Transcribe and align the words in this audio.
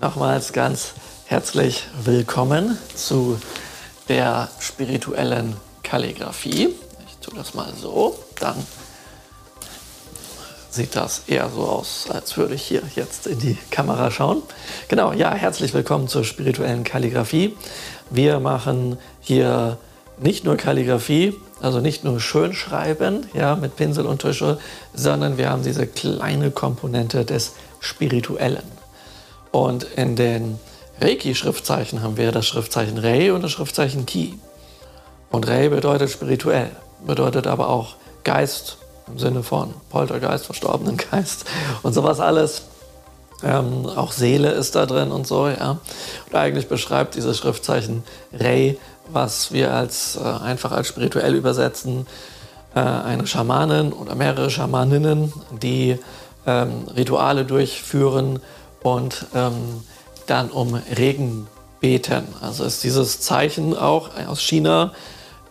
nochmals 0.00 0.54
ganz 0.54 0.94
herzlich 1.26 1.84
willkommen 2.04 2.78
zu 2.94 3.38
der 4.08 4.48
spirituellen 4.58 5.56
Kalligraphie. 5.82 6.74
Ich 7.06 7.16
tue 7.20 7.34
das 7.36 7.52
mal 7.52 7.70
so, 7.78 8.18
dann 8.38 8.54
sieht 10.70 10.96
das 10.96 11.24
eher 11.26 11.50
so 11.50 11.66
aus, 11.66 12.06
als 12.08 12.36
würde 12.38 12.54
ich 12.54 12.62
hier 12.62 12.82
jetzt 12.96 13.26
in 13.26 13.40
die 13.40 13.58
Kamera 13.70 14.10
schauen. 14.10 14.42
Genau, 14.88 15.12
ja, 15.12 15.34
herzlich 15.34 15.74
willkommen 15.74 16.08
zur 16.08 16.24
spirituellen 16.24 16.82
Kalligraphie. 16.82 17.54
Wir 18.08 18.40
machen 18.40 18.96
hier 19.20 19.76
nicht 20.18 20.44
nur 20.44 20.56
Kalligraphie, 20.56 21.34
also 21.60 21.80
nicht 21.80 22.04
nur 22.04 22.20
schön 22.20 22.54
schreiben, 22.54 23.26
ja, 23.34 23.54
mit 23.54 23.76
Pinsel 23.76 24.06
und 24.06 24.22
Tusche, 24.22 24.58
sondern 24.94 25.36
wir 25.36 25.50
haben 25.50 25.62
diese 25.62 25.86
kleine 25.86 26.50
Komponente 26.50 27.26
des 27.26 27.52
Spirituellen. 27.80 28.79
Und 29.52 29.84
in 29.96 30.16
den 30.16 30.58
Reiki-Schriftzeichen 31.00 32.02
haben 32.02 32.16
wir 32.16 32.32
das 32.32 32.46
Schriftzeichen 32.46 32.98
Rei 32.98 33.32
und 33.32 33.42
das 33.42 33.52
Schriftzeichen 33.52 34.06
Ki. 34.06 34.38
Und 35.30 35.48
Rei 35.48 35.68
bedeutet 35.68 36.10
spirituell, 36.10 36.70
bedeutet 37.06 37.46
aber 37.46 37.68
auch 37.68 37.96
Geist 38.24 38.78
im 39.06 39.18
Sinne 39.18 39.42
von 39.42 39.74
Poltergeist, 39.90 40.46
verstorbenen 40.46 40.96
Geist 40.96 41.44
und 41.82 41.92
sowas 41.92 42.20
alles. 42.20 42.62
Ähm, 43.42 43.86
auch 43.86 44.12
Seele 44.12 44.50
ist 44.50 44.74
da 44.74 44.84
drin 44.84 45.10
und 45.10 45.26
so, 45.26 45.48
ja. 45.48 45.78
Und 46.26 46.34
eigentlich 46.34 46.68
beschreibt 46.68 47.14
dieses 47.14 47.38
Schriftzeichen 47.38 48.02
Rei, 48.34 48.76
was 49.08 49.50
wir 49.50 49.72
als 49.72 50.16
äh, 50.16 50.44
einfach 50.44 50.72
als 50.72 50.88
spirituell 50.88 51.34
übersetzen, 51.34 52.06
äh, 52.74 52.80
eine 52.80 53.26
Schamanin 53.26 53.94
oder 53.94 54.14
mehrere 54.14 54.50
Schamaninnen, 54.50 55.32
die 55.62 55.98
ähm, 56.46 56.86
Rituale 56.94 57.46
durchführen, 57.46 58.40
und 58.82 59.26
ähm, 59.34 59.82
dann 60.26 60.50
um 60.50 60.74
Regen 60.74 61.46
beten. 61.80 62.24
Also 62.40 62.64
ist 62.64 62.84
dieses 62.84 63.20
Zeichen 63.20 63.76
auch 63.76 64.10
aus 64.26 64.40
China 64.40 64.92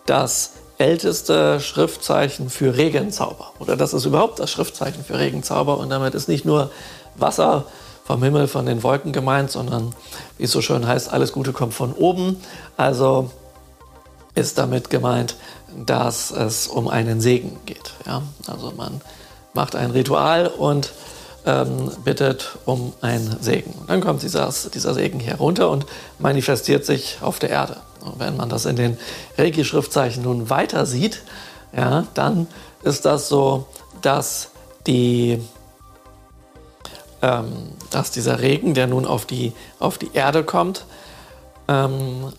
das 0.05 0.53
älteste 0.77 1.59
Schriftzeichen 1.59 2.49
für 2.49 2.77
Regenzauber. 2.77 3.51
Oder 3.59 3.75
das 3.75 3.93
ist 3.93 4.05
überhaupt 4.05 4.39
das 4.39 4.49
Schriftzeichen 4.49 5.03
für 5.03 5.19
Regenzauber. 5.19 5.77
Und 5.77 5.89
damit 5.89 6.15
ist 6.15 6.29
nicht 6.29 6.45
nur 6.45 6.71
Wasser 7.15 7.65
vom 8.05 8.23
Himmel, 8.23 8.47
von 8.47 8.65
den 8.65 8.81
Wolken 8.81 9.11
gemeint, 9.11 9.51
sondern, 9.51 9.93
wie 10.37 10.45
es 10.45 10.51
so 10.51 10.61
schön 10.61 10.87
heißt, 10.87 11.11
alles 11.11 11.33
Gute 11.33 11.51
kommt 11.51 11.73
von 11.73 11.93
oben. 11.93 12.41
Also 12.77 13.29
ist 14.35 14.57
damit 14.57 14.89
gemeint, 14.89 15.35
dass 15.85 16.31
es 16.31 16.67
um 16.67 16.87
einen 16.87 17.19
Segen 17.19 17.59
geht. 17.65 17.93
Ja? 18.05 18.21
Also 18.47 18.71
man 18.75 19.01
macht 19.53 19.75
ein 19.75 19.91
Ritual 19.91 20.47
und 20.47 20.93
ähm, 21.45 21.91
bittet 22.03 22.57
um 22.65 22.93
einen 23.01 23.41
Segen. 23.41 23.71
Und 23.79 23.89
dann 23.89 24.01
kommt 24.01 24.23
dieser, 24.23 24.53
dieser 24.73 24.93
Segen 24.93 25.19
herunter 25.19 25.69
und 25.69 25.85
manifestiert 26.17 26.85
sich 26.85 27.17
auf 27.21 27.39
der 27.39 27.49
Erde. 27.49 27.77
Und 28.01 28.19
wenn 28.19 28.37
man 28.37 28.49
das 28.49 28.65
in 28.65 28.75
den 28.75 28.97
Reiki-Schriftzeichen 29.37 30.23
nun 30.23 30.49
weiter 30.49 30.85
sieht, 30.85 31.21
ja, 31.75 32.05
dann 32.13 32.47
ist 32.83 33.05
das 33.05 33.29
so, 33.29 33.67
dass, 34.01 34.51
die, 34.87 35.41
ähm, 37.21 37.51
dass 37.89 38.11
dieser 38.11 38.39
Regen, 38.41 38.73
der 38.73 38.87
nun 38.87 39.05
auf 39.05 39.25
die, 39.25 39.53
auf 39.79 39.97
die 39.97 40.11
Erde 40.13 40.43
kommt, 40.43 40.85
ähm, 41.67 42.33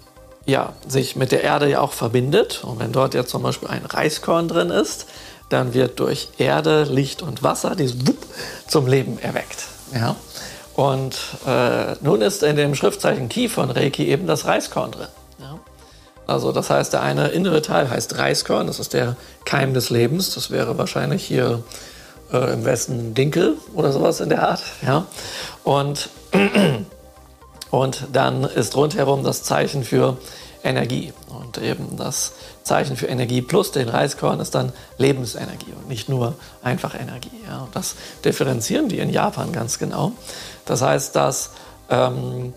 ja, 0.47 0.73
sich 0.87 1.17
mit 1.17 1.33
der 1.33 1.45
Erde 1.45 1.69
ja 1.69 1.81
auch 1.81 1.92
verbindet. 1.92 2.64
Und 2.64 2.81
wenn 2.81 2.92
dort 2.92 3.14
jetzt 3.14 3.31
zum 3.31 3.42
Beispiel 3.42 3.69
ein 3.69 3.85
Reiskorn 3.85 4.48
drin 4.48 4.70
ist, 4.70 5.07
dann 5.51 5.75
wird 5.75 6.01
durch 6.01 6.29
Erde, 6.39 6.84
Licht 6.84 7.23
und 7.23 7.43
Wasser 7.43 7.77
dieses 7.77 8.06
Wupp 8.06 8.25
zum 8.67 8.87
Leben 8.87 9.19
erweckt. 9.19 9.67
Ja? 9.95 10.17
Und 10.74 11.19
äh, 11.47 11.97
nun 12.01 12.23
ist 12.23 12.42
in 12.42 12.57
dem 12.57 12.74
Schriftzeichen 12.74 13.29
Ki 13.29 13.48
von 13.48 13.70
Reiki 13.70 14.08
eben 14.08 14.27
das 14.27 14.47
Reiskorn 14.47 14.92
drin. 14.92 15.08
Ja? 15.39 15.58
Also 16.27 16.52
das 16.52 16.70
heißt, 16.70 16.92
der 16.92 17.02
eine 17.02 17.29
innere 17.29 17.61
Teil 17.61 17.91
heißt 17.91 18.17
Reiskorn, 18.17 18.69
das 18.69 18.79
ist 18.79 18.95
der 18.95 19.17
Keim 19.45 19.74
des 19.74 19.91
Lebens. 19.91 20.35
Das 20.35 20.51
wäre 20.51 20.79
wahrscheinlich 20.79 21.24
hier 21.24 21.63
äh, 22.33 22.53
im 22.53 22.64
Westen 22.64 23.14
Dinkel 23.14 23.57
oder 23.74 23.92
sowas 23.92 24.20
in 24.20 24.29
der 24.29 24.48
Art. 24.48 24.63
Ja? 24.86 25.07
Und, 25.64 26.08
und 27.70 28.07
dann 28.13 28.45
ist 28.45 28.77
rundherum 28.77 29.24
das 29.24 29.42
Zeichen 29.42 29.83
für 29.83 30.17
Energie. 30.63 31.13
Und 31.29 31.58
eben 31.58 31.97
das 31.97 32.33
Zeichen 32.63 32.97
für 32.97 33.07
Energie 33.07 33.43
plus 33.43 33.73
den 33.73 33.89
Reiskorn 33.89 34.41
ist 34.41 34.55
dann 34.55 34.73
Lebensenergie 34.98 35.73
und 35.77 35.89
nicht 35.89 36.09
nur 36.09 36.35
einfach 36.63 36.95
Energie. 36.95 37.31
Ja. 37.47 37.63
Und 37.63 37.75
das 37.75 37.95
differenzieren 38.25 38.89
die 38.89 38.98
in 38.98 39.11
Japan 39.11 39.53
ganz 39.53 39.79
genau. 39.79 40.13
Das 40.67 40.83
heißt, 40.83 41.17
dass 41.17 41.51
ähm, 41.89 42.53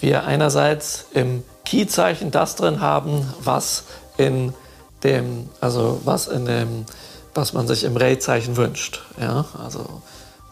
wir 0.00 0.24
einerseits 0.24 1.06
im 1.12 1.44
Ki-Zeichen 1.64 2.30
das 2.30 2.56
drin 2.56 2.80
haben, 2.80 3.32
was 3.40 3.84
in 4.16 4.54
dem, 5.02 5.48
also 5.60 6.00
was 6.04 6.28
in 6.28 6.46
dem, 6.46 6.86
was 7.34 7.52
man 7.52 7.68
sich 7.68 7.84
im 7.84 7.96
Rei-Zeichen 7.96 8.56
wünscht. 8.56 9.02
Ja. 9.20 9.44
Also 9.62 9.80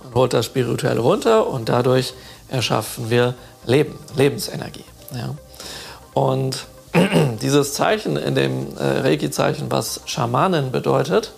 man 0.04 0.14
holt 0.14 0.34
das 0.34 0.46
spirituell 0.46 0.98
runter 0.98 1.46
und 1.46 1.68
dadurch 1.68 2.14
erschaffen 2.48 3.10
wir 3.10 3.34
Leben, 3.64 3.98
Lebensenergie. 4.14 4.84
Ja. 5.14 5.34
Und 6.12 6.66
dieses 7.42 7.74
Zeichen 7.74 8.16
in 8.16 8.34
dem 8.34 8.76
äh, 8.76 9.00
Reiki-Zeichen, 9.00 9.70
was 9.70 10.00
Schamanen 10.06 10.70
bedeutet, 10.72 11.32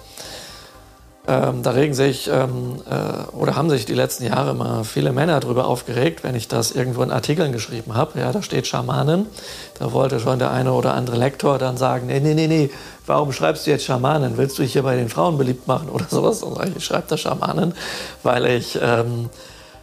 ähm, 1.28 1.62
da 1.62 1.72
regen 1.72 1.92
sich 1.92 2.26
ähm, 2.28 2.76
äh, 2.88 3.36
oder 3.36 3.54
haben 3.54 3.69
sich 3.69 3.84
die 3.84 3.92
letzten 3.92 4.24
Jahre 4.24 4.54
mal 4.54 4.82
viele 4.84 5.12
Männer 5.12 5.41
darüber 5.41 5.66
aufgeregt, 5.66 6.24
wenn 6.24 6.34
ich 6.34 6.48
das 6.48 6.70
irgendwo 6.70 7.02
in 7.02 7.10
Artikeln 7.10 7.52
geschrieben 7.52 7.94
habe. 7.94 8.19
Ja, 8.19 8.32
da 8.32 8.41
steht 8.41 8.66
Schamanen. 8.66 9.26
Da 9.78 9.92
wollte 9.92 10.20
schon 10.20 10.38
der 10.38 10.52
eine 10.52 10.72
oder 10.72 10.94
andere 10.94 11.19
Lektor 11.19 11.58
dann 11.58 11.76
sagen: 11.76 12.06
Nee, 12.06 12.20
nee, 12.20 12.32
nee, 12.32 12.46
nee, 12.46 12.70
warum 13.04 13.32
schreibst 13.32 13.66
du 13.66 13.70
jetzt 13.70 13.84
Schamanen? 13.84 14.38
Willst 14.38 14.56
du 14.56 14.62
dich 14.62 14.72
hier 14.72 14.84
bei 14.84 14.96
den 14.96 15.10
Frauen 15.10 15.36
beliebt 15.36 15.69
machen 15.69 15.90
oder 15.90 16.06
sowas? 16.10 16.42
Und 16.42 16.58
ich 16.75 16.84
schreibe 16.86 17.04
da 17.08 17.19
Schamanen, 17.19 17.75
weil 18.22 18.46
ich 18.46 18.78
ähm, 18.80 19.28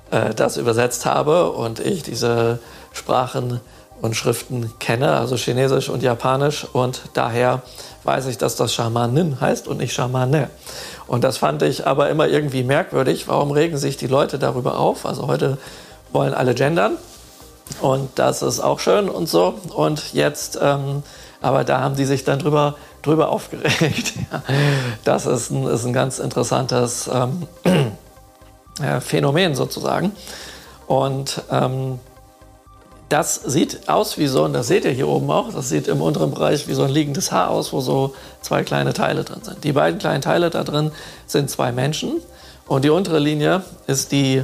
äh, 0.09 0.33
das 0.33 0.57
übersetzt 0.57 1.05
habe 1.05 1.51
und 1.51 1.79
ich 1.79 2.01
diese 2.01 2.57
Sprachen 2.91 3.59
und 4.01 4.15
Schriften 4.15 4.73
kenne, 4.79 5.13
also 5.13 5.35
Chinesisch 5.35 5.89
und 5.89 6.03
Japanisch. 6.03 6.65
Und 6.73 7.01
daher 7.13 7.61
weiß 8.03 8.27
ich, 8.27 8.37
dass 8.37 8.55
das 8.55 8.73
Schamanin 8.73 9.39
heißt 9.41 9.67
und 9.67 9.77
nicht 9.77 9.93
Schamane. 9.93 10.49
Und 11.07 11.23
das 11.23 11.37
fand 11.37 11.61
ich 11.61 11.87
aber 11.87 12.09
immer 12.09 12.27
irgendwie 12.27 12.63
merkwürdig. 12.63 13.27
Warum 13.27 13.51
regen 13.51 13.77
sich 13.77 13.97
die 13.97 14.07
Leute 14.07 14.39
darüber 14.39 14.79
auf? 14.79 15.05
Also 15.05 15.27
heute 15.27 15.57
wollen 16.11 16.33
alle 16.33 16.53
gendern. 16.55 16.97
Und 17.81 18.09
das 18.15 18.41
ist 18.41 18.59
auch 18.59 18.79
schön 18.79 19.09
und 19.09 19.27
so. 19.27 19.55
Und 19.75 20.13
jetzt, 20.13 20.59
ähm, 20.61 21.03
aber 21.41 21.63
da 21.63 21.81
haben 21.81 21.95
die 21.95 22.05
sich 22.05 22.23
dann 22.23 22.39
drüber, 22.39 22.75
drüber 23.01 23.29
aufgeregt. 23.31 24.13
das 25.03 25.25
ist 25.25 25.51
ein, 25.51 25.67
ist 25.67 25.85
ein 25.85 25.93
ganz 25.93 26.19
interessantes 26.19 27.09
ähm, 27.11 27.47
Phänomen 29.01 29.55
sozusagen. 29.55 30.11
Und 30.87 31.41
ähm, 31.49 31.99
das 33.15 33.35
sieht 33.45 33.87
aus 33.87 34.17
wie 34.17 34.27
so, 34.27 34.43
und 34.43 34.51
das 34.51 34.67
seht 34.67 34.83
ihr 34.83 34.91
hier 34.91 35.07
oben 35.07 35.31
auch, 35.31 35.53
das 35.53 35.69
sieht 35.69 35.87
im 35.87 36.01
unteren 36.01 36.31
Bereich 36.31 36.67
wie 36.67 36.73
so 36.73 36.83
ein 36.83 36.89
liegendes 36.89 37.31
Haar 37.31 37.49
aus, 37.49 37.71
wo 37.71 37.79
so 37.79 38.13
zwei 38.41 38.63
kleine 38.63 38.91
Teile 38.91 39.23
drin 39.23 39.39
sind. 39.41 39.63
Die 39.63 39.71
beiden 39.71 39.99
kleinen 39.99 40.21
Teile 40.21 40.49
da 40.49 40.65
drin 40.65 40.91
sind 41.25 41.49
zwei 41.49 41.71
Menschen 41.71 42.19
und 42.67 42.83
die 42.83 42.89
untere 42.89 43.19
Linie 43.19 43.63
ist 43.87 44.11
die, 44.11 44.43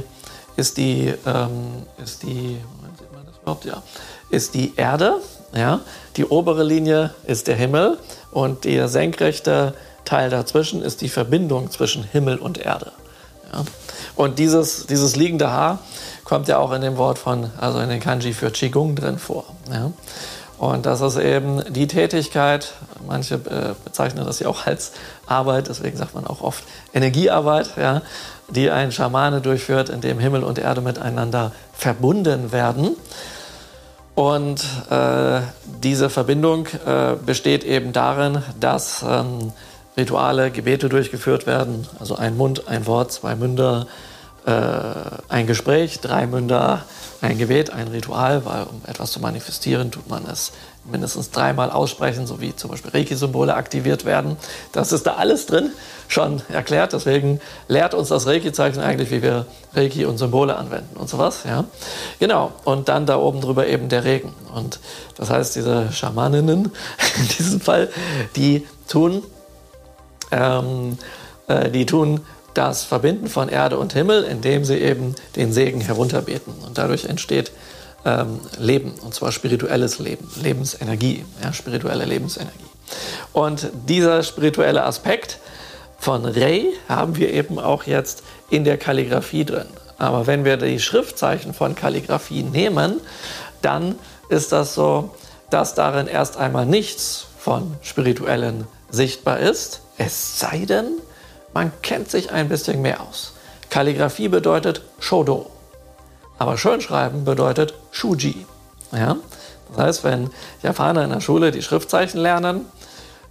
ist 0.56 0.78
die, 0.78 1.12
ähm, 1.26 1.84
ist 2.02 2.22
die, 2.22 2.56
sieht 2.98 3.12
man 3.12 3.26
das 3.26 3.36
überhaupt? 3.42 3.66
Ja, 3.66 3.82
ist 4.30 4.54
die 4.54 4.72
Erde, 4.76 5.16
ja. 5.54 5.80
Die 6.16 6.24
obere 6.24 6.64
Linie 6.64 7.12
ist 7.26 7.48
der 7.48 7.56
Himmel 7.56 7.98
und 8.30 8.64
der 8.64 8.88
senkrechte 8.88 9.74
Teil 10.06 10.30
dazwischen 10.30 10.80
ist 10.80 11.02
die 11.02 11.10
Verbindung 11.10 11.70
zwischen 11.70 12.04
Himmel 12.04 12.38
und 12.38 12.56
Erde. 12.56 12.92
Ja. 13.52 13.64
Und 14.16 14.38
dieses, 14.38 14.86
dieses 14.86 15.14
liegende 15.14 15.50
Haar 15.50 15.78
kommt 16.32 16.48
ja 16.48 16.56
auch 16.56 16.72
in 16.72 16.80
dem 16.80 16.96
Wort 16.96 17.18
von, 17.18 17.50
also 17.60 17.78
in 17.80 17.90
den 17.90 18.00
Kanji 18.00 18.32
für 18.32 18.50
Qigong 18.50 18.94
drin 18.94 19.18
vor. 19.18 19.44
Ja? 19.70 19.92
Und 20.56 20.86
das 20.86 21.02
ist 21.02 21.18
eben 21.18 21.62
die 21.70 21.86
Tätigkeit, 21.86 22.72
manche 23.06 23.34
äh, 23.34 23.74
bezeichnen 23.84 24.24
das 24.24 24.40
ja 24.40 24.48
auch 24.48 24.66
als 24.66 24.92
Arbeit, 25.26 25.68
deswegen 25.68 25.98
sagt 25.98 26.14
man 26.14 26.26
auch 26.26 26.40
oft 26.40 26.64
Energiearbeit, 26.94 27.72
ja, 27.76 28.00
die 28.48 28.70
ein 28.70 28.92
Schamane 28.92 29.42
durchführt, 29.42 29.90
in 29.90 30.00
dem 30.00 30.18
Himmel 30.18 30.42
und 30.42 30.58
Erde 30.58 30.80
miteinander 30.80 31.52
verbunden 31.74 32.50
werden. 32.50 32.96
Und 34.14 34.64
äh, 34.88 35.40
diese 35.82 36.08
Verbindung 36.08 36.66
äh, 36.86 37.12
besteht 37.26 37.62
eben 37.62 37.92
darin, 37.92 38.42
dass 38.58 39.04
ähm, 39.06 39.52
Rituale, 39.98 40.50
Gebete 40.50 40.88
durchgeführt 40.88 41.46
werden, 41.46 41.86
also 42.00 42.16
ein 42.16 42.38
Mund, 42.38 42.68
ein 42.68 42.86
Wort, 42.86 43.12
zwei 43.12 43.34
Münder, 43.34 43.86
äh, 44.46 44.52
ein 45.28 45.46
Gespräch, 45.46 46.00
drei 46.00 46.26
Münder, 46.26 46.84
ein 47.20 47.38
Gebet, 47.38 47.70
ein 47.70 47.88
Ritual, 47.88 48.44
weil 48.44 48.64
um 48.64 48.82
etwas 48.86 49.12
zu 49.12 49.20
manifestieren, 49.20 49.90
tut 49.90 50.08
man 50.08 50.26
es 50.26 50.52
mindestens 50.84 51.30
dreimal 51.30 51.70
aussprechen, 51.70 52.26
so 52.26 52.40
wie 52.40 52.56
zum 52.56 52.70
Beispiel 52.70 52.90
Reiki-Symbole 52.90 53.54
aktiviert 53.54 54.04
werden. 54.04 54.36
Das 54.72 54.90
ist 54.90 55.06
da 55.06 55.14
alles 55.14 55.46
drin, 55.46 55.70
schon 56.08 56.42
erklärt. 56.48 56.92
Deswegen 56.92 57.40
lehrt 57.68 57.94
uns 57.94 58.08
das 58.08 58.26
Reiki-Zeichen 58.26 58.80
eigentlich, 58.80 59.10
wie 59.12 59.22
wir 59.22 59.46
Reiki 59.74 60.04
und 60.04 60.18
Symbole 60.18 60.56
anwenden 60.56 60.96
und 60.96 61.08
sowas. 61.08 61.44
Ja? 61.46 61.64
Genau. 62.18 62.52
Und 62.64 62.88
dann 62.88 63.06
da 63.06 63.18
oben 63.18 63.40
drüber 63.40 63.66
eben 63.68 63.88
der 63.88 64.02
Regen. 64.02 64.34
Und 64.52 64.80
das 65.16 65.30
heißt, 65.30 65.54
diese 65.54 65.92
Schamaninnen 65.92 66.72
in 67.16 67.28
diesem 67.38 67.60
Fall, 67.60 67.88
die 68.34 68.66
tun, 68.88 69.22
ähm, 70.32 70.98
äh, 71.46 71.70
die 71.70 71.86
tun 71.86 72.20
das 72.54 72.84
Verbinden 72.84 73.28
von 73.28 73.48
Erde 73.48 73.78
und 73.78 73.92
Himmel, 73.92 74.24
indem 74.24 74.64
sie 74.64 74.78
eben 74.78 75.14
den 75.36 75.52
Segen 75.52 75.80
herunterbeten. 75.80 76.54
Und 76.66 76.78
dadurch 76.78 77.04
entsteht 77.06 77.52
ähm, 78.04 78.40
Leben, 78.58 78.92
und 79.04 79.14
zwar 79.14 79.32
spirituelles 79.32 79.98
Leben, 79.98 80.28
Lebensenergie, 80.42 81.24
ja, 81.42 81.52
spirituelle 81.52 82.04
Lebensenergie. 82.04 82.58
Und 83.32 83.68
dieser 83.88 84.22
spirituelle 84.22 84.84
Aspekt 84.84 85.38
von 85.98 86.24
Rei 86.24 86.66
haben 86.88 87.16
wir 87.16 87.32
eben 87.32 87.58
auch 87.58 87.84
jetzt 87.84 88.22
in 88.50 88.64
der 88.64 88.76
Kalligrafie 88.76 89.44
drin. 89.44 89.68
Aber 89.98 90.26
wenn 90.26 90.44
wir 90.44 90.56
die 90.56 90.80
Schriftzeichen 90.80 91.54
von 91.54 91.74
Kalligrafie 91.74 92.42
nehmen, 92.42 93.00
dann 93.62 93.94
ist 94.28 94.50
das 94.50 94.74
so, 94.74 95.14
dass 95.48 95.74
darin 95.74 96.08
erst 96.08 96.36
einmal 96.36 96.66
nichts 96.66 97.26
von 97.38 97.76
spirituellen 97.82 98.66
sichtbar 98.90 99.38
ist, 99.38 99.80
es 99.98 100.38
sei 100.38 100.64
denn, 100.66 100.98
man 101.54 101.70
kennt 101.82 102.10
sich 102.10 102.32
ein 102.32 102.48
bisschen 102.48 102.82
mehr 102.82 103.00
aus. 103.00 103.34
Kalligrafie 103.70 104.26
bedeutet 104.28 104.82
Shodo. 104.98 105.50
Aber 106.38 106.58
Schönschreiben 106.58 107.24
bedeutet 107.24 107.74
Shuji. 107.90 108.46
Ja? 108.92 109.16
Das 109.70 109.78
heißt, 109.78 110.04
wenn 110.04 110.30
Japaner 110.62 111.04
in 111.04 111.10
der 111.10 111.20
Schule 111.20 111.50
die 111.52 111.62
Schriftzeichen 111.62 112.20
lernen, 112.20 112.66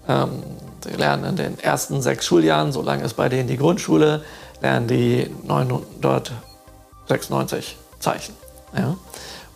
ähm, 0.08 0.42
sie 0.84 0.94
lernen 0.94 1.26
in 1.26 1.36
den 1.36 1.60
ersten 1.60 2.02
sechs 2.02 2.26
Schuljahren, 2.26 2.72
solange 2.72 3.04
ist 3.04 3.14
bei 3.16 3.30
denen 3.30 3.48
die 3.48 3.58
Grundschule, 3.58 4.24
lernen 4.62 4.88
die 4.88 5.30
996 5.44 7.78
Zeichen. 8.00 8.36
Ja? 8.76 8.98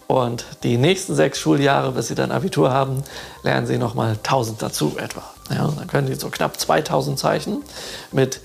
Und 0.07 0.45
die 0.61 0.77
nächsten 0.77 1.15
sechs 1.15 1.39
Schuljahre, 1.39 1.93
bis 1.93 2.09
sie 2.09 2.15
dann 2.15 2.31
Abitur 2.31 2.69
haben, 2.71 3.03
lernen 3.41 3.65
sie 3.65 3.79
nochmal 3.79 4.11
1000 4.11 4.61
dazu 4.61 4.97
etwa. 4.97 5.23
Ja? 5.49 5.67
dann 5.67 5.87
können 5.87 6.05
sie 6.07 6.13
so 6.15 6.29
knapp 6.29 6.59
2000 6.59 7.17
Zeichen 7.17 7.63
mit 8.11 8.41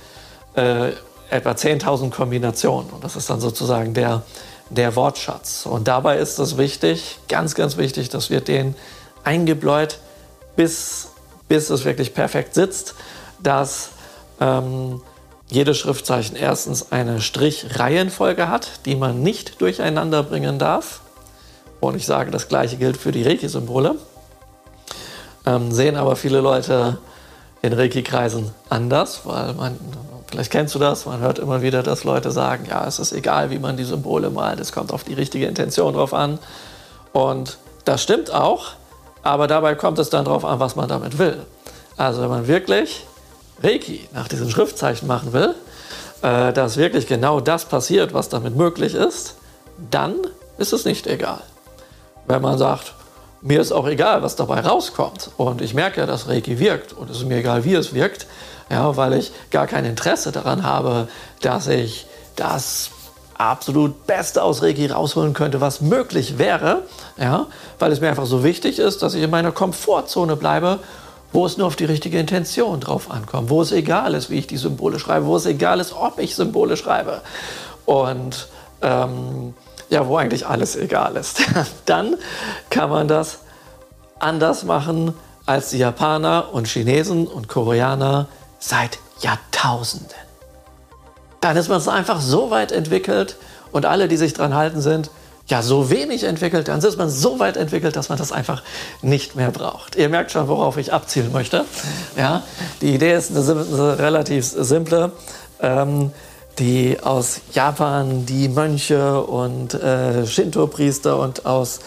äh, 0.60 0.92
etwa 1.30 1.50
10.000 1.52 2.10
Kombinationen. 2.10 2.90
Und 2.90 3.04
das 3.04 3.16
ist 3.16 3.30
dann 3.30 3.40
sozusagen 3.40 3.94
der, 3.94 4.22
der 4.68 4.96
Wortschatz. 4.96 5.66
Und 5.66 5.88
dabei 5.88 6.18
ist 6.18 6.38
es 6.38 6.58
wichtig, 6.58 7.18
ganz, 7.28 7.54
ganz 7.54 7.76
wichtig, 7.76 8.08
dass 8.08 8.30
wir 8.30 8.40
den 8.40 8.74
eingebläut, 9.24 9.98
bis, 10.56 11.08
bis 11.48 11.70
es 11.70 11.84
wirklich 11.84 12.14
perfekt 12.14 12.54
sitzt, 12.54 12.94
dass 13.42 13.90
ähm, 14.40 15.00
jedes 15.48 15.78
Schriftzeichen 15.78 16.36
erstens 16.36 16.92
eine 16.92 17.20
Strichreihenfolge 17.20 18.48
hat, 18.48 18.86
die 18.86 18.96
man 18.96 19.22
nicht 19.22 19.60
durcheinander 19.60 20.22
bringen 20.22 20.58
darf. 20.58 21.00
Und 21.80 21.96
ich 21.96 22.06
sage, 22.06 22.30
das 22.30 22.48
gleiche 22.48 22.76
gilt 22.76 22.96
für 22.96 23.12
die 23.12 23.22
Reiki-Symbole. 23.22 23.96
Ähm, 25.46 25.72
sehen 25.72 25.96
aber 25.96 26.16
viele 26.16 26.40
Leute 26.40 26.98
in 27.62 27.72
Reiki-Kreisen 27.72 28.52
anders, 28.68 29.22
weil 29.24 29.54
man 29.54 29.78
Vielleicht 30.30 30.52
kennst 30.52 30.74
du 30.76 30.78
das, 30.78 31.06
man 31.06 31.20
hört 31.20 31.40
immer 31.40 31.60
wieder, 31.60 31.82
dass 31.82 32.04
Leute 32.04 32.30
sagen, 32.30 32.66
ja, 32.68 32.86
es 32.86 33.00
ist 33.00 33.12
egal, 33.12 33.50
wie 33.50 33.58
man 33.58 33.76
die 33.76 33.84
Symbole 33.84 34.30
malt, 34.30 34.60
es 34.60 34.70
kommt 34.70 34.92
auf 34.92 35.02
die 35.02 35.14
richtige 35.14 35.46
Intention 35.46 35.94
drauf 35.94 36.14
an. 36.14 36.38
Und 37.12 37.58
das 37.84 38.02
stimmt 38.02 38.32
auch, 38.32 38.72
aber 39.22 39.48
dabei 39.48 39.74
kommt 39.74 39.98
es 39.98 40.08
dann 40.08 40.24
darauf 40.24 40.44
an, 40.44 40.60
was 40.60 40.76
man 40.76 40.88
damit 40.88 41.18
will. 41.18 41.38
Also 41.96 42.22
wenn 42.22 42.28
man 42.28 42.46
wirklich 42.46 43.04
Reiki 43.60 44.08
nach 44.12 44.28
diesen 44.28 44.48
Schriftzeichen 44.48 45.08
machen 45.08 45.32
will, 45.32 45.54
äh, 46.22 46.52
dass 46.52 46.76
wirklich 46.76 47.08
genau 47.08 47.40
das 47.40 47.64
passiert, 47.64 48.14
was 48.14 48.28
damit 48.28 48.56
möglich 48.56 48.94
ist, 48.94 49.34
dann 49.90 50.14
ist 50.58 50.72
es 50.72 50.84
nicht 50.84 51.08
egal. 51.08 51.40
Wenn 52.28 52.40
man 52.40 52.56
sagt, 52.56 52.94
mir 53.42 53.60
ist 53.60 53.72
auch 53.72 53.88
egal, 53.88 54.22
was 54.22 54.36
dabei 54.36 54.60
rauskommt 54.60 55.30
und 55.36 55.60
ich 55.60 55.74
merke 55.74 56.00
ja, 56.00 56.06
dass 56.06 56.28
Reiki 56.28 56.58
wirkt 56.60 56.92
und 56.92 57.10
es 57.10 57.18
ist 57.18 57.26
mir 57.26 57.38
egal, 57.38 57.64
wie 57.64 57.74
es 57.74 57.94
wirkt, 57.94 58.26
ja, 58.70 58.96
weil 58.96 59.14
ich 59.14 59.32
gar 59.50 59.66
kein 59.66 59.84
Interesse 59.84 60.32
daran 60.32 60.62
habe, 60.62 61.08
dass 61.40 61.66
ich 61.66 62.06
das 62.36 62.90
absolut 63.36 64.06
Beste 64.06 64.42
aus 64.42 64.62
Reiki 64.62 64.86
rausholen 64.86 65.32
könnte, 65.32 65.60
was 65.60 65.80
möglich 65.80 66.38
wäre, 66.38 66.82
ja, 67.18 67.46
weil 67.78 67.90
es 67.90 68.00
mir 68.00 68.08
einfach 68.08 68.26
so 68.26 68.44
wichtig 68.44 68.78
ist, 68.78 69.02
dass 69.02 69.14
ich 69.14 69.22
in 69.22 69.30
meiner 69.30 69.50
Komfortzone 69.50 70.36
bleibe, 70.36 70.78
wo 71.32 71.46
es 71.46 71.56
nur 71.56 71.66
auf 71.66 71.76
die 71.76 71.84
richtige 71.84 72.18
Intention 72.18 72.80
drauf 72.80 73.10
ankommt, 73.10 73.50
wo 73.50 73.62
es 73.62 73.72
egal 73.72 74.14
ist, 74.14 74.30
wie 74.30 74.38
ich 74.38 74.46
die 74.46 74.56
Symbole 74.56 74.98
schreibe, 74.98 75.26
wo 75.26 75.36
es 75.36 75.46
egal 75.46 75.80
ist, 75.80 75.92
ob 75.92 76.18
ich 76.18 76.34
Symbole 76.34 76.76
schreibe 76.76 77.22
und 77.86 78.48
ähm, 78.82 79.54
ja, 79.88 80.06
wo 80.06 80.16
eigentlich 80.16 80.46
alles 80.46 80.76
egal 80.76 81.16
ist. 81.16 81.40
Dann 81.86 82.16
kann 82.68 82.90
man 82.90 83.08
das 83.08 83.40
anders 84.18 84.64
machen 84.64 85.14
als 85.46 85.70
die 85.70 85.78
Japaner 85.78 86.52
und 86.52 86.68
Chinesen 86.68 87.26
und 87.26 87.48
Koreaner 87.48 88.28
seit 88.60 88.98
Jahrtausenden. 89.20 90.08
Dann 91.40 91.56
ist 91.56 91.68
man 91.68 91.78
es 91.78 91.88
einfach 91.88 92.20
so 92.20 92.50
weit 92.50 92.70
entwickelt 92.70 93.36
und 93.72 93.86
alle, 93.86 94.06
die 94.06 94.16
sich 94.16 94.34
dran 94.34 94.54
halten, 94.54 94.80
sind 94.80 95.10
ja 95.46 95.62
so 95.62 95.90
wenig 95.90 96.22
entwickelt, 96.22 96.68
dann 96.68 96.78
ist 96.78 96.96
man 96.96 97.10
so 97.10 97.40
weit 97.40 97.56
entwickelt, 97.56 97.96
dass 97.96 98.08
man 98.08 98.18
das 98.18 98.30
einfach 98.30 98.62
nicht 99.02 99.34
mehr 99.34 99.50
braucht. 99.50 99.96
Ihr 99.96 100.08
merkt 100.08 100.30
schon, 100.30 100.46
worauf 100.46 100.76
ich 100.76 100.92
abzielen 100.92 101.32
möchte. 101.32 101.64
Ja, 102.16 102.44
die 102.80 102.94
Idee 102.94 103.14
ist 103.14 103.30
eine, 103.30 103.40
eine 103.40 103.98
relativ 103.98 104.44
simple. 104.46 105.12
Ähm, 105.60 106.12
die 106.58 106.98
aus 107.02 107.40
Japan, 107.52 108.26
die 108.26 108.48
Mönche 108.48 109.22
und 109.22 109.72
äh, 109.74 110.26
Shinto-Priester 110.26 111.18
und 111.18 111.46
aus, 111.46 111.80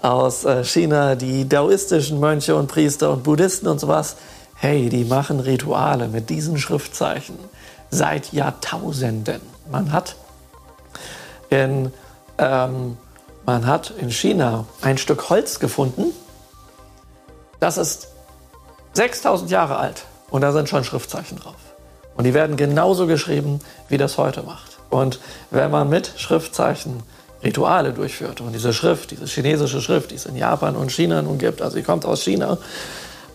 aus 0.00 0.44
äh, 0.44 0.64
China 0.64 1.16
die 1.16 1.48
daoistischen 1.48 2.20
Mönche 2.20 2.54
und 2.54 2.68
Priester 2.68 3.10
und 3.10 3.24
Buddhisten 3.24 3.66
und 3.66 3.80
sowas 3.80 4.16
hey, 4.62 4.88
die 4.88 5.04
machen 5.04 5.40
Rituale 5.40 6.06
mit 6.06 6.30
diesen 6.30 6.56
Schriftzeichen 6.56 7.36
seit 7.90 8.32
Jahrtausenden. 8.32 9.40
Man 9.68 9.90
hat 9.90 10.14
in, 11.50 11.92
ähm, 12.38 12.96
man 13.44 13.66
hat 13.66 13.90
in 13.90 14.12
China 14.12 14.66
ein 14.80 14.98
Stück 14.98 15.28
Holz 15.30 15.58
gefunden, 15.58 16.12
das 17.58 17.76
ist 17.76 18.06
6000 18.92 19.50
Jahre 19.50 19.78
alt 19.78 20.04
und 20.30 20.42
da 20.42 20.52
sind 20.52 20.68
schon 20.68 20.84
Schriftzeichen 20.84 21.40
drauf. 21.40 21.56
Und 22.16 22.22
die 22.22 22.32
werden 22.32 22.56
genauso 22.56 23.08
geschrieben, 23.08 23.58
wie 23.88 23.98
das 23.98 24.16
heute 24.16 24.44
macht. 24.44 24.78
Und 24.90 25.18
wenn 25.50 25.72
man 25.72 25.88
mit 25.88 26.12
Schriftzeichen 26.18 27.02
Rituale 27.42 27.92
durchführt 27.92 28.40
und 28.40 28.52
diese 28.52 28.72
Schrift, 28.72 29.10
diese 29.10 29.26
chinesische 29.26 29.80
Schrift, 29.80 30.12
die 30.12 30.14
es 30.14 30.26
in 30.26 30.36
Japan 30.36 30.76
und 30.76 30.92
China 30.92 31.20
nun 31.20 31.38
gibt, 31.38 31.60
also 31.62 31.74
sie 31.74 31.82
kommt 31.82 32.06
aus 32.06 32.22
China, 32.22 32.58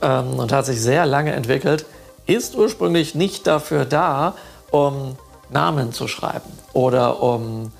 ähm, 0.01 0.39
und 0.39 0.51
hat 0.51 0.66
sich 0.66 0.82
sehr 0.82 1.06
lange 1.06 1.34
entwickelt, 1.34 1.86
ist 2.25 2.56
ursprünglich 2.56 3.16
nicht 3.16 3.48
dafür 3.48 3.86
da, 3.86 4.36
um 4.72 5.16
Namen 5.50 5.94
zu 5.94 6.08
schreiben 6.08 6.51
oder 6.74 7.22
um 7.22 7.72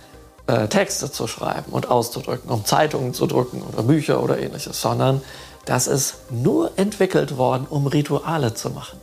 äh, 0.47 0.67
Texte 0.67 1.12
zu 1.12 1.27
schreiben 1.27 1.71
und 1.71 1.89
auszudrücken, 1.89 2.50
um 2.50 2.65
Zeitungen 2.65 3.13
zu 3.13 3.27
drucken 3.27 3.62
oder 3.62 3.83
Bücher 3.83 4.24
oder 4.24 4.39
ähnliches, 4.39 4.81
sondern 4.81 5.21
das 5.65 5.88
ist 5.88 6.31
nur 6.31 6.71
entwickelt 6.77 7.38
worden, 7.38 7.67
um 7.69 7.88
Rituale 7.88 8.53
zu 8.53 8.69
machen. 8.69 9.00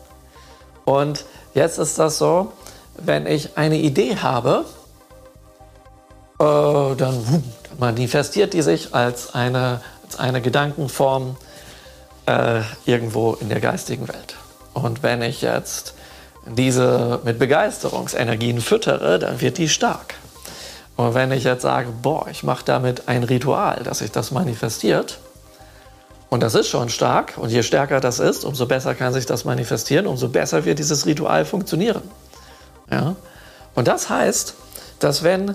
Und 0.87 1.27
jetzt 1.53 1.79
ist 1.79 1.99
das 1.99 2.17
so, 2.17 2.53
wenn 2.97 3.27
ich 3.27 3.59
eine 3.59 3.77
Idee 3.77 4.17
habe, 4.17 4.65
äh, 6.39 6.45
dann, 6.45 6.97
dann 6.97 7.45
manifestiert 7.79 8.55
die 8.55 8.63
sich 8.63 8.95
als 8.95 9.35
eine, 9.35 9.83
als 10.05 10.19
eine 10.19 10.41
Gedankenform 10.41 11.37
äh, 12.27 12.61
irgendwo 12.87 13.35
in 13.35 13.49
der 13.49 13.61
geistigen 13.61 14.09
Welt. 14.09 14.37
Und 14.73 15.03
wenn 15.03 15.23
ich 15.23 15.43
jetzt 15.43 15.95
diese 16.47 17.21
mit 17.25 17.39
Begeisterungsenergien 17.39 18.61
füttere, 18.61 19.19
dann 19.19 19.41
wird 19.41 19.59
die 19.59 19.69
stark. 19.69 20.15
Und 20.97 21.15
wenn 21.15 21.33
ich 21.33 21.45
jetzt 21.45 21.63
sage, 21.63 21.89
boah, 22.03 22.27
ich 22.31 22.43
mache 22.43 22.65
damit 22.65 23.09
ein 23.09 23.25
Ritual, 23.25 23.83
dass 23.83 23.99
sich 23.99 24.13
das 24.13 24.31
manifestiert, 24.31 25.19
und 26.31 26.43
das 26.43 26.55
ist 26.55 26.69
schon 26.69 26.89
stark, 26.89 27.35
und 27.37 27.51
je 27.51 27.63
stärker 27.63 28.01
das 28.01 28.19
ist, 28.19 28.45
umso 28.45 28.67
besser 28.67 28.95
kann 28.95 29.13
sich 29.13 29.27
das 29.27 29.45
manifestieren, 29.45 30.07
umso 30.07 30.29
besser 30.29 30.65
wird 30.65 30.79
dieses 30.79 31.07
Ritual 31.07 31.45
funktionieren. 31.45 32.03
Ja? 32.91 33.15
Und 33.75 33.89
das 33.89 34.09
heißt, 34.09 34.55
dass 34.99 35.23
wenn 35.23 35.55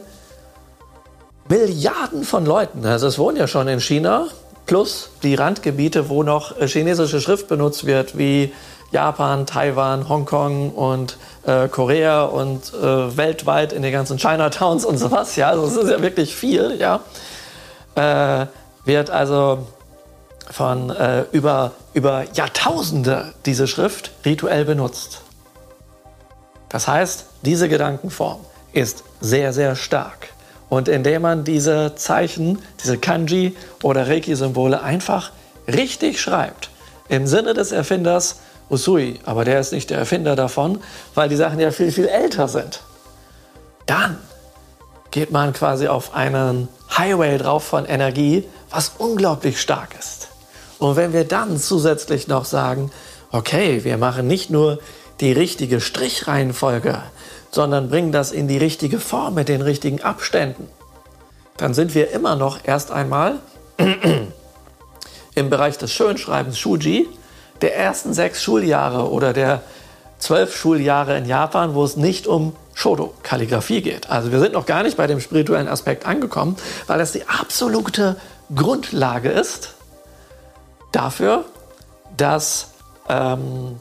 Milliarden 1.50 2.24
von 2.24 2.46
Leuten, 2.46 2.86
also 2.86 3.08
es 3.08 3.18
wohnen 3.18 3.38
ja 3.38 3.48
schon 3.48 3.68
in 3.68 3.80
China 3.80 4.28
plus 4.70 5.10
die 5.24 5.34
Randgebiete, 5.34 6.10
wo 6.10 6.22
noch 6.22 6.56
äh, 6.60 6.68
chinesische 6.68 7.20
Schrift 7.22 7.48
benutzt 7.48 7.88
wird, 7.88 8.20
wie 8.20 8.54
Japan, 8.92 9.48
Taiwan, 9.48 10.08
Hongkong 10.08 10.70
und 10.74 11.18
äh, 11.48 11.68
Korea 11.68 12.26
und 12.26 12.72
äh, 12.76 13.18
weltweit 13.18 13.74
in 13.74 13.82
den 13.82 13.92
ganzen 13.92 14.20
Chinatowns 14.20 14.86
und 14.86 15.00
sowas. 15.00 15.36
Ja, 15.36 15.50
also 15.50 15.66
es 15.66 15.76
ist 15.76 15.90
ja 15.90 16.04
wirklich 16.04 16.36
viel. 16.36 16.78
Ja, 16.80 17.00
äh, 17.96 18.46
wird 18.86 19.10
also 19.10 19.68
von 20.52 20.92
äh, 20.92 21.26
über, 21.32 21.72
über 21.96 22.26
Jahrtausende 22.36 23.34
diese 23.48 23.68
Schrift 23.68 24.12
rituell 24.24 24.66
benutzt. 24.66 25.22
Das 26.70 26.88
heißt, 26.88 27.26
diese 27.42 27.70
Gedankenform 27.70 28.42
ist 28.74 29.04
sehr, 29.20 29.52
sehr 29.52 29.76
stark. 29.76 30.30
Und 30.70 30.88
indem 30.88 31.24
man 31.24 31.44
diese 31.44 31.96
Zeichen, 31.96 32.60
diese 32.82 32.98
Kanji 32.98 33.56
oder 33.82 34.08
Reiki-Symbole 34.08 34.82
einfach 34.82 35.32
richtig 35.68 36.22
schreibt, 36.22 36.70
im 37.10 37.26
Sinne 37.26 37.54
des 37.54 37.72
Erfinders 37.72 38.40
Usui, 38.70 39.20
aber 39.26 39.46
der 39.46 39.60
ist 39.60 39.74
nicht 39.74 39.90
der 39.90 39.98
Erfinder 39.98 40.36
davon, 40.36 40.80
weil 41.16 41.28
die 41.28 41.36
Sachen 41.36 41.60
ja 41.60 41.72
viel, 41.72 41.92
viel 41.92 42.08
älter 42.08 42.48
sind, 42.48 42.82
dann 43.88 44.18
geht 45.10 45.32
man 45.32 45.54
quasi 45.54 45.88
auf 45.88 46.14
einen 46.14 46.68
Highway 46.96 47.40
drauf 47.40 47.64
von 47.64 47.86
Energie, 47.86 48.48
was 48.70 48.92
unglaublich 49.00 49.60
stark 49.60 49.96
ist. 49.98 50.28
Und 50.78 50.96
wenn 50.96 51.14
wir 51.14 51.24
dann 51.24 51.58
zusätzlich 51.58 52.28
noch 52.28 52.46
sagen, 52.46 52.92
okay, 53.32 53.84
wir 53.84 53.98
machen 53.98 54.28
nicht 54.28 54.52
nur 54.52 54.80
die 55.20 55.32
richtige 55.32 55.82
Strichreihenfolge, 55.82 57.02
sondern 57.52 57.90
bringen 57.90 58.12
das 58.12 58.32
in 58.32 58.48
die 58.48 58.58
richtige 58.58 59.00
Form 59.00 59.34
mit 59.34 59.50
den 59.50 59.62
richtigen 59.62 60.02
Abständen, 60.02 60.68
dann 61.58 61.74
sind 61.74 61.94
wir 61.96 62.12
immer 62.12 62.36
noch 62.36 62.60
erst 62.64 62.92
einmal 62.92 63.40
im 65.36 65.50
Bereich 65.50 65.78
des 65.78 65.92
Schönschreibens 65.92 66.58
Shuji 66.58 67.08
der 67.62 67.76
ersten 67.76 68.14
sechs 68.14 68.42
Schuljahre 68.42 69.10
oder 69.12 69.34
der 69.34 69.62
zwölf 70.18 70.56
Schuljahre 70.56 71.18
in 71.18 71.26
Japan, 71.26 71.76
wo 71.76 71.84
es 71.84 71.98
nicht 71.98 72.28
um 72.28 72.56
Shodo-Kalligraphie 72.74 73.82
geht. 73.82 74.10
Also 74.10 74.32
wir 74.32 74.40
sind 74.40 74.54
noch 74.54 74.66
gar 74.66 74.84
nicht 74.84 74.96
bei 74.96 75.08
dem 75.08 75.20
spirituellen 75.20 75.68
Aspekt 75.68 76.06
angekommen, 76.06 76.56
weil 76.88 77.00
das 77.00 77.12
die 77.12 77.28
absolute 77.28 78.16
Grundlage 78.56 79.30
ist 79.30 79.74
dafür, 80.92 81.46
dass 82.16 82.70
ähm, 83.10 83.80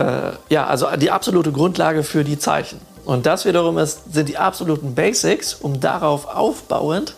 äh, 0.00 0.32
ja, 0.48 0.66
also 0.66 0.86
die 0.96 1.10
absolute 1.10 1.52
Grundlage 1.52 2.02
für 2.02 2.24
die 2.24 2.38
Zeichen. 2.38 2.80
Und 3.04 3.26
das 3.26 3.44
wiederum 3.44 3.78
ist, 3.78 4.12
sind 4.12 4.28
die 4.28 4.38
absoluten 4.38 4.94
Basics, 4.94 5.54
um 5.54 5.80
darauf 5.80 6.26
aufbauend 6.26 7.14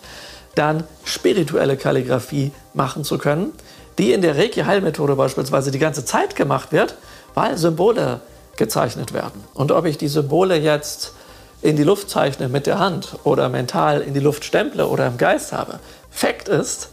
dann 0.55 0.85
spirituelle 1.05 1.77
Kalligraphie 1.77 2.53
machen 2.75 3.05
zu 3.05 3.19
können, 3.19 3.53
die 3.99 4.13
in 4.13 4.23
der 4.23 4.37
Reiki-Heilmethode 4.37 5.17
beispielsweise 5.17 5.71
die 5.71 5.79
ganze 5.79 6.05
Zeit 6.05 6.37
gemacht 6.37 6.73
wird, 6.73 6.97
weil 7.35 7.57
Symbole 7.57 8.21
gezeichnet 8.57 9.13
werden. 9.13 9.43
Und 9.55 9.73
ob 9.73 9.87
ich 9.87 9.97
die 9.97 10.09
Symbole 10.09 10.57
jetzt 10.57 11.15
in 11.63 11.77
die 11.77 11.85
Luft 11.85 12.11
zeichne 12.11 12.49
mit 12.49 12.67
der 12.67 12.79
Hand 12.79 13.17
oder 13.25 13.49
mental 13.49 14.01
in 14.01 14.15
die 14.15 14.21
Luft 14.21 14.45
stemple 14.45 14.87
oder 14.89 15.07
im 15.07 15.17
Geist 15.17 15.53
habe, 15.53 15.79
Fakt 16.11 16.49
ist, 16.49 16.91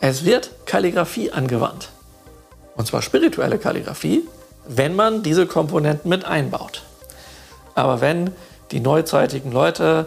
es 0.00 0.24
wird 0.24 0.50
Kalligraphie 0.66 1.30
angewandt. 1.30 1.90
Und 2.76 2.86
zwar 2.86 3.02
spirituelle 3.02 3.58
Kalligraphie, 3.58 4.24
wenn 4.72 4.94
man 4.94 5.24
diese 5.24 5.46
Komponenten 5.46 6.08
mit 6.08 6.24
einbaut. 6.24 6.82
Aber 7.74 8.00
wenn 8.00 8.30
die 8.70 8.78
neuzeitigen 8.78 9.50
Leute 9.50 10.06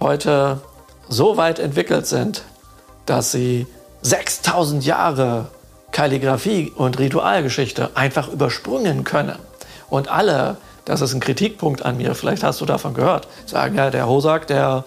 heute 0.00 0.60
so 1.08 1.36
weit 1.36 1.58
entwickelt 1.58 2.06
sind, 2.06 2.44
dass 3.06 3.32
sie 3.32 3.66
6000 4.02 4.84
Jahre 4.84 5.46
Kalligraphie 5.90 6.72
und 6.74 6.98
Ritualgeschichte 7.00 7.90
einfach 7.94 8.28
übersprungen 8.28 9.02
können 9.02 9.38
und 9.90 10.08
alle, 10.08 10.58
das 10.84 11.00
ist 11.00 11.12
ein 11.12 11.20
Kritikpunkt 11.20 11.84
an 11.84 11.96
mir, 11.96 12.14
vielleicht 12.14 12.44
hast 12.44 12.60
du 12.60 12.66
davon 12.66 12.94
gehört, 12.94 13.26
sagen 13.46 13.76
ja, 13.76 13.90
der 13.90 14.06
Hosak, 14.06 14.46
der 14.46 14.84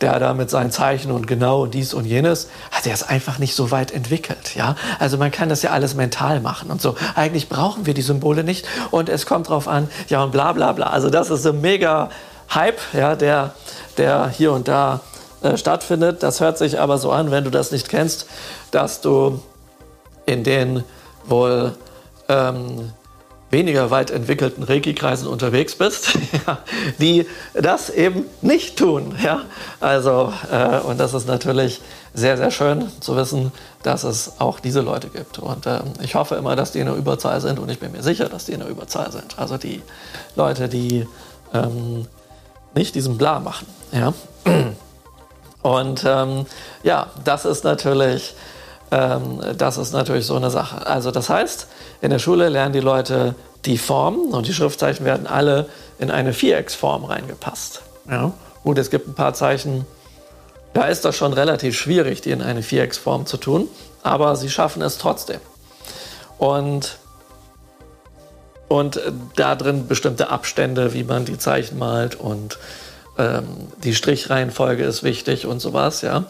der 0.00 0.18
da 0.18 0.34
mit 0.34 0.50
seinen 0.50 0.70
Zeichen 0.70 1.10
und 1.10 1.26
genau 1.26 1.66
dies 1.66 1.94
und 1.94 2.04
jenes, 2.04 2.48
hat 2.70 2.86
er 2.86 2.94
es 2.94 3.02
einfach 3.02 3.38
nicht 3.38 3.54
so 3.54 3.70
weit 3.70 3.92
entwickelt. 3.92 4.54
Ja? 4.54 4.76
Also 4.98 5.16
man 5.18 5.30
kann 5.30 5.48
das 5.48 5.62
ja 5.62 5.70
alles 5.70 5.94
mental 5.94 6.40
machen 6.40 6.70
und 6.70 6.80
so. 6.80 6.96
Eigentlich 7.14 7.48
brauchen 7.48 7.86
wir 7.86 7.94
die 7.94 8.02
Symbole 8.02 8.44
nicht 8.44 8.66
und 8.90 9.08
es 9.08 9.26
kommt 9.26 9.48
drauf 9.48 9.68
an, 9.68 9.88
ja 10.08 10.22
und 10.22 10.32
bla 10.32 10.52
bla 10.52 10.72
bla. 10.72 10.86
Also 10.86 11.10
das 11.10 11.30
ist 11.30 11.46
ein 11.46 11.60
mega 11.60 12.10
Hype, 12.54 12.80
ja, 12.92 13.16
der, 13.16 13.54
der 13.96 14.28
hier 14.28 14.52
und 14.52 14.68
da 14.68 15.00
äh, 15.42 15.56
stattfindet. 15.56 16.22
Das 16.22 16.40
hört 16.40 16.58
sich 16.58 16.78
aber 16.80 16.98
so 16.98 17.10
an, 17.10 17.30
wenn 17.30 17.44
du 17.44 17.50
das 17.50 17.70
nicht 17.70 17.88
kennst, 17.88 18.26
dass 18.70 19.00
du 19.00 19.40
in 20.26 20.44
den 20.44 20.84
wohl 21.26 21.72
ähm, 22.28 22.92
weniger 23.54 23.92
weit 23.92 24.10
entwickelten 24.10 24.64
Reiki-Kreisen 24.64 25.28
unterwegs 25.28 25.76
bist, 25.76 26.18
die 26.98 27.26
das 27.54 27.88
eben 27.88 28.24
nicht 28.42 28.76
tun. 28.76 29.14
Ja? 29.22 29.42
Also, 29.80 30.32
äh, 30.50 30.80
und 30.80 30.98
das 30.98 31.14
ist 31.14 31.28
natürlich 31.28 31.80
sehr, 32.14 32.36
sehr 32.36 32.50
schön 32.50 32.90
zu 33.00 33.16
wissen, 33.16 33.52
dass 33.84 34.02
es 34.02 34.40
auch 34.40 34.58
diese 34.58 34.80
Leute 34.80 35.08
gibt. 35.08 35.38
Und 35.38 35.66
äh, 35.66 35.80
ich 36.02 36.16
hoffe 36.16 36.34
immer, 36.34 36.56
dass 36.56 36.72
die 36.72 36.80
in 36.80 36.86
der 36.86 36.96
Überzahl 36.96 37.40
sind 37.40 37.60
und 37.60 37.70
ich 37.70 37.78
bin 37.78 37.92
mir 37.92 38.02
sicher, 38.02 38.28
dass 38.28 38.46
die 38.46 38.52
in 38.52 38.60
der 38.60 38.68
Überzahl 38.68 39.12
sind. 39.12 39.38
Also 39.38 39.56
die 39.56 39.82
Leute, 40.34 40.68
die 40.68 41.06
ähm, 41.52 42.06
nicht 42.74 42.96
diesen 42.96 43.16
Bla 43.16 43.38
machen. 43.38 43.68
Ja? 43.92 44.12
Und 45.62 46.04
ähm, 46.06 46.44
ja, 46.82 47.06
das 47.24 47.46
ist 47.46 47.64
natürlich 47.64 48.34
ähm, 48.94 49.40
das 49.58 49.76
ist 49.76 49.92
natürlich 49.92 50.24
so 50.24 50.36
eine 50.36 50.50
Sache. 50.50 50.86
Also 50.86 51.10
das 51.10 51.28
heißt, 51.28 51.66
in 52.00 52.10
der 52.10 52.20
Schule 52.20 52.48
lernen 52.48 52.72
die 52.72 52.80
Leute 52.80 53.34
die 53.64 53.76
Formen 53.76 54.32
und 54.32 54.46
die 54.46 54.54
Schriftzeichen 54.54 55.04
werden 55.04 55.26
alle 55.26 55.66
in 55.98 56.10
eine 56.10 56.32
Vierecksform 56.32 57.04
reingepasst. 57.04 57.82
Ja? 58.08 58.32
Gut, 58.62 58.78
es 58.78 58.90
gibt 58.90 59.08
ein 59.08 59.14
paar 59.14 59.34
Zeichen, 59.34 59.84
da 60.74 60.86
ist 60.86 61.04
das 61.04 61.16
schon 61.16 61.32
relativ 61.32 61.76
schwierig, 61.76 62.20
die 62.20 62.30
in 62.30 62.40
eine 62.40 62.62
Vierecksform 62.62 63.26
zu 63.26 63.36
tun, 63.36 63.68
aber 64.02 64.36
sie 64.36 64.50
schaffen 64.50 64.82
es 64.82 64.98
trotzdem. 64.98 65.40
Und, 66.38 66.98
und 68.68 69.00
da 69.36 69.56
drin 69.56 69.88
bestimmte 69.88 70.30
Abstände, 70.30 70.92
wie 70.92 71.04
man 71.04 71.24
die 71.24 71.38
Zeichen 71.38 71.78
malt 71.78 72.14
und 72.14 72.58
ähm, 73.16 73.46
die 73.82 73.94
Strichreihenfolge 73.94 74.84
ist 74.84 75.02
wichtig 75.02 75.46
und 75.46 75.60
sowas, 75.60 76.02
ja. 76.02 76.24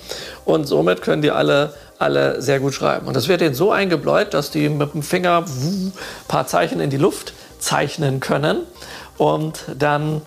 Und 0.45 0.67
somit 0.67 1.03
können 1.03 1.23
die 1.23 1.31
alle, 1.31 1.73
alle 1.99 2.43
sehr 2.43 2.61
gut 2.61 2.75
schreiben. 2.75 3.07
Und 3.07 3.17
das 3.17 3.29
wird 3.29 3.41
ihnen 3.41 3.55
so 3.55 3.73
eingebläut, 3.73 4.35
dass 4.35 4.50
die 4.50 4.69
mit 4.69 4.93
dem 4.93 5.03
Finger 5.03 5.45
ein 5.47 5.93
paar 6.29 6.47
Zeichen 6.47 6.81
in 6.81 6.91
die 6.91 6.99
Luft 6.99 7.33
zeichnen 7.59 8.21
können. 8.21 8.59
Und 9.17 9.64
dann 9.79 10.21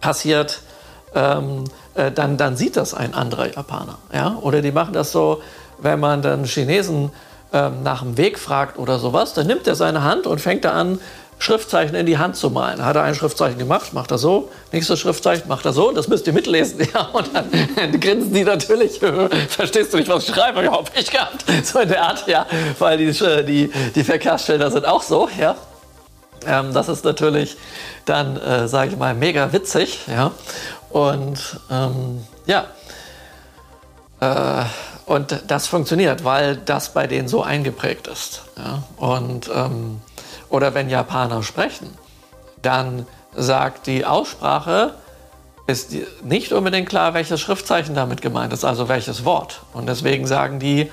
passiert, 0.00 0.60
ähm, 1.14 1.64
äh, 1.94 2.12
dann, 2.12 2.36
dann 2.36 2.56
sieht 2.56 2.76
das 2.76 2.94
ein 2.94 3.14
anderer 3.14 3.52
Japaner, 3.52 3.98
ja. 4.12 4.38
Oder 4.42 4.62
die 4.62 4.72
machen 4.72 4.92
das 4.92 5.10
so, 5.10 5.42
wenn 5.78 5.98
man 5.98 6.22
dann 6.22 6.44
Chinesen 6.44 7.10
ähm, 7.52 7.82
nach 7.82 8.02
dem 8.02 8.16
Weg 8.16 8.38
fragt 8.38 8.78
oder 8.78 8.98
sowas, 8.98 9.34
dann 9.34 9.46
nimmt 9.46 9.66
er 9.66 9.74
seine 9.74 10.04
Hand 10.04 10.26
und 10.26 10.40
fängt 10.40 10.64
da 10.64 10.72
an, 10.72 11.00
Schriftzeichen 11.38 11.94
in 11.94 12.06
die 12.06 12.16
Hand 12.18 12.36
zu 12.36 12.50
malen. 12.50 12.84
Hat 12.84 12.96
er 12.96 13.02
ein 13.02 13.14
Schriftzeichen 13.14 13.58
gemacht, 13.58 13.92
macht 13.92 14.10
er 14.10 14.18
so. 14.18 14.50
Nächstes 14.72 14.98
Schriftzeichen 15.00 15.48
macht 15.48 15.66
er 15.66 15.72
so. 15.72 15.92
Das 15.92 16.08
müsst 16.08 16.26
ihr 16.26 16.32
mitlesen. 16.32 16.80
Ja, 16.94 17.02
und 17.12 17.30
dann, 17.34 18.00
grinsen 18.00 18.32
die 18.32 18.44
natürlich. 18.44 19.00
Verstehst 19.48 19.92
du 19.92 19.98
nicht, 19.98 20.08
was 20.08 20.28
ich 20.28 20.34
schreibe? 20.34 20.62
Ich 20.62 20.70
habe 20.70 20.90
ich 20.94 21.10
gehabt. 21.10 21.44
So 21.64 21.80
in 21.80 21.88
der 21.88 22.02
Art, 22.02 22.26
ja. 22.26 22.46
Weil 22.78 22.96
die, 22.96 23.12
die, 23.12 23.70
die 23.94 24.04
Verkehrsschilder 24.04 24.70
sind 24.70 24.86
auch 24.86 25.02
so, 25.02 25.28
ja. 25.38 25.56
Ähm, 26.46 26.72
das 26.72 26.88
ist 26.88 27.04
natürlich 27.04 27.56
dann, 28.04 28.36
äh, 28.36 28.68
sage 28.68 28.92
ich 28.92 28.96
mal, 28.96 29.14
mega 29.14 29.52
witzig, 29.52 30.00
ja. 30.06 30.30
Und 30.90 31.60
ähm, 31.70 32.24
ja. 32.46 32.66
Äh, 34.20 34.64
und 35.06 35.42
das 35.46 35.68
funktioniert, 35.68 36.24
weil 36.24 36.56
das 36.56 36.92
bei 36.92 37.06
denen 37.06 37.28
so 37.28 37.42
eingeprägt 37.42 38.08
ist. 38.08 38.42
Ja? 38.56 38.82
Und 38.96 39.48
ähm, 39.54 40.00
oder 40.48 40.74
wenn 40.74 40.88
Japaner 40.88 41.42
sprechen, 41.42 41.92
dann 42.62 43.06
sagt 43.34 43.86
die 43.86 44.04
Aussprache, 44.04 44.94
ist 45.66 45.94
nicht 46.22 46.52
unbedingt 46.52 46.88
klar, 46.88 47.14
welches 47.14 47.40
Schriftzeichen 47.40 47.94
damit 47.94 48.22
gemeint 48.22 48.52
ist, 48.52 48.64
also 48.64 48.88
welches 48.88 49.24
Wort. 49.24 49.62
Und 49.72 49.88
deswegen 49.88 50.26
sagen 50.26 50.60
die, 50.60 50.90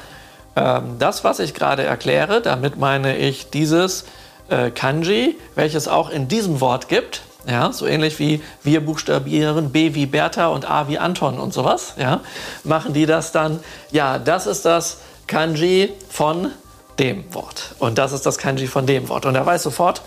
ähm, 0.55 0.95
das, 0.99 1.23
was 1.23 1.39
ich 1.39 1.53
gerade 1.53 1.83
erkläre, 1.83 2.41
damit 2.41 2.77
meine 2.77 3.17
ich 3.17 3.49
dieses 3.49 4.05
äh, 4.49 4.71
Kanji, 4.71 5.37
welches 5.55 5.87
auch 5.87 6.09
in 6.09 6.27
diesem 6.27 6.59
Wort 6.59 6.87
gibt. 6.87 7.21
Ja, 7.45 7.73
so 7.73 7.85
ähnlich 7.85 8.19
wie 8.19 8.41
wir 8.63 8.85
buchstabieren 8.85 9.71
B 9.71 9.93
wie 9.95 10.05
Bertha 10.05 10.47
und 10.47 10.69
A 10.69 10.87
wie 10.87 10.97
Anton 10.97 11.39
und 11.39 11.53
sowas. 11.53 11.95
Ja, 11.97 12.21
machen 12.63 12.93
die 12.93 13.05
das 13.05 13.33
dann? 13.33 13.59
Ja, 13.91 14.17
das 14.17 14.47
ist 14.47 14.63
das 14.63 14.99
Kanji 15.27 15.91
von 16.09 16.51
dem 16.99 17.33
Wort. 17.33 17.75
Und 17.79 17.97
das 17.97 18.11
ist 18.11 18.25
das 18.25 18.37
Kanji 18.37 18.67
von 18.67 18.85
dem 18.85 19.09
Wort. 19.09 19.25
Und 19.25 19.35
er 19.35 19.45
weiß 19.45 19.63
sofort, 19.63 20.01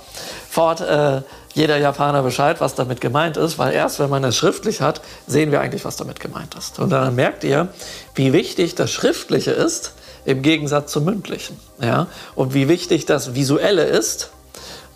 fort, 0.48 0.80
äh, 0.80 1.22
jeder 1.54 1.78
Japaner 1.78 2.22
Bescheid, 2.22 2.60
was 2.60 2.74
damit 2.74 3.00
gemeint 3.00 3.36
ist, 3.36 3.58
weil 3.58 3.72
erst 3.72 3.98
wenn 3.98 4.10
man 4.10 4.22
es 4.24 4.36
schriftlich 4.36 4.80
hat, 4.80 5.00
sehen 5.26 5.50
wir 5.50 5.60
eigentlich, 5.60 5.84
was 5.84 5.96
damit 5.96 6.20
gemeint 6.20 6.54
ist. 6.54 6.78
Und 6.78 6.90
dann 6.90 7.14
merkt 7.14 7.44
ihr, 7.44 7.68
wie 8.14 8.32
wichtig 8.32 8.74
das 8.74 8.90
Schriftliche 8.90 9.52
ist 9.52 9.92
im 10.26 10.42
Gegensatz 10.42 10.92
zum 10.92 11.04
Mündlichen. 11.04 11.58
Ja? 11.80 12.08
Und 12.34 12.52
wie 12.52 12.68
wichtig 12.68 13.06
das 13.06 13.34
Visuelle 13.34 13.84
ist 13.84 14.30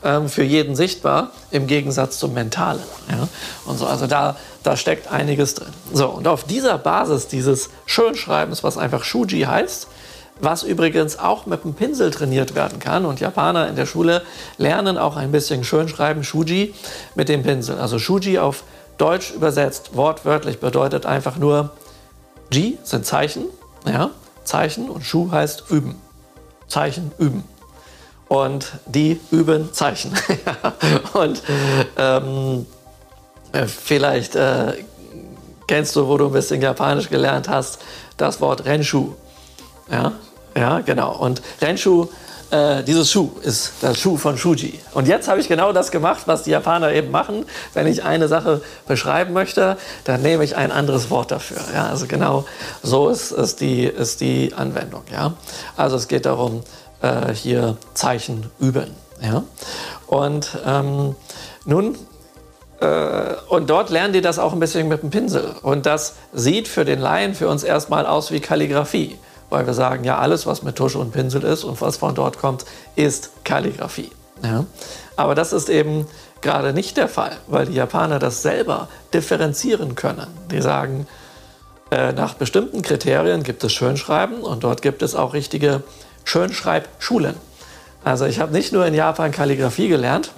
ähm, 0.04 0.28
für 0.28 0.42
jeden 0.42 0.76
sichtbar 0.76 1.30
im 1.50 1.66
Gegensatz 1.66 2.18
zum 2.18 2.34
Mentalen. 2.34 2.82
Ja? 3.10 3.28
Und 3.64 3.78
so, 3.78 3.86
also 3.86 4.06
da, 4.06 4.36
da 4.62 4.76
steckt 4.76 5.10
einiges 5.10 5.54
drin. 5.54 5.72
So, 5.92 6.08
und 6.08 6.28
auf 6.28 6.44
dieser 6.44 6.76
Basis 6.78 7.26
dieses 7.28 7.70
Schönschreibens, 7.86 8.62
was 8.62 8.76
einfach 8.76 9.04
Shuji 9.04 9.42
heißt, 9.42 9.86
was 10.40 10.62
übrigens 10.62 11.18
auch 11.18 11.46
mit 11.46 11.64
dem 11.64 11.74
Pinsel 11.74 12.10
trainiert 12.10 12.54
werden 12.54 12.78
kann. 12.78 13.04
Und 13.04 13.20
Japaner 13.20 13.68
in 13.68 13.76
der 13.76 13.86
Schule 13.86 14.22
lernen 14.56 14.98
auch 14.98 15.16
ein 15.16 15.32
bisschen 15.32 15.64
Schönschreiben, 15.64 16.24
Shuji, 16.24 16.74
mit 17.14 17.28
dem 17.28 17.42
Pinsel. 17.42 17.78
Also 17.78 17.98
Shuji 17.98 18.38
auf 18.38 18.64
Deutsch 18.98 19.32
übersetzt, 19.32 19.96
wortwörtlich 19.96 20.60
bedeutet 20.60 21.06
einfach 21.06 21.36
nur, 21.36 21.70
Ji 22.52 22.78
sind 22.82 23.06
Zeichen, 23.06 23.44
ja, 23.86 24.10
Zeichen 24.44 24.90
und 24.90 25.04
Shu 25.04 25.30
heißt 25.30 25.64
üben. 25.70 25.96
Zeichen 26.68 27.12
üben. 27.18 27.44
Und 28.28 28.72
die 28.86 29.20
üben 29.30 29.72
Zeichen. 29.72 30.12
und 31.14 31.42
ähm, 31.96 32.66
vielleicht 33.66 34.36
äh, 34.36 34.84
kennst 35.66 35.96
du, 35.96 36.06
wo 36.06 36.16
du 36.16 36.26
ein 36.26 36.32
bisschen 36.32 36.60
Japanisch 36.60 37.08
gelernt 37.08 37.48
hast, 37.48 37.80
das 38.16 38.40
Wort 38.40 38.64
Renshu. 38.64 39.14
Ja, 39.90 40.12
ja, 40.56 40.80
genau. 40.80 41.16
Und 41.16 41.42
Renshu, 41.60 42.08
äh, 42.50 42.82
dieses 42.82 43.10
Schuh 43.10 43.30
ist 43.42 43.74
das 43.80 43.98
Schuh 43.98 44.16
von 44.16 44.36
Shuji. 44.36 44.80
Und 44.92 45.06
jetzt 45.06 45.28
habe 45.28 45.40
ich 45.40 45.48
genau 45.48 45.72
das 45.72 45.90
gemacht, 45.90 46.22
was 46.26 46.42
die 46.42 46.50
Japaner 46.50 46.92
eben 46.92 47.10
machen. 47.10 47.46
Wenn 47.74 47.86
ich 47.86 48.02
eine 48.02 48.28
Sache 48.28 48.60
beschreiben 48.88 49.32
möchte, 49.32 49.76
dann 50.04 50.22
nehme 50.22 50.44
ich 50.44 50.56
ein 50.56 50.72
anderes 50.72 51.10
Wort 51.10 51.30
dafür. 51.30 51.58
Ja, 51.72 51.88
also 51.88 52.06
genau 52.06 52.44
so 52.82 53.08
ist, 53.08 53.30
ist, 53.30 53.60
die, 53.60 53.84
ist 53.84 54.20
die 54.20 54.52
Anwendung. 54.54 55.02
Ja, 55.12 55.34
also 55.76 55.96
es 55.96 56.08
geht 56.08 56.26
darum, 56.26 56.62
äh, 57.02 57.32
hier 57.32 57.76
Zeichen 57.94 58.50
üben. 58.58 58.90
Ja, 59.22 59.44
und 60.06 60.58
ähm, 60.66 61.14
nun 61.66 61.96
äh, 62.80 63.34
und 63.48 63.68
dort 63.68 63.90
lernen 63.90 64.14
die 64.14 64.22
das 64.22 64.38
auch 64.38 64.54
ein 64.54 64.60
bisschen 64.60 64.88
mit 64.88 65.02
dem 65.02 65.10
Pinsel. 65.10 65.54
Und 65.62 65.86
das 65.86 66.14
sieht 66.32 66.68
für 66.68 66.84
den 66.84 66.98
Laien, 66.98 67.34
für 67.34 67.48
uns 67.48 67.62
erstmal 67.62 68.06
aus 68.06 68.32
wie 68.32 68.40
Kalligrafie 68.40 69.18
weil 69.50 69.66
wir 69.66 69.74
sagen, 69.74 70.04
ja, 70.04 70.18
alles, 70.18 70.46
was 70.46 70.62
mit 70.62 70.76
Tusche 70.76 70.98
und 70.98 71.12
Pinsel 71.12 71.42
ist 71.42 71.64
und 71.64 71.80
was 71.80 71.98
von 71.98 72.14
dort 72.14 72.38
kommt, 72.38 72.64
ist 72.96 73.30
Kalligrafie. 73.44 74.10
Ja? 74.42 74.64
Aber 75.16 75.34
das 75.34 75.52
ist 75.52 75.68
eben 75.68 76.06
gerade 76.40 76.72
nicht 76.72 76.96
der 76.96 77.08
Fall, 77.08 77.32
weil 77.46 77.66
die 77.66 77.74
Japaner 77.74 78.18
das 78.18 78.42
selber 78.42 78.88
differenzieren 79.12 79.94
können. 79.94 80.28
Die 80.50 80.62
sagen, 80.62 81.06
äh, 81.90 82.12
nach 82.12 82.34
bestimmten 82.34 82.82
Kriterien 82.82 83.42
gibt 83.42 83.62
es 83.64 83.72
Schönschreiben 83.72 84.42
und 84.42 84.64
dort 84.64 84.80
gibt 84.80 85.02
es 85.02 85.14
auch 85.14 85.34
richtige 85.34 85.82
Schönschreibschulen. 86.24 87.34
Also 88.04 88.24
ich 88.24 88.40
habe 88.40 88.52
nicht 88.52 88.72
nur 88.72 88.86
in 88.86 88.94
Japan 88.94 89.32
Kalligrafie 89.32 89.88
gelernt 89.88 90.32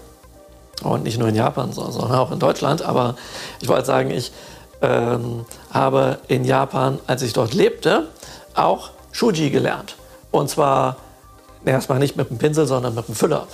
und 0.83 1.04
nicht 1.04 1.19
nur 1.19 1.28
in 1.28 1.37
Japan, 1.37 1.73
sondern 1.73 2.11
auch 2.12 2.33
in 2.33 2.40
Deutschland, 2.40 2.83
aber 2.83 3.14
ich 3.61 3.69
wollte 3.69 3.87
sagen, 3.87 4.11
ich 4.11 4.33
ähm, 4.81 5.45
habe 5.71 6.19
in 6.26 6.45
Japan, 6.45 6.99
als 7.07 7.23
ich 7.23 7.33
dort 7.35 7.54
lebte, 7.54 8.09
auch 8.54 8.90
Shuji 9.12 9.50
gelernt. 9.50 9.97
Und 10.31 10.50
zwar 10.50 10.97
erstmal 11.64 11.99
nicht 11.99 12.16
mit 12.16 12.31
dem 12.31 12.38
Pinsel, 12.38 12.66
sondern 12.66 12.95
mit 12.95 13.07
dem 13.07 13.14
Füller. 13.14 13.47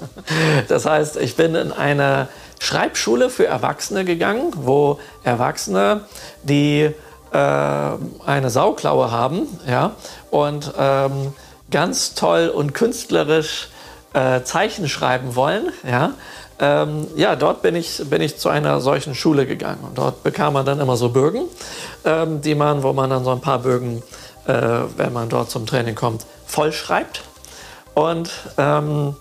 das 0.68 0.86
heißt, 0.86 1.16
ich 1.16 1.36
bin 1.36 1.54
in 1.54 1.72
eine 1.72 2.28
Schreibschule 2.60 3.30
für 3.30 3.46
Erwachsene 3.46 4.04
gegangen, 4.04 4.52
wo 4.54 5.00
Erwachsene, 5.24 6.02
die 6.42 6.90
äh, 7.32 7.36
eine 7.36 8.50
Sauklaue 8.50 9.10
haben 9.10 9.46
ja, 9.66 9.92
und 10.30 10.72
ähm, 10.78 11.32
ganz 11.70 12.14
toll 12.14 12.48
und 12.48 12.74
künstlerisch 12.74 13.68
äh, 14.12 14.42
Zeichen 14.42 14.88
schreiben 14.88 15.36
wollen, 15.36 15.72
ja, 15.88 16.12
ähm, 16.62 17.06
ja, 17.16 17.36
dort 17.36 17.62
bin 17.62 17.74
ich, 17.74 18.02
bin 18.10 18.20
ich 18.20 18.36
zu 18.36 18.50
einer 18.50 18.82
solchen 18.82 19.14
Schule 19.14 19.46
gegangen. 19.46 19.82
Und 19.82 19.96
dort 19.96 20.22
bekam 20.22 20.52
man 20.52 20.66
dann 20.66 20.78
immer 20.78 20.96
so 20.96 21.08
Bögen, 21.08 21.44
ähm, 22.04 22.42
die 22.42 22.54
man, 22.54 22.82
wo 22.82 22.92
man 22.92 23.08
dann 23.08 23.24
so 23.24 23.30
ein 23.30 23.40
paar 23.40 23.60
Bögen 23.60 24.02
äh, 24.46 24.52
wenn 24.96 25.12
man 25.12 25.28
dort 25.28 25.50
zum 25.50 25.66
Training 25.66 25.94
kommt, 25.94 26.26
vollschreibt. 26.46 27.22
Und 27.94 28.30
ähm, 28.58 29.14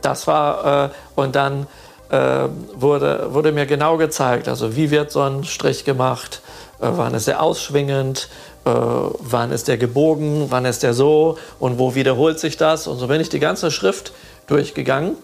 das 0.00 0.26
war, 0.26 0.84
äh, 0.84 0.90
und 1.14 1.34
dann 1.36 1.66
äh, 2.10 2.48
wurde, 2.74 3.32
wurde 3.32 3.52
mir 3.52 3.66
genau 3.66 3.96
gezeigt, 3.96 4.48
also 4.48 4.76
wie 4.76 4.90
wird 4.90 5.10
so 5.10 5.22
ein 5.22 5.44
Strich 5.44 5.84
gemacht, 5.84 6.42
äh, 6.80 6.88
wann 6.90 7.14
ist 7.14 7.28
er 7.28 7.42
ausschwingend, 7.42 8.28
äh, 8.64 8.70
wann 8.70 9.50
ist 9.50 9.68
der 9.68 9.78
gebogen, 9.78 10.46
wann 10.50 10.64
ist 10.64 10.82
der 10.82 10.94
so 10.94 11.38
und 11.58 11.78
wo 11.78 11.94
wiederholt 11.94 12.38
sich 12.38 12.56
das. 12.56 12.86
Und 12.86 12.98
so 12.98 13.06
bin 13.06 13.20
ich 13.20 13.28
die 13.28 13.40
ganze 13.40 13.70
Schrift 13.70 14.12
durchgegangen 14.46 15.16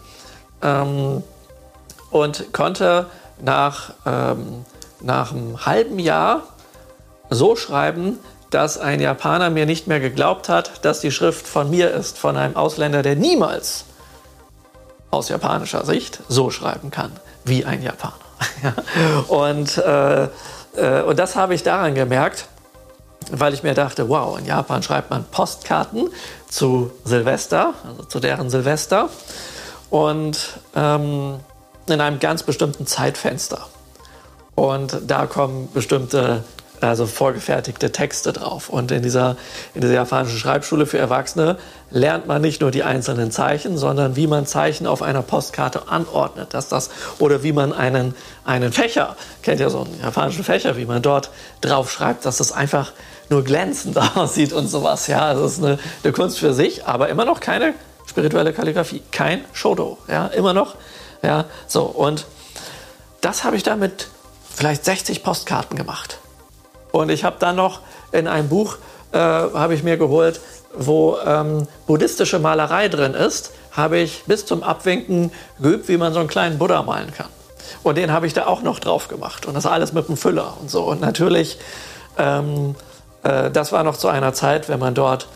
ähm, 0.62 1.22
und 2.10 2.52
konnte 2.52 3.06
nach, 3.40 3.92
ähm, 4.06 4.64
nach 5.00 5.32
einem 5.32 5.66
halben 5.66 5.98
Jahr 5.98 6.42
so 7.30 7.54
schreiben, 7.56 8.18
dass 8.50 8.78
ein 8.78 9.00
Japaner 9.00 9.50
mir 9.50 9.66
nicht 9.66 9.86
mehr 9.86 10.00
geglaubt 10.00 10.48
hat, 10.48 10.84
dass 10.84 11.00
die 11.00 11.10
Schrift 11.10 11.46
von 11.46 11.70
mir 11.70 11.90
ist, 11.90 12.18
von 12.18 12.36
einem 12.36 12.56
Ausländer, 12.56 13.02
der 13.02 13.16
niemals 13.16 13.84
aus 15.10 15.28
japanischer 15.28 15.84
Sicht 15.84 16.20
so 16.28 16.50
schreiben 16.50 16.90
kann 16.90 17.12
wie 17.44 17.64
ein 17.64 17.82
Japaner. 17.82 18.14
und, 19.28 19.78
äh, 19.78 20.24
äh, 20.76 21.02
und 21.02 21.18
das 21.18 21.34
habe 21.36 21.54
ich 21.54 21.62
daran 21.62 21.94
gemerkt, 21.94 22.46
weil 23.30 23.52
ich 23.52 23.62
mir 23.62 23.74
dachte, 23.74 24.08
wow, 24.08 24.38
in 24.38 24.46
Japan 24.46 24.82
schreibt 24.82 25.10
man 25.10 25.24
Postkarten 25.24 26.08
zu 26.48 26.90
Silvester, 27.04 27.74
also 27.86 28.04
zu 28.04 28.20
deren 28.20 28.50
Silvester, 28.50 29.08
und 29.90 30.58
ähm, 30.74 31.40
in 31.86 32.00
einem 32.00 32.20
ganz 32.20 32.42
bestimmten 32.42 32.86
Zeitfenster. 32.86 33.66
Und 34.54 34.98
da 35.06 35.26
kommen 35.26 35.70
bestimmte 35.72 36.44
also 36.80 37.06
vorgefertigte 37.06 37.92
Texte 37.92 38.32
drauf. 38.32 38.68
Und 38.68 38.90
in 38.90 39.02
dieser, 39.02 39.36
in 39.74 39.80
dieser 39.80 39.94
japanischen 39.94 40.38
Schreibschule 40.38 40.86
für 40.86 40.98
Erwachsene 40.98 41.58
lernt 41.90 42.26
man 42.26 42.42
nicht 42.42 42.60
nur 42.60 42.70
die 42.70 42.82
einzelnen 42.82 43.30
Zeichen, 43.30 43.78
sondern 43.78 44.16
wie 44.16 44.26
man 44.26 44.46
Zeichen 44.46 44.86
auf 44.86 45.02
einer 45.02 45.22
Postkarte 45.22 45.88
anordnet. 45.88 46.54
Dass 46.54 46.68
das, 46.68 46.90
oder 47.18 47.42
wie 47.42 47.52
man 47.52 47.72
einen, 47.72 48.14
einen 48.44 48.72
Fächer, 48.72 49.16
kennt 49.42 49.60
ja 49.60 49.70
so 49.70 49.80
einen 49.80 50.00
japanischen 50.02 50.44
Fächer, 50.44 50.76
wie 50.76 50.86
man 50.86 51.02
dort 51.02 51.30
drauf 51.60 51.90
schreibt, 51.90 52.24
dass 52.24 52.38
das 52.38 52.52
einfach 52.52 52.92
nur 53.30 53.44
glänzend 53.44 53.98
aussieht 54.16 54.52
und 54.52 54.68
sowas. 54.68 55.06
Ja, 55.06 55.34
das 55.34 55.52
ist 55.52 55.64
eine, 55.64 55.78
eine 56.02 56.12
Kunst 56.12 56.38
für 56.38 56.54
sich, 56.54 56.86
aber 56.86 57.08
immer 57.08 57.24
noch 57.24 57.40
keine 57.40 57.74
spirituelle 58.06 58.52
Kalligrafie, 58.52 59.02
kein 59.12 59.44
Shodo. 59.52 59.98
Ja, 60.08 60.26
immer 60.28 60.54
noch. 60.54 60.76
Ja, 61.22 61.44
so. 61.66 61.82
Und 61.82 62.26
das 63.20 63.44
habe 63.44 63.56
ich 63.56 63.62
da 63.62 63.76
mit 63.76 64.08
vielleicht 64.54 64.84
60 64.84 65.22
Postkarten 65.22 65.76
gemacht. 65.76 66.18
Und 66.92 67.10
ich 67.10 67.24
habe 67.24 67.36
dann 67.38 67.56
noch 67.56 67.80
in 68.12 68.26
einem 68.26 68.48
Buch, 68.48 68.76
äh, 69.12 69.18
habe 69.18 69.74
ich 69.74 69.82
mir 69.82 69.96
geholt, 69.96 70.40
wo 70.74 71.16
ähm, 71.24 71.66
buddhistische 71.86 72.38
Malerei 72.38 72.88
drin 72.88 73.14
ist, 73.14 73.52
habe 73.72 73.98
ich 73.98 74.24
bis 74.26 74.46
zum 74.46 74.62
Abwinken 74.62 75.30
geübt, 75.60 75.88
wie 75.88 75.96
man 75.96 76.12
so 76.12 76.20
einen 76.20 76.28
kleinen 76.28 76.58
Buddha 76.58 76.82
malen 76.82 77.12
kann. 77.12 77.28
Und 77.82 77.96
den 77.96 78.12
habe 78.12 78.26
ich 78.26 78.34
da 78.34 78.46
auch 78.46 78.62
noch 78.62 78.78
drauf 78.78 79.08
gemacht. 79.08 79.46
Und 79.46 79.54
das 79.54 79.66
alles 79.66 79.92
mit 79.92 80.08
einem 80.08 80.16
Füller 80.16 80.54
und 80.60 80.70
so. 80.70 80.84
Und 80.84 81.00
natürlich, 81.00 81.58
ähm, 82.16 82.74
äh, 83.22 83.50
das 83.50 83.72
war 83.72 83.82
noch 83.84 83.96
zu 83.96 84.08
einer 84.08 84.32
Zeit, 84.32 84.68
wenn 84.68 84.78
man 84.78 84.94
dort 84.94 85.28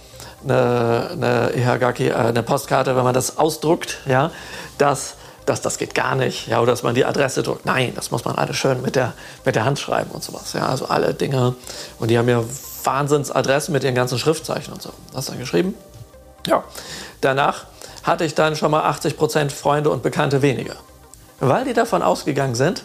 eine, 0.45 1.11
eine 1.13 1.53
Ihagaki, 1.55 2.09
äh, 2.09 2.15
eine 2.15 2.43
Postkarte, 2.43 2.97
wenn 2.97 3.05
man 3.05 3.15
das 3.15 3.39
ausdruckt, 3.39 3.99
ja, 4.07 4.31
dass 4.79 5.15
das, 5.47 5.61
das 5.61 5.79
geht 5.79 5.95
gar 5.95 6.15
nicht. 6.15 6.47
Ja, 6.49 6.61
oder 6.61 6.73
dass 6.73 6.83
man 6.83 6.95
die 6.95 7.05
Adresse 7.05 7.43
drückt. 7.43 7.67
Nein, 7.67 7.93
das 7.95 8.11
muss 8.11 8.25
man 8.25 8.37
alles 8.37 8.57
schön 8.57 8.83
mit 8.83 8.97
der, 8.97 9.13
mit 9.45 9.55
der 9.57 9.65
Hand 9.65 9.79
schreiben 9.79 10.11
und 10.11 10.23
sowas. 10.23 10.53
Ja, 10.53 10.67
also 10.69 10.87
alle 10.87 11.15
Dinge. 11.15 11.55
Und 11.99 12.11
die 12.11 12.19
haben 12.19 12.29
ja 12.29 12.45
Wahnsinnsadressen 12.85 13.73
mit 13.73 13.85
ihren 13.85 13.95
ganzen 13.95 14.19
Schriftzeichen 14.19 14.73
und 14.73 14.83
so. 14.83 14.93
Das 15.13 15.27
dann 15.27 15.39
geschrieben. 15.39 15.75
Ja, 16.47 16.65
danach 17.21 17.67
hatte 18.03 18.25
ich 18.25 18.35
dann 18.35 18.57
schon 18.57 18.71
mal 18.71 18.83
80 18.83 19.17
Prozent 19.17 19.53
Freunde 19.53 19.91
und 19.91 20.03
Bekannte 20.03 20.43
weniger. 20.43 20.77
Weil 21.41 21.65
die 21.65 21.73
davon 21.73 22.03
ausgegangen 22.03 22.55
sind, 22.55 22.85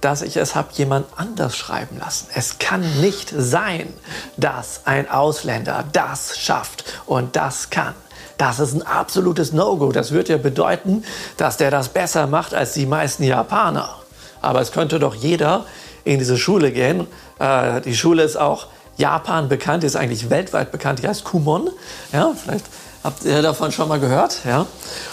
dass 0.00 0.22
ich 0.22 0.36
es 0.36 0.54
habe 0.54 0.68
jemand 0.72 1.06
anders 1.16 1.56
schreiben 1.56 1.98
lassen. 1.98 2.28
Es 2.34 2.58
kann 2.58 3.00
nicht 3.00 3.32
sein, 3.36 3.92
dass 4.36 4.86
ein 4.86 5.10
Ausländer 5.10 5.84
das 5.92 6.38
schafft 6.38 6.84
und 7.06 7.36
das 7.36 7.70
kann. 7.70 7.94
Das 8.40 8.58
ist 8.58 8.72
ein 8.72 8.80
absolutes 8.80 9.52
No-Go. 9.52 9.92
Das 9.92 10.12
würde 10.12 10.32
ja 10.32 10.38
bedeuten, 10.38 11.04
dass 11.36 11.58
der 11.58 11.70
das 11.70 11.90
besser 11.90 12.26
macht 12.26 12.54
als 12.54 12.72
die 12.72 12.86
meisten 12.86 13.22
Japaner. 13.22 13.96
Aber 14.40 14.62
es 14.62 14.72
könnte 14.72 14.98
doch 14.98 15.14
jeder 15.14 15.66
in 16.04 16.18
diese 16.18 16.38
Schule 16.38 16.72
gehen. 16.72 17.06
Äh, 17.38 17.82
die 17.82 17.94
Schule 17.94 18.22
ist 18.22 18.36
auch 18.36 18.68
Japan 18.96 19.50
bekannt, 19.50 19.84
ist 19.84 19.94
eigentlich 19.94 20.30
weltweit 20.30 20.72
bekannt. 20.72 21.00
Die 21.02 21.06
heißt 21.06 21.22
Kumon. 21.24 21.68
Ja, 22.14 22.32
vielleicht 22.34 22.64
habt 23.04 23.26
ihr 23.26 23.42
davon 23.42 23.72
schon 23.72 23.88
mal 23.88 24.00
gehört. 24.00 24.38
Ja? 24.46 24.64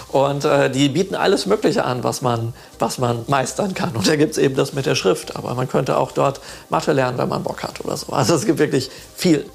Und 0.07 0.45
äh, 0.45 0.69
die 0.69 0.87
bieten 0.87 1.13
alles 1.13 1.47
Mögliche 1.47 1.83
an, 1.83 2.05
was 2.05 2.21
man, 2.21 2.53
was 2.79 2.97
man 2.97 3.25
meistern 3.27 3.73
kann. 3.73 3.93
Und 3.97 4.07
da 4.07 4.15
gibt 4.15 4.31
es 4.31 4.37
eben 4.37 4.55
das 4.55 4.71
mit 4.71 4.85
der 4.85 4.95
Schrift. 4.95 5.35
Aber 5.35 5.53
man 5.53 5.67
könnte 5.67 5.97
auch 5.97 6.13
dort 6.13 6.39
Mathe 6.69 6.93
lernen, 6.93 7.17
wenn 7.17 7.27
man 7.27 7.43
Bock 7.43 7.61
hat 7.63 7.83
oder 7.83 7.97
so. 7.97 8.13
Also 8.13 8.35
es 8.35 8.45
gibt 8.45 8.59
wirklich 8.59 8.89
viel. 9.17 9.45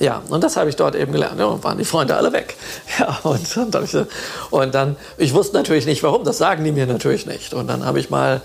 Ja, 0.00 0.22
und 0.30 0.42
das 0.42 0.56
habe 0.56 0.70
ich 0.70 0.76
dort 0.76 0.96
eben 0.96 1.12
gelernt. 1.12 1.38
Ja, 1.38 1.44
und 1.44 1.62
waren 1.62 1.76
die 1.76 1.84
Freunde 1.84 2.16
alle 2.16 2.32
weg. 2.32 2.56
Ja, 2.98 3.18
und, 3.22 3.56
und, 3.56 3.74
dann, 3.74 4.08
und 4.50 4.74
dann, 4.74 4.96
ich 5.16 5.32
wusste 5.32 5.56
natürlich 5.56 5.86
nicht 5.86 6.02
warum, 6.02 6.24
das 6.24 6.38
sagen 6.38 6.64
die 6.64 6.72
mir 6.72 6.86
natürlich 6.86 7.26
nicht. 7.26 7.54
Und 7.54 7.68
dann 7.68 7.84
habe 7.84 8.00
ich 8.00 8.10
mal, 8.10 8.40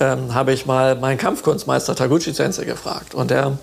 ähm, 0.00 0.32
habe 0.32 0.52
ich 0.52 0.64
mal 0.64 0.94
meinen 0.94 1.18
Kampfkunstmeister 1.18 1.94
Taguchi 1.94 2.32
Sensei 2.32 2.64
gefragt. 2.64 3.14
Und 3.14 3.30
der 3.30 3.58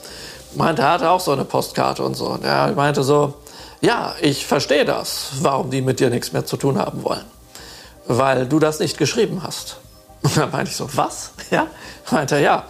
meinte, 0.56 0.82
er 0.82 0.92
hatte 0.92 1.10
auch 1.10 1.22
so 1.22 1.32
eine 1.32 1.46
Postkarte 1.46 2.04
und 2.04 2.16
so. 2.16 2.28
Und 2.28 2.44
er 2.44 2.74
meinte 2.74 3.04
so, 3.04 3.34
ja, 3.82 4.16
ich 4.22 4.46
verstehe 4.46 4.86
das, 4.86 5.32
warum 5.42 5.72
die 5.72 5.82
mit 5.82 6.00
dir 6.00 6.10
nichts 6.10 6.34
mehr 6.34 6.46
zu 6.46 6.58
tun 6.58 6.78
haben 6.78 7.04
wollen. 7.04 7.26
Weil 8.06 8.48
du 8.48 8.60
das 8.60 8.80
nicht 8.80 8.98
geschrieben 8.98 9.44
hast. 9.44 9.78
Und 10.22 10.38
dann 10.38 10.52
meinte 10.52 10.72
ich 10.72 10.78
so, 10.78 10.90
was? 10.94 11.32
Ja? 11.52 11.68
Meinte 12.12 12.36
er, 12.36 12.42
ja. 12.42 12.66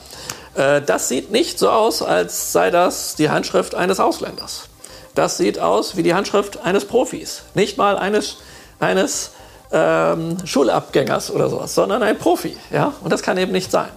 Äh, 0.55 0.81
das 0.81 1.07
sieht 1.07 1.31
nicht 1.31 1.59
so 1.59 1.69
aus, 1.69 2.01
als 2.01 2.51
sei 2.51 2.71
das 2.71 3.15
die 3.15 3.29
Handschrift 3.29 3.75
eines 3.75 3.99
Ausländers. 3.99 4.69
Das 5.15 5.37
sieht 5.37 5.59
aus 5.59 5.95
wie 5.95 6.03
die 6.03 6.13
Handschrift 6.13 6.63
eines 6.63 6.85
Profis. 6.85 7.43
Nicht 7.53 7.77
mal 7.77 7.97
eines, 7.97 8.37
eines 8.79 9.31
ähm, 9.71 10.37
Schulabgängers 10.45 11.31
oder 11.31 11.49
sowas, 11.49 11.75
sondern 11.75 12.01
ein 12.03 12.17
Profi. 12.17 12.57
Ja? 12.71 12.93
Und 13.03 13.11
das 13.11 13.21
kann 13.21 13.37
eben 13.37 13.51
nicht 13.51 13.71
sein. 13.71 13.89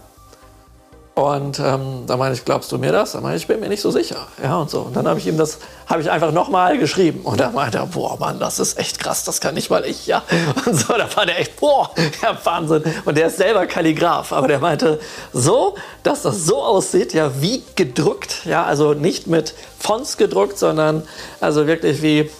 Und 1.18 1.58
ähm, 1.60 2.02
da 2.06 2.18
meine 2.18 2.34
ich, 2.34 2.44
glaubst 2.44 2.70
du 2.72 2.76
mir 2.76 2.92
das? 2.92 3.12
Da 3.12 3.22
meine 3.22 3.36
ich, 3.36 3.44
ich 3.44 3.48
bin 3.48 3.58
mir 3.58 3.70
nicht 3.70 3.80
so 3.80 3.90
sicher. 3.90 4.26
Ja, 4.42 4.58
und 4.58 4.68
so. 4.68 4.82
Und 4.82 4.94
dann 4.94 5.08
habe 5.08 5.18
ich 5.18 5.26
ihm 5.26 5.38
das, 5.38 5.60
habe 5.86 6.02
ich 6.02 6.10
einfach 6.10 6.30
nochmal 6.30 6.76
geschrieben. 6.76 7.20
Und 7.22 7.40
da 7.40 7.48
meinte 7.48 7.78
er, 7.78 7.86
boah, 7.86 8.18
Mann, 8.18 8.38
das 8.38 8.58
ist 8.58 8.78
echt 8.78 8.98
krass, 8.98 9.24
das 9.24 9.40
kann 9.40 9.54
nicht 9.54 9.70
mal 9.70 9.86
ich, 9.86 10.06
ja. 10.06 10.22
Und 10.66 10.74
so, 10.76 10.92
da 10.92 11.08
war 11.16 11.24
der 11.24 11.40
echt, 11.40 11.56
boah, 11.58 11.90
ja, 12.22 12.38
Wahnsinn. 12.44 12.84
Und 13.06 13.16
der 13.16 13.28
ist 13.28 13.38
selber 13.38 13.66
Kalligraph, 13.66 14.30
aber 14.30 14.46
der 14.46 14.58
meinte, 14.58 15.00
so, 15.32 15.76
dass 16.02 16.20
das 16.20 16.44
so 16.44 16.62
aussieht, 16.62 17.14
ja, 17.14 17.40
wie 17.40 17.62
gedruckt, 17.76 18.44
ja, 18.44 18.66
also 18.66 18.92
nicht 18.92 19.26
mit 19.26 19.54
Fonts 19.78 20.18
gedruckt, 20.18 20.58
sondern 20.58 21.02
also 21.40 21.66
wirklich 21.66 22.02
wie 22.02 22.30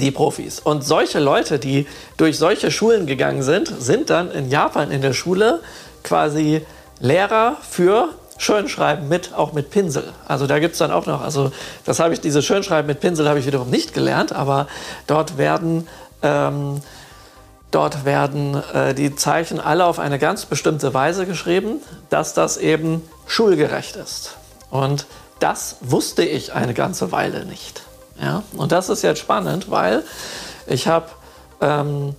die 0.00 0.10
Profis. 0.10 0.58
Und 0.58 0.84
solche 0.84 1.20
Leute, 1.20 1.60
die 1.60 1.86
durch 2.16 2.38
solche 2.38 2.72
Schulen 2.72 3.06
gegangen 3.06 3.44
sind, 3.44 3.72
sind 3.78 4.10
dann 4.10 4.32
in 4.32 4.50
Japan 4.50 4.90
in 4.90 5.00
der 5.00 5.12
Schule 5.12 5.60
quasi 6.02 6.66
Lehrer 7.00 7.56
für 7.68 8.10
Schönschreiben 8.38 9.08
mit, 9.08 9.34
auch 9.34 9.52
mit 9.52 9.70
Pinsel. 9.70 10.12
Also 10.26 10.46
da 10.46 10.58
gibt 10.58 10.72
es 10.72 10.78
dann 10.78 10.90
auch 10.90 11.06
noch, 11.06 11.20
also 11.20 11.52
das 11.84 12.00
habe 12.00 12.14
ich, 12.14 12.20
diese 12.20 12.42
Schönschreiben 12.42 12.86
mit 12.86 13.00
Pinsel 13.00 13.28
habe 13.28 13.38
ich 13.38 13.46
wiederum 13.46 13.68
nicht 13.68 13.92
gelernt, 13.92 14.32
aber 14.32 14.66
dort 15.06 15.36
werden, 15.36 15.88
ähm, 16.22 16.80
dort 17.70 18.04
werden 18.04 18.62
äh, 18.72 18.94
die 18.94 19.14
Zeichen 19.14 19.60
alle 19.60 19.84
auf 19.84 19.98
eine 19.98 20.18
ganz 20.18 20.46
bestimmte 20.46 20.94
Weise 20.94 21.26
geschrieben, 21.26 21.82
dass 22.08 22.32
das 22.32 22.56
eben 22.56 23.02
schulgerecht 23.26 23.96
ist. 23.96 24.36
Und 24.70 25.06
das 25.38 25.76
wusste 25.80 26.22
ich 26.24 26.54
eine 26.54 26.72
ganze 26.72 27.12
Weile 27.12 27.44
nicht. 27.44 27.82
Ja? 28.20 28.42
Und 28.56 28.72
das 28.72 28.88
ist 28.88 29.02
jetzt 29.02 29.20
spannend, 29.20 29.70
weil 29.70 30.02
ich 30.66 30.86
habe 30.86 31.06
ähm, 31.60 32.14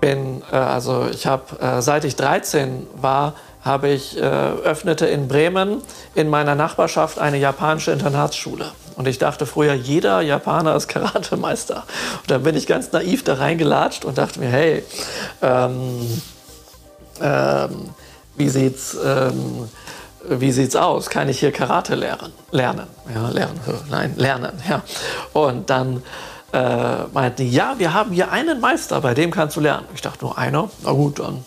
bin, 0.00 0.42
äh, 0.52 0.56
also 0.56 1.06
ich 1.10 1.26
habe, 1.26 1.58
äh, 1.60 1.80
seit 1.80 2.04
ich 2.04 2.16
13 2.16 2.86
war, 2.94 3.34
habe 3.62 3.88
ich, 3.88 4.16
äh, 4.16 4.20
öffnete 4.20 5.06
in 5.06 5.28
Bremen 5.28 5.82
in 6.14 6.28
meiner 6.28 6.54
Nachbarschaft 6.54 7.18
eine 7.18 7.38
japanische 7.38 7.92
Internatsschule. 7.92 8.72
Und 8.96 9.08
ich 9.08 9.18
dachte 9.18 9.46
früher, 9.46 9.74
jeder 9.74 10.20
Japaner 10.20 10.76
ist 10.76 10.88
Karatemeister. 10.88 11.84
Und 12.20 12.30
dann 12.30 12.42
bin 12.42 12.56
ich 12.56 12.66
ganz 12.66 12.92
naiv 12.92 13.24
da 13.24 13.34
reingelatscht 13.34 14.04
und 14.04 14.18
dachte 14.18 14.40
mir, 14.40 14.48
hey, 14.48 14.84
ähm, 15.40 16.22
ähm, 17.20 17.90
wie 18.36 18.48
sieht's, 18.48 18.96
ähm, 19.04 19.68
sieht's 20.28 20.76
aus? 20.76 21.08
Kann 21.08 21.28
ich 21.28 21.40
hier 21.40 21.52
Karate 21.52 21.94
lernen? 21.94 22.32
Lernen, 22.50 22.86
ja, 23.14 23.28
lernen, 23.28 23.60
nein, 23.90 24.14
lernen, 24.16 24.52
ja. 24.68 24.82
Und 25.32 25.70
dann 25.70 26.02
äh, 26.52 27.04
meinten 27.12 27.42
die, 27.44 27.50
ja, 27.50 27.74
wir 27.78 27.94
haben 27.94 28.12
hier 28.12 28.30
einen 28.30 28.60
Meister, 28.60 29.00
bei 29.00 29.14
dem 29.14 29.30
kannst 29.30 29.56
du 29.56 29.60
lernen. 29.60 29.86
Ich 29.94 30.02
dachte, 30.02 30.24
nur 30.24 30.36
einer? 30.36 30.68
Na 30.82 30.92
gut, 30.92 31.18
dann 31.18 31.44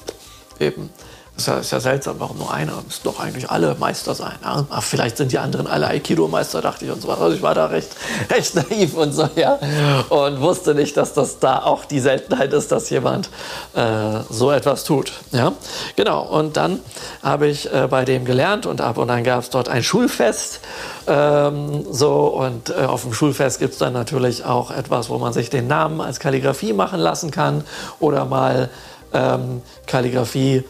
eben. 0.60 0.90
Ist 1.38 1.48
ja, 1.48 1.58
ist 1.58 1.72
ja 1.72 1.82
seltsam, 1.82 2.16
warum 2.20 2.38
nur 2.38 2.54
einer? 2.54 2.72
Müssen 2.86 3.02
doch 3.04 3.20
eigentlich 3.20 3.50
alle 3.50 3.76
Meister 3.78 4.16
sein. 4.16 4.36
Ja? 4.42 4.66
Ach, 4.70 4.82
vielleicht 4.82 5.18
sind 5.18 5.34
die 5.34 5.38
anderen 5.38 5.68
alle 5.68 5.88
Aikido-Meister, 5.88 6.62
dachte 6.62 6.86
ich 6.86 6.92
und 6.92 7.02
so. 7.02 7.10
Also 7.10 7.36
ich 7.36 7.42
war 7.42 7.54
da 7.54 7.66
recht, 7.66 7.90
recht 8.32 8.56
naiv 8.56 8.96
und 8.96 9.12
so, 9.12 9.28
ja. 9.36 9.60
Und 10.08 10.40
wusste 10.40 10.74
nicht, 10.74 10.96
dass 10.96 11.14
das 11.14 11.40
da 11.40 11.62
auch 11.64 11.84
die 11.84 12.00
Seltenheit 12.00 12.54
ist, 12.54 12.72
dass 12.72 12.90
jemand 12.90 13.30
äh, 13.74 14.22
so 14.30 14.50
etwas 14.50 14.86
tut. 14.86 15.12
Ja, 15.34 15.52
genau. 15.98 16.24
Und 16.24 16.56
dann 16.56 16.80
habe 17.22 17.48
ich 17.48 17.72
äh, 17.74 17.88
bei 17.90 18.06
dem 18.06 18.24
gelernt 18.24 18.66
und 18.66 18.80
ab 18.80 18.98
und 18.98 19.10
dann 19.10 19.26
gab 19.26 19.44
es 19.44 19.50
dort 19.50 19.68
ein 19.68 19.84
Schulfest. 19.84 20.62
Ähm, 21.06 21.86
so 21.92 22.28
und 22.28 22.70
äh, 22.70 22.86
auf 22.86 23.02
dem 23.02 23.14
Schulfest 23.14 23.60
gibt 23.60 23.74
es 23.74 23.80
dann 23.80 23.92
natürlich 23.92 24.46
auch 24.46 24.72
etwas, 24.72 25.10
wo 25.10 25.18
man 25.18 25.34
sich 25.34 25.50
den 25.50 25.68
Namen 25.68 26.00
als 26.00 26.22
Kalligrafie 26.22 26.72
machen 26.72 27.02
lassen 27.02 27.30
kann 27.30 27.66
oder 28.00 28.24
mal 28.24 28.70
ähm, 29.14 29.62
Kalligrafie 29.86 30.64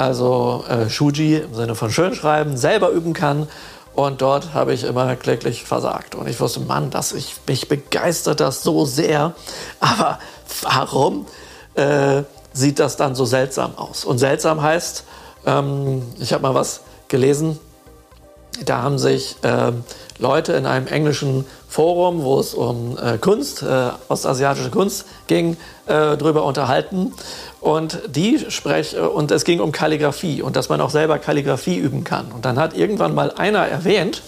also 0.00 0.64
äh, 0.66 0.88
Shuji 0.88 1.36
im 1.36 1.54
Sinne 1.54 1.74
von 1.74 1.90
Schönschreiben, 1.90 2.56
selber 2.56 2.88
üben 2.88 3.12
kann. 3.12 3.48
Und 3.94 4.22
dort 4.22 4.54
habe 4.54 4.72
ich 4.72 4.84
immer 4.84 5.14
kläglich 5.14 5.64
versagt. 5.64 6.14
Und 6.14 6.26
ich 6.26 6.40
wusste, 6.40 6.60
Mann, 6.60 6.90
dass 6.90 7.12
ich, 7.12 7.36
mich 7.46 7.68
begeistert 7.68 8.40
das 8.40 8.62
so 8.62 8.86
sehr. 8.86 9.34
Aber 9.80 10.18
warum 10.62 11.26
äh, 11.74 12.22
sieht 12.54 12.78
das 12.78 12.96
dann 12.96 13.14
so 13.14 13.26
seltsam 13.26 13.76
aus? 13.76 14.06
Und 14.06 14.18
seltsam 14.18 14.62
heißt, 14.62 15.04
ähm, 15.44 16.02
ich 16.18 16.32
habe 16.32 16.44
mal 16.44 16.54
was 16.54 16.80
gelesen, 17.08 17.58
da 18.64 18.82
haben 18.82 18.98
sich 18.98 19.36
äh, 19.42 19.72
Leute 20.18 20.54
in 20.54 20.66
einem 20.66 20.86
englischen 20.86 21.44
Forum, 21.68 22.22
wo 22.24 22.40
es 22.40 22.54
um 22.54 22.98
äh, 22.98 23.18
Kunst, 23.18 23.62
äh, 23.62 23.90
ostasiatische 24.08 24.70
Kunst 24.70 25.04
ging, 25.26 25.56
äh, 25.86 26.16
drüber 26.16 26.44
unterhalten. 26.44 27.12
Und 27.60 28.00
die 28.06 28.38
sprech, 28.48 28.96
und 28.96 29.30
es 29.30 29.44
ging 29.44 29.60
um 29.60 29.70
Kalligrafie 29.70 30.40
und 30.40 30.56
dass 30.56 30.70
man 30.70 30.80
auch 30.80 30.88
selber 30.88 31.18
Kalligrafie 31.18 31.76
üben 31.76 32.04
kann. 32.04 32.32
Und 32.32 32.46
dann 32.46 32.58
hat 32.58 32.74
irgendwann 32.74 33.14
mal 33.14 33.32
einer 33.32 33.66
erwähnt, 33.66 34.22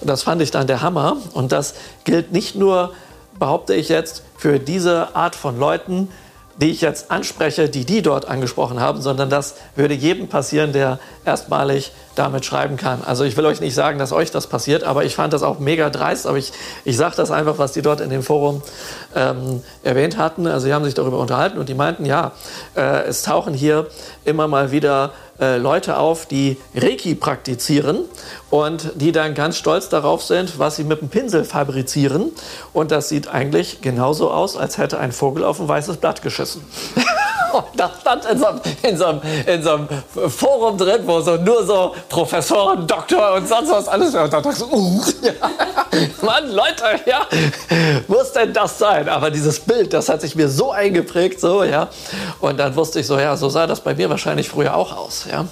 und 0.00 0.10
das 0.10 0.22
fand 0.22 0.42
ich 0.42 0.50
dann 0.50 0.66
der 0.66 0.82
Hammer, 0.82 1.16
und 1.32 1.50
das 1.52 1.74
gilt 2.04 2.32
nicht 2.32 2.56
nur, 2.56 2.92
behaupte 3.38 3.74
ich 3.74 3.88
jetzt, 3.88 4.22
für 4.36 4.58
diese 4.58 5.16
Art 5.16 5.34
von 5.34 5.58
Leuten, 5.58 6.10
die 6.60 6.70
ich 6.70 6.80
jetzt 6.80 7.10
anspreche, 7.10 7.68
die 7.68 7.84
die 7.84 8.02
dort 8.02 8.28
angesprochen 8.28 8.80
haben, 8.80 9.00
sondern 9.00 9.28
das 9.28 9.54
würde 9.74 9.94
jedem 9.94 10.28
passieren, 10.28 10.72
der 10.72 10.98
erstmalig 11.24 11.92
damit 12.14 12.44
schreiben 12.44 12.76
kann. 12.76 13.02
Also 13.04 13.24
ich 13.24 13.36
will 13.36 13.44
euch 13.46 13.60
nicht 13.60 13.74
sagen, 13.74 13.98
dass 13.98 14.12
euch 14.12 14.30
das 14.30 14.46
passiert, 14.46 14.84
aber 14.84 15.04
ich 15.04 15.16
fand 15.16 15.32
das 15.32 15.42
auch 15.42 15.58
mega 15.58 15.90
dreist. 15.90 16.26
Aber 16.26 16.38
ich, 16.38 16.52
ich 16.84 16.96
sage 16.96 17.16
das 17.16 17.30
einfach, 17.30 17.58
was 17.58 17.72
die 17.72 17.82
dort 17.82 18.00
in 18.00 18.10
dem 18.10 18.22
Forum 18.22 18.62
ähm, 19.16 19.62
erwähnt 19.82 20.16
hatten. 20.16 20.46
Also 20.46 20.66
sie 20.66 20.74
haben 20.74 20.84
sich 20.84 20.94
darüber 20.94 21.18
unterhalten 21.18 21.58
und 21.58 21.68
die 21.68 21.74
meinten, 21.74 22.06
ja, 22.06 22.32
äh, 22.76 23.04
es 23.04 23.22
tauchen 23.22 23.52
hier 23.54 23.88
immer 24.24 24.46
mal 24.46 24.70
wieder 24.70 25.12
äh, 25.40 25.56
Leute 25.56 25.98
auf, 25.98 26.26
die 26.26 26.56
Reiki 26.74 27.14
praktizieren 27.14 28.00
und 28.50 28.92
die 28.94 29.12
dann 29.12 29.34
ganz 29.34 29.56
stolz 29.56 29.88
darauf 29.88 30.22
sind, 30.22 30.58
was 30.58 30.76
sie 30.76 30.84
mit 30.84 31.00
dem 31.00 31.08
Pinsel 31.08 31.44
fabrizieren. 31.44 32.32
Und 32.72 32.90
das 32.90 33.08
sieht 33.08 33.28
eigentlich 33.28 33.80
genauso 33.80 34.30
aus, 34.30 34.56
als 34.56 34.78
hätte 34.78 34.98
ein 34.98 35.12
Vogel 35.12 35.44
auf 35.44 35.60
ein 35.60 35.68
weißes 35.68 35.96
Blatt 35.98 36.22
geschissen. 36.22 36.64
Und 37.54 37.64
das 37.76 38.00
stand 38.00 38.24
in 38.24 38.38
so, 38.38 38.46
einem, 38.46 38.60
in, 38.82 38.96
so 38.96 39.20
in 39.46 39.62
so 39.62 39.70
einem 39.74 39.88
Forum 40.28 40.76
drin, 40.76 41.02
wo 41.04 41.20
so 41.20 41.36
nur 41.36 41.64
so 41.64 41.94
Professoren, 42.08 42.84
Doktor 42.86 43.34
und 43.34 43.48
sonst 43.48 43.70
was 43.70 43.86
alles. 43.86 44.08
Und 44.08 44.14
da 44.14 44.28
dachte 44.28 44.48
ich 44.50 44.56
so, 44.56 44.66
uh, 44.66 45.02
ja. 45.22 45.32
Mann, 46.22 46.50
Leute, 46.50 47.00
ja, 47.06 47.26
muss 48.08 48.32
denn 48.32 48.52
das 48.52 48.78
sein? 48.78 49.08
Aber 49.08 49.30
dieses 49.30 49.60
Bild, 49.60 49.92
das 49.92 50.08
hat 50.08 50.20
sich 50.20 50.34
mir 50.34 50.48
so 50.48 50.72
eingeprägt, 50.72 51.38
so, 51.40 51.62
ja. 51.62 51.88
Und 52.40 52.58
dann 52.58 52.74
wusste 52.74 53.00
ich 53.00 53.06
so, 53.06 53.18
ja, 53.18 53.36
so 53.36 53.48
sah 53.48 53.68
das 53.68 53.80
bei 53.80 53.94
mir 53.94 54.10
wahrscheinlich 54.10 54.48
früher 54.48 54.74
auch 54.76 54.96
aus, 54.96 55.26
ja. 55.30 55.46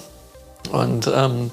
Und 0.71 1.07
ähm, 1.07 1.51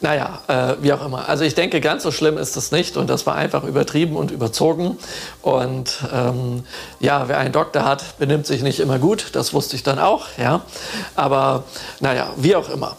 naja, 0.00 0.40
äh, 0.48 0.74
wie 0.82 0.92
auch 0.92 1.04
immer. 1.04 1.28
Also 1.28 1.44
ich 1.44 1.54
denke, 1.54 1.80
ganz 1.80 2.02
so 2.02 2.10
schlimm 2.10 2.38
ist 2.38 2.56
es 2.56 2.70
nicht 2.70 2.96
und 2.96 3.08
das 3.08 3.26
war 3.26 3.34
einfach 3.34 3.64
übertrieben 3.64 4.16
und 4.16 4.30
überzogen. 4.30 4.98
Und 5.42 5.98
ähm, 6.12 6.64
ja, 7.00 7.28
wer 7.28 7.38
einen 7.38 7.52
Doktor 7.52 7.84
hat, 7.84 8.18
benimmt 8.18 8.46
sich 8.46 8.62
nicht 8.62 8.80
immer 8.80 8.98
gut. 8.98 9.28
Das 9.32 9.54
wusste 9.54 9.76
ich 9.76 9.82
dann 9.82 9.98
auch, 9.98 10.26
ja. 10.38 10.62
Aber 11.14 11.64
naja, 12.00 12.30
wie 12.36 12.56
auch 12.56 12.68
immer. 12.68 12.96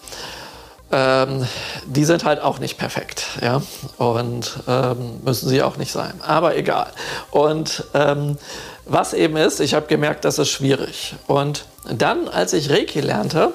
Ähm, 0.89 1.45
die 1.85 2.05
sind 2.05 2.23
halt 2.23 2.41
auch 2.41 2.59
nicht 2.59 2.77
perfekt, 2.77 3.25
ja, 3.41 3.61
und 3.97 4.57
ähm, 4.69 5.19
müssen 5.21 5.49
sie 5.49 5.61
auch 5.61 5.75
nicht 5.75 5.91
sein. 5.91 6.13
Aber 6.25 6.55
egal. 6.55 6.87
Und 7.29 7.83
ähm, 7.93 8.37
was 8.85 9.13
eben 9.13 9.35
ist, 9.35 9.59
ich 9.59 9.73
habe 9.73 9.87
gemerkt, 9.87 10.23
das 10.23 10.39
ist 10.39 10.49
schwierig. 10.49 11.15
Und 11.27 11.65
dann, 11.91 12.29
als 12.29 12.53
ich 12.53 12.69
Reiki 12.69 13.01
lernte, 13.01 13.51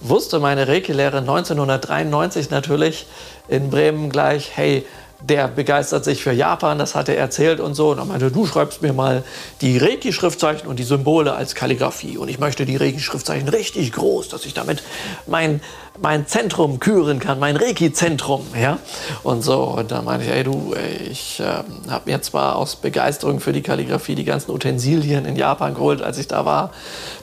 wusste 0.00 0.38
meine 0.38 0.68
Reiki-Lehre 0.68 1.18
1993 1.18 2.50
natürlich 2.50 3.06
in 3.48 3.70
Bremen 3.70 4.10
gleich, 4.10 4.50
hey, 4.54 4.84
der 5.20 5.48
begeistert 5.48 6.04
sich 6.04 6.22
für 6.22 6.32
Japan, 6.32 6.78
das 6.78 6.94
hat 6.94 7.08
er 7.08 7.16
erzählt 7.16 7.58
und 7.58 7.74
so. 7.74 7.90
Und 7.90 7.98
er 7.98 8.04
meinte, 8.04 8.30
du 8.30 8.46
schreibst 8.46 8.82
mir 8.82 8.92
mal 8.92 9.24
die 9.60 9.76
Reiki-Schriftzeichen 9.76 10.68
und 10.68 10.78
die 10.78 10.84
Symbole 10.84 11.32
als 11.32 11.56
Kalligrafie. 11.56 12.18
Und 12.18 12.28
ich 12.28 12.38
möchte 12.38 12.64
die 12.64 12.76
Reiki-Schriftzeichen 12.76 13.48
richtig 13.48 13.92
groß, 13.92 14.28
dass 14.28 14.46
ich 14.46 14.54
damit 14.54 14.82
mein, 15.26 15.60
mein 16.00 16.28
Zentrum 16.28 16.78
küren 16.78 17.18
kann, 17.18 17.40
mein 17.40 17.56
Reiki-Zentrum. 17.56 18.46
Ja? 18.60 18.78
Und 19.24 19.42
so. 19.42 19.64
Und 19.64 19.90
dann 19.90 20.04
meinte 20.04 20.26
ich, 20.26 20.32
ey 20.32 20.44
du, 20.44 20.74
ich 21.10 21.40
äh, 21.40 21.64
habe 21.90 22.10
mir 22.10 22.22
zwar 22.22 22.54
aus 22.54 22.76
Begeisterung 22.76 23.40
für 23.40 23.52
die 23.52 23.62
Kalligrafie 23.62 24.14
die 24.14 24.24
ganzen 24.24 24.52
Utensilien 24.52 25.24
in 25.24 25.34
Japan 25.34 25.74
geholt, 25.74 26.00
als 26.00 26.18
ich 26.18 26.28
da 26.28 26.44
war, 26.44 26.70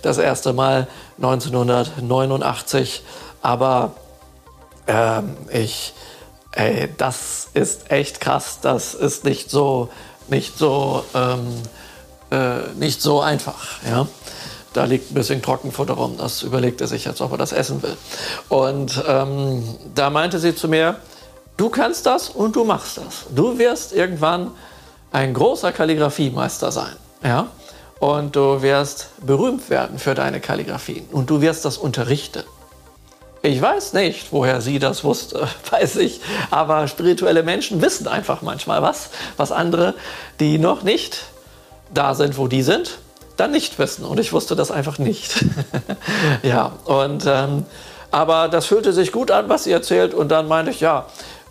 das 0.02 0.18
erste 0.18 0.52
Mal 0.52 0.88
1989. 1.17 3.04
Aber 3.41 3.93
äh, 4.88 5.21
ich 5.49 5.93
Ey, 6.58 6.88
das 6.97 7.49
ist 7.54 7.91
echt 7.91 8.21
krass. 8.21 8.60
Das 8.62 8.93
ist 8.93 9.25
nicht 9.25 9.49
so 9.49 9.89
nicht 10.28 10.58
so, 10.58 11.04
ähm, 11.13 11.62
äh, 12.32 12.67
nicht 12.75 13.01
so 13.01 13.21
einfach. 13.21 13.82
Ja? 13.88 14.08
Da 14.73 14.86
liegt 14.86 15.12
ein 15.12 15.13
bisschen 15.13 15.41
Trockenfutter 15.41 15.93
rum. 15.93 16.15
Das 16.17 16.43
überlegt 16.43 16.82
er 16.82 16.88
sich 16.88 17.06
jetzt, 17.06 17.21
ob 17.21 17.32
er 17.32 17.38
das 17.38 17.51
essen 17.51 17.82
will. 17.84 17.95
Und 18.49 19.04
ähm, 19.08 19.63
da 19.93 20.10
meinte 20.10 20.39
sie 20.39 20.56
zu 20.56 20.67
mir, 20.67 20.97
du 21.58 21.69
kannst 21.69 22.06
das 22.06 22.30
und 22.30 22.56
du 22.56 22.63
machst 22.63 22.97
das. 22.97 23.25
Du 23.34 23.58
wirst 23.58 23.93
irgendwann 23.93 24.51
ein 25.12 25.34
großer 25.34 25.71
Kalligrafiemeister 25.71 26.71
sein. 26.71 26.95
Ja? 27.23 27.47
Und 27.99 28.36
du 28.36 28.62
wirst 28.62 29.10
berühmt 29.25 29.69
werden 29.69 29.99
für 29.99 30.15
deine 30.15 30.41
Kalligrafien. 30.41 31.08
Und 31.12 31.29
du 31.29 31.41
wirst 31.41 31.65
das 31.65 31.77
unterrichten. 31.77 32.43
Ich 33.41 33.62
weiß 33.62 33.93
nicht, 33.93 34.31
woher 34.31 34.60
sie 34.60 34.79
das 34.79 35.03
wusste, 35.03 35.47
weiß 35.69 35.97
ich. 35.97 36.19
Aber 36.51 36.88
spirituelle 36.88 37.43
Menschen 37.43 37.81
wissen 37.81 38.08
einfach 38.08 38.41
manchmal 38.41 38.81
was, 38.81 39.10
was 39.38 39.51
andere, 39.51 39.93
die 40.39 40.58
noch 40.58 40.84
nicht 40.84 41.25
da 41.93 42.15
sind, 42.15 42.38
wo 42.38 42.47
die 42.47 42.63
sind, 42.63 42.97
dann 43.38 43.51
nicht 43.51 43.77
wissen. 43.79 44.03
Und 44.03 44.19
ich 44.19 44.34
wusste 44.34 44.55
das 44.55 44.71
einfach 44.71 44.97
nicht. 44.97 45.45
ja, 46.43 46.73
und 46.86 47.25
ähm, 47.27 47.65
aber 48.12 48.47
das 48.47 48.65
fühlte 48.65 48.93
sich 48.93 49.12
gut 49.12 49.29
an, 49.29 49.49
was 49.49 49.65
sie 49.65 49.71
erzählt. 49.71 50.13
Und 50.13 50.29
dann 50.29 50.47
meinte 50.47 50.71
ich, 50.71 50.79
ja, 50.79 51.05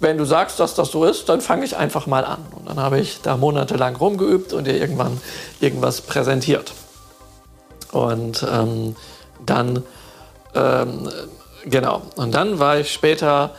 wenn 0.04 0.18
du 0.18 0.24
sagst, 0.24 0.60
dass 0.60 0.74
das 0.74 0.92
so 0.92 1.04
ist, 1.04 1.28
dann 1.28 1.40
fange 1.40 1.64
ich 1.64 1.76
einfach 1.76 2.06
mal 2.06 2.24
an. 2.24 2.46
Und 2.54 2.68
dann 2.68 2.78
habe 2.78 3.00
ich 3.00 3.20
da 3.22 3.36
monatelang 3.36 3.96
rumgeübt 3.96 4.52
und 4.52 4.68
ihr 4.68 4.80
irgendwann 4.80 5.20
irgendwas 5.60 6.00
präsentiert. 6.00 6.72
Und 7.90 8.46
ähm, 8.48 8.94
dann 9.44 9.82
ähm, 10.54 11.08
Genau. 11.66 12.02
Und 12.16 12.34
dann 12.34 12.58
war 12.58 12.78
ich 12.78 12.92
später, 12.92 13.50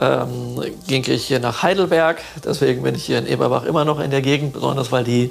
ähm, 0.00 0.60
ging 0.86 1.04
ich 1.06 1.26
hier 1.26 1.40
nach 1.40 1.62
Heidelberg. 1.62 2.20
Deswegen 2.44 2.82
bin 2.82 2.94
ich 2.94 3.04
hier 3.04 3.18
in 3.18 3.26
Eberbach 3.26 3.64
immer 3.64 3.84
noch 3.84 4.00
in 4.00 4.10
der 4.10 4.22
Gegend, 4.22 4.52
besonders 4.52 4.90
weil 4.90 5.04
die 5.04 5.30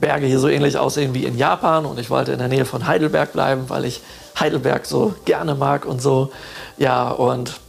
Berge 0.00 0.26
hier 0.26 0.38
so 0.38 0.48
ähnlich 0.48 0.76
aussehen 0.78 1.14
wie 1.14 1.24
in 1.24 1.38
Japan. 1.38 1.86
Und 1.86 1.98
ich 1.98 2.10
wollte 2.10 2.32
in 2.32 2.38
der 2.38 2.48
Nähe 2.48 2.64
von 2.64 2.86
Heidelberg 2.86 3.32
bleiben, 3.32 3.64
weil 3.68 3.84
ich 3.84 4.02
Heidelberg 4.38 4.86
so 4.86 5.14
gerne 5.24 5.54
mag 5.54 5.84
und 5.84 6.02
so. 6.02 6.32
Ja, 6.78 7.10
und, 7.10 7.60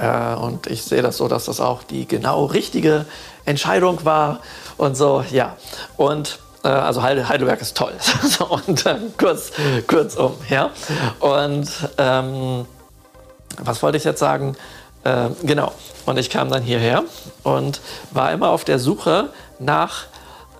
äh, 0.00 0.34
und 0.34 0.66
ich 0.66 0.82
sehe 0.82 1.02
das 1.02 1.16
so, 1.16 1.28
dass 1.28 1.46
das 1.46 1.60
auch 1.60 1.82
die 1.82 2.06
genau 2.06 2.46
richtige 2.46 3.06
Entscheidung 3.44 4.04
war 4.04 4.40
und 4.76 4.96
so, 4.96 5.24
ja. 5.30 5.56
Und 5.96 6.38
äh, 6.64 6.68
also 6.68 7.02
Heidelberg 7.02 7.60
ist 7.60 7.76
toll. 7.76 7.92
und 8.48 8.86
äh, 8.86 8.96
kurz, 9.16 9.52
kurzum, 9.86 10.34
ja. 10.48 10.70
Und 11.20 11.70
ähm, 11.98 12.66
was 13.62 13.82
wollte 13.82 13.98
ich 13.98 14.04
jetzt 14.04 14.20
sagen? 14.20 14.56
Äh, 15.04 15.30
genau. 15.42 15.72
Und 16.06 16.18
ich 16.18 16.30
kam 16.30 16.50
dann 16.50 16.62
hierher 16.62 17.04
und 17.42 17.80
war 18.10 18.32
immer 18.32 18.50
auf 18.50 18.64
der 18.64 18.78
Suche 18.78 19.30
nach 19.58 20.06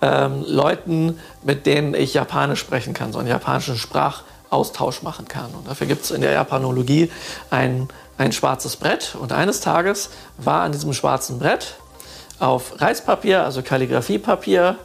ähm, 0.00 0.44
Leuten, 0.46 1.18
mit 1.42 1.66
denen 1.66 1.94
ich 1.94 2.14
Japanisch 2.14 2.60
sprechen 2.60 2.94
kann, 2.94 3.12
so 3.12 3.18
einen 3.18 3.28
japanischen 3.28 3.76
Sprachaustausch 3.76 5.02
machen 5.02 5.26
kann. 5.26 5.50
Und 5.54 5.68
dafür 5.68 5.86
gibt 5.86 6.04
es 6.04 6.10
in 6.10 6.20
der 6.20 6.32
Japanologie 6.32 7.10
ein, 7.50 7.88
ein 8.18 8.33
schwarzes 8.33 8.76
Brett. 8.76 9.14
Und 9.14 9.33
eines 9.33 9.61
Tages 9.61 10.11
war 10.37 10.62
an 10.62 10.72
diesem 10.72 10.92
schwarzen 10.92 11.38
Brett 11.38 11.76
auf 12.38 12.81
Reispapier, 12.81 13.44
also 13.44 13.62
Kalligrafiepapier, 13.62 14.76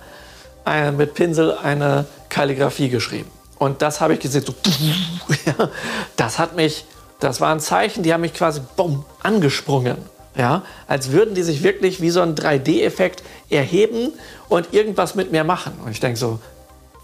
ein, 0.66 0.96
mit 0.96 1.14
Pinsel 1.14 1.58
eine 1.58 2.06
Kalligrafie 2.30 2.90
geschrieben. 2.90 3.30
Und 3.60 3.82
das 3.82 4.00
habe 4.00 4.14
ich 4.14 4.20
gesehen, 4.20 4.46
so, 4.46 4.54
das 6.16 6.40
hat 6.40 6.56
mich 6.56 6.86
das 7.24 7.40
waren 7.40 7.62
Zeichen, 7.62 8.04
die 8.04 8.14
haben 8.14 8.20
mich 8.20 8.34
quasi 8.34 8.62
bumm, 8.76 9.06
angesprungen. 9.24 9.98
Ja, 10.36 10.64
als 10.88 11.12
würden 11.12 11.36
die 11.36 11.44
sich 11.44 11.64
wirklich 11.64 12.02
wie 12.02 12.10
so 12.10 12.20
ein 12.22 12.36
3D-Effekt 12.36 13.24
erheben 13.50 14.12
und 14.50 14.74
irgendwas 14.74 15.16
mit 15.16 15.32
mir 15.32 15.44
machen. 15.44 15.80
Und 15.86 15.92
ich 15.92 16.00
denke 16.00 16.18
so, 16.18 16.40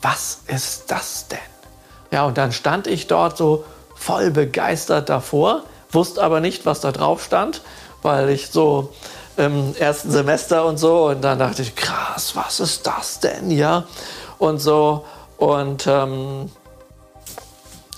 was 0.02 0.40
ist 0.48 0.86
das 0.88 1.28
denn? 1.28 1.38
Ja, 2.12 2.26
und 2.26 2.38
dann 2.38 2.52
stand 2.52 2.88
ich 2.88 3.06
dort 3.06 3.38
so 3.38 3.64
voll 3.96 4.32
begeistert 4.32 5.10
davor, 5.10 5.64
wusste 5.92 6.22
aber 6.24 6.40
nicht, 6.40 6.66
was 6.66 6.82
da 6.82 6.92
drauf 6.92 7.24
stand, 7.24 7.62
weil 8.02 8.30
ich 8.30 8.50
so 8.50 8.94
im 9.38 9.76
ersten 9.76 10.12
Semester 10.12 10.66
und 10.66 10.78
so 10.78 11.08
und 11.08 11.22
dann 11.22 11.40
dachte 11.40 11.62
ich, 11.62 11.76
krass, 11.76 12.36
was 12.36 12.60
ist 12.60 12.86
das 12.86 13.20
denn? 13.20 13.52
Ja, 13.52 13.86
und 14.38 14.60
so 14.60 15.06
und 15.38 15.88
ähm, 15.88 16.52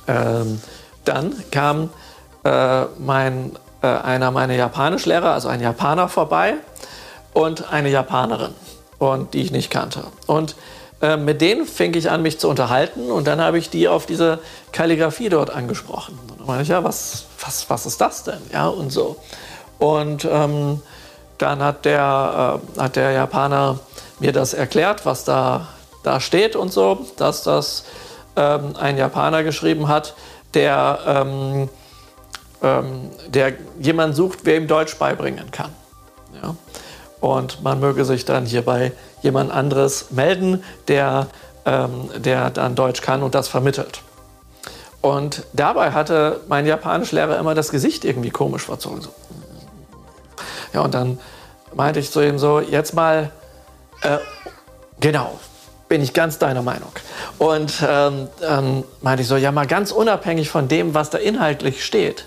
ähm, 0.08 0.62
dann 1.06 1.44
kam 1.52 1.90
äh, 2.44 2.86
mein, 3.00 3.58
äh, 3.82 3.88
einer 3.88 4.32
meiner 4.32 4.56
Japanischlehrer, 4.56 5.34
also 5.34 5.48
ein 5.48 5.62
Japaner, 5.62 6.10
vorbei 6.10 6.56
und 7.34 7.72
eine 7.72 7.90
Japanerin, 7.90 8.54
und 9.00 9.34
die 9.34 9.42
ich 9.42 9.52
nicht 9.52 9.70
kannte. 9.72 10.04
Und 10.28 10.56
äh, 11.02 11.18
mit 11.18 11.42
denen 11.42 11.66
fing 11.66 11.96
ich 11.96 12.10
an, 12.10 12.22
mich 12.22 12.40
zu 12.40 12.48
unterhalten 12.50 13.10
und 13.10 13.26
dann 13.26 13.42
habe 13.42 13.58
ich 13.58 13.70
die 13.70 13.88
auf 13.88 14.06
diese 14.06 14.40
Kalligrafie 14.72 15.30
dort 15.30 15.50
angesprochen. 15.50 16.20
Meine 16.52 16.64
ich, 16.64 16.68
ja, 16.68 16.84
was, 16.84 17.24
was, 17.40 17.70
was 17.70 17.86
ist 17.86 18.02
das 18.02 18.26
denn? 18.26 18.42
Ja, 18.52 18.68
und 18.68 18.90
so. 18.90 19.16
Und 19.80 20.28
ähm, 20.30 20.82
dann 21.38 21.64
hat 21.64 21.86
der, 21.86 22.60
äh, 22.76 22.82
hat 22.82 22.98
der 22.98 23.12
Japaner 23.12 23.80
mir 24.20 24.34
das 24.34 24.54
erklärt, 24.54 25.06
was 25.06 25.24
da, 25.24 25.70
da 26.04 26.20
steht 26.20 26.58
und 26.58 26.74
so, 26.74 27.06
dass 27.16 27.44
das 27.44 27.86
ähm, 28.36 28.76
ein 28.78 28.98
Japaner 28.98 29.46
geschrieben 29.46 29.88
hat, 29.88 30.14
der 30.54 31.00
ähm, 31.08 31.70
ähm, 32.62 33.12
der 33.30 33.54
jemanden 33.80 34.14
sucht, 34.14 34.40
wer 34.44 34.58
ihm 34.58 34.68
Deutsch 34.68 34.98
beibringen 34.98 35.52
kann. 35.52 35.74
Ja? 36.44 36.54
Und 37.22 37.64
man 37.64 37.80
möge 37.80 38.04
sich 38.04 38.26
dann 38.26 38.46
hierbei 38.46 38.92
jemand 39.22 39.54
anderes 39.54 40.12
melden, 40.12 40.66
der, 40.90 41.28
ähm, 41.66 42.10
der 42.18 42.50
dann 42.50 42.76
Deutsch 42.76 43.02
kann 43.02 43.24
und 43.24 43.36
das 43.36 43.48
vermittelt. 43.48 44.02
Und 45.02 45.44
dabei 45.54 45.92
hatte 45.92 46.42
mein 46.48 46.66
Japanischlehrer 46.66 47.40
immer 47.40 47.56
das 47.56 47.72
Gesicht 47.72 48.06
irgendwie 48.06 48.30
komisch 48.30 48.66
verzogen. 48.66 49.02
So. 49.02 49.10
Ja, 50.74 50.82
und 50.82 50.94
dann 50.94 51.20
meinte 51.74 52.00
ich 52.00 52.12
zu 52.12 52.22
ihm 52.22 52.38
so, 52.38 52.60
jetzt 52.60 52.94
mal, 52.94 53.32
äh, 54.04 54.18
genau, 55.00 55.40
bin 55.90 56.02
ich 56.02 56.14
ganz 56.14 56.38
deiner 56.38 56.62
Meinung. 56.62 56.92
Und 57.40 57.84
ähm, 57.86 58.30
ähm, 58.48 58.84
meinte 59.02 59.24
ich 59.24 59.28
so, 59.28 59.38
ja 59.38 59.52
mal 59.52 59.68
ganz 59.68 59.92
unabhängig 59.92 60.50
von 60.50 60.68
dem, 60.68 60.94
was 60.94 61.10
da 61.10 61.18
inhaltlich 61.18 61.84
steht, 61.84 62.26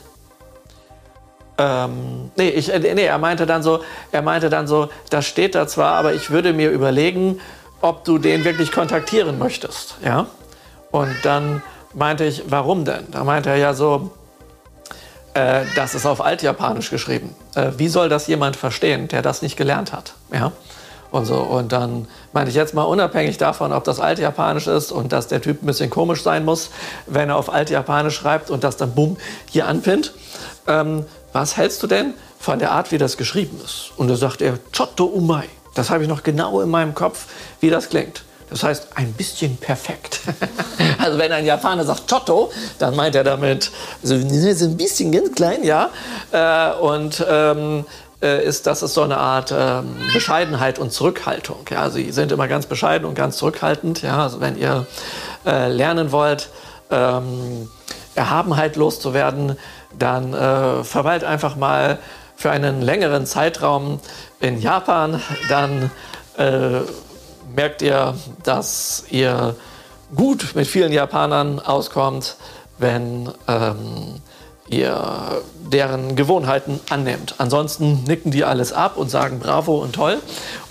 ähm, 1.57 2.31
nee, 2.37 2.49
ich, 2.49 2.73
äh, 2.73 2.79
nee, 2.79 3.05
er 3.05 3.19
meinte 3.19 3.47
dann 3.47 3.63
so, 3.63 3.81
er 4.11 4.23
meinte 4.23 4.51
dann 4.51 4.67
so, 4.67 4.89
das 5.11 5.27
steht 5.27 5.55
da 5.55 5.69
zwar, 5.69 5.95
aber 5.95 6.13
ich 6.13 6.31
würde 6.31 6.53
mir 6.53 6.71
überlegen, 6.71 7.41
ob 7.81 8.05
du 8.05 8.19
den 8.19 8.45
wirklich 8.45 8.73
kontaktieren 8.73 9.39
möchtest, 9.39 9.97
ja. 10.05 10.27
Und 10.91 11.15
dann 11.23 11.63
meinte 11.95 12.25
ich, 12.25 12.45
warum 12.49 12.85
denn? 12.85 13.07
Da 13.11 13.25
meinte 13.25 13.51
er 13.51 13.57
ja 13.57 13.75
so, 13.75 14.11
äh, 15.35 15.65
das 15.77 15.95
ist 15.95 16.07
auf 16.07 16.25
Altjapanisch 16.25 16.91
geschrieben. 16.91 17.35
Äh, 17.55 17.73
wie 17.77 17.89
soll 17.89 18.09
das 18.09 18.27
jemand 18.27 18.57
verstehen, 18.57 19.09
der 19.09 19.23
das 19.23 19.43
nicht 19.43 19.57
gelernt 19.57 19.93
hat, 19.93 20.15
ja? 20.33 20.53
Und 21.11 21.27
so 21.27 21.37
und 21.37 21.71
dann 21.71 22.09
meinte 22.33 22.51
ich 22.51 22.57
jetzt 22.57 22.75
mal 22.75 22.83
unabhängig 22.83 23.39
davon, 23.39 23.73
ob 23.73 23.85
das 23.85 24.01
Altjapanisch 24.01 24.67
ist 24.67 24.91
und 24.91 25.13
dass 25.13 25.29
der 25.29 25.41
Typ 25.41 25.63
ein 25.63 25.67
bisschen 25.67 25.89
komisch 25.89 26.25
sein 26.25 26.45
muss, 26.45 26.71
wenn 27.07 27.29
er 27.29 27.37
auf 27.37 27.53
Altjapanisch 27.53 28.17
schreibt 28.17 28.51
und 28.51 28.65
das 28.65 28.77
dann 28.77 28.97
bumm 28.97 29.17
hier 29.49 29.69
anpinnt. 29.69 30.13
Ähm, 30.67 31.05
was 31.33 31.57
hältst 31.57 31.83
du 31.85 31.87
denn 31.87 32.15
von 32.41 32.59
der 32.59 32.73
Art, 32.73 32.91
wie 32.91 32.99
das 32.99 33.17
geschrieben 33.17 33.61
ist? 33.65 33.93
Und 33.97 34.09
da 34.09 34.17
sagt 34.17 34.43
er, 34.43 34.59
Chotto 34.77 35.05
Umai. 35.05 35.49
Das 35.75 35.91
habe 35.91 36.03
ich 36.03 36.09
noch 36.09 36.25
genau 36.25 36.61
in 36.61 36.71
meinem 36.71 36.95
Kopf, 36.95 37.27
wie 37.61 37.71
das 37.71 37.89
klingt. 37.89 38.25
Das 38.55 38.63
heißt, 38.63 38.87
ein 38.95 39.13
bisschen 39.15 39.57
perfekt. 39.57 40.21
also 41.03 41.19
wenn 41.19 41.33
ein 41.33 41.45
Japaner 41.45 41.85
sagt 41.85 42.09
Chotto, 42.09 42.53
dann 42.79 42.95
meint 42.95 43.17
er 43.17 43.25
damit 43.25 43.73
so, 44.01 44.17
so 44.17 44.65
ein 44.67 44.77
bisschen 44.77 45.11
ganz 45.11 45.35
klein, 45.35 45.65
ja. 45.65 45.91
Äh, 46.31 46.73
und 46.77 47.27
ähm, 47.29 47.85
äh, 48.23 48.45
ist, 48.45 48.69
das 48.69 48.85
ist 48.85 48.95
so 48.95 49.03
eine 49.03 49.17
Art 49.17 49.53
ähm, 49.53 49.97
Bescheidenheit 50.13 50.79
und 50.79 50.93
Zurückhaltung. 50.93 51.67
Ja. 51.69 51.91
Sie 51.91 52.13
sind 52.13 52.31
immer 52.31 52.47
ganz 52.47 52.67
bescheiden 52.67 53.09
und 53.09 53.17
ganz 53.17 53.39
zurückhaltend. 53.39 54.03
Ja. 54.03 54.23
Also 54.23 54.41
wenn 54.41 54.57
ihr 54.57 54.87
äh, 55.45 55.67
lernen 55.67 56.13
wollt, 56.13 56.49
ähm, 56.93 57.69
Erhabenheit 58.15 58.77
loszuwerden, 58.77 59.59
dann 59.99 60.33
äh, 60.33 60.85
verweilt 60.85 61.25
einfach 61.25 61.57
mal 61.57 61.99
für 62.37 62.53
einen 62.53 62.83
längeren 62.83 63.27
Zeitraum 63.27 63.99
in 64.39 64.61
Japan. 64.61 65.21
Dann 65.49 65.91
äh, 66.37 66.83
merkt 67.55 67.83
ihr, 67.83 68.15
dass 68.43 69.05
ihr 69.11 69.57
gut 70.15 70.55
mit 70.55 70.67
vielen 70.67 70.93
Japanern 70.93 71.61
auskommt, 71.61 72.37
wenn, 72.79 73.31
ähm, 73.49 74.21
ihr 74.69 75.43
deren 75.75 76.15
Gewohnheiten 76.15 76.81
annimmt. 76.91 77.35
Ansonsten 77.39 78.05
nicken 78.05 78.31
die 78.31 78.45
alles 78.45 78.73
ab 78.73 78.97
und 78.97 79.11
sagen 79.11 79.41
Bravo 79.41 79.83
und 79.83 79.95
toll 79.95 80.19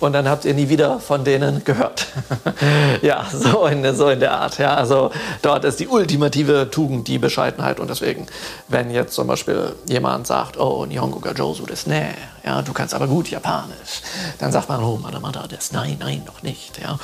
und 0.00 0.12
dann 0.12 0.28
habt 0.28 0.44
ihr 0.44 0.54
nie 0.54 0.68
wieder 0.68 1.00
von 1.00 1.24
denen 1.24 1.64
gehört. 1.64 2.06
ja, 3.02 3.26
so 3.30 3.66
in, 3.66 3.94
so 3.94 4.08
in 4.08 4.20
der 4.20 4.32
Art. 4.32 4.58
Ja, 4.58 4.74
also 4.74 5.10
dort 5.42 5.64
ist 5.64 5.80
die 5.80 5.88
ultimative 5.88 6.70
Tugend 6.70 7.08
die 7.08 7.18
Bescheidenheit 7.18 7.80
und 7.80 7.90
deswegen, 7.90 8.26
wenn 8.68 8.90
jetzt 8.90 9.14
zum 9.14 9.26
Beispiel 9.26 9.74
jemand 9.88 10.26
sagt, 10.26 10.58
oh, 10.58 10.86
Nihongo 10.86 11.20
ga 11.20 11.32
Josu 11.32 11.66
des 11.66 11.86
ne, 11.86 12.14
ja, 12.44 12.62
du 12.62 12.72
kannst 12.72 12.94
aber 12.94 13.06
gut 13.06 13.30
Japanisch, 13.30 14.02
dann 14.38 14.52
sagt 14.52 14.68
man, 14.68 14.82
oh, 14.82 14.96
Madamada 14.96 15.46
des 15.46 15.72
nein, 15.72 15.96
nein, 15.98 16.22
noch 16.26 16.42
nicht. 16.42 16.78
Ja, 16.80 16.98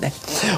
ne. 0.00 0.12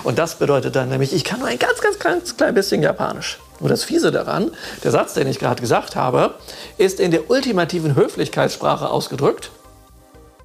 Und 0.04 0.18
das 0.18 0.34
bedeutet 0.36 0.74
dann 0.76 0.88
nämlich, 0.88 1.12
ich 1.12 1.24
kann 1.24 1.40
nur 1.40 1.48
ein 1.48 1.58
ganz, 1.58 1.80
ganz, 1.80 1.98
ganz 1.98 2.36
klein 2.36 2.54
bisschen 2.54 2.82
Japanisch. 2.82 3.38
Nur 3.60 3.68
das 3.68 3.84
Fiese 3.84 4.12
daran, 4.12 4.50
der 4.84 4.90
Satz, 4.90 5.14
den 5.14 5.26
ich 5.26 5.38
gerade 5.38 5.60
gesagt 5.60 5.96
habe, 5.96 6.34
ist 6.76 7.00
in 7.00 7.10
der 7.10 7.30
ultimativen 7.30 7.96
Höflichkeitssprache 7.96 8.88
ausgedrückt. 8.88 9.50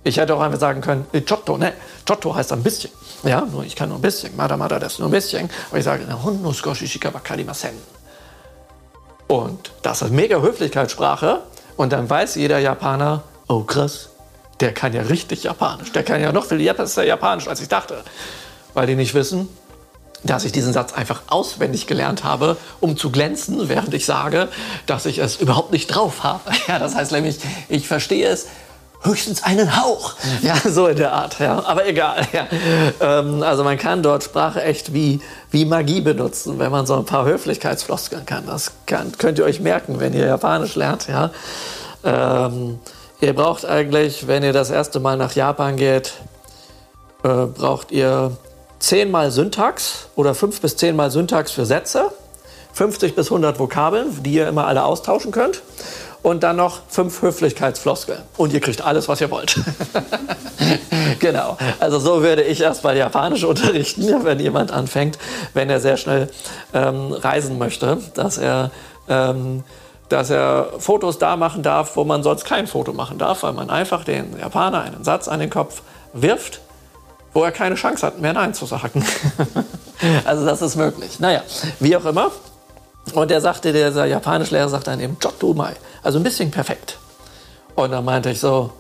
Ich 0.04 0.18
hätte 0.18 0.36
auch 0.36 0.42
einfach 0.42 0.60
sagen 0.60 0.82
können, 0.82 1.06
Chotto, 1.28 1.58
ne? 1.58 1.74
Chotto 2.08 2.36
heißt 2.36 2.52
ein 2.52 2.64
bisschen. 2.64 2.92
Ja, 3.24 3.42
nur 3.50 3.64
ich 3.64 3.76
kann 3.76 3.90
nur 3.90 4.00
ein 4.00 4.02
bisschen. 4.02 4.36
Mada 4.36 4.58
Mada, 4.58 4.80
das 4.80 4.94
ist 4.94 5.00
nur 5.00 5.08
ein 5.08 5.12
bisschen. 5.12 5.50
Aber 5.70 5.78
ich 5.78 5.86
sage, 5.86 6.04
und 9.28 9.72
das 9.82 10.02
ist 10.02 10.12
mega 10.12 10.42
Höflichkeitssprache. 10.42 11.42
Und 11.78 11.94
dann 11.94 12.10
weiß 12.10 12.36
jeder 12.36 12.60
Japaner, 12.60 13.24
oh 13.48 13.62
krass, 13.62 14.10
der 14.60 14.74
kann 14.74 14.94
ja 14.94 15.04
richtig 15.04 15.44
Japanisch. 15.44 15.92
Der 15.92 16.04
kann 16.04 16.22
ja 16.22 16.32
noch 16.32 16.46
viel 16.46 16.72
besser 16.74 17.04
Japanisch, 17.04 17.48
als 17.48 17.62
ich 17.62 17.70
dachte. 17.70 18.04
Weil 18.74 18.88
die 18.88 18.96
nicht 18.96 19.14
wissen, 19.14 19.48
dass 20.24 20.46
ich 20.46 20.52
diesen 20.52 20.74
Satz 20.74 20.94
einfach 20.94 21.24
auswendig 21.28 21.88
gelernt 21.88 22.24
habe, 22.24 22.58
um 22.80 22.98
zu 22.98 23.12
glänzen, 23.12 23.70
während 23.70 23.94
ich 23.94 24.06
sage, 24.06 24.48
dass 24.86 25.06
ich 25.06 25.20
es 25.20 25.36
überhaupt 25.38 25.72
nicht 25.72 25.88
drauf 25.88 26.24
habe. 26.24 26.42
Ja, 26.68 26.80
das 26.80 26.96
heißt 26.96 27.12
nämlich, 27.12 27.40
ich 27.68 27.88
verstehe 27.88 28.26
es 28.28 28.48
höchstens 29.04 29.44
einen 29.44 29.76
Hauch. 29.82 30.14
Ja, 30.42 30.56
so 30.56 30.88
in 30.88 30.96
der 30.96 31.12
Art. 31.12 31.40
Ja. 31.40 31.64
Aber 31.66 31.86
egal. 31.86 32.26
Ja. 32.32 32.48
Ähm, 33.02 33.44
also 33.44 33.64
man 33.64 33.78
kann 33.78 34.02
dort 34.02 34.24
Sprache 34.24 34.62
echt 34.64 34.94
wie, 34.94 35.20
wie 35.52 35.66
Magie 35.66 36.00
benutzen, 36.00 36.58
wenn 36.58 36.72
man 36.72 36.86
so 36.86 36.96
ein 36.96 37.06
paar 37.06 37.26
Höflichkeitsfloskeln 37.26 38.26
kann. 38.26 38.46
Das 38.46 38.72
kann, 38.86 39.12
könnt 39.18 39.40
ihr 39.40 39.46
euch 39.46 39.60
merken, 39.60 40.00
wenn 40.00 40.14
ihr 40.14 40.26
Japanisch 40.26 40.76
lernt. 40.76 41.08
Ja. 41.10 41.32
Ähm, 42.04 42.80
ihr 43.20 43.34
braucht 43.34 43.66
eigentlich, 43.66 44.28
wenn 44.28 44.44
ihr 44.44 44.54
das 44.54 44.70
erste 44.70 45.00
Mal 45.00 45.18
nach 45.18 45.34
Japan 45.34 45.76
geht, 45.76 46.14
äh, 47.24 47.46
braucht 47.46 47.92
ihr 47.92 48.38
zehnmal 48.84 49.32
Syntax 49.32 50.08
oder 50.18 50.36
fünf 50.36 50.60
bis 50.60 50.76
zehnmal 50.76 51.10
Syntax 51.10 51.52
für 51.52 51.66
Sätze, 51.66 52.12
50 52.74 53.16
bis 53.16 53.28
100 53.28 53.58
Vokabeln, 53.58 54.22
die 54.24 54.34
ihr 54.34 54.48
immer 54.50 54.68
alle 54.68 54.84
austauschen 54.84 55.32
könnt 55.32 55.62
und 56.22 56.44
dann 56.44 56.58
noch 56.58 56.82
fünf 56.90 57.22
Höflichkeitsfloskeln. 57.22 58.20
Und 58.36 58.52
ihr 58.52 58.60
kriegt 58.60 58.82
alles, 58.82 59.08
was 59.08 59.22
ihr 59.22 59.32
wollt. 59.32 59.58
genau. 61.20 61.58
Also 61.80 61.98
so 62.00 62.24
würde 62.24 62.44
ich 62.44 62.60
erstmal 62.60 62.98
Japanisch 62.98 63.46
unterrichten, 63.46 64.26
wenn 64.26 64.40
jemand 64.42 64.72
anfängt, 64.74 65.18
wenn 65.54 65.70
er 65.70 65.80
sehr 65.80 65.96
schnell 65.96 66.30
ähm, 66.74 67.14
reisen 67.14 67.58
möchte, 67.58 68.00
dass 68.16 68.38
er, 68.38 68.72
ähm, 69.08 69.64
dass 70.10 70.30
er 70.30 70.74
Fotos 70.80 71.20
da 71.20 71.38
machen 71.38 71.64
darf, 71.64 71.96
wo 71.96 72.04
man 72.04 72.22
sonst 72.22 72.44
kein 72.44 72.68
Foto 72.68 72.92
machen 72.92 73.18
darf, 73.18 73.44
weil 73.44 73.54
man 73.54 73.70
einfach 73.70 74.04
den 74.04 74.38
Japaner 74.38 74.82
einen 74.82 75.06
Satz 75.06 75.30
an 75.30 75.40
den 75.40 75.50
Kopf 75.50 75.84
wirft 76.12 76.60
wo 77.34 77.44
er 77.44 77.52
keine 77.52 77.76
Chance 77.76 78.06
hat, 78.06 78.20
mehr 78.20 78.34
Nein 78.34 78.54
zu 78.54 78.66
sagen. 78.66 79.06
also 80.26 80.46
das 80.46 80.62
ist 80.62 80.76
möglich. 80.76 81.20
Naja, 81.20 81.42
wie 81.80 81.96
auch 81.98 82.06
immer. 82.06 82.32
Und 83.14 83.32
der 83.32 83.42
sagte, 83.42 83.74
der 83.74 83.90
japanische 84.06 84.56
Lehrer 84.56 84.70
sagt 84.70 84.88
dann 84.88 85.00
eben 85.00 85.18
Jotumai, 85.22 85.74
also 86.04 86.20
ein 86.20 86.24
bisschen 86.24 86.52
perfekt. 86.52 86.98
Und 87.76 87.92
dann 87.92 88.06
meinte 88.06 88.30
ich 88.30 88.40
so, 88.40 88.72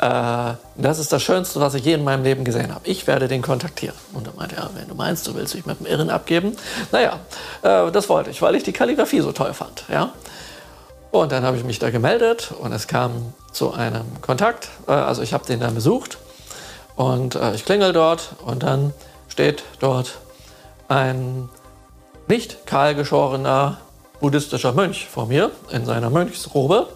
äh, 0.00 0.52
das 0.76 0.98
ist 0.98 1.12
das 1.12 1.22
Schönste, 1.22 1.60
was 1.60 1.74
ich 1.74 1.84
je 1.84 1.94
in 1.94 2.04
meinem 2.04 2.24
Leben 2.24 2.44
gesehen 2.44 2.74
habe. 2.74 2.86
Ich 2.86 3.06
werde 3.06 3.26
den 3.26 3.42
kontaktieren. 3.42 3.96
Und 4.12 4.26
dann 4.26 4.36
meinte 4.36 4.56
er, 4.56 4.70
wenn 4.74 4.86
du 4.86 4.94
meinst, 4.94 5.26
du 5.26 5.34
willst 5.34 5.54
dich 5.54 5.66
mit 5.66 5.80
dem 5.80 5.86
Irren 5.86 6.10
abgeben. 6.10 6.56
Naja, 6.92 7.20
äh, 7.62 7.90
das 7.90 8.08
wollte 8.08 8.30
ich, 8.30 8.42
weil 8.42 8.54
ich 8.54 8.64
die 8.64 8.72
Kalligrafie 8.72 9.20
so 9.20 9.32
toll 9.32 9.54
fand. 9.54 9.84
Ja? 9.88 10.12
Und 11.10 11.32
dann 11.32 11.44
habe 11.44 11.56
ich 11.56 11.64
mich 11.64 11.78
da 11.78 11.90
gemeldet 11.90 12.52
und 12.60 12.72
es 12.72 12.86
kam 12.86 13.32
zu 13.52 13.72
einem 13.72 14.20
Kontakt. 14.20 14.68
Äh, 14.86 14.92
also 14.92 15.22
ich 15.22 15.32
habe 15.32 15.46
den 15.46 15.60
dann 15.60 15.74
besucht 15.74 16.18
und 16.98 17.36
äh, 17.36 17.54
ich 17.54 17.64
klingel 17.64 17.92
dort 17.92 18.30
und 18.44 18.64
dann 18.64 18.92
steht 19.28 19.62
dort 19.78 20.18
ein 20.88 21.48
nicht 22.26 22.66
kahlgeschorener 22.66 23.78
buddhistischer 24.20 24.72
Mönch 24.72 25.06
vor 25.08 25.26
mir 25.26 25.52
in 25.70 25.86
seiner 25.86 26.10
Mönchsrobe. 26.10 26.88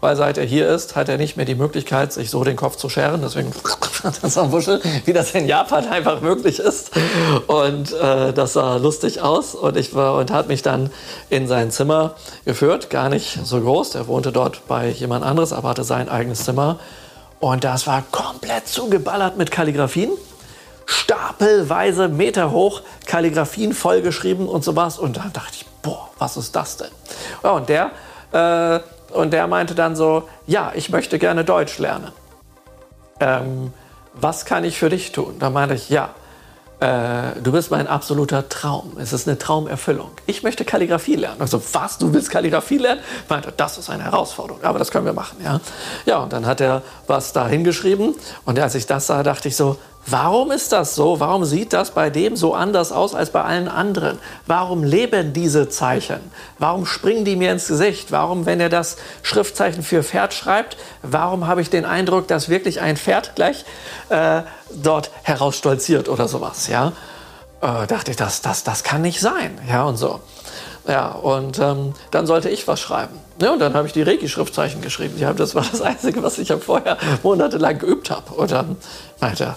Weil 0.00 0.16
seit 0.16 0.38
er 0.38 0.44
hier 0.44 0.66
ist, 0.68 0.96
hat 0.96 1.10
er 1.10 1.18
nicht 1.18 1.36
mehr 1.36 1.44
die 1.44 1.56
Möglichkeit, 1.56 2.10
sich 2.10 2.30
so 2.30 2.42
den 2.42 2.56
Kopf 2.56 2.76
zu 2.76 2.88
scheren. 2.88 3.20
Deswegen 3.22 3.52
das 4.22 4.38
am 4.38 4.52
Wuschel, 4.52 4.80
wie 5.04 5.12
das 5.12 5.32
in 5.32 5.46
Japan 5.46 5.86
einfach 5.88 6.22
möglich 6.22 6.58
ist. 6.58 6.92
Und 7.48 7.92
äh, 7.92 8.32
das 8.32 8.54
sah 8.54 8.76
lustig 8.76 9.20
aus. 9.20 9.56
Und 9.56 9.76
ich 9.76 9.94
war 9.94 10.14
und 10.14 10.30
hat 10.30 10.46
mich 10.48 10.62
dann 10.62 10.90
in 11.28 11.48
sein 11.48 11.70
Zimmer 11.72 12.14
geführt. 12.46 12.88
Gar 12.88 13.08
nicht 13.10 13.40
so 13.44 13.60
groß. 13.60 13.96
Er 13.96 14.06
wohnte 14.06 14.30
dort 14.30 14.66
bei 14.68 14.88
jemand 14.88 15.24
anderes, 15.24 15.52
aber 15.52 15.70
hatte 15.70 15.84
sein 15.84 16.08
eigenes 16.08 16.44
Zimmer. 16.44 16.78
Und 17.40 17.64
das 17.64 17.86
war 17.86 18.02
komplett 18.12 18.68
zugeballert 18.68 19.36
mit 19.36 19.50
Kalligraphien. 19.50 20.10
Stapelweise, 20.84 22.08
Meter 22.08 22.50
hoch, 22.50 22.82
Kalligraphien 23.06 23.72
vollgeschrieben 23.72 24.46
und 24.46 24.62
sowas. 24.62 24.98
Und 24.98 25.16
da 25.16 25.30
dachte 25.32 25.52
ich, 25.52 25.66
boah, 25.82 26.10
was 26.18 26.36
ist 26.36 26.54
das 26.54 26.76
denn? 26.76 26.90
Ja, 27.42 27.50
und, 27.52 27.68
der, 27.68 27.90
äh, 28.32 28.80
und 29.14 29.32
der 29.32 29.46
meinte 29.46 29.74
dann 29.74 29.96
so, 29.96 30.28
ja, 30.46 30.72
ich 30.74 30.90
möchte 30.90 31.18
gerne 31.18 31.44
Deutsch 31.44 31.78
lernen. 31.78 32.12
Ähm, 33.20 33.72
was 34.14 34.44
kann 34.44 34.64
ich 34.64 34.78
für 34.78 34.90
dich 34.90 35.12
tun? 35.12 35.36
Da 35.38 35.48
meinte 35.48 35.74
ich, 35.74 35.88
ja, 35.88 36.10
äh, 36.80 37.40
du 37.42 37.52
bist 37.52 37.70
mein 37.70 37.86
absoluter 37.86 38.48
Traum. 38.48 38.92
Es 38.98 39.12
ist 39.12 39.28
eine 39.28 39.38
Traumerfüllung. 39.38 40.10
Ich 40.26 40.42
möchte 40.42 40.64
Kalligrafie 40.64 41.16
lernen. 41.16 41.40
Also, 41.40 41.62
was, 41.72 41.98
du 41.98 42.12
willst 42.12 42.30
Kalligrafie 42.30 42.78
lernen? 42.78 43.00
Ich 43.24 43.30
meinte, 43.30 43.52
das 43.54 43.78
ist 43.78 43.90
eine 43.90 44.04
Herausforderung, 44.04 44.64
aber 44.64 44.78
das 44.78 44.90
können 44.90 45.04
wir 45.04 45.12
machen. 45.12 45.36
Ja, 45.44 45.60
ja 46.06 46.18
und 46.18 46.32
dann 46.32 46.46
hat 46.46 46.60
er 46.60 46.82
was 47.06 47.32
da 47.32 47.46
hingeschrieben. 47.46 48.14
Und 48.46 48.58
als 48.58 48.74
ich 48.74 48.86
das 48.86 49.06
sah, 49.06 49.22
dachte 49.22 49.48
ich 49.48 49.56
so, 49.56 49.76
Warum 50.06 50.50
ist 50.50 50.72
das 50.72 50.94
so? 50.94 51.20
Warum 51.20 51.44
sieht 51.44 51.72
das 51.72 51.92
bei 51.92 52.10
dem 52.10 52.34
so 52.34 52.54
anders 52.54 52.90
aus 52.90 53.14
als 53.14 53.30
bei 53.30 53.42
allen 53.42 53.68
anderen? 53.68 54.18
Warum 54.46 54.82
leben 54.82 55.32
diese 55.32 55.68
Zeichen? 55.68 56.20
Warum 56.58 56.86
springen 56.86 57.24
die 57.24 57.36
mir 57.36 57.52
ins 57.52 57.68
Gesicht? 57.68 58.10
Warum, 58.10 58.46
wenn 58.46 58.60
er 58.60 58.70
das 58.70 58.96
Schriftzeichen 59.22 59.82
für 59.82 60.02
Pferd 60.02 60.32
schreibt, 60.34 60.76
warum 61.02 61.46
habe 61.46 61.60
ich 61.60 61.70
den 61.70 61.84
Eindruck, 61.84 62.28
dass 62.28 62.48
wirklich 62.48 62.80
ein 62.80 62.96
Pferd 62.96 63.36
gleich 63.36 63.64
äh, 64.08 64.42
dort 64.70 65.10
herausstolziert 65.22 66.08
oder 66.08 66.28
sowas? 66.28 66.66
Ja, 66.66 66.92
äh, 67.60 67.86
dachte 67.86 68.10
ich, 68.10 68.16
das, 68.16 68.40
das, 68.40 68.64
das 68.64 68.82
kann 68.82 69.02
nicht 69.02 69.20
sein. 69.20 69.58
Ja, 69.68 69.84
und 69.84 69.96
so. 69.96 70.20
Ja, 70.88 71.10
und 71.10 71.58
ähm, 71.58 71.94
dann 72.10 72.26
sollte 72.26 72.48
ich 72.48 72.66
was 72.66 72.80
schreiben. 72.80 73.16
Ja, 73.40 73.52
und 73.52 73.58
dann 73.58 73.74
habe 73.74 73.86
ich 73.86 73.92
die 73.92 74.02
Reiki-Schriftzeichen 74.02 74.80
geschrieben. 74.80 75.18
Ja, 75.18 75.34
das 75.34 75.54
war 75.54 75.64
das 75.70 75.82
Einzige, 75.82 76.22
was 76.22 76.38
ich 76.38 76.52
vorher 76.52 76.96
monatelang 77.22 77.78
geübt 77.78 78.10
habe. 78.10 78.32
Und 78.34 78.50
dann 78.50 78.76
meinte 79.20 79.44
er, 79.44 79.56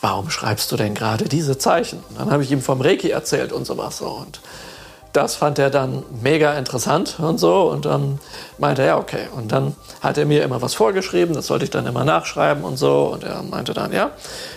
warum 0.00 0.30
schreibst 0.30 0.70
du 0.72 0.76
denn 0.76 0.94
gerade 0.94 1.24
diese 1.24 1.58
Zeichen? 1.58 2.02
Dann 2.16 2.30
habe 2.30 2.42
ich 2.42 2.50
ihm 2.50 2.62
vom 2.62 2.80
Reiki 2.80 3.10
erzählt 3.10 3.52
und 3.52 3.66
sowas. 3.66 3.98
So. 3.98 4.06
Und 4.06 4.40
das 5.16 5.34
fand 5.34 5.58
er 5.58 5.70
dann 5.70 6.02
mega 6.22 6.52
interessant 6.54 7.16
und 7.18 7.38
so. 7.38 7.70
Und 7.70 7.86
dann 7.86 8.18
meinte 8.58 8.82
er, 8.82 8.88
ja, 8.88 8.98
okay. 8.98 9.28
Und 9.34 9.50
dann 9.52 9.74
hat 10.02 10.18
er 10.18 10.26
mir 10.26 10.44
immer 10.44 10.60
was 10.60 10.74
vorgeschrieben, 10.74 11.34
das 11.34 11.46
sollte 11.46 11.64
ich 11.64 11.70
dann 11.70 11.86
immer 11.86 12.04
nachschreiben 12.04 12.64
und 12.64 12.76
so. 12.76 13.06
Und 13.12 13.24
er 13.24 13.42
meinte 13.42 13.72
dann, 13.72 13.92
ja, 13.92 14.10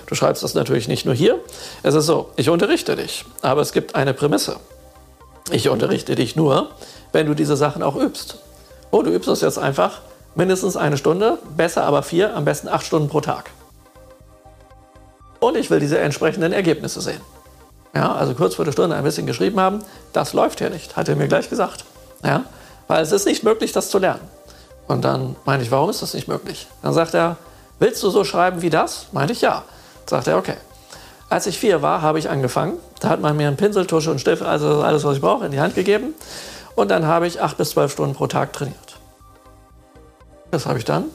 du 0.08 0.15
schreibst 0.15 0.43
das 0.43 0.54
natürlich 0.54 0.88
nicht 0.88 1.06
nur 1.06 1.15
hier. 1.15 1.39
Es 1.82 1.95
ist 1.95 2.06
so, 2.06 2.30
ich 2.36 2.49
unterrichte 2.49 2.95
dich, 2.95 3.23
aber 3.41 3.62
es 3.62 3.71
gibt 3.71 3.95
eine 3.95 4.13
Prämisse. 4.13 4.58
Ich 5.52 5.69
unterrichte 5.69 6.15
dich 6.15 6.36
nur, 6.36 6.69
wenn 7.12 7.25
du 7.25 7.34
diese 7.34 7.56
Sachen 7.56 7.82
auch 7.82 7.95
übst. 7.95 8.38
Oh, 8.91 9.02
du 9.02 9.12
übst 9.12 9.30
das 9.30 9.41
jetzt 9.41 9.58
einfach 9.58 10.02
mindestens 10.36 10.75
eine 10.75 10.97
Stunde, 10.97 11.39
besser 11.56 11.86
aber 11.86 12.04
vier, 12.04 12.36
am 12.36 12.45
besten 12.45 12.67
acht 12.67 12.86
Stunden 12.86 13.08
pro 13.08 13.21
Tag. 13.21 13.52
Und 15.39 15.56
ich 15.56 15.69
will 15.69 15.80
diese 15.80 15.99
entsprechenden 15.99 16.54
Ergebnisse 16.54 17.02
sehen. 17.02 17.21
Ja, 17.95 18.13
also 18.13 18.34
kurz 18.36 18.56
vor 18.56 18.65
der 18.65 18.71
Stunde 18.71 18.95
ein 18.95 19.04
bisschen 19.04 19.25
geschrieben 19.25 19.60
haben, 19.60 19.84
das 20.13 20.34
läuft 20.34 20.60
hier 20.60 20.69
nicht, 20.69 20.95
hat 20.95 21.10
er 21.10 21.15
mir 21.15 21.28
gleich 21.28 21.49
gesagt. 21.49 21.86
Ja, 22.23 22.43
weil 22.88 23.02
es 23.02 23.12
ist 23.12 23.25
nicht 23.25 23.43
möglich, 23.43 23.71
das 23.71 23.89
zu 23.89 23.97
lernen. 23.97 24.21
Und 24.88 25.06
dann 25.06 25.36
meine 25.45 25.63
ich, 25.63 25.71
warum 25.71 25.89
ist 25.89 26.02
das 26.02 26.13
nicht 26.13 26.28
möglich? 26.28 26.67
Dann 26.82 26.93
sagt 26.93 27.13
er, 27.13 27.38
willst 27.80 28.02
du 28.04 28.09
so 28.09 28.24
schreiben 28.24 28.61
wie 28.61 28.70
das? 28.70 29.07
Meinte 29.11 29.34
ich 29.34 29.41
ja. 29.41 29.64
Sagt 30.05 30.28
er, 30.28 30.38
okay. 30.38 30.55
Als 31.30 31.45
ich 31.45 31.59
vier 31.59 31.84
war, 31.84 32.01
habe 32.01 32.18
ich 32.18 32.30
angefangen. 32.30 32.78
Da 32.99 33.09
hat 33.09 33.22
man 33.22 33.38
mir 33.38 33.47
einen 33.47 33.57
Pinsel, 33.57 33.86
Tusche 33.86 34.09
und 34.09 34.20
Stift, 34.20 34.41
also 34.41 34.82
alles, 34.82 35.03
was 35.03 35.16
ich 35.16 35.22
brauche, 35.22 35.45
in 35.45 35.51
die 35.51 35.59
Hand 35.59 35.76
gegeben. 35.76 36.16
Und 36.76 36.89
dann 36.89 37.05
habe 37.05 37.28
ich 37.28 37.41
acht 37.41 37.57
bis 37.57 37.72
zwölf 37.72 37.91
Stunden 37.91 38.16
pro 38.16 38.26
Tag 38.26 38.51
trainiert. 38.53 38.97
Das 40.49 40.66
habe 40.66 40.80
ich 40.80 40.86
dann 40.86 41.05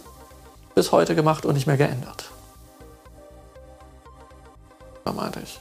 bis 0.77 0.93
heute 0.93 1.17
gemacht 1.17 1.45
und 1.45 1.55
nicht 1.55 1.67
mehr 1.67 1.77
geändert. 1.77 2.27
Ich, 5.43 5.61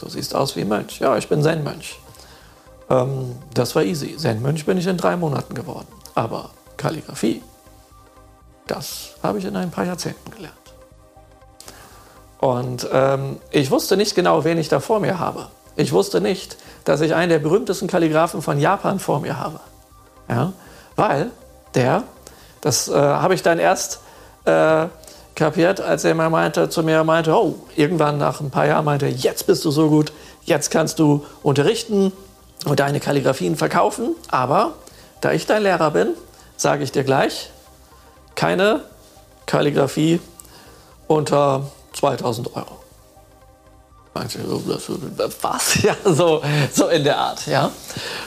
du 0.00 0.08
siehst 0.08 0.34
aus 0.34 0.56
wie 0.56 0.62
ein 0.62 0.68
Mönch. 0.68 0.98
Ja, 0.98 1.16
ich 1.16 1.28
bin 1.28 1.42
Zen-Mönch. 1.42 1.98
Ähm, 2.88 3.36
das 3.54 3.74
war 3.76 3.82
easy. 3.82 4.16
Zen-Mönch 4.16 4.66
bin 4.66 4.78
ich 4.78 4.86
in 4.86 4.96
drei 4.96 5.16
Monaten 5.16 5.54
geworden. 5.54 5.86
Aber 6.14 6.50
Kalligrafie, 6.76 7.42
das 8.66 9.10
habe 9.22 9.38
ich 9.38 9.44
in 9.44 9.56
ein 9.56 9.70
paar 9.70 9.84
Jahrzehnten 9.84 10.30
gelernt. 10.30 10.56
Und 12.38 12.88
ähm, 12.92 13.38
ich 13.50 13.70
wusste 13.70 13.96
nicht 13.96 14.14
genau, 14.14 14.44
wen 14.44 14.58
ich 14.58 14.68
da 14.68 14.80
vor 14.80 14.98
mir 14.98 15.18
habe. 15.18 15.48
Ich 15.76 15.92
wusste 15.92 16.20
nicht, 16.20 16.56
dass 16.84 17.00
ich 17.00 17.14
einen 17.14 17.30
der 17.30 17.38
berühmtesten 17.38 17.86
Kalligraphen 17.86 18.42
von 18.42 18.58
Japan 18.58 18.98
vor 18.98 19.20
mir 19.20 19.38
habe. 19.38 19.60
Ja? 20.28 20.52
Weil 20.96 21.30
der, 21.74 22.04
das 22.60 22.88
äh, 22.88 22.94
habe 22.94 23.34
ich 23.34 23.42
dann 23.42 23.58
erst 23.58 24.00
äh, 24.46 24.86
kapiert, 25.40 25.80
als 25.80 26.04
er 26.04 26.14
mir 26.14 26.28
meinte, 26.28 26.68
zu 26.68 26.82
mir 26.82 27.02
meinte, 27.02 27.34
oh, 27.34 27.54
irgendwann 27.74 28.18
nach 28.18 28.40
ein 28.40 28.50
paar 28.50 28.66
Jahren 28.66 28.84
meinte, 28.84 29.06
jetzt 29.06 29.46
bist 29.46 29.64
du 29.64 29.70
so 29.70 29.88
gut, 29.88 30.12
jetzt 30.44 30.70
kannst 30.70 30.98
du 30.98 31.24
unterrichten 31.42 32.12
und 32.66 32.78
deine 32.78 33.00
Kalligraphien 33.00 33.56
verkaufen. 33.56 34.14
Aber 34.28 34.74
da 35.22 35.32
ich 35.32 35.46
dein 35.46 35.62
Lehrer 35.62 35.92
bin, 35.92 36.08
sage 36.58 36.84
ich 36.84 36.92
dir 36.92 37.04
gleich, 37.04 37.48
keine 38.34 38.82
Kalligraphie 39.46 40.20
unter 41.06 41.70
2000 41.94 42.54
Euro. 42.54 42.76
Was? 45.40 45.82
Ja, 45.82 45.96
so, 46.04 46.42
so 46.70 46.88
in 46.88 47.02
der 47.04 47.16
Art, 47.16 47.46
ja. 47.46 47.70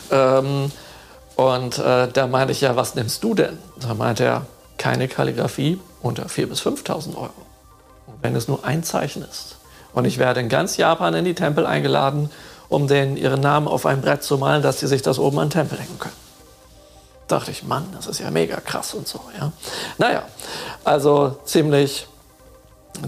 Ähm, 0.10 0.72
und 1.36 1.78
äh, 1.78 2.08
da 2.08 2.26
meinte 2.26 2.54
ich 2.54 2.62
ja, 2.62 2.76
was 2.76 2.96
nimmst 2.96 3.24
du 3.24 3.36
denn? 3.36 3.60
Da 3.80 3.94
meinte 3.94 4.24
er, 4.24 4.48
keine 4.80 5.08
Kalligrafie 5.08 5.80
unter 6.04 6.28
4.000 6.28 6.46
bis 6.48 6.62
5.000 6.62 7.16
Euro. 7.16 7.32
wenn 8.22 8.36
es 8.36 8.48
nur 8.48 8.64
ein 8.64 8.84
Zeichen 8.84 9.24
ist. 9.24 9.56
Und 9.94 10.06
ich 10.06 10.18
werde 10.18 10.42
in 10.42 10.50
ganz 10.50 10.78
Japan 10.78 11.14
in 11.14 11.26
die 11.26 11.36
Tempel 11.36 11.66
eingeladen, 11.66 12.30
um 12.70 12.88
denen 12.88 13.18
ihren 13.18 13.40
Namen 13.40 13.68
auf 13.68 13.86
ein 13.86 14.02
Brett 14.02 14.24
zu 14.24 14.38
malen, 14.38 14.62
dass 14.62 14.80
sie 14.80 14.88
sich 14.88 15.02
das 15.02 15.20
oben 15.20 15.40
an 15.40 15.48
den 15.48 15.54
Tempel 15.54 15.80
hängen 15.80 16.00
können. 16.00 16.16
Da 17.28 17.38
dachte 17.40 17.52
ich, 17.52 17.64
Mann, 17.64 17.86
das 17.94 18.08
ist 18.08 18.20
ja 18.20 18.30
mega 18.30 18.60
krass 18.60 18.94
und 18.94 19.08
so. 19.08 19.22
Ja. 19.40 19.52
Naja, 19.98 20.24
also 20.84 21.38
ziemlich 21.46 22.08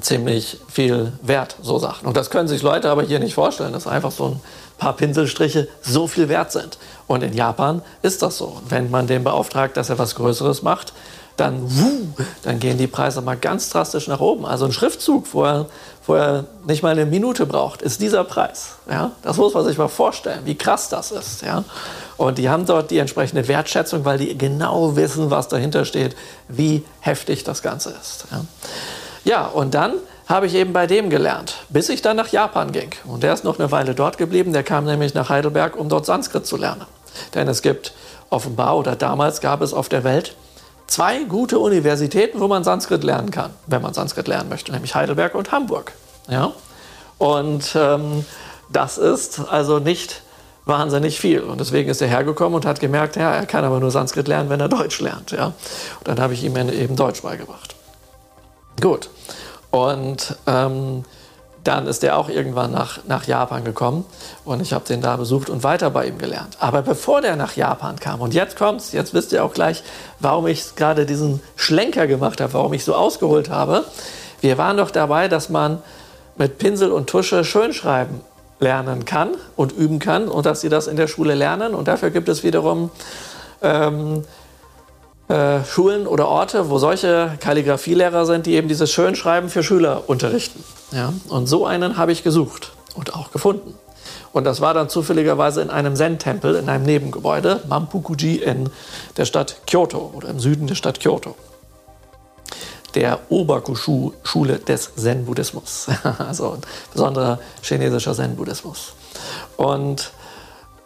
ziemlich 0.01 0.59
viel 0.67 1.13
wert, 1.21 1.55
so 1.61 1.77
Sachen. 1.77 2.07
Und 2.07 2.17
das 2.17 2.29
können 2.29 2.47
sich 2.47 2.61
Leute 2.61 2.89
aber 2.89 3.03
hier 3.03 3.19
nicht 3.19 3.35
vorstellen, 3.35 3.73
dass 3.73 3.87
einfach 3.87 4.11
so 4.11 4.27
ein 4.29 4.41
paar 4.77 4.93
Pinselstriche 4.93 5.67
so 5.81 6.07
viel 6.07 6.27
wert 6.27 6.51
sind. 6.51 6.77
Und 7.07 7.23
in 7.23 7.33
Japan 7.33 7.81
ist 8.01 8.21
das 8.21 8.37
so. 8.37 8.45
Und 8.45 8.71
wenn 8.71 8.89
man 8.89 9.07
den 9.07 9.23
beauftragt, 9.23 9.77
dass 9.77 9.89
er 9.89 9.99
was 9.99 10.15
Größeres 10.15 10.63
macht, 10.63 10.93
dann, 11.37 11.61
wuh, 11.63 12.23
dann 12.43 12.59
gehen 12.59 12.77
die 12.77 12.87
Preise 12.87 13.21
mal 13.21 13.35
ganz 13.35 13.69
drastisch 13.69 14.07
nach 14.07 14.19
oben. 14.19 14.45
Also 14.45 14.65
ein 14.65 14.71
Schriftzug, 14.71 15.25
wo 15.33 15.43
er, 15.43 15.65
wo 16.05 16.15
er 16.15 16.45
nicht 16.65 16.81
mal 16.81 16.89
eine 16.89 17.05
Minute 17.05 17.45
braucht, 17.45 17.81
ist 17.81 18.01
dieser 18.01 18.23
Preis. 18.23 18.75
Ja? 18.89 19.11
Das 19.21 19.37
muss 19.37 19.53
man 19.53 19.65
sich 19.65 19.77
mal 19.77 19.89
vorstellen, 19.89 20.41
wie 20.45 20.55
krass 20.55 20.87
das 20.89 21.11
ist. 21.11 21.41
Ja? 21.41 21.65
Und 22.17 22.37
die 22.37 22.49
haben 22.49 22.65
dort 22.65 22.89
die 22.89 22.99
entsprechende 22.99 23.47
Wertschätzung, 23.47 24.05
weil 24.05 24.17
die 24.17 24.37
genau 24.37 24.95
wissen, 24.95 25.29
was 25.29 25.49
dahinter 25.49 25.83
steht, 25.83 26.15
wie 26.47 26.85
heftig 27.01 27.43
das 27.43 27.61
Ganze 27.61 27.89
ist. 27.89 28.25
Ja? 28.31 28.45
Ja, 29.25 29.47
und 29.47 29.73
dann 29.73 29.93
habe 30.27 30.47
ich 30.47 30.55
eben 30.55 30.71
bei 30.71 30.87
dem 30.87 31.09
gelernt, 31.09 31.55
bis 31.69 31.89
ich 31.89 32.01
dann 32.01 32.17
nach 32.17 32.29
Japan 32.29 32.71
ging. 32.71 32.91
Und 33.05 33.23
der 33.23 33.33
ist 33.33 33.43
noch 33.43 33.59
eine 33.59 33.71
Weile 33.71 33.93
dort 33.93 34.17
geblieben. 34.17 34.53
Der 34.53 34.63
kam 34.63 34.85
nämlich 34.85 35.13
nach 35.13 35.29
Heidelberg, 35.29 35.75
um 35.75 35.89
dort 35.89 36.05
Sanskrit 36.05 36.45
zu 36.45 36.57
lernen. 36.57 36.85
Denn 37.33 37.47
es 37.47 37.61
gibt 37.61 37.93
offenbar 38.29 38.77
oder 38.77 38.95
damals 38.95 39.41
gab 39.41 39.61
es 39.61 39.73
auf 39.73 39.89
der 39.89 40.03
Welt 40.03 40.35
zwei 40.87 41.23
gute 41.23 41.59
Universitäten, 41.59 42.39
wo 42.39 42.47
man 42.47 42.63
Sanskrit 42.63 43.03
lernen 43.03 43.31
kann, 43.31 43.51
wenn 43.67 43.81
man 43.81 43.93
Sanskrit 43.93 44.27
lernen 44.27 44.49
möchte, 44.49 44.71
nämlich 44.71 44.95
Heidelberg 44.95 45.35
und 45.35 45.51
Hamburg. 45.51 45.93
Ja? 46.27 46.53
Und 47.17 47.75
ähm, 47.75 48.25
das 48.69 48.97
ist 48.97 49.39
also 49.39 49.79
nicht 49.79 50.21
wahnsinnig 50.65 51.19
viel. 51.19 51.41
Und 51.41 51.59
deswegen 51.59 51.89
ist 51.89 52.01
er 52.01 52.07
hergekommen 52.07 52.55
und 52.55 52.65
hat 52.65 52.79
gemerkt, 52.79 53.15
ja, 53.15 53.31
er 53.31 53.45
kann 53.45 53.63
aber 53.63 53.79
nur 53.79 53.91
Sanskrit 53.91 54.27
lernen, 54.27 54.49
wenn 54.49 54.59
er 54.59 54.69
Deutsch 54.69 54.99
lernt. 54.99 55.31
Ja? 55.31 55.47
Und 55.47 56.07
dann 56.07 56.19
habe 56.19 56.33
ich 56.33 56.43
ihm 56.43 56.55
eben 56.55 56.95
Deutsch 56.95 57.21
beigebracht. 57.21 57.75
Gut. 58.81 59.09
Und 59.71 60.35
ähm, 60.47 61.03
dann 61.65 61.87
ist 61.87 62.03
er 62.03 62.17
auch 62.17 62.29
irgendwann 62.29 62.71
nach, 62.71 62.99
nach 63.07 63.25
Japan 63.25 63.63
gekommen 63.63 64.05
und 64.45 64.61
ich 64.61 64.71
habe 64.71 64.85
den 64.85 65.01
da 65.01 65.17
besucht 65.17 65.49
und 65.49 65.63
weiter 65.63 65.89
bei 65.89 66.05
ihm 66.07 66.17
gelernt. 66.17 66.57
Aber 66.59 66.83
bevor 66.83 67.21
der 67.21 67.35
nach 67.35 67.55
Japan 67.55 67.99
kam, 67.99 68.21
und 68.21 68.33
jetzt 68.33 68.55
kommt's, 68.55 68.91
jetzt 68.91 69.13
wisst 69.13 69.33
ihr 69.33 69.43
auch 69.43 69.53
gleich, 69.53 69.83
warum 70.19 70.47
ich 70.47 70.75
gerade 70.75 71.05
diesen 71.05 71.41
Schlenker 71.55 72.07
gemacht 72.07 72.39
habe, 72.39 72.53
warum 72.53 72.73
ich 72.73 72.85
so 72.85 72.93
ausgeholt 72.95 73.49
habe. 73.49 73.83
Wir 74.41 74.57
waren 74.57 74.77
doch 74.77 74.91
dabei, 74.91 75.27
dass 75.27 75.49
man 75.49 75.81
mit 76.37 76.59
Pinsel 76.59 76.91
und 76.91 77.07
Tusche 77.07 77.43
schönschreiben 77.43 78.21
lernen 78.59 79.05
kann 79.05 79.31
und 79.55 79.71
üben 79.71 79.99
kann 79.99 80.27
und 80.27 80.45
dass 80.45 80.61
sie 80.61 80.69
das 80.69 80.87
in 80.87 80.95
der 80.95 81.07
Schule 81.07 81.33
lernen. 81.33 81.73
Und 81.73 81.87
dafür 81.87 82.11
gibt 82.11 82.29
es 82.29 82.43
wiederum 82.43 82.91
ähm, 83.61 84.23
äh, 85.27 85.63
Schulen 85.63 86.05
oder 86.05 86.27
Orte, 86.27 86.69
wo 86.69 86.77
solche 86.77 87.37
Kalligraphielehrer 87.39 88.25
sind, 88.25 88.45
die 88.45 88.53
eben 88.53 88.67
dieses 88.67 88.91
Schönschreiben 88.91 89.49
für 89.49 89.63
Schüler 89.63 90.03
unterrichten. 90.07 90.63
Ja? 90.91 91.13
Und 91.29 91.47
so 91.47 91.65
einen 91.65 91.97
habe 91.97 92.11
ich 92.11 92.23
gesucht 92.23 92.73
und 92.95 93.15
auch 93.15 93.31
gefunden. 93.31 93.73
Und 94.33 94.43
das 94.43 94.61
war 94.61 94.73
dann 94.73 94.89
zufälligerweise 94.89 95.61
in 95.61 95.69
einem 95.69 95.95
Zen-Tempel, 95.95 96.55
in 96.55 96.69
einem 96.69 96.83
Nebengebäude, 96.83 97.61
Mampukuji 97.69 98.35
in 98.35 98.69
der 99.17 99.25
Stadt 99.25 99.61
Kyoto 99.65 100.11
oder 100.13 100.29
im 100.29 100.39
Süden 100.39 100.67
der 100.67 100.75
Stadt 100.75 100.99
Kyoto. 100.99 101.35
Der 102.93 103.19
Obakushu-Schule 103.29 104.59
des 104.59 104.93
Zen-Buddhismus. 104.95 105.87
also 106.19 106.51
ein 106.51 106.61
besonderer 106.91 107.39
chinesischer 107.61 108.13
Zen-Buddhismus. 108.13 108.93
Und 109.57 110.11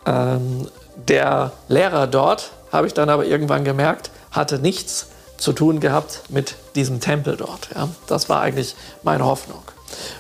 ähm, 0.06 0.68
der 1.08 1.52
Lehrer 1.68 2.08
dort, 2.08 2.52
habe 2.72 2.88
ich 2.88 2.94
dann 2.94 3.10
aber 3.10 3.26
irgendwann 3.26 3.64
gemerkt, 3.64 4.12
hatte 4.32 4.60
nichts 4.60 5.08
zu 5.38 5.54
tun 5.54 5.80
gehabt 5.80 6.24
mit 6.30 6.56
diesem 6.76 7.00
Tempel 7.00 7.38
dort. 7.38 7.70
Ja. 7.74 7.90
Das 8.08 8.30
war 8.30 8.42
eigentlich 8.42 8.76
meine 9.04 9.26
Hoffnung. 9.26 9.62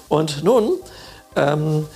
Und 0.07 0.43
nun 0.43 0.77
ähm, 1.35 1.87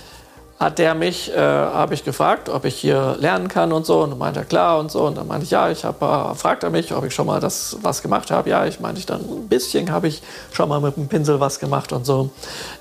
hat 0.58 0.78
der 0.78 0.94
mich, 0.94 1.32
äh, 1.32 1.38
habe 1.38 1.94
ich 1.94 2.04
gefragt, 2.04 2.48
ob 2.48 2.64
ich 2.64 2.76
hier 2.76 3.16
lernen 3.18 3.48
kann 3.48 3.72
und 3.72 3.84
so. 3.86 4.02
Und 4.02 4.10
dann 4.10 4.18
meinte 4.18 4.40
er, 4.40 4.44
klar 4.44 4.78
und 4.78 4.90
so. 4.90 5.04
Und 5.04 5.16
dann 5.16 5.26
meinte 5.26 5.44
ich, 5.44 5.50
ja, 5.50 5.68
ich 5.70 5.84
habe, 5.84 6.04
äh, 6.04 6.34
fragt 6.34 6.62
er 6.62 6.70
mich, 6.70 6.94
ob 6.94 7.04
ich 7.04 7.14
schon 7.14 7.26
mal 7.26 7.40
das 7.40 7.76
was 7.82 8.02
gemacht 8.02 8.30
habe. 8.30 8.50
Ja, 8.50 8.64
ich 8.64 8.78
meinte 8.78 9.00
ich 9.00 9.06
dann, 9.06 9.20
ein 9.20 9.48
bisschen 9.48 9.90
habe 9.90 10.08
ich 10.08 10.22
schon 10.52 10.68
mal 10.68 10.80
mit 10.80 10.96
dem 10.96 11.08
Pinsel 11.08 11.40
was 11.40 11.58
gemacht 11.58 11.92
und 11.92 12.06
so. 12.06 12.30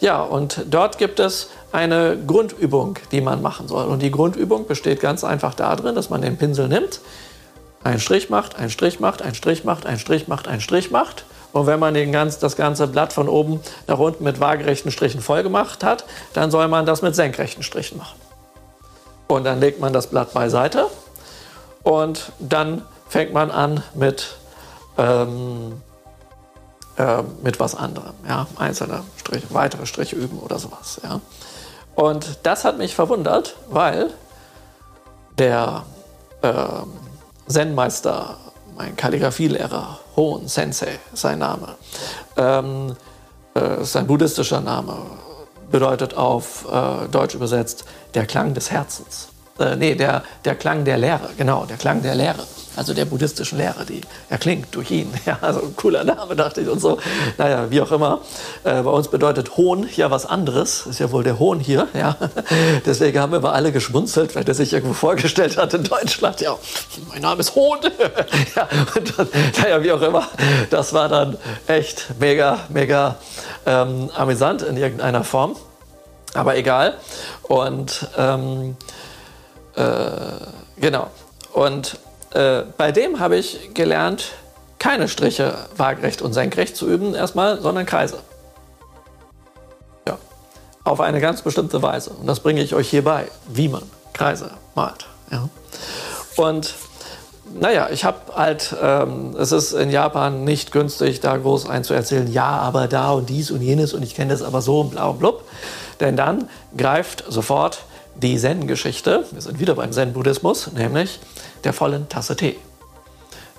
Ja, 0.01 0.21
und 0.21 0.65
dort 0.69 0.97
gibt 0.97 1.19
es 1.19 1.49
eine 1.71 2.17
Grundübung, 2.27 2.99
die 3.11 3.21
man 3.21 3.41
machen 3.41 3.67
soll. 3.67 3.85
Und 3.87 4.01
die 4.01 4.11
Grundübung 4.11 4.67
besteht 4.67 4.99
ganz 5.01 5.23
einfach 5.23 5.55
darin, 5.55 5.95
dass 5.95 6.09
man 6.09 6.21
den 6.21 6.37
Pinsel 6.37 6.67
nimmt, 6.67 6.99
einen 7.83 7.99
Strich 7.99 8.29
macht, 8.29 8.55
einen 8.55 8.69
Strich 8.69 8.99
macht, 8.99 9.21
einen 9.21 9.35
Strich 9.35 9.63
macht, 9.63 9.85
einen 9.85 9.99
Strich 9.99 10.27
macht, 10.27 10.47
einen 10.47 10.61
Strich 10.61 10.91
macht. 10.91 11.25
Und 11.51 11.67
wenn 11.67 11.79
man 11.79 11.93
den 11.93 12.11
ganz, 12.11 12.39
das 12.39 12.55
ganze 12.55 12.87
Blatt 12.87 13.13
von 13.13 13.29
oben 13.29 13.61
nach 13.87 13.99
unten 13.99 14.23
mit 14.23 14.39
waagerechten 14.39 14.91
Strichen 14.91 15.21
voll 15.21 15.43
gemacht 15.43 15.83
hat, 15.83 16.05
dann 16.33 16.49
soll 16.49 16.67
man 16.67 16.85
das 16.85 17.01
mit 17.01 17.15
senkrechten 17.15 17.63
Strichen 17.63 17.97
machen. 17.97 18.19
Und 19.27 19.43
dann 19.43 19.59
legt 19.59 19.79
man 19.79 19.93
das 19.93 20.07
Blatt 20.07 20.33
beiseite 20.33 20.87
und 21.83 22.31
dann 22.39 22.81
fängt 23.07 23.33
man 23.33 23.51
an 23.51 23.83
mit, 23.93 24.35
ähm, 24.97 25.81
äh, 26.97 27.21
mit 27.43 27.59
was 27.59 27.75
anderem. 27.75 28.13
Ja? 28.27 28.47
Einzelne 28.57 29.03
Striche, 29.19 29.47
weitere 29.49 29.85
Striche 29.85 30.15
üben 30.15 30.39
oder 30.39 30.57
sowas. 30.57 30.99
Ja? 31.03 31.19
Und 31.95 32.39
das 32.43 32.65
hat 32.65 32.79
mich 32.79 32.95
verwundert, 32.95 33.55
weil 33.69 34.09
der 35.37 35.83
ähm, 36.41 36.93
Zen-Meister, 37.47 38.37
mein 38.75 38.95
Kalligraphielehrer, 38.95 39.99
Hohn 40.15 40.47
Sensei, 40.47 40.99
sein 41.13 41.39
Name. 41.39 41.75
Ähm, 42.37 42.95
äh, 43.53 43.83
sein 43.83 44.07
buddhistischer 44.07 44.61
Name 44.61 44.97
bedeutet 45.71 46.15
auf 46.15 46.65
äh, 46.71 47.07
Deutsch 47.09 47.35
übersetzt 47.35 47.85
der 48.13 48.25
Klang 48.25 48.53
des 48.53 48.71
Herzens. 48.71 49.32
Äh, 49.59 49.75
nee, 49.75 49.95
der, 49.95 50.23
der 50.45 50.55
Klang 50.55 50.85
der 50.85 50.97
Lehre, 50.97 51.29
genau, 51.37 51.65
der 51.65 51.77
Klang 51.77 52.01
der 52.01 52.15
Lehre 52.15 52.45
also 52.75 52.93
der 52.93 53.05
buddhistischen 53.05 53.57
Lehre, 53.57 53.85
die 53.85 54.01
erklingt 54.29 54.73
durch 54.75 54.91
ihn. 54.91 55.13
Ja, 55.25 55.37
also 55.39 55.61
ein 55.61 55.75
cooler 55.77 56.03
Name, 56.03 56.35
dachte 56.35 56.59
ich 56.59 56.67
und 56.67 56.81
so. 56.81 56.97
Naja, 57.37 57.67
wie 57.69 57.79
auch 57.79 57.91
immer. 57.93 58.19
Äh, 58.65 58.81
bei 58.81 58.89
uns 58.89 59.07
bedeutet 59.07 59.55
Hohn 59.55 59.87
ja 59.95 60.11
was 60.11 60.25
anderes. 60.25 60.85
Ist 60.85 60.99
ja 60.99 61.11
wohl 61.11 61.23
der 61.23 61.39
Hohn 61.39 61.59
hier. 61.59 61.87
Ja. 61.93 62.17
Deswegen 62.85 63.19
haben 63.19 63.31
wir 63.31 63.39
mal 63.39 63.53
alle 63.53 63.71
geschmunzelt, 63.71 64.35
weil 64.35 64.43
der 64.43 64.55
sich 64.55 64.73
irgendwo 64.73 64.93
vorgestellt 64.93 65.57
hat 65.57 65.73
in 65.73 65.83
Deutschland. 65.83 66.41
Ja, 66.41 66.57
mein 67.09 67.21
Name 67.21 67.39
ist 67.39 67.55
Hohn. 67.55 67.77
ja, 68.55 68.67
und 68.95 69.17
dann, 69.17 69.27
naja, 69.61 69.83
wie 69.83 69.91
auch 69.91 70.01
immer. 70.01 70.27
Das 70.69 70.93
war 70.93 71.07
dann 71.07 71.37
echt 71.67 72.07
mega, 72.19 72.59
mega 72.69 73.15
ähm, 73.65 74.09
amüsant 74.15 74.63
in 74.63 74.75
irgendeiner 74.75 75.23
Form. 75.23 75.55
Aber 76.33 76.57
egal. 76.57 76.95
Und 77.43 78.07
ähm, 78.17 78.71
äh, 78.71 78.93
genau. 79.75 81.09
Und 81.53 81.97
äh, 82.33 82.63
bei 82.77 82.91
dem 82.91 83.19
habe 83.19 83.37
ich 83.37 83.73
gelernt, 83.73 84.31
keine 84.79 85.07
Striche 85.07 85.53
waagerecht 85.77 86.21
und 86.21 86.33
senkrecht 86.33 86.75
zu 86.75 86.87
üben 86.87 87.15
erstmal, 87.15 87.61
sondern 87.61 87.85
Kreise. 87.85 88.17
Ja, 90.07 90.17
auf 90.83 90.99
eine 90.99 91.21
ganz 91.21 91.41
bestimmte 91.41 91.81
Weise. 91.81 92.09
Und 92.09 92.27
das 92.27 92.39
bringe 92.39 92.61
ich 92.61 92.73
euch 92.75 92.89
hier 92.89 93.03
bei, 93.03 93.27
wie 93.47 93.69
man 93.69 93.83
Kreise 94.13 94.51
malt. 94.75 95.07
Ja? 95.31 95.47
Und 96.35 96.73
naja, 97.53 97.89
ich 97.91 98.03
habe 98.03 98.17
halt, 98.35 98.75
ähm, 98.81 99.35
es 99.37 99.51
ist 99.51 99.73
in 99.73 99.91
Japan 99.91 100.43
nicht 100.43 100.71
günstig, 100.71 101.19
da 101.19 101.37
groß 101.37 101.69
einzuerzählen, 101.69 102.31
ja, 102.31 102.47
aber 102.47 102.87
da 102.87 103.11
und 103.11 103.29
dies 103.29 103.51
und 103.51 103.61
jenes 103.61 103.93
und 103.93 104.01
ich 104.01 104.15
kenne 104.15 104.31
das 104.31 104.41
aber 104.41 104.61
so 104.61 104.81
und 104.81 104.91
bla 104.91 105.05
und 105.07 105.19
blub. 105.19 105.43
Denn 105.99 106.15
dann 106.15 106.49
greift 106.75 107.23
sofort 107.29 107.83
die 108.23 108.37
Zen-Geschichte, 108.37 109.25
wir 109.31 109.41
sind 109.41 109.59
wieder 109.59 109.75
beim 109.75 109.91
Zen-Buddhismus, 109.91 110.71
nämlich 110.71 111.19
der 111.65 111.73
vollen 111.73 112.07
Tasse 112.07 112.37
Tee. 112.37 112.55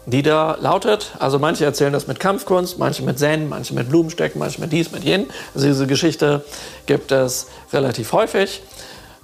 Die 0.07 0.23
da 0.23 0.57
lautet, 0.59 1.13
also 1.19 1.39
manche 1.39 1.67
erzählen 1.67 1.93
das 1.93 2.07
mit 2.07 2.19
Kampfkunst, 2.19 2.79
manche 2.79 3.03
mit 3.03 3.19
Zen, 3.19 3.49
manche 3.51 3.75
mit 3.75 3.91
Blumenstecken, 3.91 4.39
manche 4.39 4.61
mit 4.63 4.73
dies, 4.73 4.91
mit 4.91 5.05
jen. 5.05 5.27
Also 5.55 5.67
diese 5.67 5.87
Geschichte 5.87 6.45
gibt 6.87 7.13
es 7.13 7.49
relativ 7.75 8.13
häufig. 8.13 8.63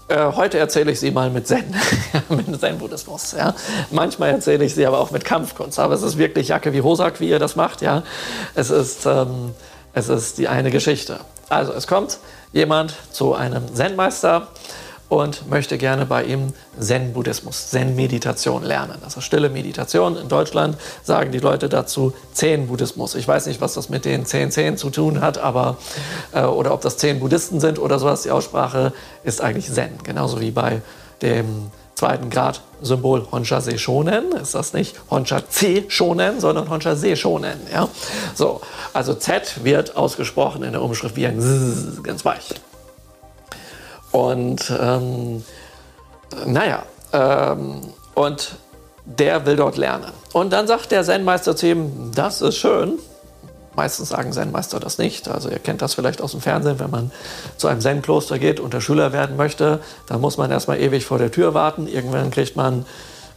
Äh, 0.09 0.33
heute 0.37 0.59
erzähle 0.59 0.93
ich 0.93 1.01
sie 1.01 1.11
mal 1.11 1.31
mit 1.31 1.47
Zen, 1.47 1.75
mit 2.29 2.61
Zen-Buddhismus. 2.61 3.33
Ja. 3.33 3.55
Manchmal 3.91 4.31
erzähle 4.31 4.65
ich 4.65 4.75
sie 4.75 4.87
aber 4.87 4.99
auch 5.01 5.11
mit 5.11 5.25
Kampfkunst. 5.25 5.79
Aber 5.79 5.95
es 5.95 6.03
ist 6.03 6.19
wirklich 6.19 6.49
Jacke 6.49 6.75
wie 6.75 6.83
Hosak, 6.83 7.21
wie 7.21 7.31
ihr 7.31 7.39
das 7.39 7.57
macht. 7.57 7.81
Ja. 7.81 8.03
Es, 8.55 8.69
ist, 8.69 9.07
ähm, 9.07 9.55
es 9.95 10.11
ist 10.11 10.37
die 10.37 10.49
eine 10.49 10.71
Geschichte. 10.71 11.21
Also 11.49 11.73
es 11.73 11.87
kommt 11.87 12.19
jemand 12.53 12.95
zu 13.11 13.35
einem 13.35 13.75
Zen-Meister 13.75 14.49
und 15.11 15.51
möchte 15.51 15.77
gerne 15.77 16.07
bei 16.07 16.25
ihm 16.25 16.55
Zen-Buddhismus, 16.79 17.71
Zen-Meditation 17.71 18.63
lernen. 18.63 18.97
Also 19.03 19.21
stille 19.21 19.51
Meditation. 19.51 20.17
In 20.17 20.29
Deutschland 20.29 20.79
sagen 21.03 21.33
die 21.33 21.41
Leute 21.41 21.69
dazu 21.69 22.15
Zen-Buddhismus. 22.33 23.17
Ich 23.17 23.27
weiß 23.27 23.47
nicht, 23.47 23.61
was 23.61 23.75
das 23.75 23.91
mit 23.91 24.05
den 24.05 24.25
zehn 24.25 24.53
Zehn 24.53 24.77
zu 24.77 24.89
tun 24.89 25.21
hat, 25.21 25.37
aber 25.37 25.77
äh, 26.33 26.45
oder 26.45 26.73
ob 26.73 26.81
das 26.81 26.97
zehn 26.97 27.19
Buddhisten 27.19 27.61
sind 27.61 27.81
oder 27.81 27.99
sowas. 27.99 28.23
Die 28.23 28.31
Aussprache 28.31 28.93
ist 29.25 29.43
eigentlich 29.43 29.71
Zen, 29.71 29.99
genauso 30.05 30.41
wie 30.41 30.53
bei 30.53 30.81
dem 31.23 31.71
zweiten 31.97 32.31
Grad 32.31 32.63
Symbol 32.81 33.27
Honsha 33.33 33.61
Se 33.61 33.79
Shonen 33.79 34.33
ist 34.41 34.55
das 34.55 34.73
nicht 34.73 34.95
Honsha 35.11 35.43
C 35.49 35.85
Shonen, 35.89 36.41
sondern 36.41 36.71
Honsha 36.71 36.95
Se 36.95 37.17
Shonen. 37.17 37.59
Ja? 37.71 37.89
So, 38.35 38.61
also 38.93 39.15
Z 39.15 39.65
wird 39.65 39.97
ausgesprochen 39.97 40.63
in 40.63 40.73
der 40.73 40.83
Umschrift 40.83 41.17
wie 41.17 41.27
ein 41.27 41.41
Z, 41.41 42.05
ganz 42.05 42.25
weich. 42.25 42.55
Und 44.13 44.73
ähm, 44.81 45.45
naja, 46.47 46.83
ähm, 47.13 47.81
und 48.15 48.57
der 49.05 49.47
will 49.47 49.57
dort 49.57 49.77
lernen. 49.77 50.13
Und 50.33 50.53
dann 50.53 50.67
sagt 50.67 50.93
der 50.93 51.03
Zen-Meister 51.03 51.57
zu 51.57 51.67
ihm, 51.67 52.13
das 52.15 52.43
ist 52.43 52.57
schön. 52.57 52.99
Meistens 53.75 54.11
sagen 54.11 54.33
Zen-Meister 54.33 54.81
das 54.81 54.99
nicht. 54.99 55.29
Also 55.29 55.49
ihr 55.49 55.59
kennt 55.59 55.81
das 55.81 55.95
vielleicht 55.95 56.21
aus 56.21 56.33
dem 56.33 56.41
Fernsehen, 56.41 56.79
wenn 56.81 56.91
man 56.91 57.11
zu 57.57 57.69
einem 57.69 57.81
Zen-Kloster 57.81 58.39
geht 58.39 58.61
und 58.61 58.75
der 58.75 58.81
Schüler 58.81 59.13
werden 59.13 59.37
möchte, 59.37 59.81
dann 60.07 60.21
muss 60.21 60.37
man 60.37 60.51
erstmal 60.51 60.81
ewig 60.81 61.07
vor 61.07 61.19
der 61.19 61.31
Tür 61.31 61.55
warten. 61.55 61.87
Irgendwann 61.87 62.31
kriegt 62.31 62.57
man 62.57 62.85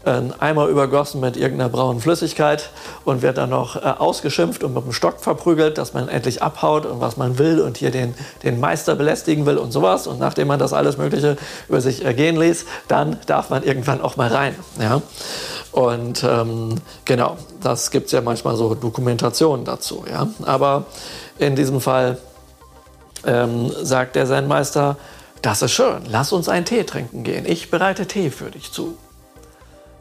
einen 0.06 0.34
Eimer 0.40 0.68
übergossen 0.68 1.22
mit 1.22 1.38
irgendeiner 1.38 1.70
braunen 1.70 2.02
Flüssigkeit 2.02 2.70
und 3.06 3.22
wird 3.22 3.38
dann 3.38 3.50
noch 3.50 3.76
äh, 3.76 3.80
ausgeschimpft 3.80 4.64
und 4.64 4.74
mit 4.74 4.84
dem 4.84 4.92
Stock 4.92 5.20
verprügelt, 5.20 5.78
dass 5.78 5.94
man 5.94 6.10
endlich 6.10 6.42
abhaut 6.42 6.86
und 6.86 7.00
was 7.00 7.18
man 7.18 7.38
will 7.38 7.62
und 7.62 7.78
hier 7.78 7.92
den, 7.92 8.14
den 8.44 8.60
Meister 8.60 8.96
belästigen 8.96 9.46
will 9.46 9.58
und 9.58 9.72
sowas. 9.72 10.08
Und 10.08 10.20
nachdem 10.20 10.48
man 10.48 10.60
das 10.60 10.74
alles 10.74 10.98
Mögliche 10.98 11.38
über 11.70 11.80
sich 11.80 12.04
ergehen 12.04 12.38
ließ, 12.38 12.66
dann 12.88 13.18
darf 13.28 13.50
man 13.50 13.64
irgendwann 13.64 14.02
auch 14.02 14.18
mal 14.18 14.30
rein. 14.30 14.56
Ja? 14.80 15.02
Und 15.72 16.24
ähm, 16.24 16.76
genau, 17.06 17.38
das 17.62 17.90
gibt 17.90 18.08
es 18.08 18.12
ja 18.12 18.22
manchmal 18.22 18.56
so 18.58 18.76
Dokumentationen 18.76 19.66
dazu. 19.66 20.04
Ja? 20.10 20.28
Aber 20.44 20.86
in 21.40 21.56
diesem 21.56 21.80
Fall 21.80 22.18
ähm, 23.26 23.72
sagt 23.82 24.16
der 24.16 24.26
Zen-Meister, 24.26 24.98
das 25.42 25.62
ist 25.62 25.72
schön, 25.72 26.04
lass 26.08 26.32
uns 26.32 26.48
einen 26.48 26.66
Tee 26.66 26.84
trinken 26.84 27.24
gehen. 27.24 27.46
Ich 27.46 27.70
bereite 27.70 28.06
Tee 28.06 28.30
für 28.30 28.52
dich 28.52 28.72
zu. 28.72 28.98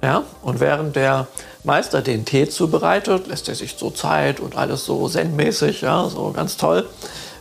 Ja? 0.03 0.24
Und 0.42 0.61
während 0.61 0.96
der 0.96 1.28
Meister 1.64 2.03
den 2.03 2.24
Tee 2.24 2.48
zubereitet, 2.48 3.28
lässt 3.28 3.48
er 3.48 3.55
sich 3.55 3.76
so 3.78 3.90
Zeit 3.90 4.40
und 4.40 4.57
alles 4.57 4.84
so 4.84 5.09
zen-mäßig, 5.09 5.82
ja, 5.82 6.09
so 6.09 6.32
ganz 6.32 6.57
toll. 6.57 6.88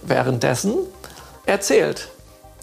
Währenddessen 0.03 0.75
erzählt 1.45 2.09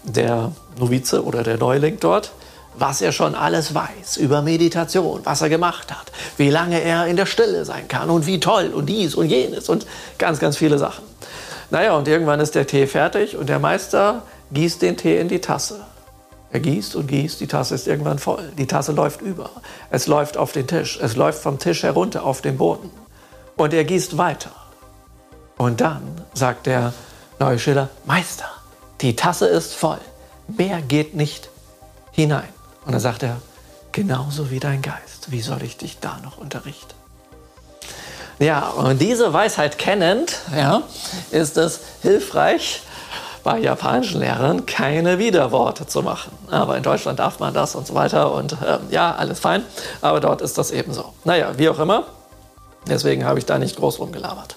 der 0.03 0.53
Novize 0.79 1.23
oder 1.23 1.43
der 1.43 1.57
Neuling 1.57 1.97
dort, 1.99 2.31
was 2.75 3.01
er 3.01 3.11
schon 3.11 3.35
alles 3.35 3.73
weiß 3.73 4.17
über 4.17 4.41
Meditation, 4.41 5.21
was 5.25 5.41
er 5.41 5.49
gemacht 5.49 5.91
hat, 5.91 6.11
wie 6.37 6.49
lange 6.49 6.81
er 6.81 7.07
in 7.07 7.17
der 7.17 7.25
Stille 7.25 7.65
sein 7.65 7.87
kann 7.89 8.09
und 8.09 8.25
wie 8.25 8.39
toll 8.39 8.71
und 8.73 8.85
dies 8.85 9.15
und 9.15 9.27
jenes 9.27 9.67
und 9.67 9.85
ganz, 10.17 10.39
ganz 10.39 10.55
viele 10.55 10.77
Sachen. 10.77 11.03
Naja, 11.71 11.95
und 11.97 12.07
irgendwann 12.07 12.39
ist 12.39 12.55
der 12.55 12.65
Tee 12.65 12.87
fertig 12.87 13.35
und 13.35 13.49
der 13.49 13.59
Meister 13.59 14.23
gießt 14.51 14.81
den 14.81 14.97
Tee 14.97 15.19
in 15.19 15.27
die 15.27 15.41
Tasse. 15.41 15.81
Er 16.51 16.59
gießt 16.59 16.95
und 16.95 17.07
gießt, 17.07 17.39
die 17.39 17.47
Tasse 17.47 17.75
ist 17.75 17.87
irgendwann 17.87 18.17
voll. 18.17 18.51
Die 18.57 18.65
Tasse 18.65 18.91
läuft 18.91 19.21
über. 19.21 19.51
Es 19.91 20.07
läuft 20.07 20.35
auf 20.35 20.51
den 20.51 20.65
Tisch. 20.67 20.99
Es 21.01 21.15
läuft 21.15 21.41
vom 21.41 21.59
Tisch 21.59 21.83
herunter 21.83 22.23
auf 22.23 22.41
den 22.41 22.57
Boden. 22.57 22.89
Und 23.55 23.73
er 23.73 23.83
gießt 23.83 24.17
weiter. 24.17 24.51
Und 25.57 25.81
dann 25.81 26.01
sagt 26.33 26.65
der 26.65 26.93
neue 27.39 27.59
Schiller, 27.59 27.89
Meister, 28.05 28.49
die 29.01 29.15
Tasse 29.15 29.47
ist 29.47 29.75
voll. 29.75 29.99
Mehr 30.47 30.81
geht 30.81 31.13
nicht 31.13 31.49
hinein. 32.11 32.49
Und 32.85 32.93
dann 32.93 33.01
sagt 33.01 33.21
er, 33.21 33.37
genauso 33.91 34.49
wie 34.49 34.59
dein 34.59 34.81
Geist. 34.81 35.31
Wie 35.31 35.41
soll 35.41 35.61
ich 35.63 35.77
dich 35.77 35.99
da 35.99 36.19
noch 36.23 36.37
unterrichten? 36.37 36.95
Ja, 38.39 38.69
und 38.69 39.01
diese 39.01 39.33
Weisheit 39.33 39.77
kennend, 39.77 40.39
ja, 40.55 40.83
ist 41.29 41.57
es 41.57 41.81
hilfreich, 42.01 42.83
bei 43.43 43.59
japanischen 43.59 44.19
Lehrern 44.21 44.65
keine 44.65 45.19
Widerworte 45.19 45.87
zu 45.87 46.01
machen. 46.01 46.31
Aber 46.51 46.77
in 46.77 46.83
Deutschland 46.83 47.19
darf 47.19 47.39
man 47.39 47.53
das 47.53 47.75
und 47.75 47.87
so 47.87 47.93
weiter 47.93 48.33
und 48.33 48.53
äh, 48.53 48.79
ja, 48.89 49.15
alles 49.15 49.39
fein. 49.39 49.63
Aber 50.01 50.19
dort 50.19 50.41
ist 50.41 50.57
das 50.57 50.71
eben 50.71 50.93
so. 50.93 51.13
Naja, 51.23 51.51
wie 51.57 51.69
auch 51.69 51.79
immer. 51.79 52.03
Deswegen 52.87 53.25
habe 53.25 53.39
ich 53.39 53.45
da 53.45 53.59
nicht 53.59 53.77
groß 53.77 53.99
rumgelabert. 53.99 54.55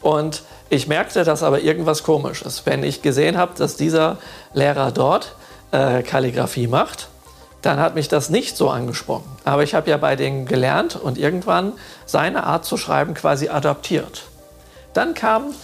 Und 0.00 0.42
ich 0.70 0.86
merkte, 0.86 1.24
dass 1.24 1.42
aber 1.42 1.60
irgendwas 1.60 2.02
komisch 2.02 2.42
ist. 2.42 2.66
Wenn 2.66 2.82
ich 2.82 3.02
gesehen 3.02 3.36
habe, 3.36 3.52
dass 3.56 3.76
dieser 3.76 4.18
Lehrer 4.52 4.92
dort 4.92 5.34
äh, 5.70 6.02
Kalligrafie 6.02 6.66
macht, 6.66 7.08
dann 7.62 7.80
hat 7.80 7.94
mich 7.94 8.08
das 8.08 8.30
nicht 8.30 8.56
so 8.56 8.70
angesprochen. 8.70 9.30
Aber 9.44 9.62
ich 9.62 9.74
habe 9.74 9.90
ja 9.90 9.96
bei 9.96 10.14
denen 10.14 10.46
gelernt 10.46 10.96
und 10.96 11.18
irgendwann 11.18 11.72
seine 12.06 12.44
Art 12.44 12.64
zu 12.64 12.76
schreiben 12.76 13.14
quasi 13.14 13.48
adaptiert. 13.48 14.22
Dann 14.94 15.14
kam 15.14 15.54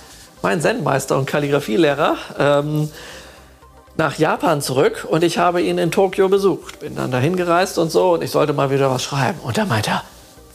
mein 0.44 0.60
Zen-Meister 0.60 1.16
und 1.16 1.24
Kalligrafielehrer 1.24 2.18
ähm, 2.38 2.90
nach 3.96 4.18
Japan 4.18 4.60
zurück 4.60 5.06
und 5.08 5.24
ich 5.24 5.38
habe 5.38 5.62
ihn 5.62 5.78
in 5.78 5.90
Tokio 5.90 6.28
besucht. 6.28 6.80
Bin 6.80 6.94
dann 6.94 7.10
dahin 7.10 7.34
gereist 7.34 7.78
und 7.78 7.90
so 7.90 8.12
und 8.12 8.22
ich 8.22 8.30
sollte 8.30 8.52
mal 8.52 8.70
wieder 8.70 8.90
was 8.90 9.02
schreiben. 9.02 9.40
Und 9.40 9.56
da 9.56 9.64
meinte 9.64 9.90
er, 9.90 10.02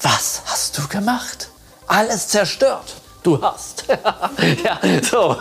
was 0.03 0.43
hast 0.45 0.77
du 0.77 0.87
gemacht? 0.87 1.49
Alles 1.87 2.27
zerstört. 2.27 2.97
Du 3.23 3.41
hast. 3.41 3.85
ja, 4.63 4.79
so, 5.01 5.35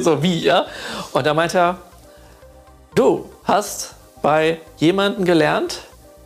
so 0.00 0.22
wie, 0.22 0.44
ja. 0.44 0.66
Und 1.12 1.26
da 1.26 1.34
meinte 1.34 1.58
er, 1.58 1.78
du 2.94 3.28
hast 3.42 3.94
bei 4.22 4.60
jemandem 4.76 5.24
gelernt, 5.24 5.80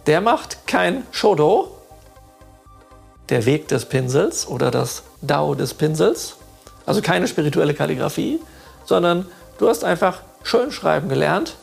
der 0.07 0.21
macht 0.21 0.67
kein 0.67 1.07
Shodo, 1.13 1.79
der 3.31 3.47
Weg 3.47 3.69
des 3.69 3.87
Pinsels 3.87 4.47
oder 4.47 4.71
das 4.71 5.03
Dao 5.23 5.55
des 5.55 5.73
Pinsels, 5.73 6.38
also 6.89 7.03
keine 7.03 7.29
spirituelle 7.29 7.75
Kalligrafie, 7.75 8.41
sondern 8.87 9.27
du 9.59 9.69
hast 9.69 9.85
einfach 9.85 10.23
Schönschreiben 10.43 11.11
gelernt, 11.11 11.57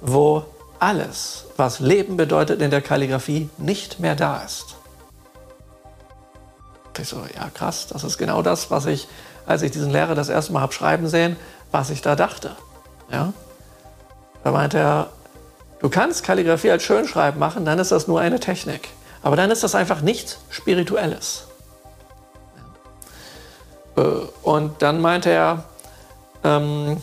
wo 0.00 0.44
alles, 0.80 1.44
was 1.56 1.78
Leben 1.78 2.16
bedeutet 2.16 2.60
in 2.60 2.72
der 2.72 2.82
Kalligrafie, 2.82 3.48
nicht 3.58 4.00
mehr 4.00 4.16
da 4.16 4.42
ist. 4.42 4.74
Ich 6.98 7.08
so, 7.08 7.22
ja 7.32 7.48
krass, 7.54 7.86
das 7.86 8.02
ist 8.02 8.18
genau 8.18 8.42
das, 8.42 8.72
was 8.72 8.86
ich, 8.86 9.06
als 9.46 9.62
ich 9.62 9.70
diesen 9.70 9.92
Lehrer 9.92 10.16
das 10.16 10.28
erste 10.28 10.52
Mal 10.52 10.62
habe 10.62 10.72
schreiben 10.72 11.06
sehen, 11.06 11.36
was 11.70 11.90
ich 11.90 12.02
da 12.02 12.16
dachte. 12.16 12.56
Ja? 13.08 13.32
Da 14.42 14.50
meinte 14.50 14.78
er, 14.78 15.10
du 15.78 15.90
kannst 15.90 16.24
Kalligrafie 16.24 16.72
als 16.72 16.82
Schönschreiben 16.82 17.38
machen, 17.38 17.64
dann 17.64 17.78
ist 17.78 17.92
das 17.92 18.08
nur 18.08 18.18
eine 18.18 18.40
Technik. 18.40 18.88
Aber 19.22 19.36
dann 19.36 19.52
ist 19.52 19.62
das 19.62 19.76
einfach 19.76 20.00
nichts 20.00 20.38
Spirituelles. 20.50 21.44
Äh, 23.96 24.02
und 24.42 24.82
dann 24.82 25.00
meinte 25.00 25.30
er, 25.30 25.64
ähm, 26.44 27.02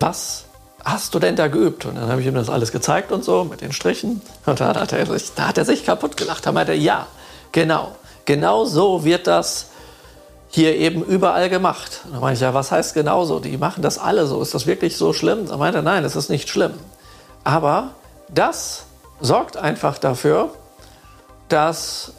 was 0.00 0.44
hast 0.84 1.14
du 1.14 1.18
denn 1.18 1.36
da 1.36 1.48
geübt? 1.48 1.84
Und 1.84 1.96
dann 1.96 2.08
habe 2.08 2.20
ich 2.20 2.26
ihm 2.26 2.34
das 2.34 2.48
alles 2.48 2.70
gezeigt 2.70 3.10
und 3.12 3.24
so 3.24 3.44
mit 3.44 3.60
den 3.60 3.72
Strichen. 3.72 4.20
Und 4.44 4.60
da 4.60 4.74
hat 4.74 4.92
er 4.92 5.06
sich, 5.06 5.34
da 5.34 5.48
hat 5.48 5.58
er 5.58 5.64
sich 5.64 5.84
kaputt 5.84 6.16
gelacht. 6.16 6.46
Da 6.46 6.52
meinte 6.52 6.72
er, 6.72 6.78
ja, 6.78 7.06
genau, 7.52 7.96
genau 8.24 8.64
so 8.64 9.04
wird 9.04 9.26
das 9.26 9.66
hier 10.48 10.76
eben 10.76 11.02
überall 11.02 11.48
gemacht. 11.48 12.02
Und 12.04 12.12
dann 12.12 12.20
meinte 12.20 12.36
ich, 12.36 12.42
ja, 12.42 12.54
was 12.54 12.70
heißt 12.70 12.94
genauso? 12.94 13.40
Die 13.40 13.56
machen 13.56 13.82
das 13.82 13.98
alle 13.98 14.26
so. 14.26 14.40
Ist 14.40 14.54
das 14.54 14.66
wirklich 14.66 14.96
so 14.96 15.12
schlimm? 15.12 15.48
Da 15.48 15.56
meinte 15.56 15.80
er, 15.80 15.82
nein, 15.82 16.04
es 16.04 16.14
ist 16.14 16.30
nicht 16.30 16.48
schlimm. 16.48 16.74
Aber 17.42 17.90
das 18.28 18.84
sorgt 19.20 19.56
einfach 19.56 19.98
dafür, 19.98 20.50
dass 21.48 22.12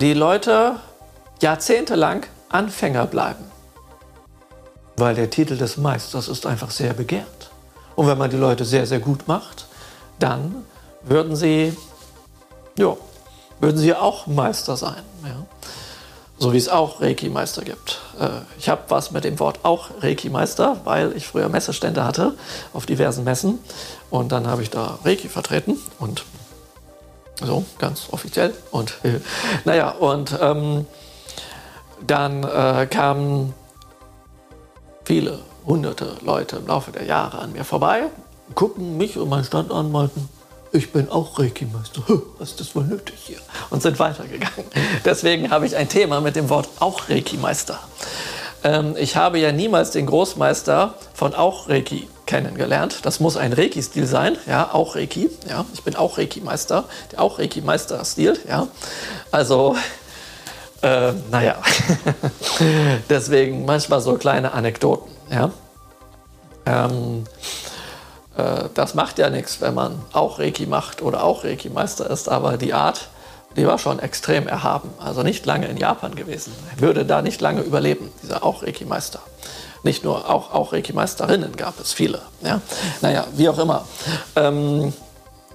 die 0.00 0.14
Leute 0.14 0.76
jahrzehntelang 1.40 2.26
Anfänger 2.48 3.06
bleiben. 3.06 3.44
Weil 4.96 5.14
der 5.14 5.30
Titel 5.30 5.56
des 5.56 5.76
Meisters 5.76 6.28
ist 6.28 6.46
einfach 6.46 6.70
sehr 6.70 6.92
begehrt. 6.92 7.50
Und 7.94 8.06
wenn 8.06 8.18
man 8.18 8.30
die 8.30 8.36
Leute 8.36 8.64
sehr, 8.64 8.86
sehr 8.86 9.00
gut 9.00 9.28
macht, 9.28 9.66
dann 10.18 10.64
würden 11.02 11.36
sie, 11.36 11.76
ja, 12.76 12.96
würden 13.60 13.78
sie 13.78 13.94
auch 13.94 14.26
Meister 14.26 14.76
sein. 14.76 15.02
Ja. 15.24 15.46
So 16.40 16.52
wie 16.52 16.58
es 16.58 16.68
auch 16.68 17.00
Reiki-Meister 17.00 17.62
gibt. 17.62 18.00
Äh, 18.20 18.28
ich 18.58 18.68
habe 18.68 18.82
was 18.88 19.10
mit 19.10 19.24
dem 19.24 19.40
Wort 19.40 19.60
auch 19.64 19.90
Reiki-Meister, 20.00 20.80
weil 20.84 21.16
ich 21.16 21.26
früher 21.26 21.48
Messestände 21.48 22.04
hatte 22.04 22.34
auf 22.72 22.86
diversen 22.86 23.24
Messen. 23.24 23.58
Und 24.10 24.30
dann 24.30 24.46
habe 24.46 24.62
ich 24.62 24.70
da 24.70 25.00
Reiki 25.04 25.28
vertreten 25.28 25.76
und 25.98 26.24
so, 27.40 27.64
ganz 27.78 28.08
offiziell. 28.12 28.54
Und 28.70 28.94
naja, 29.64 29.90
und 29.90 30.36
ähm, 30.40 30.86
dann 32.06 32.44
äh, 32.44 32.86
kamen 32.86 33.54
viele 35.04 35.38
hunderte 35.66 36.16
Leute 36.22 36.56
im 36.56 36.66
Laufe 36.66 36.92
der 36.92 37.04
Jahre 37.04 37.38
an 37.38 37.52
mir 37.52 37.64
vorbei, 37.64 38.04
gucken 38.54 38.96
mich 38.96 39.18
und 39.18 39.28
meinen 39.28 39.44
Stand 39.44 39.70
an, 39.70 39.92
meinten, 39.92 40.28
ich 40.72 40.92
bin 40.92 41.08
auch 41.10 41.38
Reiki-Meister. 41.38 42.02
Was 42.38 42.50
ist 42.50 42.60
das 42.60 42.74
wohl 42.74 42.84
nötig 42.84 43.16
hier? 43.18 43.38
Und 43.70 43.82
sind 43.82 43.98
weitergegangen. 43.98 44.66
Deswegen 45.04 45.50
habe 45.50 45.66
ich 45.66 45.76
ein 45.76 45.88
Thema 45.88 46.20
mit 46.20 46.36
dem 46.36 46.50
Wort 46.50 46.68
auch 46.78 47.08
Reiki-Meister. 47.08 47.78
Ähm, 48.64 48.94
ich 48.98 49.16
habe 49.16 49.38
ja 49.38 49.52
niemals 49.52 49.92
den 49.92 50.06
Großmeister 50.06 50.94
von 51.14 51.34
auch 51.34 51.68
Reiki 51.68 52.08
kennengelernt. 52.26 53.00
Das 53.02 53.20
muss 53.20 53.36
ein 53.36 53.52
Reiki-Stil 53.52 54.06
sein, 54.06 54.36
ja, 54.46 54.70
auch 54.72 54.96
Reiki. 54.96 55.30
Ja, 55.48 55.64
ich 55.72 55.82
bin 55.82 55.96
auch 55.96 56.18
Reiki-Meister, 56.18 56.84
der 57.12 57.22
auch 57.22 57.38
Reiki-Meister-Stil, 57.38 58.38
ja. 58.48 58.66
Also, 59.30 59.76
äh, 60.82 61.12
naja, 61.30 61.56
deswegen 63.08 63.64
manchmal 63.64 64.00
so 64.00 64.14
kleine 64.14 64.52
Anekdoten, 64.52 65.10
ja. 65.30 65.50
Ähm, 66.66 67.24
äh, 68.36 68.68
das 68.74 68.94
macht 68.94 69.18
ja 69.18 69.30
nichts, 69.30 69.60
wenn 69.60 69.74
man 69.74 70.00
auch 70.12 70.38
Reiki 70.38 70.66
macht 70.66 71.02
oder 71.02 71.24
auch 71.24 71.44
Reiki-Meister 71.44 72.08
ist, 72.08 72.28
aber 72.28 72.56
die 72.56 72.72
Art, 72.72 73.08
die 73.56 73.66
war 73.66 73.78
schon 73.78 73.98
extrem 73.98 74.46
erhaben. 74.46 74.90
Also 74.98 75.22
nicht 75.22 75.44
lange 75.46 75.66
in 75.66 75.76
Japan 75.76 76.14
gewesen. 76.14 76.52
Würde 76.76 77.04
da 77.04 77.22
nicht 77.22 77.40
lange 77.40 77.62
überleben, 77.62 78.10
dieser 78.22 78.44
auch 78.44 78.62
Reiki-Meister. 78.62 79.20
Nicht 79.82 80.04
nur, 80.04 80.28
auch, 80.28 80.52
auch 80.52 80.72
Reiki-Meisterinnen 80.72 81.56
gab 81.56 81.80
es 81.80 81.92
viele. 81.92 82.20
Ja? 82.42 82.60
Naja, 83.00 83.26
wie 83.34 83.48
auch 83.48 83.58
immer. 83.58 83.84
Ähm, 84.36 84.92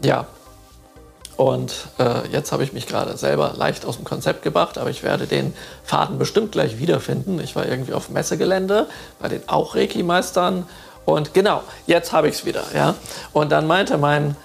ja, 0.03 0.25
und 1.37 1.73
äh, 1.99 2.27
jetzt 2.31 2.51
habe 2.51 2.63
ich 2.63 2.73
mich 2.73 2.87
gerade 2.87 3.17
selber 3.17 3.53
leicht 3.55 3.85
aus 3.85 3.95
dem 3.95 4.05
Konzept 4.05 4.43
gebracht, 4.43 4.77
aber 4.77 4.89
ich 4.89 5.03
werde 5.03 5.25
den 5.25 5.53
Faden 5.83 6.19
bestimmt 6.19 6.51
gleich 6.51 6.77
wiederfinden. 6.77 7.39
Ich 7.39 7.55
war 7.55 7.67
irgendwie 7.67 7.93
auf 7.93 8.09
Messegelände 8.09 8.87
bei 9.19 9.29
den 9.29 9.47
auch 9.47 9.75
Reiki-Meistern 9.75 10.67
und 11.05 11.33
genau, 11.33 11.63
jetzt 11.87 12.13
habe 12.13 12.27
ich 12.27 12.35
es 12.35 12.45
wieder. 12.45 12.63
Ja? 12.73 12.95
Und 13.33 13.51
dann 13.51 13.67
meinte 13.67 13.97
mein 13.97 14.35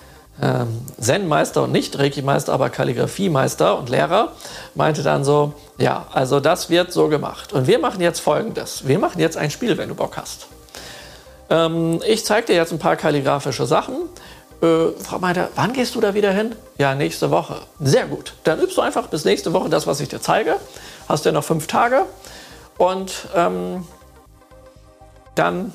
ähm, 0.41 0.83
Zen-Meister 1.01 1.65
und 1.65 1.73
nicht 1.73 1.99
Reiki-Meister, 1.99 2.53
aber 2.53 2.71
Kalligraphie-Meister 2.71 3.79
und 3.79 3.89
Lehrer, 3.89 4.33
meinte 4.75 5.03
dann 5.03 5.25
so, 5.25 5.53
ja, 5.79 6.07
also 6.13 6.41
das 6.41 6.71
wird 6.71 6.93
so 6.93 7.09
gemacht. 7.09 7.53
Und 7.53 7.67
wir 7.67 7.79
machen 7.79 8.01
jetzt 8.01 8.21
Folgendes. 8.21 8.87
Wir 8.87 8.99
machen 8.99 9.21
jetzt 9.21 9.37
ein 9.37 9.51
Spiel, 9.51 9.77
wenn 9.79 9.89
du 9.89 9.95
Bock 9.95 10.17
hast. 10.17 10.47
Ähm, 11.51 12.01
ich 12.07 12.25
zeige 12.25 12.49
dir 12.49 12.57
jetzt 12.57 12.73
ein 12.73 12.79
paar 12.79 12.97
kalligraphische 12.97 13.67
Sachen. 13.67 13.97
Äh, 14.63 14.91
Frau 15.03 15.19
meinte, 15.19 15.49
wann 15.55 15.73
gehst 15.73 15.95
du 15.95 16.01
da 16.01 16.15
wieder 16.15 16.33
hin? 16.33 16.55
Ja, 16.79 16.95
nächste 16.95 17.31
Woche. 17.31 17.63
Sehr 17.81 18.07
gut. 18.07 18.35
Dann 18.45 18.61
übst 18.61 18.77
du 18.77 18.81
einfach 18.81 19.07
bis 19.09 19.25
nächste 19.25 19.53
Woche 19.53 19.69
das, 19.69 19.87
was 19.87 20.01
ich 20.01 20.09
dir 20.09 20.21
zeige. 20.21 20.57
Hast 21.09 21.25
ja 21.25 21.33
noch 21.33 21.45
fünf 21.45 21.67
Tage. 21.67 22.07
Und 22.77 23.29
ähm, 23.35 23.87
dann 25.35 25.73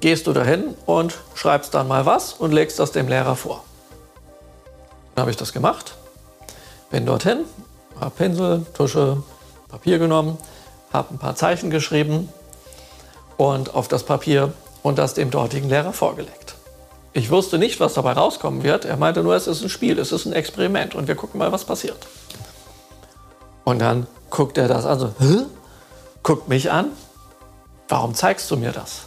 gehst 0.00 0.26
du 0.26 0.32
dahin 0.32 0.74
und 0.86 1.18
schreibst 1.34 1.74
dann 1.74 1.88
mal 1.88 2.06
was 2.06 2.32
und 2.32 2.52
legst 2.52 2.78
das 2.78 2.92
dem 2.92 3.08
Lehrer 3.08 3.36
vor. 3.36 3.64
Dann 5.14 5.22
habe 5.22 5.30
ich 5.30 5.36
das 5.36 5.52
gemacht, 5.52 5.94
bin 6.90 7.04
dorthin, 7.04 7.44
habe 8.00 8.10
Pinsel, 8.10 8.64
Tusche, 8.74 9.22
Papier 9.68 9.98
genommen, 9.98 10.38
habe 10.92 11.14
ein 11.14 11.18
paar 11.18 11.34
Zeichen 11.34 11.70
geschrieben 11.70 12.32
und 13.36 13.74
auf 13.74 13.88
das 13.88 14.04
Papier 14.04 14.52
und 14.82 14.98
das 14.98 15.14
dem 15.14 15.30
dortigen 15.30 15.68
Lehrer 15.68 15.92
vorgelegt. 15.92 16.47
Ich 17.12 17.30
wusste 17.30 17.58
nicht, 17.58 17.80
was 17.80 17.94
dabei 17.94 18.12
rauskommen 18.12 18.62
wird. 18.62 18.84
Er 18.84 18.96
meinte 18.96 19.22
nur, 19.22 19.34
es 19.34 19.46
ist 19.46 19.62
ein 19.62 19.68
Spiel, 19.68 19.98
es 19.98 20.12
ist 20.12 20.26
ein 20.26 20.32
Experiment 20.32 20.94
und 20.94 21.08
wir 21.08 21.14
gucken 21.14 21.38
mal, 21.38 21.52
was 21.52 21.64
passiert. 21.64 22.06
Und 23.64 23.80
dann 23.80 24.06
guckt 24.30 24.58
er 24.58 24.68
das 24.68 24.84
an, 24.86 24.98
so, 24.98 25.12
Hä? 25.18 25.44
guckt 26.22 26.48
mich 26.48 26.70
an. 26.70 26.92
Warum 27.88 28.14
zeigst 28.14 28.50
du 28.50 28.56
mir 28.56 28.72
das? 28.72 29.06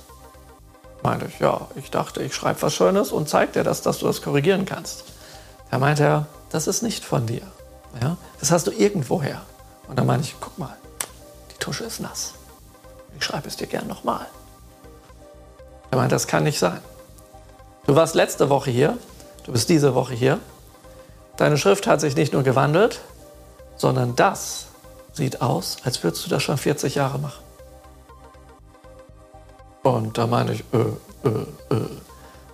Meinte 1.03 1.27
ich, 1.27 1.39
ja, 1.39 1.67
ich 1.75 1.89
dachte, 1.91 2.21
ich 2.21 2.33
schreibe 2.35 2.61
was 2.61 2.73
Schönes 2.73 3.11
und 3.11 3.29
zeig 3.29 3.53
dir 3.53 3.63
das, 3.63 3.81
dass 3.81 3.99
du 3.99 4.07
das 4.07 4.21
korrigieren 4.21 4.65
kannst. 4.65 5.05
Da 5.69 5.77
meinte 5.79 6.03
er, 6.03 6.27
das 6.49 6.67
ist 6.67 6.81
nicht 6.81 7.03
von 7.03 7.25
dir. 7.27 7.41
Ja? 8.01 8.17
Das 8.39 8.51
hast 8.51 8.67
du 8.67 8.71
irgendwoher. 8.71 9.41
Und 9.87 9.97
dann 9.97 10.05
meinte 10.05 10.27
ich, 10.27 10.35
guck 10.39 10.57
mal, 10.57 10.75
die 11.51 11.57
Tusche 11.57 11.83
ist 11.83 11.99
nass. 11.99 12.33
Ich 13.17 13.23
schreibe 13.23 13.47
es 13.47 13.55
dir 13.55 13.67
gern 13.67 13.87
nochmal. 13.87 14.25
Er 15.91 15.97
meinte, 15.97 16.15
das 16.15 16.27
kann 16.27 16.43
nicht 16.43 16.59
sein. 16.59 16.79
Du 17.85 17.95
warst 17.95 18.15
letzte 18.15 18.49
Woche 18.49 18.71
hier, 18.71 18.97
du 19.45 19.51
bist 19.51 19.69
diese 19.69 19.95
Woche 19.95 20.13
hier. 20.13 20.39
Deine 21.37 21.57
Schrift 21.57 21.87
hat 21.87 21.99
sich 22.01 22.15
nicht 22.15 22.33
nur 22.33 22.43
gewandelt, 22.43 22.99
sondern 23.75 24.15
das 24.15 24.67
sieht 25.13 25.41
aus, 25.41 25.77
als 25.83 26.03
würdest 26.03 26.25
du 26.25 26.29
das 26.29 26.43
schon 26.43 26.57
40 26.57 26.95
Jahre 26.95 27.17
machen. 27.17 27.43
Und 29.83 30.17
da 30.17 30.27
meine 30.27 30.53
ich, 30.53 30.63
äh, 30.73 31.27
äh, 31.27 31.75
äh. 31.75 31.85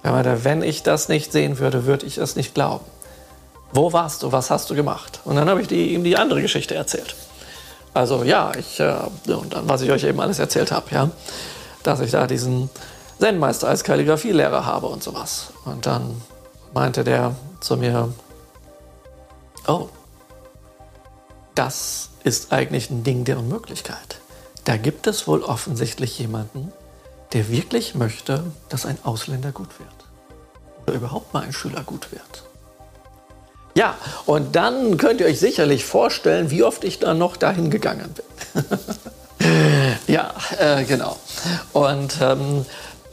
Er 0.03 0.11
meinte, 0.11 0.45
wenn 0.45 0.61
ich 0.61 0.83
das 0.83 1.09
nicht 1.09 1.33
sehen 1.33 1.59
würde, 1.59 1.85
würde 1.85 2.05
ich 2.05 2.17
es 2.17 2.37
nicht 2.37 2.53
glauben. 2.53 2.85
Wo 3.73 3.91
warst 3.91 4.23
du? 4.23 4.31
Was 4.31 4.49
hast 4.49 4.69
du 4.69 4.75
gemacht? 4.75 5.19
Und 5.25 5.35
dann 5.35 5.49
habe 5.49 5.61
ich 5.61 5.67
die, 5.67 5.93
ihm 5.93 6.05
die 6.05 6.15
andere 6.15 6.41
Geschichte 6.41 6.75
erzählt. 6.75 7.15
Also 7.93 8.23
ja, 8.23 8.53
ich, 8.57 8.79
äh, 8.79 8.93
und 9.27 9.53
dann, 9.53 9.67
was 9.67 9.81
ich 9.81 9.91
euch 9.91 10.05
eben 10.05 10.21
alles 10.21 10.39
erzählt 10.39 10.71
habe, 10.71 10.85
ja, 10.91 11.09
dass 11.83 11.99
ich 11.99 12.11
da 12.11 12.27
diesen 12.27 12.69
Zen-Meister 13.19 13.67
als 13.67 13.83
Kalligraphielehrer 13.83 14.65
habe 14.65 14.87
und 14.87 15.03
sowas. 15.03 15.53
Und 15.65 15.85
dann 15.85 16.21
meinte 16.73 17.03
der 17.03 17.35
zu 17.59 17.77
mir, 17.77 18.13
oh, 19.67 19.89
das 21.55 22.09
ist 22.23 22.51
eigentlich 22.51 22.89
ein 22.89 23.03
Ding 23.03 23.25
der 23.25 23.39
Unmöglichkeit. 23.39 24.19
Da 24.65 24.77
gibt 24.77 25.07
es 25.07 25.27
wohl 25.27 25.43
offensichtlich 25.43 26.19
jemanden, 26.19 26.71
der 27.33 27.49
wirklich 27.49 27.95
möchte, 27.95 28.43
dass 28.69 28.85
ein 28.85 28.97
Ausländer 29.03 29.51
gut 29.51 29.79
wird. 29.79 29.89
Oder 30.85 30.95
überhaupt 30.95 31.33
mal 31.33 31.43
ein 31.43 31.53
Schüler 31.53 31.83
gut 31.83 32.11
wird. 32.11 32.43
Ja, 33.75 33.95
und 34.25 34.55
dann 34.55 34.97
könnt 34.97 35.21
ihr 35.21 35.27
euch 35.27 35.39
sicherlich 35.39 35.85
vorstellen, 35.85 36.49
wie 36.49 36.63
oft 36.63 36.83
ich 36.83 36.99
dann 36.99 37.17
noch 37.17 37.37
dahin 37.37 37.69
gegangen 37.69 38.13
bin. 38.13 38.65
ja, 40.07 40.33
äh, 40.57 40.83
genau. 40.83 41.17
Und, 41.73 42.17
ähm, 42.21 42.65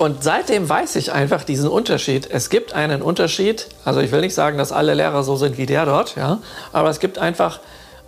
und 0.04 0.22
seitdem 0.22 0.68
weiß 0.68 0.96
ich 0.96 1.12
einfach 1.12 1.44
diesen 1.44 1.66
Unterschied. 1.66 2.28
Es 2.30 2.50
gibt 2.50 2.74
einen 2.74 3.00
Unterschied, 3.00 3.68
also 3.86 4.00
ich 4.00 4.12
will 4.12 4.20
nicht 4.20 4.34
sagen, 4.34 4.58
dass 4.58 4.70
alle 4.70 4.92
Lehrer 4.92 5.22
so 5.22 5.36
sind 5.36 5.56
wie 5.56 5.64
der 5.64 5.86
dort, 5.86 6.14
ja, 6.14 6.40
aber 6.74 6.90
es 6.90 7.00
gibt 7.00 7.16
einfach 7.16 7.60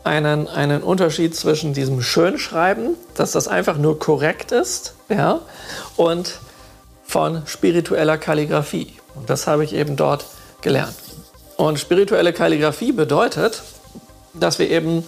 einen, 0.05 0.47
einen 0.47 0.83
Unterschied 0.83 1.35
zwischen 1.35 1.73
diesem 1.73 2.03
Schönschreiben, 2.03 2.97
dass 3.15 3.33
das 3.33 3.49
einfach 3.49 3.79
nur 3.79 3.99
korrekt 3.99 4.53
ist, 4.53 4.93
ja, 5.09 5.41
und 5.97 6.39
von 7.07 7.47
spiritueller 7.47 8.19
Kalligraphie. 8.19 8.93
Und 9.15 9.31
das 9.31 9.47
habe 9.47 9.65
ich 9.65 9.73
eben 9.73 9.97
dort 9.97 10.27
gelernt. 10.61 10.97
Und 11.57 11.81
spirituelle 11.81 12.35
Kalligraphie 12.35 12.93
bedeutet, 12.93 13.63
dass 14.35 14.59
wir 14.59 14.69
eben 14.69 15.03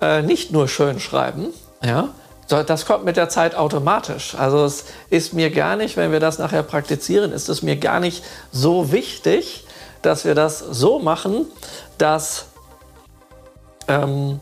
äh, 0.00 0.22
nicht 0.22 0.50
nur 0.50 0.66
schön 0.66 0.98
schreiben, 0.98 1.50
ja, 1.80 2.08
das 2.48 2.86
kommt 2.86 3.04
mit 3.04 3.16
der 3.16 3.28
Zeit 3.28 3.54
automatisch. 3.54 4.34
Also 4.34 4.64
es 4.64 4.86
ist 5.10 5.34
mir 5.34 5.50
gar 5.50 5.76
nicht, 5.76 5.96
wenn 5.96 6.12
wir 6.12 6.20
das 6.20 6.38
nachher 6.38 6.62
praktizieren, 6.62 7.32
ist 7.32 7.48
es 7.48 7.62
mir 7.62 7.76
gar 7.76 8.00
nicht 8.00 8.24
so 8.52 8.90
wichtig, 8.90 9.64
dass 10.02 10.24
wir 10.24 10.34
das 10.34 10.58
so 10.58 10.98
machen, 10.98 11.46
dass 11.98 12.46
ähm, 13.86 14.40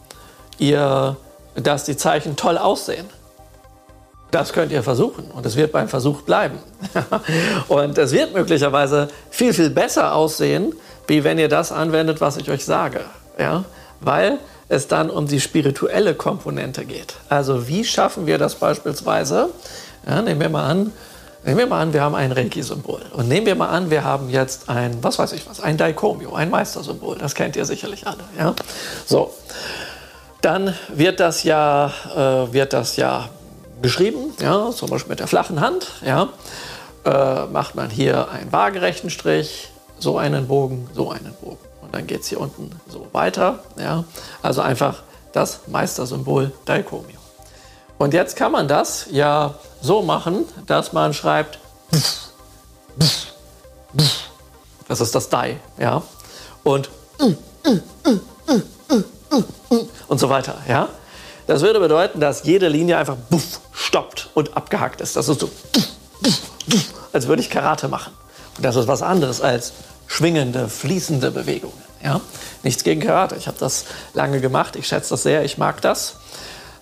ihr, 0.59 1.17
dass 1.55 1.85
die 1.85 1.97
Zeichen 1.97 2.37
toll 2.37 2.59
aussehen. 2.59 3.07
Das 4.31 4.53
könnt 4.53 4.73
ihr 4.73 4.83
versuchen 4.83 5.31
und 5.31 5.47
es 5.47 5.57
wird 5.57 5.73
beim 5.73 5.89
Versuch 5.89 6.23
bleiben. 6.23 6.59
und 7.69 7.97
es 7.97 8.13
wird 8.13 8.35
möglicherweise 8.35 9.09
viel, 9.31 9.55
viel 9.55 9.71
besser 9.71 10.15
aussehen, 10.15 10.75
wie 11.07 11.25
wenn 11.25 11.39
ihr 11.39 11.49
das 11.49 11.73
anwendet, 11.73 12.21
was 12.21 12.37
ich 12.37 12.51
euch 12.51 12.65
sage. 12.65 13.01
Ja? 13.39 13.65
Weil 14.01 14.39
es 14.69 14.89
dann 14.89 15.11
um 15.11 15.27
die 15.27 15.41
spirituelle 15.41 16.15
Komponente 16.15 16.85
geht. 16.85 17.15
Also 17.29 17.69
wie 17.69 17.85
schaffen 17.85 18.27
wir 18.27 18.39
das 18.39 18.57
beispielsweise? 18.57 19.51
Ja, 20.07 20.23
nehmen 20.23 20.41
wir 20.41 20.49
mal 20.49 20.69
an, 20.69 20.93
Nehmen 21.47 21.59
wir 21.59 21.67
mal 21.69 21.81
an, 21.81 21.93
wir 21.93 22.03
haben 22.03 22.17
ein 22.17 22.33
Reiki-Symbol. 22.33 23.03
Und 23.13 23.29
nehmen 23.29 23.47
wir 23.47 23.55
mal 23.55 23.69
an, 23.69 23.89
wir 23.89 24.03
haben 24.03 24.31
jetzt 24.31 24.69
ein, 24.69 24.99
was 25.03 25.17
weiß 25.17 25.31
ich 25.31 25.49
was, 25.49 25.61
ein 25.61 25.77
Daikomyo, 25.77 26.35
ein 26.35 26.51
Meistersymbol. 26.51 27.19
Das 27.19 27.37
kennt 27.37 27.55
ihr 27.55 27.65
sicherlich 27.65 28.05
alle. 28.05 28.25
Ja? 28.37 28.57
So, 29.05 29.33
dann 30.41 30.75
wird 30.89 31.21
das 31.21 31.45
ja, 31.45 31.93
äh, 32.17 32.53
wird 32.53 32.73
das 32.73 32.97
ja 32.97 33.29
geschrieben, 33.81 34.33
ja, 34.41 34.73
zum 34.73 34.91
Beispiel 34.91 35.11
mit 35.11 35.21
der 35.21 35.29
flachen 35.29 35.61
Hand. 35.61 35.93
Ja? 36.05 36.31
Äh, 37.05 37.47
macht 37.47 37.77
man 37.77 37.91
hier 37.91 38.29
einen 38.29 38.51
waagerechten 38.51 39.11
Strich, 39.11 39.69
so 40.01 40.19
einen 40.19 40.49
Bogen, 40.49 40.91
so 40.95 41.13
einen 41.13 41.33
Bogen. 41.41 41.59
Und 41.87 41.95
dann 41.95 42.07
geht 42.07 42.23
es 42.23 42.29
hier 42.29 42.41
unten 42.41 42.71
so 42.89 43.07
weiter. 43.13 43.61
Ja? 43.79 44.05
Also 44.43 44.61
einfach 44.61 45.03
das 45.33 45.61
Meistersymbol 45.69 46.53
Daikomyo. 46.65 47.19
Und 47.99 48.13
jetzt 48.13 48.37
kann 48.37 48.53
man 48.53 48.69
das 48.69 49.07
ja 49.11 49.55
so 49.81 50.03
machen, 50.03 50.45
dass 50.67 50.93
man 50.93 51.15
schreibt, 51.15 51.59
das 54.89 55.01
ist 55.01 55.15
das 55.15 55.29
Dai, 55.29 55.59
ja, 55.79 56.03
und 56.63 56.91
und 60.09 60.19
so 60.21 60.29
weiter, 60.29 60.57
ja. 60.69 60.89
Das 61.47 61.63
würde 61.63 61.81
bedeuten, 61.81 62.21
dass 62.21 62.45
jede 62.45 62.69
Linie 62.69 62.99
einfach 62.99 63.17
stoppt 63.73 64.31
und 64.35 64.57
abgehackt 64.57 65.01
ist. 65.01 65.17
Das 65.17 65.29
ist 65.29 65.41
so, 65.41 65.49
als 67.13 67.29
würde 67.29 67.41
ich 67.41 67.51
Karate 67.51 67.89
machen. 67.89 68.13
Und 68.57 68.65
das 68.65 68.77
ist 68.77 68.89
was 68.89 69.03
anderes 69.03 69.41
als 69.41 69.73
schwingende, 70.07 70.69
fließende 70.69 71.31
Bewegungen. 71.31 71.83
Ja? 72.03 72.21
Nichts 72.63 72.85
gegen 72.85 73.01
Karate. 73.01 73.37
Ich 73.37 73.47
habe 73.47 73.59
das 73.59 73.85
lange 74.15 74.41
gemacht. 74.41 74.77
Ich 74.77 74.87
schätze 74.89 75.11
das 75.11 75.23
sehr. 75.23 75.45
Ich 75.45 75.59
mag 75.59 75.81
das. 75.81 76.17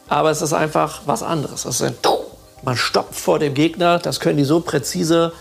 Aber 0.09 0.31
es 0.31 0.43
ist 0.43 0.53
einfach 0.53 1.03
was 1.07 1.23
anderes. 1.23 1.65
Es 1.65 1.77
ist 1.77 1.83
ein 1.83 1.97
man 2.65 2.77
stoppt 2.77 3.15
vor 3.15 3.39
dem 3.39 3.55
Gegner. 3.55 3.99
Das 3.99 4.21
können 4.21 4.39
die 4.39 4.45
so 4.45 4.61
präzise. 4.61 5.33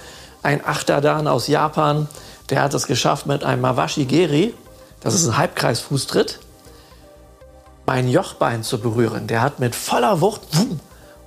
Ein 0.41 0.65
Achterdan 0.65 1.27
aus 1.27 1.47
Japan, 1.47 2.09
der 2.49 2.61
hat 2.61 2.73
es 2.73 2.86
geschafft 2.86 3.27
mit 3.27 3.45
einem 3.45 3.61
Mawashi 3.61 4.05
Geri. 4.05 4.53
Das 4.99 5.13
ist 5.13 5.25
ein 5.25 5.38
Halbkreisfußtritt. 5.38 6.39
Mein 7.86 8.09
Jochbein 8.09 8.63
zu 8.63 8.79
berühren. 8.79 9.27
Der 9.27 9.41
hat 9.41 9.59
mit 9.59 9.75
voller 9.75 10.19
Wucht 10.19 10.41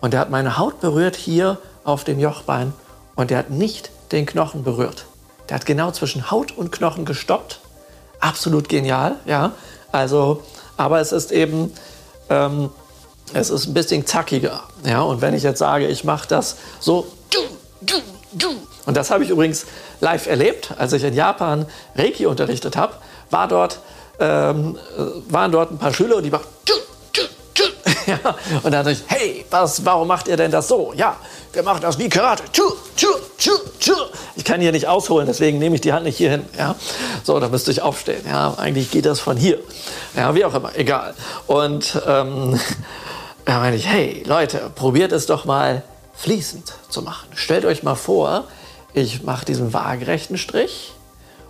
und 0.00 0.12
der 0.12 0.20
hat 0.20 0.30
meine 0.30 0.59
Haut 0.59 0.80
berührt 0.80 1.16
hier 1.16 1.59
auf 1.84 2.04
dem 2.04 2.18
Jochbein 2.18 2.74
und 3.14 3.30
der 3.30 3.38
hat 3.38 3.50
nicht 3.50 3.90
den 4.12 4.26
Knochen 4.26 4.64
berührt. 4.64 5.07
Der 5.49 5.57
hat 5.57 5.66
genau 5.66 5.90
zwischen 5.90 6.30
Haut 6.30 6.53
und 6.53 6.72
Knochen 6.72 7.05
gestoppt. 7.05 7.61
Absolut 8.20 8.68
genial, 8.68 9.16
ja. 9.26 9.53
Also, 9.92 10.42
aber 10.76 11.01
es 11.01 11.12
ist 11.12 11.32
eben, 11.32 11.72
ähm, 12.30 12.70
es 13.32 13.51
ist 13.51 13.66
ein 13.66 13.74
bisschen 13.74 14.07
zackiger, 14.07 14.62
ja. 14.84 15.03
Und 15.03 15.20
wenn 15.20 15.34
ich 15.34 15.42
jetzt 15.42 15.59
sage, 15.59 15.86
ich 15.86 16.05
mache 16.05 16.28
das 16.28 16.57
so, 16.80 17.07
und 18.86 18.97
das 18.97 19.11
habe 19.11 19.24
ich 19.24 19.30
übrigens 19.30 19.66
live 20.01 20.26
erlebt, 20.26 20.72
als 20.78 20.92
ich 20.92 21.03
in 21.03 21.14
Japan 21.14 21.66
Reiki 21.97 22.26
unterrichtet 22.26 22.76
habe, 22.76 22.94
war 23.30 23.49
dort, 23.49 23.80
ähm, 24.20 24.78
äh, 24.97 25.32
waren 25.32 25.53
dort 25.53 25.72
ein 25.72 25.78
paar 25.78 25.92
Schüler 25.92 26.16
und 26.16 26.22
die 26.22 26.30
machen 26.30 26.47
ja, 28.07 28.36
und 28.62 28.72
dann 28.72 28.84
dachte 28.84 28.92
ich, 28.92 29.03
hey, 29.09 29.44
was, 29.51 29.84
warum 29.84 30.07
macht 30.07 30.28
ihr 30.28 30.36
denn 30.36 30.51
das 30.51 30.68
so? 30.68 30.92
Ja, 30.94 31.16
wir 31.57 31.62
machen 31.62 31.80
das 31.80 31.98
wie 31.98 32.11
Karate. 32.11 32.42
Ich 34.36 34.44
kann 34.44 34.61
hier 34.61 34.72
nicht 34.72 34.88
ausholen, 34.88 35.26
deswegen 35.26 35.59
nehme 35.59 35.74
ich 35.74 35.80
die 35.80 35.94
Hand 35.94 36.04
nicht 36.04 36.18
hier 36.18 36.30
hin. 36.30 36.44
Ja? 36.57 36.76
So, 37.24 37.40
da 37.40 37.48
müsste 37.48 37.70
ich 37.70 37.80
aufstehen. 37.80 38.22
Ja, 38.28 38.54
eigentlich 38.59 38.90
geht 38.90 39.07
das 39.07 39.20
von 39.20 39.38
hier. 39.38 39.59
Ja, 40.14 40.34
wie 40.34 40.44
auch 40.44 40.52
immer, 40.52 40.76
egal. 40.76 41.14
Und 41.46 41.98
ähm, 42.07 42.61
da 43.46 43.61
meine 43.61 43.76
ich, 43.76 43.86
hey, 43.86 44.22
Leute, 44.26 44.70
probiert 44.74 45.12
es 45.12 45.24
doch 45.24 45.46
mal 45.46 45.82
fließend 46.14 46.74
zu 46.90 47.00
machen. 47.00 47.28
Stellt 47.34 47.64
euch 47.64 47.82
mal 47.82 47.94
vor, 47.94 48.44
ich 48.92 49.22
mache 49.22 49.46
diesen 49.46 49.72
waagerechten 49.72 50.36
Strich 50.36 50.92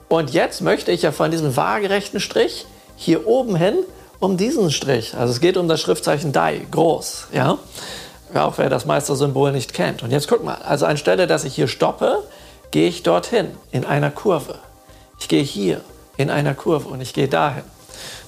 und 0.09 0.31
jetzt 0.31 0.61
möchte 0.61 0.93
ich 0.93 1.03
ja 1.03 1.11
von 1.11 1.33
diesem 1.33 1.57
waagerechten 1.57 2.21
Strich 2.21 2.67
hier 2.95 3.27
oben 3.27 3.57
hin 3.57 3.75
um 4.21 4.37
diesen 4.37 4.71
Strich. 4.71 5.15
Also 5.17 5.33
es 5.33 5.41
geht 5.41 5.57
um 5.57 5.67
das 5.67 5.81
Schriftzeichen 5.81 6.33
Dai, 6.33 6.65
groß, 6.71 7.29
ja. 7.33 7.59
Auch 8.35 8.59
wer 8.59 8.69
das 8.69 8.85
Meistersymbol 8.87 9.53
nicht 9.53 9.73
kennt. 9.73 10.03
Und 10.03 10.11
jetzt 10.11 10.29
guck 10.29 10.45
mal, 10.45 10.57
also 10.65 10.87
anstelle, 10.87 11.27
dass 11.27 11.45
ich 11.45 11.55
hier 11.55 11.69
stoppe, 11.69 12.23
gehe 12.71 12.89
ich 12.89 13.03
dorthin 13.03 13.49
in 13.71 13.85
einer 13.85 14.11
Kurve. 14.11 14.57
Ich 15.19 15.29
gehe 15.29 15.43
hier 15.43 15.81
in 16.17 16.31
einer 16.31 16.55
Kurve 16.55 16.89
und 16.89 17.01
ich 17.01 17.15
gehe 17.15 17.29
dahin. 17.29 17.63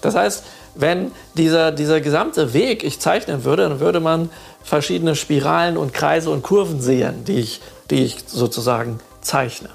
Das 0.00 0.14
heißt, 0.14 0.44
wenn 0.74 1.10
dieser, 1.34 1.72
dieser 1.72 2.00
gesamte 2.00 2.52
Weg 2.52 2.84
ich 2.84 3.00
zeichnen 3.00 3.44
würde, 3.44 3.68
dann 3.68 3.80
würde 3.80 4.00
man 4.00 4.30
verschiedene 4.62 5.16
Spiralen 5.16 5.76
und 5.76 5.92
Kreise 5.92 6.30
und 6.30 6.42
Kurven 6.42 6.80
sehen, 6.80 7.24
die 7.24 7.40
ich, 7.40 7.60
die 7.90 8.04
ich 8.04 8.18
sozusagen 8.26 9.00
zeichne. 9.20 9.70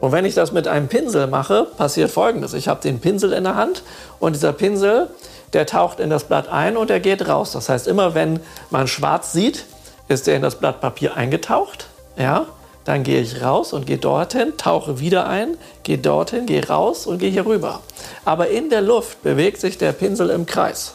Und 0.00 0.12
wenn 0.12 0.24
ich 0.24 0.34
das 0.34 0.50
mit 0.50 0.66
einem 0.66 0.88
Pinsel 0.88 1.26
mache, 1.26 1.66
passiert 1.76 2.10
Folgendes. 2.10 2.54
Ich 2.54 2.68
habe 2.68 2.80
den 2.80 3.00
Pinsel 3.00 3.34
in 3.34 3.44
der 3.44 3.54
Hand 3.54 3.82
und 4.18 4.34
dieser 4.34 4.54
Pinsel 4.54 5.10
der 5.52 5.66
taucht 5.66 6.00
in 6.00 6.10
das 6.10 6.24
Blatt 6.24 6.48
ein 6.48 6.76
und 6.76 6.90
er 6.90 7.00
geht 7.00 7.28
raus. 7.28 7.52
Das 7.52 7.68
heißt, 7.68 7.86
immer 7.86 8.14
wenn 8.14 8.40
man 8.70 8.88
schwarz 8.88 9.32
sieht, 9.32 9.64
ist 10.08 10.28
er 10.28 10.36
in 10.36 10.42
das 10.42 10.56
Blatt 10.56 10.80
Papier 10.80 11.16
eingetaucht. 11.16 11.86
Ja, 12.16 12.46
dann 12.84 13.02
gehe 13.02 13.20
ich 13.20 13.42
raus 13.42 13.72
und 13.72 13.86
gehe 13.86 13.98
dorthin, 13.98 14.56
tauche 14.56 15.00
wieder 15.00 15.26
ein, 15.26 15.56
gehe 15.82 15.98
dorthin, 15.98 16.46
gehe 16.46 16.66
raus 16.66 17.06
und 17.06 17.18
gehe 17.18 17.30
hier 17.30 17.46
rüber. 17.46 17.80
Aber 18.24 18.48
in 18.48 18.70
der 18.70 18.80
Luft 18.80 19.22
bewegt 19.22 19.60
sich 19.60 19.78
der 19.78 19.92
Pinsel 19.92 20.30
im 20.30 20.46
Kreis. 20.46 20.94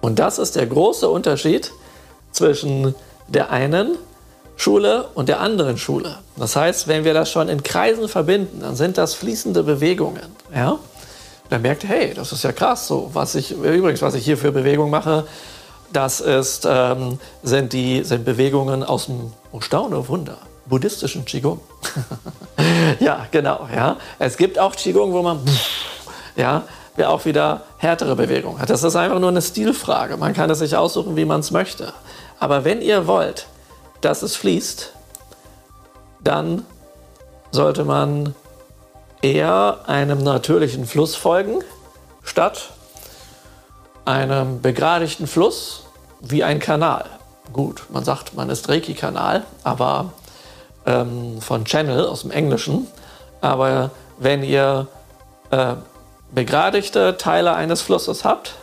Und 0.00 0.18
das 0.18 0.38
ist 0.38 0.56
der 0.56 0.66
große 0.66 1.08
Unterschied 1.08 1.72
zwischen 2.32 2.94
der 3.28 3.50
einen 3.50 3.96
Schule 4.56 5.08
und 5.14 5.28
der 5.28 5.40
anderen 5.40 5.78
Schule. 5.78 6.18
Das 6.36 6.56
heißt, 6.56 6.88
wenn 6.88 7.04
wir 7.04 7.14
das 7.14 7.30
schon 7.30 7.48
in 7.48 7.62
Kreisen 7.62 8.08
verbinden, 8.08 8.60
dann 8.60 8.76
sind 8.76 8.98
das 8.98 9.14
fließende 9.14 9.62
Bewegungen. 9.62 10.36
Ja? 10.54 10.78
Dann 11.52 11.60
merkt, 11.60 11.84
hey, 11.84 12.14
das 12.14 12.32
ist 12.32 12.44
ja 12.44 12.52
krass. 12.52 12.86
So, 12.86 13.10
was 13.12 13.34
ich, 13.34 13.52
übrigens, 13.52 14.00
was 14.00 14.14
ich 14.14 14.24
hier 14.24 14.38
für 14.38 14.52
Bewegung 14.52 14.88
mache, 14.88 15.26
das 15.92 16.20
ist, 16.20 16.66
ähm, 16.66 17.18
sind, 17.42 17.74
die, 17.74 18.04
sind 18.04 18.24
Bewegungen 18.24 18.82
aus 18.82 19.04
dem, 19.04 19.34
oh 19.52 19.60
Staune, 19.60 20.08
Wunder, 20.08 20.38
buddhistischen 20.64 21.26
Qigong. 21.26 21.60
ja, 23.00 23.26
genau. 23.30 23.68
Ja. 23.74 23.98
Es 24.18 24.38
gibt 24.38 24.58
auch 24.58 24.74
Qigong, 24.74 25.12
wo 25.12 25.20
man, 25.20 25.40
ja, 26.36 26.62
auch 27.04 27.24
wieder 27.26 27.62
härtere 27.76 28.16
Bewegungen 28.16 28.58
hat. 28.58 28.70
Das 28.70 28.82
ist 28.82 28.96
einfach 28.96 29.18
nur 29.18 29.28
eine 29.28 29.42
Stilfrage. 29.42 30.16
Man 30.16 30.32
kann 30.32 30.48
es 30.48 30.60
sich 30.60 30.74
aussuchen, 30.74 31.16
wie 31.16 31.26
man 31.26 31.40
es 31.40 31.50
möchte. 31.50 31.92
Aber 32.40 32.64
wenn 32.64 32.80
ihr 32.80 33.06
wollt, 33.06 33.46
dass 34.00 34.22
es 34.22 34.36
fließt, 34.36 34.92
dann 36.20 36.64
sollte 37.50 37.84
man 37.84 38.34
eher 39.22 39.80
einem 39.86 40.22
natürlichen 40.22 40.86
Fluss 40.86 41.14
folgen, 41.16 41.62
statt 42.22 42.70
einem 44.04 44.60
begradigten 44.60 45.26
Fluss 45.26 45.84
wie 46.20 46.44
ein 46.44 46.58
Kanal. 46.58 47.04
Gut, 47.52 47.84
man 47.90 48.04
sagt, 48.04 48.34
man 48.34 48.50
ist 48.50 48.68
Reiki-Kanal, 48.68 49.44
aber 49.62 50.12
ähm, 50.86 51.40
von 51.40 51.64
Channel 51.64 52.06
aus 52.06 52.22
dem 52.22 52.30
Englischen. 52.30 52.86
Aber 53.40 53.90
wenn 54.18 54.42
ihr 54.42 54.88
äh, 55.50 55.74
begradigte 56.32 57.16
Teile 57.16 57.54
eines 57.54 57.82
Flusses 57.82 58.24
habt, 58.24 58.54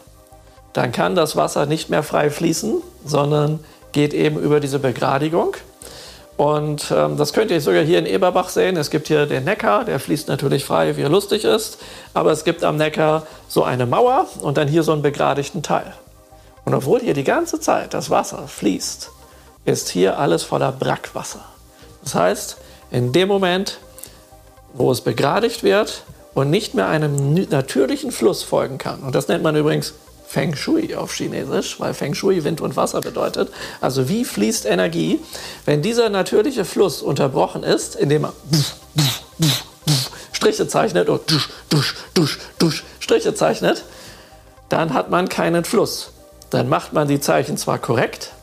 dann 0.74 0.92
kann 0.92 1.16
das 1.16 1.36
Wasser 1.36 1.66
nicht 1.66 1.90
mehr 1.90 2.04
frei 2.04 2.30
fließen, 2.30 2.82
sondern 3.06 3.60
geht 3.92 4.14
eben 4.14 4.40
über 4.40 4.60
diese 4.60 4.80
Begradigung. 4.80 5.56
Und 6.40 6.90
ähm, 6.96 7.18
das 7.18 7.34
könnt 7.34 7.52
ihr 7.52 7.60
sogar 7.60 7.84
hier 7.84 8.00
in 8.00 8.06
Eberbach 8.06 8.48
sehen. 8.48 8.78
Es 8.78 8.90
gibt 8.90 9.10
hier 9.10 9.26
den 9.26 9.44
Neckar, 9.44 9.84
der 9.84 10.00
fließt 10.00 10.30
natürlich 10.30 10.64
frei, 10.64 10.96
wie 10.96 11.02
er 11.02 11.10
lustig 11.10 11.44
ist. 11.44 11.80
Aber 12.14 12.32
es 12.32 12.46
gibt 12.46 12.64
am 12.64 12.78
Neckar 12.78 13.28
so 13.50 13.66
eine 13.66 13.86
Mauer 13.86 14.26
und 14.40 14.58
dann 14.58 14.70
hier 14.70 14.84
so 14.84 14.94
einen 14.94 15.02
begradigten 15.02 15.64
Teil. 15.64 15.94
Und 16.64 16.74
obwohl 16.74 17.02
hier 17.02 17.14
die 17.14 17.26
ganze 17.26 17.60
Zeit 17.60 17.94
das 17.94 18.10
Wasser 18.10 18.48
fließt, 18.48 19.12
ist 19.66 19.90
hier 19.90 20.18
alles 20.18 20.44
voller 20.44 20.72
Brackwasser. 20.72 21.44
Das 22.04 22.16
heißt, 22.16 22.56
in 22.90 23.12
dem 23.12 23.28
Moment, 23.28 23.80
wo 24.74 24.94
es 24.94 25.02
begradigt 25.02 25.64
wird 25.64 26.04
und 26.36 26.50
nicht 26.50 26.74
mehr 26.74 26.88
einem 26.88 27.34
natürlichen 27.50 28.14
Fluss 28.14 28.44
folgen 28.44 28.78
kann, 28.78 29.02
und 29.02 29.14
das 29.14 29.28
nennt 29.28 29.44
man 29.44 29.58
übrigens 29.58 29.94
Feng 30.30 30.56
Shui 30.56 30.94
auf 30.94 31.12
Chinesisch, 31.16 31.80
weil 31.80 31.96
Feng 31.96 32.14
Shui 32.14 32.44
Wind 32.44 32.62
und 32.62 32.76
Wasser 32.76 33.02
bedeutet. 33.02 33.50
Also 33.82 34.10
wie 34.10 34.24
fließt 34.24 34.68
Energie, 34.68 35.20
wenn 35.66 35.82
dieser 35.82 36.10
natürliche 36.10 36.66
Fluss 36.66 37.02
unterbrochen 37.02 37.64
ist, 37.64 37.96
indem 37.96 38.22
man 38.22 38.32
Striche 40.32 40.68
zeichnet 40.68 41.10
und 41.10 41.32
dusch, 41.32 41.50
dusch, 41.72 41.96
dusch, 42.14 42.38
dusch, 42.60 42.84
Striche 43.00 43.34
zeichnet, 43.34 43.84
dann 44.70 44.94
hat 44.94 45.10
man 45.10 45.30
keinen 45.30 45.66
Fluss. 45.66 46.12
Dann 46.52 46.70
macht 46.70 46.94
man 46.94 47.08
die 47.08 47.20
Zeichen 47.20 47.58
zwar 47.58 47.80
korrekt, 47.80 48.34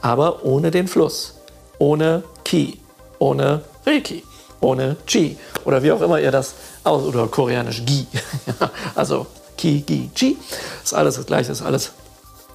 aber 0.00 0.44
ohne 0.44 0.72
den 0.72 0.88
Fluss, 0.88 1.34
ohne 1.78 2.24
Ki, 2.44 2.80
ohne 3.20 3.62
Reiki, 3.86 4.24
ohne 4.60 4.96
Chi 5.06 5.38
oder 5.64 5.84
wie 5.84 5.92
auch 5.92 6.00
immer 6.00 6.18
ihr 6.18 6.32
das 6.32 6.54
aus 6.82 7.04
oder 7.04 7.28
koreanisch 7.28 7.84
Gi. 7.86 8.08
also 8.96 9.28
Ki, 9.56 9.82
Gi, 9.82 10.10
Chi. 10.14 10.36
Ist 10.82 10.94
alles 10.94 11.16
das 11.16 11.26
gleiche, 11.26 11.52
ist 11.52 11.62
alles 11.62 11.92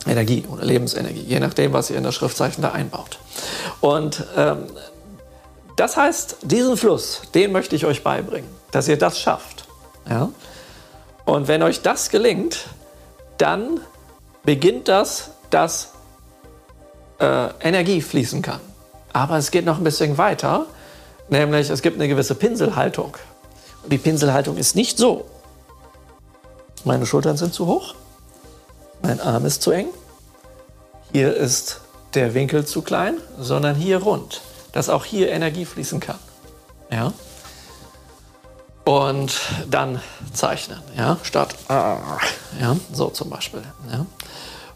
Energie 0.08 0.44
oder 0.50 0.64
Lebensenergie, 0.64 1.24
je 1.28 1.40
nachdem, 1.40 1.74
was 1.74 1.90
ihr 1.90 1.98
in 1.98 2.04
das 2.04 2.16
Schriftzeichen 2.16 2.62
da 2.62 2.72
einbaut. 2.72 3.20
Und 3.82 4.26
ähm, 4.36 4.66
das 5.76 5.98
heißt, 5.98 6.38
diesen 6.44 6.78
Fluss, 6.78 7.22
den 7.34 7.52
möchte 7.52 7.76
ich 7.76 7.86
euch 7.86 8.04
beibringen, 8.04 8.50
dass 8.72 8.88
ihr 8.88 8.98
das 8.98 9.20
schafft. 9.20 9.66
Ja? 10.10 10.30
Und 11.26 11.48
wenn 11.48 11.64
euch 11.64 11.82
das 11.82 12.10
gelingt, 12.10 12.66
dann 13.38 13.80
beginnt 14.44 14.88
das, 14.88 15.32
dass 15.50 15.90
äh, 17.20 17.50
Energie 17.60 18.02
fließen 18.02 18.42
kann. 18.42 18.60
Aber 19.14 19.38
es 19.38 19.52
geht 19.52 19.66
noch 19.66 19.78
ein 19.78 19.84
bisschen 19.84 20.18
weiter, 20.18 20.66
nämlich 21.30 21.70
es 21.70 21.82
gibt 21.82 21.98
eine 21.98 22.08
gewisse 22.08 22.36
Pinselhaltung. 22.36 23.18
Die 23.86 23.98
Pinselhaltung 23.98 24.58
ist 24.58 24.76
nicht 24.76 24.98
so. 24.98 25.26
Meine 26.84 27.06
Schultern 27.06 27.38
sind 27.38 27.54
zu 27.54 27.68
hoch, 27.68 27.94
mein 29.04 29.20
Arm 29.20 29.46
ist 29.46 29.62
zu 29.62 29.72
eng, 29.72 29.88
hier 31.12 31.36
ist 31.36 31.82
der 32.16 32.34
Winkel 32.34 32.66
zu 32.66 32.82
klein, 32.82 33.18
sondern 33.40 33.76
hier 33.76 34.02
rund, 34.02 34.42
dass 34.72 34.90
auch 34.90 35.06
hier 35.06 35.30
Energie 35.30 35.66
fließen 35.66 36.00
kann. 36.00 36.20
Ja? 36.90 37.14
Und 38.84 39.40
dann 39.70 40.02
zeichnen, 40.34 40.82
ja, 40.98 41.18
statt 41.22 41.56
ja, 41.70 42.76
so 42.92 43.10
zum 43.10 43.30
Beispiel. 43.30 43.62
Ja. 43.92 44.06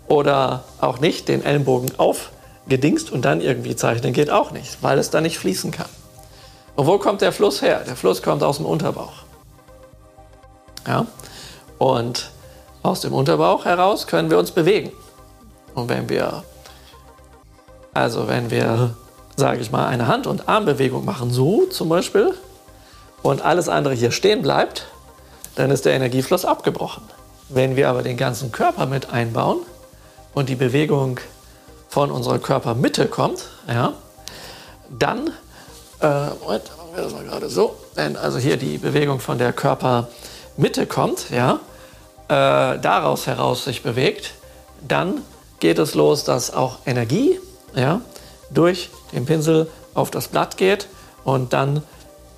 Oder 0.07 0.63
auch 0.79 0.99
nicht 0.99 1.27
den 1.27 1.43
Ellenbogen 1.43 1.91
aufgedingst 1.97 3.11
und 3.11 3.25
dann 3.25 3.41
irgendwie 3.41 3.75
zeichnen 3.75 4.13
geht 4.13 4.29
auch 4.29 4.51
nicht, 4.51 4.77
weil 4.81 4.99
es 4.99 5.09
dann 5.09 5.23
nicht 5.23 5.39
fließen 5.39 5.71
kann. 5.71 5.89
Und 6.75 6.85
wo 6.85 6.99
kommt 6.99 7.21
der 7.21 7.31
Fluss 7.31 7.63
her? 7.63 7.83
Der 7.87 7.95
Fluss 7.95 8.21
kommt 8.21 8.43
aus 8.43 8.57
dem 8.57 8.67
Unterbauch. 8.67 9.23
Ja? 10.85 11.07
Und 11.85 12.31
aus 12.81 13.01
dem 13.01 13.13
Unterbauch 13.13 13.65
heraus 13.65 14.07
können 14.07 14.31
wir 14.31 14.39
uns 14.39 14.49
bewegen. 14.49 14.91
Und 15.75 15.87
wenn 15.87 16.09
wir, 16.09 16.43
also 17.93 18.27
wenn 18.27 18.49
wir, 18.49 18.95
sage 19.35 19.59
ich 19.59 19.71
mal, 19.71 19.85
eine 19.85 20.07
Hand- 20.07 20.25
und 20.25 20.49
Armbewegung 20.49 21.05
machen, 21.05 21.29
so 21.29 21.67
zum 21.67 21.89
Beispiel, 21.89 22.33
und 23.21 23.45
alles 23.45 23.69
andere 23.69 23.93
hier 23.93 24.09
stehen 24.09 24.41
bleibt, 24.41 24.87
dann 25.53 25.69
ist 25.69 25.85
der 25.85 25.93
Energiefluss 25.93 26.43
abgebrochen. 26.43 27.03
Wenn 27.49 27.75
wir 27.75 27.87
aber 27.87 28.01
den 28.01 28.17
ganzen 28.17 28.51
Körper 28.51 28.87
mit 28.87 29.11
einbauen 29.11 29.59
und 30.33 30.49
die 30.49 30.55
Bewegung 30.55 31.19
von 31.87 32.09
unserer 32.09 32.39
Körpermitte 32.39 33.05
kommt, 33.05 33.45
ja, 33.67 33.93
dann, 34.89 35.27
äh, 36.01 36.29
Moment, 36.41 36.63
machen 36.77 36.95
wir 36.95 37.03
das 37.03 37.13
mal 37.13 37.23
gerade 37.25 37.47
so, 37.47 37.75
wenn 37.93 38.17
also 38.17 38.39
hier 38.39 38.57
die 38.57 38.79
Bewegung 38.79 39.19
von 39.19 39.37
der 39.37 39.53
Körpermitte 39.53 40.87
kommt, 40.87 41.29
ja, 41.29 41.59
äh, 42.27 42.79
daraus 42.79 43.27
heraus 43.27 43.65
sich 43.65 43.83
bewegt, 43.83 44.33
dann 44.87 45.21
geht 45.59 45.79
es 45.79 45.93
los, 45.95 46.23
dass 46.23 46.53
auch 46.53 46.79
Energie 46.85 47.39
ja, 47.75 48.01
durch 48.51 48.89
den 49.13 49.25
Pinsel 49.25 49.69
auf 49.93 50.11
das 50.11 50.27
Blatt 50.27 50.57
geht 50.57 50.87
und 51.23 51.53
dann 51.53 51.83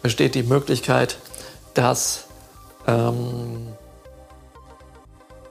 besteht 0.02 0.36
die 0.36 0.44
Möglichkeit, 0.44 1.18
dass, 1.74 2.26
ähm, 2.88 3.74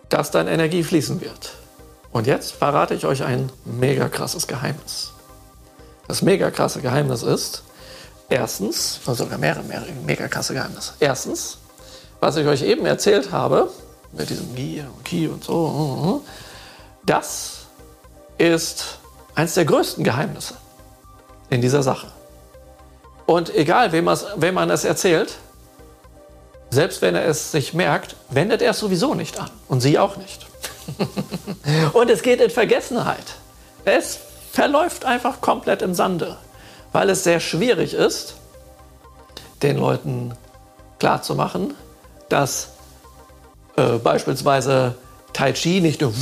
dass 0.09 0.31
dann 0.31 0.49
Energie 0.49 0.83
fließen 0.83 1.21
wird. 1.21 1.53
Und 2.13 2.27
jetzt 2.27 2.53
verrate 2.53 2.95
ich 2.95 3.05
euch 3.05 3.23
ein 3.23 3.51
mega 3.65 4.09
krasses 4.09 4.47
Geheimnis. 4.47 5.13
Das 6.09 6.23
mega 6.23 6.51
krasse 6.51 6.81
Geheimnis 6.81 7.23
ist, 7.23 7.63
erstens, 8.29 9.01
sogar 9.05 9.39
mehrere, 9.39 9.65
mehrere 9.65 9.93
mega 10.05 10.29
krasse 10.29 10.55
Geheimnisse. 10.55 10.95
Erstens, 11.01 11.59
was 12.21 12.37
ich 12.37 12.47
euch 12.47 12.63
eben 12.63 12.87
erzählt 12.87 13.33
habe, 13.33 13.69
mit 14.13 14.31
diesem 14.31 14.55
Gi 14.55 14.81
und 14.81 15.05
Ki 15.05 15.29
und 15.29 15.45
so, 15.45 16.23
das 17.05 17.67
ist 18.39 18.99
eines 19.35 19.55
der 19.55 19.65
größten 19.65 20.05
Geheimnisse 20.05 20.55
in 21.51 21.61
dieser 21.61 21.83
Sache. 21.83 22.09
Und 23.27 23.55
egal, 23.55 23.93
wem, 23.93 24.07
wem 24.07 24.55
man 24.55 24.71
es 24.71 24.85
erzählt, 24.85 25.35
selbst 26.71 27.03
wenn 27.03 27.15
er 27.15 27.27
es 27.27 27.53
sich 27.53 27.75
merkt, 27.75 28.17
wendet 28.29 28.63
er 28.63 28.73
es 28.73 28.79
sowieso 28.79 29.15
nicht 29.15 29.39
an. 29.39 29.51
Und 29.69 29.81
sie 29.81 29.99
auch 29.99 30.17
nicht. 30.17 30.47
und 31.93 32.11
es 32.11 32.23
geht 32.23 32.41
in 32.41 32.51
Vergessenheit. 32.51 33.25
Es 33.85 34.19
verläuft 34.53 35.05
einfach 35.05 35.41
komplett 35.41 35.83
im 35.83 35.95
Sande, 35.95 36.37
weil 36.93 37.11
es 37.11 37.25
sehr 37.25 37.41
schwierig 37.41 37.95
ist, 37.95 38.35
den 39.63 39.79
Leuten 39.79 40.35
klarzumachen, 40.99 41.75
dass 42.29 42.71
äh, 43.77 43.99
beispielsweise 43.99 44.95
Tai 45.33 45.53
Chi 45.53 45.81
nicht 45.81 46.01
nur 46.01 46.13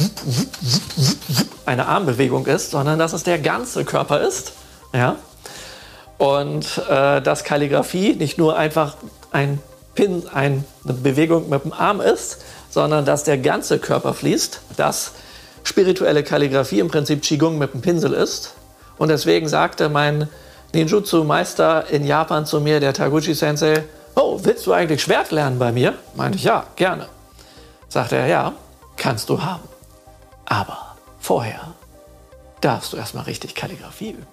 eine 1.66 1.86
Armbewegung 1.86 2.46
ist, 2.46 2.72
sondern 2.72 2.98
dass 2.98 3.12
es 3.12 3.22
der 3.22 3.38
ganze 3.38 3.84
Körper 3.84 4.20
ist. 4.20 4.52
Ja? 4.92 5.16
Und 6.18 6.82
äh, 6.88 7.20
dass 7.22 7.44
Kalligrafie 7.44 8.14
nicht 8.14 8.38
nur 8.38 8.56
einfach 8.56 8.96
ein 9.30 9.60
Pin, 9.94 10.24
ein, 10.32 10.64
eine 10.84 10.94
Bewegung 10.94 11.48
mit 11.48 11.64
dem 11.64 11.72
Arm 11.72 12.00
ist, 12.00 12.38
sondern 12.70 13.04
dass 13.04 13.24
der 13.24 13.38
ganze 13.38 13.78
Körper 13.78 14.14
fließt, 14.14 14.60
dass 14.76 15.12
spirituelle 15.62 16.24
Kalligrafie 16.24 16.80
im 16.80 16.88
Prinzip 16.88 17.22
Qigong 17.22 17.56
mit 17.56 17.72
dem 17.72 17.80
Pinsel 17.80 18.12
ist. 18.12 18.54
Und 18.98 19.08
deswegen 19.08 19.48
sagte 19.48 19.88
mein 19.88 20.28
Ninjutsu-Meister 20.72 21.88
in 21.90 22.04
Japan 22.04 22.46
zu 22.46 22.60
mir, 22.60 22.80
der 22.80 22.92
Taguchi-Sensei, 22.92 23.84
oh, 24.16 24.40
willst 24.42 24.66
du 24.66 24.72
eigentlich 24.72 25.02
Schwert 25.02 25.30
lernen 25.30 25.58
bei 25.58 25.70
mir? 25.70 25.94
Meinte 26.16 26.36
ich, 26.36 26.44
ja, 26.44 26.64
gerne. 26.74 27.06
Sagte 27.94 28.16
er, 28.16 28.26
ja, 28.26 28.52
kannst 28.96 29.28
du 29.28 29.40
haben. 29.40 29.68
Aber 30.46 30.96
vorher 31.20 31.74
darfst 32.60 32.92
du 32.92 32.96
erstmal 32.96 33.22
richtig 33.22 33.54
Kalligrafie 33.54 34.10
üben. 34.10 34.26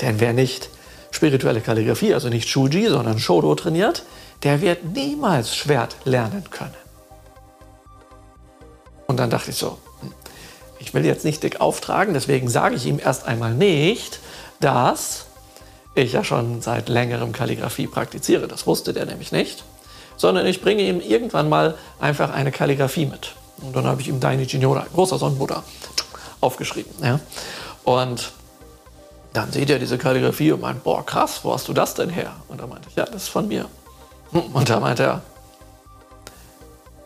Denn 0.00 0.18
wer 0.18 0.32
nicht 0.32 0.68
spirituelle 1.12 1.60
Kalligrafie, 1.60 2.12
also 2.12 2.28
nicht 2.28 2.48
Shuji, 2.48 2.88
sondern 2.88 3.20
Shodo 3.20 3.54
trainiert, 3.54 4.02
der 4.42 4.62
wird 4.62 4.82
niemals 4.82 5.54
Schwert 5.54 5.94
lernen 6.06 6.50
können. 6.50 6.74
Und 9.06 9.18
dann 9.18 9.30
dachte 9.30 9.52
ich 9.52 9.56
so, 9.56 9.78
hm, 10.00 10.12
ich 10.80 10.92
will 10.92 11.04
jetzt 11.04 11.24
nicht 11.24 11.44
dick 11.44 11.60
auftragen, 11.60 12.14
deswegen 12.14 12.48
sage 12.48 12.74
ich 12.74 12.84
ihm 12.84 12.98
erst 12.98 13.28
einmal 13.28 13.54
nicht, 13.54 14.18
dass 14.58 15.26
ich 15.94 16.14
ja 16.14 16.24
schon 16.24 16.62
seit 16.62 16.88
längerem 16.88 17.30
Kalligrafie 17.30 17.86
praktiziere. 17.86 18.48
Das 18.48 18.66
wusste 18.66 18.92
der 18.92 19.06
nämlich 19.06 19.30
nicht. 19.30 19.62
Sondern 20.18 20.46
ich 20.46 20.60
bringe 20.60 20.82
ihm 20.82 21.00
irgendwann 21.00 21.48
mal 21.48 21.76
einfach 21.98 22.34
eine 22.34 22.52
Kalligrafie 22.52 23.06
mit. 23.06 23.34
Und 23.62 23.74
dann 23.74 23.86
habe 23.86 24.00
ich 24.02 24.08
ihm 24.08 24.20
Dainichi 24.20 24.58
Nyoda, 24.58 24.86
großer 24.92 25.18
Sonnenbuddha, 25.18 25.62
aufgeschrieben. 26.40 26.92
Ja. 27.02 27.20
Und 27.84 28.32
dann 29.32 29.50
sieht 29.52 29.70
er 29.70 29.78
diese 29.78 29.98
Kalligrafie 29.98 30.52
und 30.52 30.60
meint, 30.60 30.84
boah, 30.84 31.04
krass, 31.04 31.40
wo 31.42 31.54
hast 31.54 31.68
du 31.68 31.72
das 31.72 31.94
denn 31.94 32.10
her? 32.10 32.32
Und 32.48 32.60
da 32.60 32.66
meinte 32.66 32.88
ich, 32.88 32.96
ja, 32.96 33.04
das 33.06 33.22
ist 33.22 33.28
von 33.28 33.48
mir. 33.48 33.66
Und 34.32 34.68
da 34.68 34.80
meinte 34.80 35.04
er, 35.04 35.22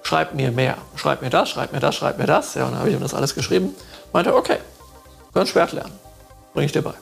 schreib 0.03 0.35
mir 0.35 0.51
mehr, 0.51 0.77
schreib 0.97 1.23
mir 1.23 1.31
das, 1.31 1.51
schreib 1.51 1.73
mir 1.73 1.81
das, 1.81 1.95
schreib 1.95 2.19
mir 2.19 2.27
das. 2.27 2.55
Ja, 2.55 2.65
und 2.65 2.73
dann 2.73 2.81
habe 2.81 2.91
ich 2.91 2.97
ihm 2.97 3.01
das 3.01 3.15
alles 3.15 3.35
geschrieben. 3.35 3.75
Meinte, 4.13 4.35
okay, 4.35 4.59
können 5.33 5.47
Schwert 5.47 5.73
lernen, 5.73 5.93
bringe 6.53 6.67
ich 6.67 6.73
dir 6.73 6.83
bei. 6.83 6.95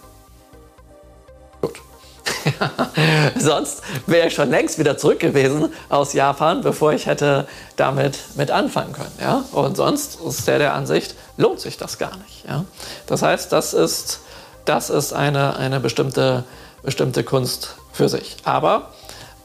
Sonst 3.38 3.82
wäre 4.06 4.28
ich 4.28 4.34
schon 4.34 4.50
längst 4.50 4.78
wieder 4.78 4.96
zurück 4.96 5.20
gewesen 5.20 5.72
aus 5.88 6.12
Japan, 6.12 6.62
bevor 6.62 6.92
ich 6.92 7.06
hätte 7.06 7.46
damit 7.76 8.18
mit 8.36 8.50
anfangen 8.50 8.92
können. 8.92 9.16
Ja? 9.20 9.44
Und 9.52 9.76
sonst 9.76 10.18
ist 10.20 10.46
der 10.46 10.58
der 10.58 10.74
Ansicht, 10.74 11.14
lohnt 11.36 11.60
sich 11.60 11.76
das 11.76 11.98
gar 11.98 12.16
nicht. 12.16 12.44
Ja? 12.46 12.64
Das 13.06 13.22
heißt, 13.22 13.52
das 13.52 13.74
ist 13.74 14.20
das 14.64 14.90
ist 14.90 15.12
eine, 15.12 15.56
eine 15.56 15.80
bestimmte, 15.80 16.44
bestimmte 16.82 17.24
Kunst 17.24 17.76
für 17.92 18.08
sich. 18.08 18.36
Aber 18.44 18.90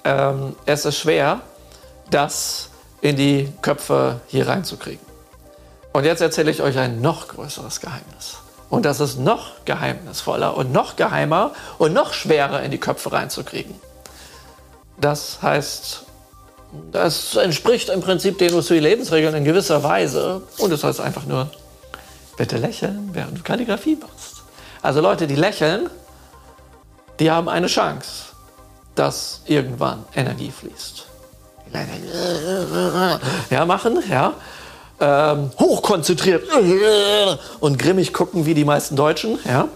ähm, 0.03 0.55
es 0.65 0.85
ist 0.85 0.97
schwer, 0.97 1.41
das 2.11 2.69
in 3.01 3.15
die 3.15 3.51
Köpfe 3.61 4.21
hier 4.27 4.47
reinzukriegen. 4.47 5.05
Und 5.93 6.05
jetzt 6.05 6.21
erzähle 6.21 6.51
ich 6.51 6.61
euch 6.61 6.77
ein 6.77 7.01
noch 7.01 7.27
größeres 7.27 7.79
Geheimnis. 7.79 8.37
Und 8.69 8.85
das 8.85 8.99
ist 8.99 9.19
noch 9.19 9.63
geheimnisvoller 9.65 10.57
und 10.57 10.71
noch 10.71 10.95
geheimer 10.95 11.51
und 11.77 11.93
noch 11.93 12.13
schwerer 12.13 12.63
in 12.63 12.71
die 12.71 12.79
Köpfe 12.79 13.11
reinzukriegen. 13.11 13.75
Das 14.99 15.39
heißt, 15.41 16.03
das 16.91 17.35
entspricht 17.35 17.89
im 17.89 18.01
Prinzip 18.01 18.37
den 18.37 18.53
Usui-Lebensregeln 18.53 19.35
in 19.35 19.43
gewisser 19.43 19.83
Weise. 19.83 20.41
Und 20.57 20.71
es 20.71 20.81
das 20.81 20.89
heißt 20.89 21.01
einfach 21.01 21.25
nur, 21.25 21.49
bitte 22.37 22.57
lächeln, 22.57 23.09
während 23.13 23.37
du 23.37 23.43
Kalligrafie 23.43 23.97
machst. 23.97 24.43
Also 24.81 25.01
Leute, 25.01 25.27
die 25.27 25.35
lächeln, 25.35 25.89
die 27.19 27.31
haben 27.31 27.49
eine 27.49 27.67
Chance, 27.67 28.33
dass 28.95 29.41
irgendwann 29.45 30.05
Energie 30.15 30.51
fließt. 30.51 31.05
Ja, 33.49 33.65
machen, 33.65 34.01
ja. 34.09 34.33
Ähm, 34.99 35.51
hochkonzentriert 35.59 36.43
und 37.59 37.77
grimmig 37.77 38.13
gucken 38.13 38.45
wie 38.45 38.53
die 38.53 38.63
meisten 38.63 38.95
Deutschen, 38.95 39.37
ja. 39.43 39.67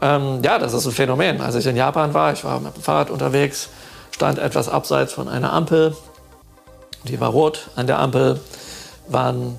Ähm, 0.00 0.42
ja, 0.44 0.58
das 0.58 0.74
ist 0.74 0.86
ein 0.86 0.92
Phänomen. 0.92 1.40
Als 1.40 1.54
ich 1.54 1.66
in 1.66 1.76
Japan 1.76 2.14
war, 2.14 2.32
ich 2.32 2.44
war 2.44 2.60
mit 2.60 2.76
dem 2.76 2.82
Fahrrad 2.82 3.10
unterwegs, 3.10 3.68
stand 4.12 4.38
etwas 4.38 4.68
abseits 4.68 5.12
von 5.12 5.28
einer 5.28 5.52
Ampel. 5.52 5.96
Die 7.04 7.20
war 7.20 7.30
rot. 7.30 7.68
An 7.74 7.86
der 7.86 7.98
Ampel 7.98 8.40
waren 9.08 9.58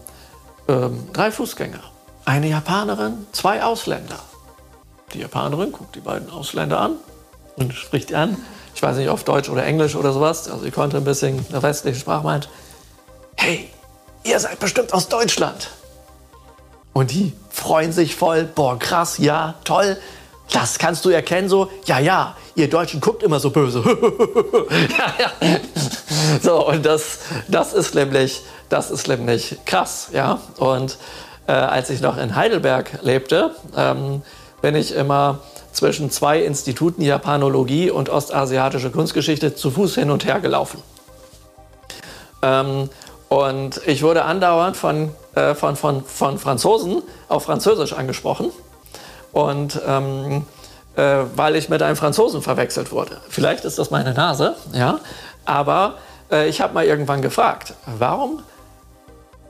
ähm, 0.67 1.07
drei 1.13 1.31
Fußgänger. 1.31 1.79
Eine 2.25 2.47
Japanerin, 2.47 3.27
zwei 3.31 3.63
Ausländer. 3.63 4.19
Die 5.13 5.19
Japanerin 5.19 5.71
guckt 5.71 5.95
die 5.95 5.99
beiden 5.99 6.29
Ausländer 6.29 6.79
an 6.79 6.93
und 7.55 7.73
spricht 7.73 8.13
an. 8.13 8.37
Ich 8.73 8.81
weiß 8.81 8.97
nicht, 8.97 9.09
auf 9.09 9.23
Deutsch 9.23 9.49
oder 9.49 9.63
Englisch 9.65 9.95
oder 9.95 10.11
sowas. 10.11 10.49
Also 10.49 10.63
sie 10.63 10.71
konnte 10.71 10.97
ein 10.97 11.03
bisschen 11.03 11.45
eine 11.49 11.63
westliche 11.63 11.99
Sprache 11.99 12.23
meint. 12.23 12.49
Hey, 13.37 13.69
ihr 14.25 14.39
seid 14.39 14.59
bestimmt 14.59 14.93
aus 14.93 15.07
Deutschland. 15.07 15.69
Und 16.93 17.11
die 17.11 17.33
freuen 17.49 17.91
sich 17.91 18.15
voll. 18.15 18.43
Boah, 18.43 18.79
krass, 18.79 19.17
ja, 19.17 19.55
toll. 19.63 19.97
Das 20.51 20.77
kannst 20.77 21.03
du 21.05 21.09
erkennen, 21.09 21.49
so, 21.49 21.69
ja, 21.85 21.99
ja, 21.99 22.35
ihr 22.55 22.69
Deutschen 22.69 23.01
guckt 23.01 23.23
immer 23.23 23.39
so 23.39 23.49
böse. 23.49 23.83
ja, 24.97 25.13
ja. 25.19 25.59
So, 26.41 26.67
und 26.67 26.85
das, 26.85 27.19
das, 27.47 27.73
ist 27.73 27.95
nämlich, 27.95 28.41
das 28.69 28.91
ist 28.91 29.07
nämlich 29.07 29.57
krass, 29.65 30.09
ja. 30.13 30.39
Und 30.57 30.97
äh, 31.47 31.51
als 31.51 31.89
ich 31.89 32.01
noch 32.01 32.17
in 32.17 32.35
Heidelberg 32.35 32.99
lebte, 33.01 33.55
ähm, 33.75 34.21
bin 34.61 34.75
ich 34.75 34.93
immer 34.93 35.39
zwischen 35.71 36.09
zwei 36.09 36.41
Instituten 36.41 37.01
Japanologie 37.01 37.89
und 37.89 38.09
ostasiatische 38.09 38.91
Kunstgeschichte 38.91 39.55
zu 39.55 39.71
Fuß 39.71 39.95
hin 39.95 40.11
und 40.11 40.25
her 40.25 40.39
gelaufen. 40.39 40.81
Ähm, 42.41 42.89
und 43.29 43.81
ich 43.85 44.03
wurde 44.03 44.25
andauernd 44.25 44.77
von, 44.77 45.11
äh, 45.35 45.55
von, 45.55 45.75
von, 45.75 46.03
von 46.03 46.37
Franzosen 46.37 47.01
auf 47.27 47.43
Französisch 47.43 47.93
angesprochen. 47.93 48.51
Und 49.31 49.79
ähm, 49.85 50.45
äh, 50.95 51.23
weil 51.35 51.55
ich 51.55 51.69
mit 51.69 51.81
einem 51.81 51.95
Franzosen 51.95 52.41
verwechselt 52.41 52.91
wurde. 52.91 53.17
Vielleicht 53.29 53.65
ist 53.65 53.77
das 53.77 53.91
meine 53.91 54.13
Nase, 54.13 54.55
ja. 54.73 54.99
Aber 55.43 55.95
äh, 56.31 56.47
ich 56.47 56.61
habe 56.61 56.73
mal 56.73 56.85
irgendwann 56.85 57.21
gefragt, 57.21 57.73
warum 57.85 58.41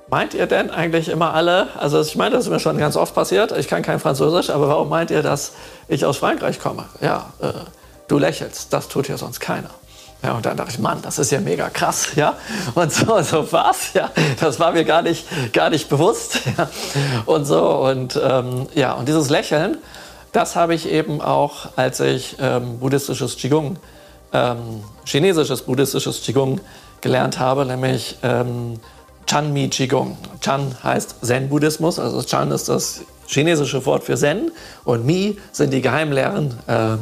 meint 0.10 0.34
ihr 0.34 0.48
denn 0.48 0.72
eigentlich 0.72 1.10
immer 1.10 1.34
alle, 1.34 1.68
also 1.78 2.02
ich 2.02 2.16
meine, 2.16 2.36
das 2.36 2.46
ist 2.46 2.52
mir 2.52 2.60
schon 2.60 2.78
ganz 2.78 2.96
oft 2.96 3.14
passiert, 3.14 3.52
ich 3.52 3.68
kann 3.68 3.82
kein 3.82 4.00
Französisch, 4.00 4.50
aber 4.50 4.68
warum 4.68 4.90
meint 4.90 5.12
ihr, 5.12 5.24
dass 5.24 5.54
ich 5.88 6.06
aus 6.06 6.18
Frankreich 6.18 6.60
komme? 6.60 6.86
Ja, 7.02 7.34
äh, 7.42 7.54
du 8.08 8.18
lächelst, 8.18 8.74
das 8.74 8.88
tut 8.88 9.08
ja 9.08 9.18
sonst 9.18 9.40
keiner. 9.40 9.70
Ja, 10.24 10.34
und 10.34 10.46
dann 10.46 10.58
dachte 10.58 10.72
ich, 10.72 10.80
Mann, 10.80 11.02
das 11.02 11.20
ist 11.20 11.32
ja 11.32 11.40
mega 11.40 11.70
krass, 11.70 12.16
ja. 12.16 12.36
Und 12.74 12.92
so, 12.92 13.22
so 13.22 13.52
was, 13.52 13.94
ja. 13.94 14.10
Das 14.40 14.60
war 14.60 14.72
mir 14.72 14.84
gar 14.84 15.02
nicht, 15.02 15.26
gar 15.54 15.70
nicht 15.70 15.88
bewusst, 15.90 16.40
ja. 16.58 16.70
Und 17.26 17.46
so, 17.46 17.64
und 17.86 18.20
ähm, 18.24 18.68
ja, 18.74 18.94
und 18.94 19.08
dieses 19.08 19.30
Lächeln, 19.30 19.78
das 20.32 20.56
habe 20.56 20.74
ich 20.74 20.90
eben 20.90 21.22
auch, 21.22 21.70
als 21.76 22.00
ich 22.00 22.38
ähm, 22.40 22.80
buddhistisches 22.80 23.38
Qigong, 23.38 23.78
ähm, 24.34 24.84
chinesisches 25.06 25.62
buddhistisches 25.62 26.22
Qigong 26.24 26.60
gelernt 27.02 27.40
habe, 27.40 27.66
nämlich 27.66 28.18
ähm, 28.24 28.80
Chanmi 29.28 29.70
Qigong. 29.70 30.18
Chan 30.42 30.76
heißt 30.84 31.18
Zen-Buddhismus, 31.22 32.00
also 32.00 32.22
Chan 32.24 32.52
ist 32.52 32.70
das 32.70 33.02
chinesische 33.28 33.86
Wort 33.86 34.04
für 34.04 34.16
Zen 34.16 34.52
und 34.84 35.06
Mi 35.06 35.38
sind 35.52 35.72
die 35.72 35.82
Geheimlehren 35.82 36.54
äh, 36.68 36.98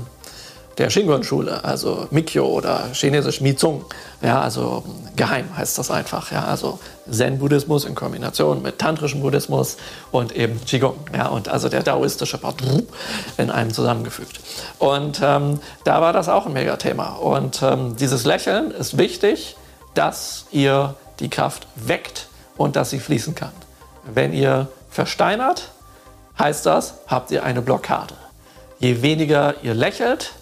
der 0.77 0.89
Shingon-Schule, 0.89 1.63
also 1.63 2.07
Mikyo 2.09 2.45
oder 2.45 2.89
chinesisch 2.93 3.41
Mizung. 3.41 3.85
Ja, 4.21 4.41
also 4.41 4.83
geheim 5.15 5.55
heißt 5.55 5.77
das 5.77 5.91
einfach. 5.91 6.31
Ja, 6.31 6.45
also 6.45 6.79
Zen-Buddhismus 7.09 7.85
in 7.85 7.93
Kombination 7.93 8.61
mit 8.61 8.79
tantrischem 8.79 9.21
Buddhismus 9.21 9.77
und 10.11 10.35
eben 10.35 10.59
Qigong. 10.65 10.95
Ja, 11.15 11.27
und 11.27 11.47
also 11.47 11.69
der 11.69 11.83
daoistische 11.83 12.37
Part 12.37 12.61
in 13.37 13.51
einem 13.51 13.73
zusammengefügt. 13.73 14.39
Und 14.79 15.21
ähm, 15.23 15.59
da 15.83 16.01
war 16.01 16.13
das 16.13 16.29
auch 16.29 16.45
ein 16.45 16.53
Megathema. 16.53 17.15
Und 17.15 17.61
ähm, 17.61 17.95
dieses 17.97 18.25
Lächeln 18.25 18.71
ist 18.71 18.97
wichtig, 18.97 19.55
dass 19.93 20.45
ihr 20.51 20.95
die 21.19 21.29
Kraft 21.29 21.67
weckt 21.75 22.27
und 22.57 22.75
dass 22.75 22.89
sie 22.89 22.99
fließen 22.99 23.35
kann. 23.35 23.51
Wenn 24.05 24.33
ihr 24.33 24.67
versteinert, 24.89 25.69
heißt 26.39 26.65
das, 26.65 26.95
habt 27.07 27.31
ihr 27.31 27.43
eine 27.43 27.61
Blockade. 27.61 28.15
Je 28.79 29.01
weniger 29.01 29.55
ihr 29.63 29.73
lächelt, 29.73 30.33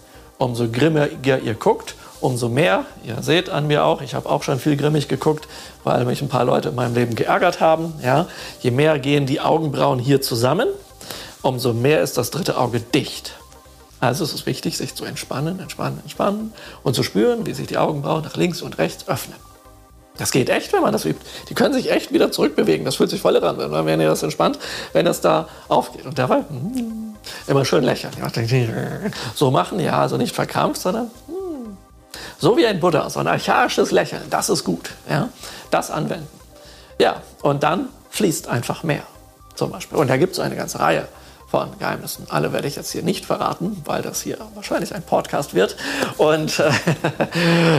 umso 0.42 0.68
grimmiger 0.68 1.38
ihr 1.38 1.54
guckt, 1.54 1.94
umso 2.20 2.48
mehr, 2.48 2.84
ihr 3.04 3.22
seht 3.22 3.50
an 3.50 3.66
mir 3.66 3.84
auch, 3.84 4.00
ich 4.00 4.14
habe 4.14 4.28
auch 4.28 4.42
schon 4.42 4.58
viel 4.58 4.76
grimmig 4.76 5.08
geguckt, 5.08 5.48
weil 5.84 6.04
mich 6.04 6.22
ein 6.22 6.28
paar 6.28 6.44
Leute 6.44 6.70
in 6.70 6.74
meinem 6.74 6.94
Leben 6.94 7.14
geärgert 7.14 7.60
haben. 7.60 7.94
Ja? 8.02 8.26
Je 8.60 8.70
mehr 8.70 8.98
gehen 8.98 9.26
die 9.26 9.40
Augenbrauen 9.40 9.98
hier 9.98 10.20
zusammen, 10.20 10.68
umso 11.42 11.72
mehr 11.72 12.00
ist 12.00 12.18
das 12.18 12.30
dritte 12.30 12.58
Auge 12.58 12.80
dicht. 12.80 13.34
Also 14.00 14.24
es 14.24 14.32
ist 14.32 14.46
wichtig, 14.46 14.76
sich 14.76 14.94
zu 14.94 15.04
entspannen, 15.04 15.60
entspannen, 15.60 16.00
entspannen 16.02 16.52
und 16.82 16.94
zu 16.94 17.04
spüren, 17.04 17.46
wie 17.46 17.52
sich 17.52 17.68
die 17.68 17.78
Augenbrauen 17.78 18.24
nach 18.24 18.36
links 18.36 18.62
und 18.62 18.78
rechts 18.78 19.08
öffnen. 19.08 19.36
Das 20.18 20.30
geht 20.30 20.50
echt, 20.50 20.72
wenn 20.72 20.82
man 20.82 20.92
das 20.92 21.04
übt. 21.04 21.24
Die 21.48 21.54
können 21.54 21.72
sich 21.72 21.90
echt 21.90 22.12
wieder 22.12 22.30
zurückbewegen. 22.30 22.84
Das 22.84 22.96
fühlt 22.96 23.10
sich 23.10 23.20
voll 23.20 23.34
daran, 23.34 23.86
wenn 23.86 24.00
ihr 24.00 24.08
das 24.08 24.22
entspannt, 24.22 24.58
wenn 24.92 25.04
das 25.04 25.20
da 25.20 25.48
aufgeht. 25.68 26.04
Und 26.04 26.18
dabei 26.18 26.38
hm, 26.48 27.11
immer 27.46 27.64
schön 27.64 27.84
lächeln. 27.84 28.12
So 29.34 29.50
machen, 29.50 29.80
ja, 29.80 29.98
also 29.98 30.16
nicht 30.16 30.34
verkrampft, 30.34 30.80
sondern 30.80 31.10
hm, 31.26 31.76
so 32.38 32.56
wie 32.56 32.66
ein 32.66 32.80
Buddha, 32.80 33.08
so 33.10 33.20
ein 33.20 33.28
archaisches 33.28 33.90
Lächeln. 33.90 34.22
Das 34.30 34.48
ist 34.48 34.64
gut. 34.64 34.90
Ja? 35.08 35.28
Das 35.70 35.90
anwenden. 35.90 36.28
Ja, 36.98 37.22
und 37.42 37.62
dann 37.62 37.88
fließt 38.10 38.48
einfach 38.48 38.82
mehr. 38.82 39.02
Zum 39.54 39.70
Beispiel. 39.70 39.98
Und 39.98 40.08
da 40.08 40.16
gibt 40.16 40.32
es 40.32 40.40
eine 40.40 40.56
ganze 40.56 40.80
Reihe 40.80 41.06
von 41.52 41.68
Geheimnissen. 41.78 42.26
Alle 42.30 42.52
werde 42.54 42.66
ich 42.66 42.76
jetzt 42.76 42.90
hier 42.92 43.02
nicht 43.02 43.26
verraten, 43.26 43.82
weil 43.84 44.00
das 44.00 44.22
hier 44.22 44.38
wahrscheinlich 44.54 44.94
ein 44.94 45.02
Podcast 45.02 45.54
wird. 45.54 45.76
Und 46.16 46.58
äh, 46.58 46.72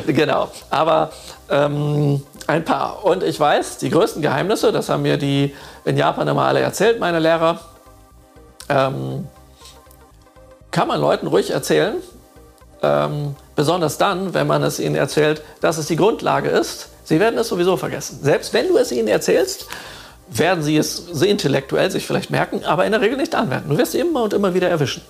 genau, 0.14 0.52
aber 0.70 1.12
ähm, 1.50 2.22
ein 2.46 2.64
paar. 2.64 3.04
Und 3.04 3.24
ich 3.24 3.40
weiß, 3.40 3.80
die 3.80 3.90
größten 3.90 4.22
Geheimnisse, 4.22 4.72
das 4.72 4.90
haben 4.90 5.02
mir 5.02 5.18
die 5.18 5.56
in 5.86 5.98
Japan 5.98 6.28
immer 6.28 6.44
alle 6.44 6.60
erzählt, 6.60 7.00
meine 7.00 7.18
Lehrer, 7.18 7.62
ähm, 8.70 9.28
kann 10.72 10.88
man 10.88 11.00
Leuten 11.00 11.28
ruhig 11.28 11.52
erzählen. 11.52 11.96
Ähm, 12.82 13.36
besonders 13.56 13.98
dann, 13.98 14.34
wenn 14.34 14.48
man 14.48 14.64
es 14.64 14.80
ihnen 14.80 14.96
erzählt, 14.96 15.42
dass 15.62 15.78
es 15.78 15.88
die 15.88 15.96
Grundlage 15.96 16.50
ist. 16.50 16.90
Sie 17.06 17.20
werden 17.20 17.38
es 17.38 17.48
sowieso 17.48 17.78
vergessen. 17.78 18.20
Selbst 18.22 18.54
wenn 18.54 18.68
du 18.68 18.78
es 18.78 18.92
ihnen 18.92 19.08
erzählst, 19.08 19.68
werden 20.30 20.64
sie 20.64 20.78
es 20.78 20.96
sehr 21.12 21.30
intellektuell 21.30 21.92
sich 21.92 22.08
vielleicht 22.08 22.30
merken, 22.30 22.64
aber 22.66 22.86
in 22.86 22.92
der 22.92 23.02
Regel 23.02 23.18
nicht 23.18 23.36
anwenden. 23.36 23.70
Du 23.70 23.78
wirst 23.78 23.92
sie 23.92 24.00
immer 24.00 24.24
und 24.24 24.34
immer 24.34 24.54
wieder 24.54 24.70
erwischen. 24.70 25.04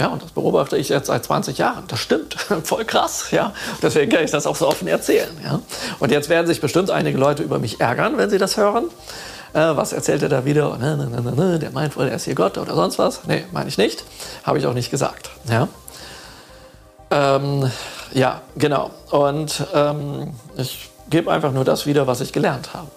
Ja, 0.00 0.08
und 0.08 0.22
das 0.22 0.30
beobachte 0.30 0.76
ich 0.76 0.90
jetzt 0.90 1.06
seit 1.06 1.24
20 1.24 1.56
Jahren. 1.56 1.84
Das 1.88 2.00
stimmt. 2.00 2.34
Voll 2.64 2.84
krass, 2.84 3.30
ja. 3.30 3.54
Deswegen 3.82 4.10
kann 4.12 4.24
ich 4.24 4.30
das 4.30 4.46
auch 4.46 4.56
so 4.56 4.68
offen 4.68 4.88
erzählen, 4.88 5.30
ja. 5.42 5.60
Und 5.98 6.12
jetzt 6.12 6.28
werden 6.28 6.46
sich 6.46 6.60
bestimmt 6.60 6.90
einige 6.90 7.16
Leute 7.16 7.42
über 7.42 7.58
mich 7.58 7.80
ärgern, 7.80 8.18
wenn 8.18 8.28
sie 8.28 8.38
das 8.38 8.56
hören. 8.56 8.90
Äh, 9.56 9.74
was 9.74 9.94
erzählt 9.94 10.22
er 10.22 10.28
da 10.28 10.44
wieder? 10.44 10.76
Ne, 10.76 10.98
ne, 10.98 11.08
ne, 11.08 11.32
ne, 11.32 11.58
der 11.58 11.70
meint 11.70 11.96
wohl, 11.96 12.08
er 12.08 12.16
ist 12.16 12.24
hier 12.24 12.34
Gott 12.34 12.58
oder 12.58 12.74
sonst 12.74 12.98
was. 12.98 13.24
Nee, 13.26 13.44
meine 13.52 13.70
ich 13.70 13.78
nicht. 13.78 14.04
Habe 14.44 14.58
ich 14.58 14.66
auch 14.66 14.74
nicht 14.74 14.90
gesagt, 14.90 15.30
ja. 15.48 15.68
Ähm, 17.10 17.70
ja, 18.12 18.42
genau. 18.56 18.90
Und 19.10 19.66
ähm, 19.72 20.34
ich 20.58 20.90
gebe 21.08 21.32
einfach 21.32 21.52
nur 21.52 21.64
das 21.64 21.86
wieder, 21.86 22.06
was 22.06 22.20
ich 22.20 22.34
gelernt 22.34 22.74
habe. 22.74 22.90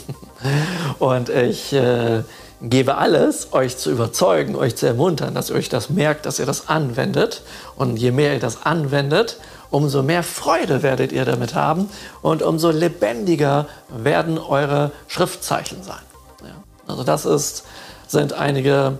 und 0.98 1.30
ich 1.30 1.72
äh, 1.72 2.24
gebe 2.60 2.98
alles, 2.98 3.54
euch 3.54 3.78
zu 3.78 3.90
überzeugen, 3.90 4.54
euch 4.54 4.76
zu 4.76 4.84
ermuntern, 4.86 5.34
dass 5.34 5.48
ihr 5.48 5.56
euch 5.56 5.70
das 5.70 5.88
merkt, 5.88 6.26
dass 6.26 6.38
ihr 6.38 6.46
das 6.46 6.68
anwendet. 6.68 7.40
Und 7.74 7.96
je 7.96 8.10
mehr 8.10 8.34
ihr 8.34 8.40
das 8.40 8.66
anwendet, 8.66 9.38
umso 9.70 10.02
mehr 10.02 10.22
Freude 10.22 10.82
werdet 10.82 11.12
ihr 11.12 11.24
damit 11.24 11.54
haben 11.54 11.88
und 12.22 12.42
umso 12.42 12.70
lebendiger 12.70 13.66
werden 13.88 14.38
eure 14.38 14.92
Schriftzeichen 15.08 15.82
sein. 15.82 16.02
Ja, 16.42 16.54
also 16.86 17.04
das 17.04 17.26
ist, 17.26 17.64
sind 18.06 18.32
einige 18.32 18.98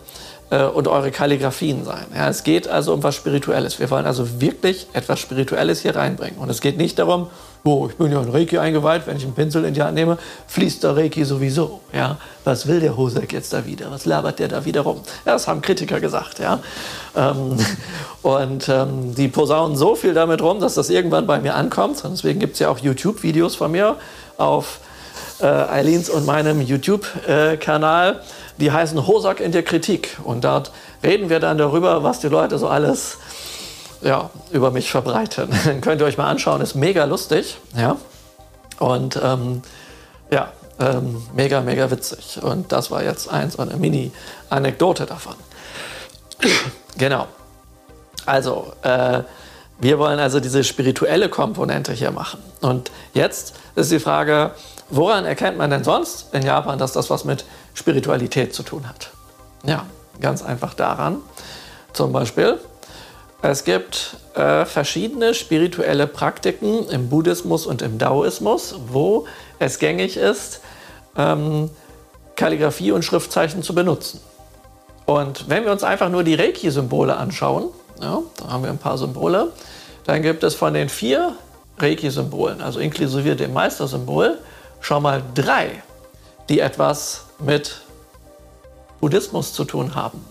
äh, 0.50 0.64
und 0.64 0.88
eure 0.88 1.10
Kalligraphien 1.10 1.84
sein. 1.84 2.06
Ja, 2.14 2.28
es 2.28 2.44
geht 2.44 2.68
also 2.68 2.92
um 2.92 3.02
was 3.02 3.14
Spirituelles. 3.14 3.78
Wir 3.78 3.90
wollen 3.90 4.06
also 4.06 4.40
wirklich 4.40 4.86
etwas 4.92 5.20
Spirituelles 5.20 5.82
hier 5.82 5.96
reinbringen. 5.96 6.38
Und 6.38 6.50
es 6.50 6.60
geht 6.60 6.76
nicht 6.76 6.98
darum, 6.98 7.28
oh, 7.66 7.88
ich 7.88 7.96
bin 7.96 8.12
ja 8.12 8.20
in 8.20 8.30
Reiki 8.30 8.58
eingeweiht, 8.58 9.06
wenn 9.06 9.16
ich 9.16 9.24
einen 9.24 9.34
Pinsel 9.34 9.64
in 9.64 9.74
die 9.74 9.82
Hand 9.82 9.94
nehme, 9.94 10.18
fließt 10.46 10.84
der 10.84 10.96
Reiki 10.96 11.24
sowieso. 11.24 11.80
Ja? 11.92 12.18
Was 12.44 12.66
will 12.66 12.80
der 12.80 12.96
Hosek 12.96 13.32
jetzt 13.32 13.52
da 13.52 13.66
wieder? 13.66 13.90
Was 13.90 14.04
labert 14.04 14.38
der 14.38 14.48
da 14.48 14.64
wieder 14.64 14.82
rum? 14.82 15.00
Ja, 15.24 15.32
das 15.32 15.48
haben 15.48 15.62
Kritiker 15.62 16.00
gesagt. 16.00 16.38
Ja? 16.38 16.60
Ähm, 17.16 17.56
und 18.22 18.68
ähm, 18.68 19.14
die 19.14 19.28
posaunen 19.28 19.76
so 19.76 19.94
viel 19.94 20.14
damit 20.14 20.40
rum, 20.42 20.60
dass 20.60 20.74
das 20.74 20.90
irgendwann 20.90 21.26
bei 21.26 21.40
mir 21.40 21.54
ankommt. 21.54 22.04
Und 22.04 22.12
deswegen 22.12 22.40
gibt 22.40 22.54
es 22.54 22.60
ja 22.60 22.68
auch 22.68 22.78
YouTube-Videos 22.78 23.56
von 23.56 23.72
mir 23.72 23.96
auf 24.36 24.80
äh, 25.40 25.46
Eileens 25.46 26.08
und 26.08 26.26
meinem 26.26 26.60
YouTube-Kanal. 26.60 28.12
Äh, 28.12 28.16
die 28.58 28.72
heißen 28.72 29.06
Hosak 29.06 29.40
in 29.40 29.52
der 29.52 29.62
Kritik. 29.62 30.16
Und 30.24 30.44
dort 30.44 30.72
reden 31.02 31.28
wir 31.28 31.40
dann 31.40 31.58
darüber, 31.58 32.02
was 32.02 32.20
die 32.20 32.28
Leute 32.28 32.58
so 32.58 32.68
alles 32.68 33.18
ja, 34.02 34.30
über 34.50 34.70
mich 34.70 34.90
verbreiten. 34.90 35.48
Könnt 35.80 36.00
ihr 36.00 36.06
euch 36.06 36.18
mal 36.18 36.28
anschauen, 36.28 36.60
ist 36.60 36.74
mega 36.74 37.04
lustig. 37.04 37.58
Ja? 37.76 37.96
Und 38.78 39.18
ähm, 39.22 39.62
ja, 40.30 40.52
ähm, 40.78 41.22
mega, 41.34 41.60
mega 41.60 41.90
witzig. 41.90 42.42
Und 42.42 42.72
das 42.72 42.90
war 42.90 43.02
jetzt 43.02 43.28
eins, 43.30 43.58
eine 43.58 43.76
Mini-Anekdote 43.76 45.06
davon. 45.06 45.34
genau. 46.98 47.26
Also, 48.26 48.72
äh, 48.82 49.22
wir 49.78 49.98
wollen 49.98 50.18
also 50.18 50.40
diese 50.40 50.64
spirituelle 50.64 51.28
Komponente 51.28 51.92
hier 51.92 52.10
machen. 52.10 52.42
Und 52.60 52.90
jetzt 53.12 53.54
ist 53.74 53.92
die 53.92 54.00
Frage, 54.00 54.52
woran 54.88 55.24
erkennt 55.26 55.58
man 55.58 55.70
denn 55.70 55.84
sonst 55.84 56.34
in 56.34 56.42
Japan, 56.42 56.78
dass 56.78 56.92
das 56.92 57.10
was 57.10 57.24
mit 57.24 57.44
Spiritualität 57.74 58.54
zu 58.54 58.62
tun 58.62 58.88
hat? 58.88 59.10
Ja, 59.64 59.84
ganz 60.20 60.42
einfach 60.42 60.74
daran. 60.74 61.18
Zum 61.92 62.12
Beispiel, 62.12 62.58
es 63.42 63.64
gibt 63.64 64.16
äh, 64.34 64.64
verschiedene 64.64 65.34
spirituelle 65.34 66.06
Praktiken 66.06 66.88
im 66.88 67.08
Buddhismus 67.08 67.66
und 67.66 67.82
im 67.82 67.98
Daoismus, 67.98 68.74
wo 68.88 69.26
es 69.58 69.78
gängig 69.78 70.16
ist, 70.16 70.60
ähm, 71.16 71.70
Kalligrafie 72.34 72.92
und 72.92 73.04
Schriftzeichen 73.04 73.62
zu 73.62 73.74
benutzen. 73.74 74.20
Und 75.06 75.48
wenn 75.48 75.64
wir 75.64 75.72
uns 75.72 75.84
einfach 75.84 76.08
nur 76.08 76.24
die 76.24 76.34
Reiki-Symbole 76.34 77.16
anschauen, 77.16 77.68
ja, 78.00 78.20
da 78.36 78.48
haben 78.48 78.62
wir 78.64 78.70
ein 78.70 78.78
paar 78.78 78.98
Symbole, 78.98 79.52
dann 80.04 80.22
gibt 80.22 80.42
es 80.42 80.54
von 80.54 80.74
den 80.74 80.88
vier 80.88 81.34
Reiki-Symbolen, 81.78 82.60
also 82.60 82.80
inklusive 82.80 83.36
dem 83.36 83.52
Meistersymbol, 83.52 84.38
schon 84.80 85.02
mal 85.02 85.22
drei, 85.34 85.82
die 86.48 86.60
etwas 86.60 87.26
mit 87.38 87.80
Buddhismus 89.00 89.52
zu 89.52 89.64
tun 89.64 89.94
haben. 89.94 90.24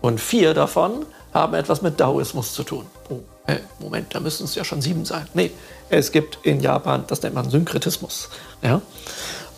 Und 0.00 0.20
vier 0.20 0.54
davon 0.54 1.06
haben 1.32 1.54
etwas 1.54 1.82
mit 1.82 1.98
Daoismus 1.98 2.52
zu 2.52 2.62
tun. 2.62 2.86
Oh, 3.08 3.20
äh, 3.46 3.56
Moment, 3.80 4.14
da 4.14 4.20
müssen 4.20 4.44
es 4.44 4.54
ja 4.54 4.64
schon 4.64 4.82
sieben 4.82 5.04
sein. 5.04 5.26
Nee, 5.34 5.50
es 5.88 6.12
gibt 6.12 6.38
in 6.42 6.60
Japan, 6.60 7.04
das 7.06 7.22
nennt 7.22 7.34
man 7.34 7.50
Synkretismus. 7.50 8.28
Ja? 8.62 8.80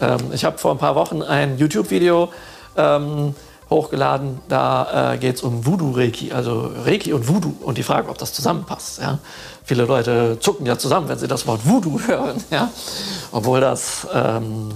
Ähm, 0.01 0.33
ich 0.33 0.45
habe 0.45 0.59
vor 0.59 0.72
ein 0.72 0.79
paar 0.79 0.95
Wochen 0.95 1.22
ein 1.22 1.59
YouTube-Video 1.59 2.31
ähm, 2.77 3.35
hochgeladen, 3.70 4.41
da 4.49 5.14
äh, 5.14 5.18
geht 5.18 5.37
es 5.37 5.43
um 5.43 5.66
Voodoo-Reiki, 5.66 6.33
also 6.33 6.70
Reiki 6.85 7.12
und 7.12 7.29
Voodoo 7.29 7.55
und 7.62 7.79
die 7.79 7.83
Frage, 7.83 8.09
ob 8.09 8.18
das 8.18 8.33
zusammenpasst. 8.33 9.01
Ja? 9.01 9.18
Viele 9.64 9.85
Leute 9.85 10.39
zucken 10.41 10.66
ja 10.66 10.79
zusammen, 10.79 11.09
wenn 11.09 11.18
sie 11.18 11.29
das 11.29 11.47
Wort 11.47 11.66
Voodoo 11.66 12.01
hören, 12.07 12.43
ja? 12.51 12.70
obwohl 13.33 13.61
das 13.61 14.07
ähm, 14.12 14.70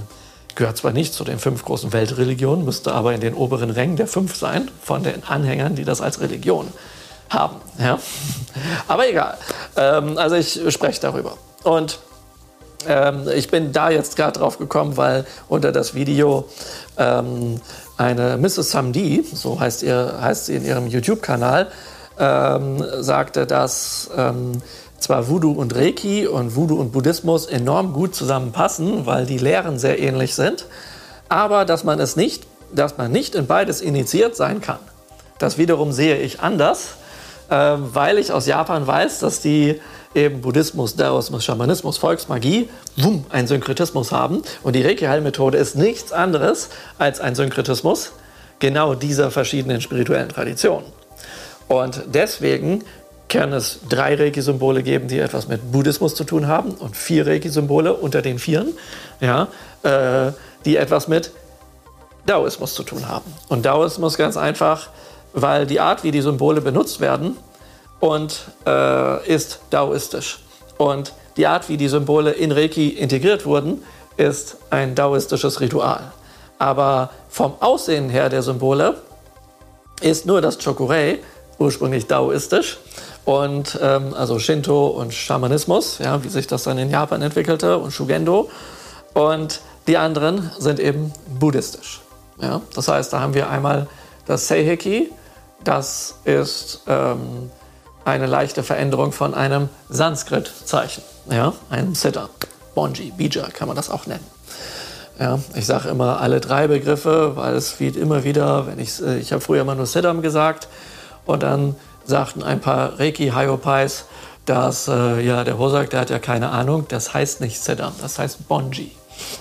gehört 0.59 0.77
zwar 0.77 0.93
nicht 0.93 1.15
zu 1.15 1.23
den 1.23 1.39
fünf 1.39 1.65
großen 1.65 1.93
Weltreligionen, 1.93 2.65
müsste 2.65 2.93
aber 2.93 3.15
in 3.15 3.21
den 3.21 3.35
oberen 3.35 3.71
Rängen 3.71 3.97
der 3.97 4.09
fünf 4.09 4.35
sein, 4.35 4.69
von 4.83 5.05
den 5.05 5.23
Anhängern, 5.25 5.77
die 5.77 5.85
das 5.85 6.01
als 6.01 6.21
Religion 6.21 6.67
haben. 7.31 7.57
Ja? 7.79 7.99
Aber 8.89 9.09
egal, 9.09 9.39
ähm, 9.77 10.19
also 10.19 10.35
ich 10.35 10.61
spreche 10.71 11.01
darüber. 11.01 11.35
Und 11.63 12.01
ähm, 12.89 13.29
ich 13.35 13.51
bin 13.51 13.73
da 13.73 13.91
jetzt 13.91 14.17
gerade 14.17 14.41
drauf 14.41 14.59
gekommen, 14.59 14.97
weil 14.97 15.27
unter 15.49 15.71
das 15.71 15.95
Video 15.95 16.49
ähm, 16.97 17.61
eine 17.97 18.37
Mrs. 18.37 18.73
Samdi, 18.73 19.25
so 19.33 19.61
heißt, 19.61 19.85
ihr, 19.85 20.19
heißt 20.21 20.47
sie 20.47 20.57
in 20.57 20.65
ihrem 20.65 20.89
YouTube-Kanal, 20.89 21.69
ähm, 22.19 22.85
sagte, 23.01 23.47
dass 23.47 24.11
ähm, 24.17 24.61
zwar 24.99 25.29
Voodoo 25.29 25.53
und 25.53 25.75
Reiki 25.75 26.27
und 26.27 26.57
Voodoo 26.57 26.77
und 26.77 26.93
Buddhismus 26.93 27.47
enorm 27.47 27.93
gut 27.93 28.15
zusammenpassen, 28.15 29.07
weil 29.07 29.27
die 29.27 29.39
Lehren 29.39 29.79
sehr 29.79 29.99
ähnlich 29.99 30.35
sind, 30.35 30.67
aber 31.29 31.65
dass 31.65 31.85
man 31.85 32.01
es 32.01 32.17
nicht, 32.17 32.47
dass 32.75 32.99
man 32.99 33.13
nicht 33.13 33.35
in 33.35 33.47
beides 33.47 33.81
initiiert 33.81 34.37
sein 34.37 34.61
kann. 34.61 34.79
Das 35.39 35.57
wiederum 35.57 35.93
sehe 35.93 36.19
ich 36.19 36.41
anders, 36.41 36.97
äh, 37.49 37.55
weil 37.55 38.19
ich 38.19 38.33
aus 38.33 38.47
Japan 38.47 38.87
weiß, 38.87 39.21
dass 39.21 39.41
die 39.41 39.81
eben 40.15 40.41
Buddhismus, 40.41 40.97
Daoismus, 40.97 41.45
Schamanismus, 41.45 41.99
Volksmagie, 41.99 42.69
wumm, 42.97 43.25
einen 43.31 43.47
Synkretismus 43.47 44.11
haben. 44.11 44.43
Und 44.63 44.75
die 44.75 44.83
Reiki-Heilmethode 44.83 45.57
ist 45.59 45.77
nichts 45.77 46.13
anderes 46.13 46.71
als 46.99 47.21
ein 47.21 47.35
Synkretismus 47.35 48.13
genau 48.59 48.95
dieser 48.95 49.31
verschiedenen 49.31 49.81
spirituellen 49.81 50.29
Traditionen. 50.29 50.87
Und 51.69 52.03
deswegen 52.07 52.83
kann 53.29 53.53
es 53.53 53.81
drei 53.89 54.14
Reiki-Symbole 54.14 54.83
geben, 54.83 55.09
die 55.09 55.18
etwas 55.18 55.49
mit 55.49 55.70
Buddhismus 55.70 56.14
zu 56.14 56.24
tun 56.24 56.47
haben 56.47 56.72
und 56.72 56.97
vier 56.97 57.26
Reiki-Symbole 57.26 57.95
unter 57.95 58.22
den 58.22 58.39
Vieren, 58.39 58.74
ja, 59.20 59.49
äh, 59.83 60.33
die 60.64 60.76
etwas 60.76 61.09
mit 61.09 61.31
Daoismus 62.26 62.74
zu 62.74 62.83
tun 62.83 63.09
haben. 63.09 63.33
Und 63.49 63.64
Daoismus 63.64 64.16
ganz 64.16 64.37
einfach, 64.37 64.89
weil 65.33 65.66
die 65.66 65.81
Art, 65.81 66.05
wie 66.05 66.11
die 66.11 66.22
Symbole 66.22 66.61
benutzt 66.61 67.01
werden, 67.01 67.37
und 68.01 68.43
äh, 68.66 69.26
ist 69.26 69.61
daoistisch. 69.70 70.41
Und 70.76 71.12
die 71.37 71.47
Art, 71.47 71.68
wie 71.68 71.76
die 71.76 71.89
Symbole 71.89 72.31
in 72.31 72.53
Reiki 72.53 72.89
integriert 72.89 73.45
wurden, 73.45 73.83
ist 74.16 74.57
ein 74.70 74.95
daoistisches 74.95 75.61
Ritual. 75.61 76.12
Aber 76.59 77.11
vom 77.29 77.55
Aussehen 77.61 78.09
her 78.09 78.29
der 78.29 78.43
Symbole 78.43 78.97
ist 80.01 80.26
nur 80.26 80.41
das 80.41 80.59
Chokurei 80.62 81.18
ursprünglich 81.59 82.07
daoistisch 82.07 82.79
und 83.29 83.79
ähm, 83.83 84.14
also 84.14 84.39
Shinto 84.39 84.87
und 84.87 85.12
Schamanismus, 85.12 85.99
ja, 85.99 86.24
wie 86.24 86.31
sich 86.31 86.47
das 86.47 86.62
dann 86.62 86.79
in 86.79 86.89
Japan 86.89 87.20
entwickelte 87.20 87.76
und 87.76 87.91
Shugendo 87.91 88.49
und 89.12 89.61
die 89.87 89.99
anderen 89.99 90.51
sind 90.59 90.81
eben 90.81 91.12
buddhistisch. 91.39 92.01
Ja, 92.41 92.62
das 92.74 92.89
heißt, 92.89 93.12
da 93.12 93.20
haben 93.20 93.35
wir 93.35 93.51
einmal 93.51 93.87
das 94.24 94.49
Seiheki, 94.49 95.12
das 95.62 96.14
ist 96.24 96.81
ähm, 96.87 97.51
eine 98.07 98.24
leichte 98.24 98.62
Veränderung 98.62 99.12
von 99.12 99.35
einem 99.35 99.68
Sanskrit-Zeichen, 99.91 101.03
ja, 101.31 101.53
einem 101.68 101.95
Siddha, 101.95 102.31
Bonji, 102.74 103.12
Bija 103.14 103.49
kann 103.53 103.68
man 103.68 103.76
das 103.76 103.91
auch 103.91 104.07
nennen. 104.07 104.24
Ja, 105.20 105.39
ich 105.55 105.66
sage 105.66 105.91
immer 105.91 106.22
alle 106.22 106.41
drei 106.41 106.66
Begriffe, 106.66 107.37
weil 107.37 107.57
es 107.57 107.79
wird 107.79 107.97
immer 107.97 108.24
wieder, 108.24 108.66
wenn 108.68 108.79
ich, 108.79 109.03
äh, 109.03 109.18
ich 109.18 109.33
habe 109.33 109.43
früher 109.43 109.61
immer 109.61 109.74
nur 109.74 109.85
Siddham 109.85 110.22
gesagt 110.22 110.68
und 111.26 111.43
dann 111.43 111.76
sagten 112.09 112.43
ein 112.43 112.61
paar 112.61 112.99
Reiki-Hyopais, 112.99 114.05
dass 114.47 114.89
äh, 114.89 115.21
ja, 115.21 115.45
der 115.45 115.59
Hosak, 115.59 115.91
der 115.91 116.01
hat 116.01 116.11
ja 116.11 116.19
keine 116.19 116.51
Ahnung, 116.51 116.87
das 116.89 117.13
heißt 117.13 117.41
nicht 117.41 117.61
Siddham, 117.61 117.93
das 118.01 118.19
heißt 118.19 118.49
Bonji 118.49 118.93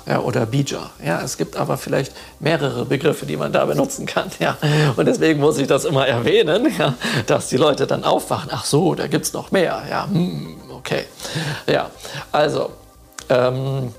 ja, 0.06 0.20
oder 0.20 0.46
Bija. 0.46 0.90
Ja, 1.04 1.22
es 1.22 1.38
gibt 1.38 1.56
aber 1.56 1.78
vielleicht 1.78 2.12
mehrere 2.40 2.86
Begriffe, 2.86 3.26
die 3.26 3.38
man 3.38 3.52
da 3.52 3.66
benutzen 3.66 4.06
kann. 4.06 4.30
Ja. 4.40 4.58
Und 4.96 5.06
deswegen 5.06 5.40
muss 5.40 5.58
ich 5.58 5.68
das 5.68 5.86
immer 5.86 6.08
erwähnen, 6.08 6.72
ja, 6.78 6.96
dass 7.26 7.48
die 7.50 7.58
Leute 7.58 7.88
dann 7.88 8.04
aufwachen. 8.04 8.50
Ach 8.52 8.66
so, 8.66 8.96
da 8.96 9.08
gibt 9.08 9.26
es 9.26 9.34
noch 9.34 9.52
mehr. 9.52 9.84
Ja, 9.90 10.08
hm, 10.10 10.58
okay. 10.74 11.06
Ja, 11.68 11.90
also. 12.32 12.72
Ähm, 13.30 13.94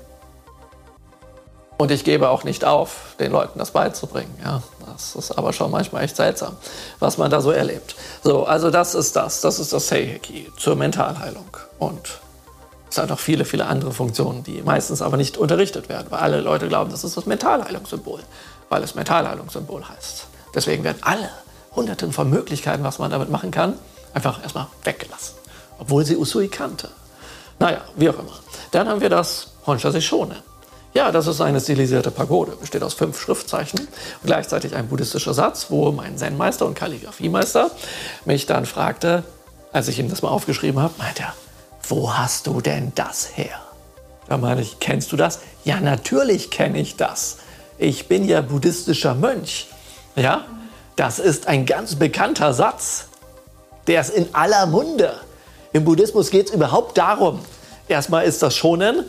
und 1.79 1.91
ich 1.91 2.03
gebe 2.03 2.29
auch 2.29 2.43
nicht 2.43 2.65
auf, 2.65 3.15
den 3.19 3.31
Leuten 3.31 3.57
das 3.57 3.71
beizubringen. 3.71 4.37
Ja, 4.43 4.61
das 4.85 5.15
ist 5.15 5.31
aber 5.31 5.53
schon 5.53 5.71
manchmal 5.71 6.03
echt 6.03 6.17
seltsam, 6.17 6.57
was 6.99 7.17
man 7.17 7.31
da 7.31 7.39
so 7.39 7.51
erlebt. 7.51 7.95
So, 8.21 8.43
also 8.43 8.69
das 8.69 8.95
ist 8.95 9.15
das. 9.15 9.39
Das 9.39 9.59
ist 9.59 9.71
das 9.71 9.87
Seiheki 9.87 10.51
zur 10.57 10.75
Mentalheilung. 10.75 11.47
Und 11.79 12.19
es 12.91 12.97
hat 12.97 13.09
auch 13.11 13.19
viele, 13.19 13.45
viele 13.45 13.65
andere 13.65 13.93
Funktionen, 13.93 14.43
die 14.43 14.61
meistens 14.61 15.01
aber 15.01 15.15
nicht 15.15 15.37
unterrichtet 15.37 15.87
werden, 15.87 16.07
weil 16.09 16.19
alle 16.19 16.41
Leute 16.41 16.67
glauben, 16.67 16.91
das 16.91 17.05
ist 17.05 17.15
das 17.15 17.25
Mentalheilungssymbol, 17.25 18.19
weil 18.67 18.83
es 18.83 18.95
Mentalheilungssymbol 18.95 19.87
heißt. 19.87 20.27
Deswegen 20.53 20.83
werden 20.83 20.97
alle 20.99 21.29
hunderten 21.73 22.11
von 22.11 22.29
Möglichkeiten, 22.29 22.83
was 22.83 22.99
man 22.99 23.09
damit 23.09 23.29
machen 23.29 23.51
kann, 23.51 23.75
einfach 24.13 24.43
erstmal 24.43 24.67
weggelassen, 24.83 25.35
obwohl 25.77 26.03
sie 26.03 26.17
Usui 26.17 26.49
kannte. 26.49 26.89
Naja, 27.57 27.79
wie 27.95 28.09
auch 28.09 28.19
immer. 28.19 28.37
Dann 28.71 28.89
haben 28.89 28.99
wir 28.99 29.09
das 29.09 29.51
Honsha 29.65 29.97
Shonen. 30.01 30.48
Ja, 30.93 31.11
das 31.11 31.27
ist 31.27 31.39
eine 31.39 31.59
stilisierte 31.59 32.09
Pagode, 32.09 32.53
besteht 32.53 32.81
aus 32.81 32.95
fünf 32.95 33.19
Schriftzeichen 33.21 33.79
und 33.79 34.25
gleichzeitig 34.25 34.75
ein 34.75 34.87
buddhistischer 34.87 35.35
Satz, 35.35 35.67
wo 35.69 35.91
mein 35.91 36.17
Zen-Meister 36.17 36.65
und 36.65 36.73
Kalligrafiemeister 36.73 37.69
mich 38.25 38.47
dann 38.47 38.65
fragte, 38.65 39.23
als 39.71 39.87
ich 39.87 39.99
ihm 39.99 40.09
das 40.09 40.23
mal 40.23 40.29
aufgeschrieben 40.29 40.81
habe, 40.81 40.95
meint 40.97 41.19
er, 41.19 41.33
wo 41.87 42.17
hast 42.17 42.47
du 42.47 42.59
denn 42.59 42.91
das 42.95 43.37
her? 43.37 43.59
Da 44.27 44.37
meine 44.37 44.61
ich, 44.61 44.79
kennst 44.79 45.11
du 45.11 45.15
das? 45.15 45.39
Ja, 45.63 45.79
natürlich 45.79 46.49
kenne 46.49 46.79
ich 46.79 46.95
das. 46.95 47.37
Ich 47.77 48.07
bin 48.07 48.27
ja 48.27 48.41
buddhistischer 48.41 49.13
Mönch. 49.13 49.67
Ja, 50.15 50.45
das 50.95 51.19
ist 51.19 51.47
ein 51.47 51.65
ganz 51.65 51.95
bekannter 51.95 52.53
Satz. 52.53 53.05
Der 53.87 54.01
ist 54.01 54.09
in 54.09 54.33
aller 54.33 54.65
Munde. 54.65 55.13
Im 55.71 55.85
Buddhismus 55.85 56.31
geht 56.31 56.47
es 56.47 56.53
überhaupt 56.53 56.97
darum. 56.97 57.39
Erstmal 57.87 58.25
ist 58.25 58.41
das 58.41 58.55
Schonen 58.55 59.05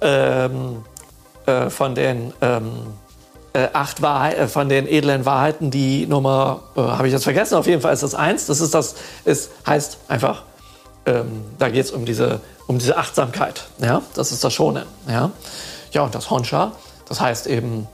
ähm, 0.00 0.84
äh, 1.46 1.70
von 1.70 1.94
den 1.94 2.32
ähm, 2.40 2.72
äh, 3.52 3.68
acht 3.72 4.02
Wahrheit, 4.02 4.38
äh, 4.38 4.48
von 4.48 4.68
den 4.68 4.86
edlen 4.86 5.24
Wahrheiten, 5.24 5.70
die 5.70 6.06
Nummer, 6.06 6.62
äh, 6.76 6.80
habe 6.80 7.06
ich 7.06 7.12
jetzt 7.12 7.24
vergessen, 7.24 7.56
auf 7.56 7.66
jeden 7.66 7.82
Fall 7.82 7.92
ist 7.92 8.02
das 8.02 8.14
eins. 8.14 8.46
Das 8.46 8.60
ist 8.60 8.74
das, 8.74 8.94
ist, 9.24 9.50
heißt 9.66 9.98
einfach 10.08 10.42
ähm, 11.06 11.44
da 11.58 11.68
geht 11.68 11.84
es 11.84 11.90
um 11.90 12.04
diese, 12.04 12.40
um 12.66 12.78
diese 12.78 12.96
Achtsamkeit. 12.96 13.64
Ja? 13.78 14.02
Das 14.14 14.32
ist 14.32 14.44
das 14.44 14.52
Schonen. 14.52 14.86
Ja? 15.08 15.30
ja, 15.92 16.02
und 16.02 16.14
das 16.14 16.30
Honsha, 16.30 16.72
das 17.08 17.20
heißt 17.20 17.46
eben, 17.46 17.88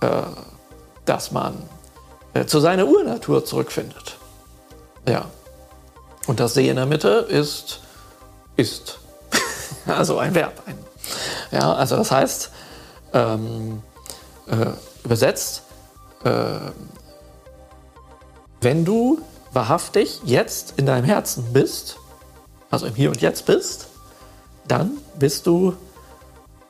äh, 0.00 0.08
dass 1.04 1.32
man 1.32 1.54
äh, 2.34 2.44
zu 2.44 2.60
seiner 2.60 2.86
Urnatur 2.86 3.44
zurückfindet. 3.44 4.16
Ja. 5.08 5.24
Und 6.26 6.40
das 6.40 6.54
See 6.54 6.68
in 6.68 6.76
der 6.76 6.86
Mitte 6.86 7.08
ist, 7.08 7.80
ist. 8.56 8.98
also 9.86 10.18
ein 10.18 10.34
Verb. 10.34 10.62
Ein, 10.66 10.78
ja, 11.50 11.72
also 11.72 11.96
das 11.96 12.10
heißt, 12.10 12.50
ähm, 13.12 13.82
äh, 14.46 14.66
übersetzt, 15.04 15.62
äh, 16.24 16.30
wenn 18.60 18.84
du 18.84 19.20
wahrhaftig 19.52 20.20
jetzt 20.24 20.74
in 20.76 20.86
deinem 20.86 21.04
Herzen 21.04 21.52
bist, 21.52 21.96
also 22.70 22.86
im 22.86 22.94
Hier 22.94 23.10
und 23.10 23.20
Jetzt 23.20 23.46
bist, 23.46 23.88
dann 24.66 24.98
bist 25.18 25.46
du 25.46 25.74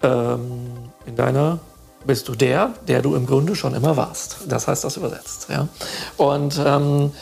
ähm, 0.02 0.90
in 1.06 1.16
deiner 1.16 1.58
bist 2.04 2.28
du 2.28 2.34
der, 2.34 2.74
der 2.86 3.02
du 3.02 3.14
im 3.16 3.26
Grunde 3.26 3.56
schon 3.56 3.74
immer 3.74 3.96
warst. 3.96 4.38
Das 4.46 4.68
heißt 4.68 4.84
das 4.84 4.96
übersetzt. 4.96 5.48
Ja? 5.50 5.68
Und 6.16 6.60
ähm, 6.64 7.12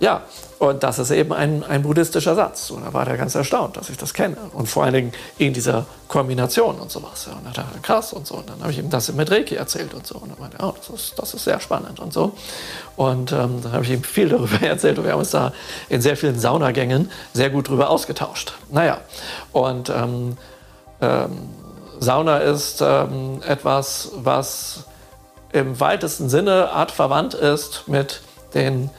ja, 0.00 0.22
und 0.68 0.82
das 0.82 0.98
ist 0.98 1.10
eben 1.10 1.32
ein, 1.32 1.62
ein 1.64 1.82
buddhistischer 1.82 2.34
Satz. 2.34 2.70
Und 2.70 2.84
da 2.84 2.92
war 2.92 3.04
der 3.04 3.16
ganz 3.16 3.34
erstaunt, 3.34 3.76
dass 3.76 3.90
ich 3.90 3.96
das 3.96 4.14
kenne. 4.14 4.36
Und 4.52 4.66
vor 4.68 4.84
allen 4.84 4.94
Dingen 4.94 5.12
in 5.38 5.52
dieser 5.52 5.86
Kombination 6.08 6.78
und 6.78 6.90
sowas. 6.90 7.26
Und 7.26 7.44
dann 7.44 7.52
dachte 7.52 7.78
krass 7.80 8.12
und 8.12 8.26
so. 8.26 8.36
Und 8.36 8.48
dann 8.48 8.60
habe 8.60 8.72
ich 8.72 8.78
ihm 8.78 8.90
das 8.90 9.12
mit 9.12 9.30
Reiki 9.30 9.56
erzählt 9.56 9.94
und 9.94 10.06
so. 10.06 10.16
Und 10.16 10.30
er 10.30 10.40
meinte, 10.40 10.56
oh, 10.60 10.72
das 10.76 10.88
ist, 10.88 11.18
das 11.18 11.34
ist 11.34 11.44
sehr 11.44 11.60
spannend 11.60 12.00
und 12.00 12.12
so. 12.12 12.34
Und 12.96 13.32
ähm, 13.32 13.60
dann 13.62 13.72
habe 13.72 13.84
ich 13.84 13.90
ihm 13.90 14.02
viel 14.02 14.28
darüber 14.28 14.60
erzählt. 14.66 14.98
Und 14.98 15.04
wir 15.04 15.12
haben 15.12 15.20
uns 15.20 15.30
da 15.30 15.52
in 15.88 16.00
sehr 16.00 16.16
vielen 16.16 16.38
Saunagängen 16.38 17.10
sehr 17.32 17.50
gut 17.50 17.68
drüber 17.68 17.90
ausgetauscht. 17.90 18.54
Naja, 18.70 18.98
und 19.52 19.90
ähm, 19.90 20.36
ähm, 21.00 21.50
Sauna 22.00 22.38
ist 22.38 22.80
ähm, 22.80 23.40
etwas, 23.46 24.10
was 24.16 24.84
im 25.52 25.78
weitesten 25.78 26.28
Sinne 26.28 26.70
artverwandt 26.70 27.34
ist 27.34 27.84
mit 27.86 28.22
den 28.54 28.90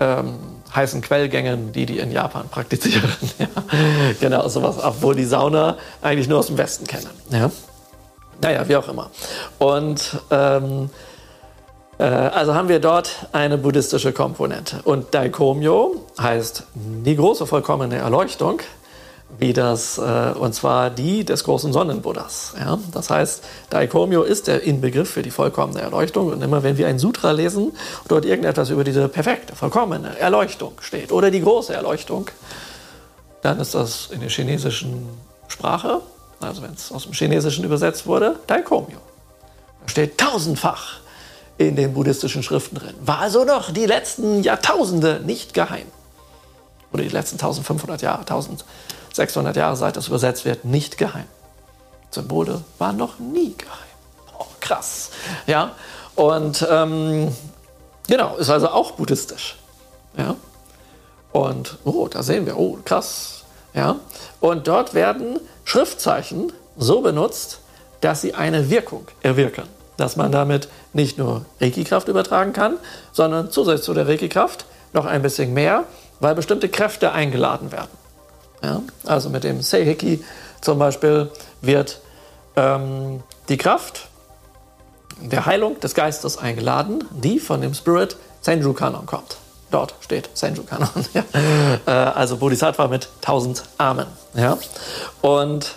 ähm, 0.00 0.59
heißen 0.74 1.00
Quellgängen, 1.00 1.72
die 1.72 1.86
die 1.86 1.98
in 1.98 2.12
Japan 2.12 2.48
praktizieren. 2.48 3.10
ja. 3.38 3.46
Genau, 4.20 4.48
sowas, 4.48 4.76
obwohl 4.82 5.14
die 5.14 5.24
Sauna 5.24 5.76
eigentlich 6.02 6.28
nur 6.28 6.38
aus 6.38 6.46
dem 6.46 6.58
Westen 6.58 6.86
kennen. 6.86 7.10
Ja. 7.30 7.50
Naja, 8.40 8.68
wie 8.68 8.76
auch 8.76 8.88
immer. 8.88 9.10
Und 9.58 10.18
ähm, 10.30 10.90
äh, 11.98 12.04
also 12.04 12.54
haben 12.54 12.68
wir 12.68 12.80
dort 12.80 13.26
eine 13.32 13.58
buddhistische 13.58 14.12
Komponente. 14.12 14.80
Und 14.84 15.14
Daikomyo 15.14 16.06
heißt 16.18 16.64
die 16.74 17.16
große 17.16 17.46
vollkommene 17.46 17.96
Erleuchtung 17.96 18.60
wie 19.38 19.52
das, 19.52 19.98
äh, 19.98 20.32
und 20.38 20.54
zwar 20.54 20.90
die 20.90 21.24
des 21.24 21.44
großen 21.44 21.72
Sonnenbuddhas. 21.72 22.54
Ja? 22.58 22.78
Das 22.92 23.10
heißt, 23.10 23.42
Daikomyo 23.70 24.22
ist 24.22 24.46
der 24.48 24.62
Inbegriff 24.62 25.10
für 25.10 25.22
die 25.22 25.30
vollkommene 25.30 25.80
Erleuchtung. 25.80 26.28
Und 26.28 26.42
immer 26.42 26.62
wenn 26.62 26.76
wir 26.76 26.86
ein 26.86 26.98
Sutra 26.98 27.30
lesen 27.30 27.72
dort 28.08 28.24
irgendetwas 28.24 28.70
über 28.70 28.84
diese 28.84 29.08
perfekte, 29.08 29.56
vollkommene 29.56 30.18
Erleuchtung 30.18 30.72
steht 30.80 31.12
oder 31.12 31.30
die 31.30 31.40
große 31.40 31.72
Erleuchtung, 31.72 32.28
dann 33.42 33.58
ist 33.60 33.74
das 33.74 34.08
in 34.10 34.20
der 34.20 34.28
chinesischen 34.28 35.08
Sprache, 35.48 36.00
also 36.40 36.62
wenn 36.62 36.74
es 36.74 36.92
aus 36.92 37.04
dem 37.04 37.12
Chinesischen 37.12 37.64
übersetzt 37.64 38.06
wurde, 38.06 38.36
Daikomyo. 38.46 38.98
Da 39.82 39.88
steht 39.88 40.18
tausendfach 40.18 41.00
in 41.56 41.76
den 41.76 41.94
buddhistischen 41.94 42.42
Schriften 42.42 42.76
drin. 42.76 42.94
War 43.00 43.18
also 43.18 43.44
noch 43.44 43.70
die 43.70 43.86
letzten 43.86 44.42
Jahrtausende 44.42 45.20
nicht 45.24 45.54
geheim. 45.54 45.86
Oder 46.92 47.02
die 47.02 47.10
letzten 47.10 47.36
1500 47.36 48.02
Jahre, 48.02 48.20
1000 48.20 48.64
600 49.12 49.56
Jahre 49.56 49.76
seit 49.76 49.96
das 49.96 50.08
übersetzt 50.08 50.44
wird, 50.44 50.64
nicht 50.64 50.98
geheim. 50.98 51.26
Symbole 52.10 52.62
waren 52.78 52.96
noch 52.96 53.18
nie 53.18 53.54
geheim. 53.56 53.78
Oh, 54.38 54.46
krass. 54.60 55.10
Ja, 55.46 55.72
und 56.16 56.66
ähm, 56.68 57.34
genau, 58.08 58.36
ist 58.36 58.50
also 58.50 58.68
auch 58.68 58.92
buddhistisch. 58.92 59.56
Ja, 60.16 60.36
und 61.32 61.78
oh, 61.84 62.08
da 62.08 62.22
sehen 62.22 62.46
wir, 62.46 62.58
oh, 62.58 62.78
krass. 62.84 63.44
Ja, 63.72 63.96
und 64.40 64.66
dort 64.66 64.94
werden 64.94 65.38
Schriftzeichen 65.64 66.52
so 66.76 67.00
benutzt, 67.02 67.60
dass 68.00 68.22
sie 68.22 68.34
eine 68.34 68.70
Wirkung 68.70 69.06
erwirken. 69.22 69.64
Dass 69.96 70.16
man 70.16 70.32
damit 70.32 70.68
nicht 70.92 71.18
nur 71.18 71.44
Reiki-Kraft 71.60 72.08
übertragen 72.08 72.52
kann, 72.52 72.78
sondern 73.12 73.50
zusätzlich 73.50 73.84
zu 73.84 73.94
der 73.94 74.08
Reiki-Kraft 74.08 74.64
noch 74.92 75.04
ein 75.04 75.22
bisschen 75.22 75.52
mehr, 75.52 75.84
weil 76.18 76.34
bestimmte 76.34 76.68
Kräfte 76.68 77.12
eingeladen 77.12 77.70
werden. 77.70 77.99
Ja? 78.62 78.82
Also 79.04 79.30
mit 79.30 79.44
dem 79.44 79.62
Seiheki 79.62 80.24
zum 80.60 80.78
Beispiel 80.78 81.30
wird 81.60 82.00
ähm, 82.56 83.22
die 83.48 83.56
Kraft 83.56 84.08
der 85.20 85.46
Heilung 85.46 85.78
des 85.80 85.94
Geistes 85.94 86.38
eingeladen, 86.38 87.04
die 87.10 87.38
von 87.38 87.60
dem 87.60 87.74
Spirit 87.74 88.16
Senju 88.40 88.72
Kanon 88.72 89.06
kommt. 89.06 89.36
Dort 89.70 89.94
steht 90.00 90.30
Senju 90.34 90.62
Kanon. 90.62 90.88
ja. 91.14 91.24
äh, 91.86 91.90
also 91.90 92.36
Bodhisattva 92.36 92.88
mit 92.88 93.08
tausend 93.20 93.64
Armen. 93.78 94.06
Ja? 94.34 94.58
Und 95.20 95.74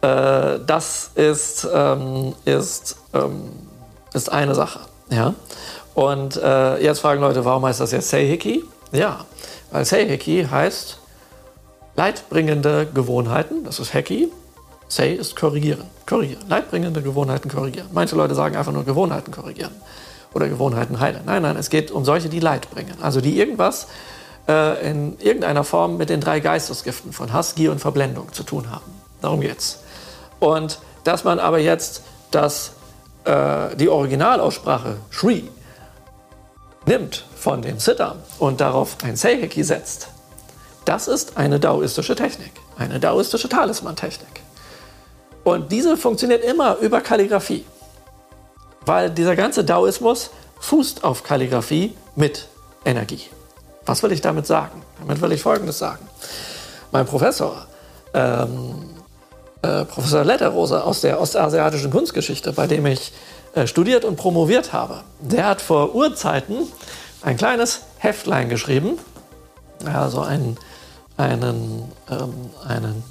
äh, 0.00 0.58
das 0.66 1.10
ist, 1.14 1.66
ähm, 1.72 2.34
ist, 2.44 2.96
ähm, 3.14 3.50
ist 4.12 4.32
eine 4.32 4.54
Sache. 4.54 4.80
Ja? 5.10 5.34
Und 5.94 6.36
äh, 6.36 6.82
jetzt 6.82 7.00
fragen 7.00 7.20
Leute, 7.20 7.44
warum 7.44 7.64
heißt 7.66 7.80
das 7.80 7.92
jetzt 7.92 8.08
Seiheki? 8.10 8.64
Ja, 8.92 9.24
weil 9.70 9.84
Seiheki 9.84 10.46
heißt 10.50 10.98
Leidbringende 11.94 12.86
Gewohnheiten, 12.92 13.64
das 13.64 13.78
ist 13.78 13.92
Hacky. 13.92 14.30
Say 14.88 15.14
ist 15.14 15.36
korrigieren. 15.36 15.84
Korrigieren. 16.06 16.44
Leidbringende 16.48 17.02
Gewohnheiten 17.02 17.50
korrigieren. 17.50 17.88
Manche 17.92 18.14
Leute 18.14 18.34
sagen 18.34 18.56
einfach 18.56 18.72
nur 18.72 18.84
Gewohnheiten 18.84 19.32
korrigieren 19.32 19.72
oder 20.34 20.48
Gewohnheiten 20.48 21.00
heilen. 21.00 21.22
Nein, 21.24 21.42
nein, 21.42 21.56
es 21.56 21.70
geht 21.70 21.90
um 21.90 22.04
solche, 22.04 22.28
die 22.28 22.40
Leid 22.40 22.70
bringen. 22.70 22.94
Also 23.00 23.20
die 23.20 23.38
irgendwas 23.38 23.88
äh, 24.48 24.90
in 24.90 25.18
irgendeiner 25.18 25.64
Form 25.64 25.96
mit 25.96 26.10
den 26.10 26.20
drei 26.20 26.40
Geistesgiften 26.40 27.12
von 27.12 27.32
Hass, 27.32 27.54
Gier 27.54 27.72
und 27.72 27.78
Verblendung 27.78 28.32
zu 28.32 28.42
tun 28.42 28.70
haben. 28.70 28.84
Darum 29.20 29.40
geht's. 29.40 29.80
Und 30.40 30.78
dass 31.04 31.24
man 31.24 31.38
aber 31.38 31.58
jetzt 31.58 32.02
das, 32.30 32.72
äh, 33.24 33.76
die 33.76 33.88
Originalaussprache 33.88 34.96
Shri 35.10 35.48
nimmt 36.86 37.24
von 37.36 37.62
dem 37.62 37.78
Siddha 37.78 38.16
und 38.38 38.60
darauf 38.60 38.96
ein 39.04 39.16
Seiheki 39.16 39.62
setzt, 39.62 40.08
das 40.84 41.08
ist 41.08 41.36
eine 41.36 41.60
daoistische 41.60 42.14
Technik, 42.14 42.52
eine 42.76 42.98
daoistische 42.98 43.48
Talisman-Technik. 43.48 44.42
Und 45.44 45.72
diese 45.72 45.96
funktioniert 45.96 46.44
immer 46.44 46.76
über 46.78 47.00
Kalligraphie, 47.00 47.64
weil 48.86 49.10
dieser 49.10 49.36
ganze 49.36 49.64
Daoismus 49.64 50.30
fußt 50.60 51.04
auf 51.04 51.24
Kalligraphie 51.24 51.94
mit 52.14 52.46
Energie. 52.84 53.28
Was 53.84 54.02
will 54.02 54.12
ich 54.12 54.20
damit 54.20 54.46
sagen? 54.46 54.82
Damit 55.00 55.20
will 55.20 55.32
ich 55.32 55.42
Folgendes 55.42 55.78
sagen. 55.78 56.06
Mein 56.92 57.06
Professor, 57.06 57.66
ähm, 58.14 58.90
äh, 59.62 59.84
Professor 59.84 60.24
Letterrose 60.24 60.84
aus 60.84 61.00
der 61.00 61.20
ostasiatischen 61.20 61.90
Kunstgeschichte, 61.90 62.52
bei 62.52 62.66
dem 62.66 62.86
ich 62.86 63.12
äh, 63.54 63.66
studiert 63.66 64.04
und 64.04 64.16
promoviert 64.16 64.72
habe, 64.72 65.02
der 65.20 65.46
hat 65.46 65.60
vor 65.60 65.94
Urzeiten 65.94 66.68
ein 67.22 67.36
kleines 67.36 67.80
Heftlein 67.98 68.48
geschrieben, 68.48 68.98
also 69.84 70.20
ein 70.20 70.56
einen, 71.16 71.90
ähm, 72.10 72.50
einen, 72.66 73.04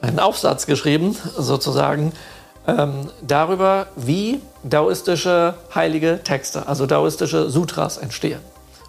einen 0.00 0.18
Aufsatz 0.20 0.66
geschrieben, 0.66 1.16
sozusagen, 1.36 2.12
ähm, 2.66 3.10
darüber, 3.22 3.86
wie 3.96 4.40
daoistische 4.62 5.54
heilige 5.74 6.22
Texte, 6.24 6.66
also 6.66 6.86
daoistische 6.86 7.48
Sutras 7.50 7.98
entstehen. 7.98 8.40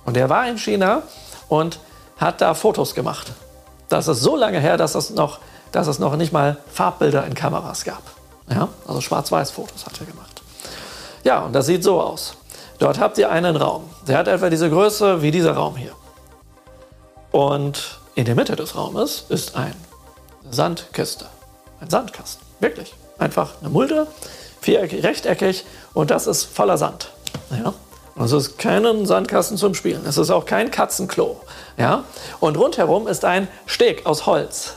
Und 0.06 0.18
er 0.18 0.30
war 0.30 0.48
in 0.48 0.58
China 0.58 1.04
und 1.48 1.80
hat 2.18 2.42
da 2.42 2.54
Fotos 2.54 2.96
gemacht. 2.96 3.32
Das 3.90 4.08
ist 4.08 4.22
so 4.22 4.36
lange 4.36 4.60
her, 4.60 4.78
dass 4.78 4.96
es 4.96 5.12
noch, 5.12 5.40
dass 5.72 5.88
es 5.88 6.00
noch 6.00 6.16
nicht 6.16 6.34
mal 6.34 6.58
Farbbilder 6.72 7.26
in 7.26 7.34
Kameras 7.34 7.84
gab. 7.84 8.02
Ja? 8.50 8.70
Also 8.88 9.02
Schwarz-Weiß-Fotos 9.02 9.86
hat 9.86 10.00
er 10.00 10.06
gemacht. 10.06 10.42
Ja, 11.24 11.42
und 11.42 11.54
das 11.54 11.66
sieht 11.66 11.84
so 11.84 12.02
aus. 12.02 12.36
Dort 12.80 13.00
habt 13.00 13.18
ihr 13.18 13.30
einen 13.30 13.56
Raum. 13.56 13.90
Der 14.08 14.18
hat 14.18 14.28
etwa 14.28 14.50
diese 14.50 14.70
Größe 14.70 15.22
wie 15.22 15.32
dieser 15.32 15.54
Raum 15.54 15.76
hier. 15.76 15.92
Und 17.32 18.00
in 18.18 18.26
der 18.26 18.34
Mitte 18.34 18.56
des 18.56 18.76
Raumes 18.76 19.26
ist 19.30 19.56
ein 19.56 19.76
Sandkiste, 20.50 21.28
ein 21.80 21.90
Sandkasten, 21.92 22.44
wirklich. 22.60 22.96
Einfach 23.20 23.52
eine 23.62 23.70
Mulde, 23.70 24.08
viereckig, 24.60 25.04
rechteckig 25.04 25.66
und 25.94 26.10
das 26.10 26.26
ist 26.26 26.46
voller 26.46 26.80
Sand. 26.80 27.12
Ja? 27.52 27.76
Und 28.16 28.26
es 28.26 28.32
ist 28.32 28.58
kein 28.58 29.06
Sandkasten 29.06 29.56
zum 29.56 29.76
Spielen. 29.76 30.04
Es 30.08 30.18
ist 30.18 30.32
auch 30.32 30.48
kein 30.48 30.72
Katzenklo. 30.72 31.40
Ja? 31.78 32.06
Und 32.40 32.58
rundherum 32.58 33.08
ist 33.08 33.24
ein 33.24 33.48
Steg 33.68 34.08
aus 34.08 34.26
Holz. 34.26 34.74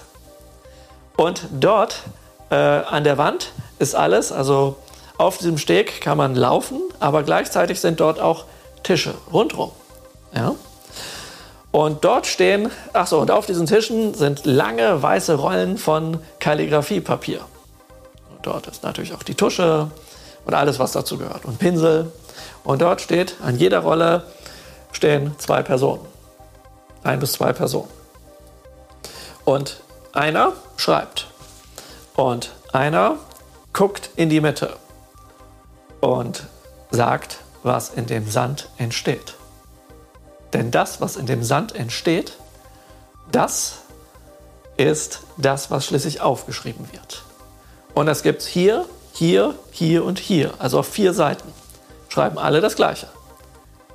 Und 1.16 1.48
dort 1.50 2.02
äh, 2.50 2.54
an 2.54 3.04
der 3.04 3.16
Wand 3.16 3.52
ist 3.78 3.94
alles, 3.94 4.32
also 4.32 4.76
auf 5.16 5.38
diesem 5.38 5.56
Steg 5.56 6.02
kann 6.02 6.18
man 6.18 6.34
laufen, 6.34 6.82
aber 6.98 7.22
gleichzeitig 7.22 7.80
sind 7.80 8.00
dort 8.00 8.20
auch 8.20 8.44
Tische 8.82 9.14
rundherum. 9.32 9.72
Ja? 10.34 10.56
Und 11.72 12.04
dort 12.04 12.26
stehen, 12.26 12.70
achso, 12.92 13.20
und 13.20 13.30
auf 13.30 13.46
diesen 13.46 13.66
Tischen 13.66 14.14
sind 14.14 14.44
lange 14.44 15.02
weiße 15.02 15.34
Rollen 15.34 15.78
von 15.78 16.18
Kalligrafiepapier. 16.40 17.40
Und 18.30 18.46
dort 18.46 18.66
ist 18.66 18.82
natürlich 18.82 19.14
auch 19.14 19.22
die 19.22 19.34
Tusche 19.34 19.90
und 20.44 20.54
alles, 20.54 20.78
was 20.78 20.92
dazu 20.92 21.16
gehört. 21.16 21.44
Und 21.44 21.58
Pinsel. 21.58 22.10
Und 22.64 22.82
dort 22.82 23.00
steht, 23.00 23.36
an 23.42 23.56
jeder 23.56 23.80
Rolle 23.80 24.24
stehen 24.92 25.34
zwei 25.38 25.62
Personen. 25.62 26.04
Ein 27.04 27.20
bis 27.20 27.32
zwei 27.32 27.52
Personen. 27.52 27.88
Und 29.44 29.80
einer 30.12 30.52
schreibt. 30.76 31.28
Und 32.16 32.50
einer 32.72 33.16
guckt 33.72 34.10
in 34.16 34.28
die 34.28 34.40
Mitte 34.40 34.76
und 36.00 36.44
sagt, 36.90 37.38
was 37.62 37.90
in 37.90 38.06
dem 38.06 38.28
Sand 38.28 38.68
entsteht. 38.76 39.34
Denn 40.52 40.70
das, 40.70 41.00
was 41.00 41.16
in 41.16 41.26
dem 41.26 41.42
Sand 41.44 41.74
entsteht, 41.74 42.36
das 43.30 43.78
ist 44.76 45.20
das, 45.36 45.70
was 45.70 45.86
schließlich 45.86 46.20
aufgeschrieben 46.20 46.88
wird. 46.92 47.22
Und 47.94 48.06
das 48.06 48.22
gibt 48.22 48.42
es 48.42 48.48
hier, 48.48 48.86
hier, 49.12 49.54
hier 49.70 50.04
und 50.04 50.18
hier, 50.18 50.54
also 50.58 50.78
auf 50.80 50.88
vier 50.88 51.12
Seiten. 51.12 51.52
Schreiben 52.08 52.38
alle 52.38 52.60
das 52.60 52.76
Gleiche. 52.76 53.08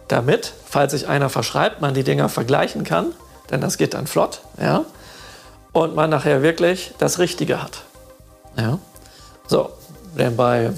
damit, 0.07 0.53
falls 0.65 0.91
sich 0.91 1.07
einer 1.07 1.29
verschreibt, 1.29 1.81
man 1.81 1.93
die 1.93 2.03
Dinger 2.03 2.29
vergleichen 2.29 2.83
kann, 2.83 3.13
denn 3.49 3.61
das 3.61 3.77
geht 3.77 3.93
dann 3.93 4.07
flott, 4.07 4.41
ja, 4.59 4.85
und 5.73 5.95
man 5.95 6.09
nachher 6.09 6.41
wirklich 6.41 6.93
das 6.99 7.19
Richtige 7.19 7.61
hat. 7.61 7.81
Ja. 8.57 8.79
So, 9.47 9.69
denn 10.17 10.35
bei 10.35 10.71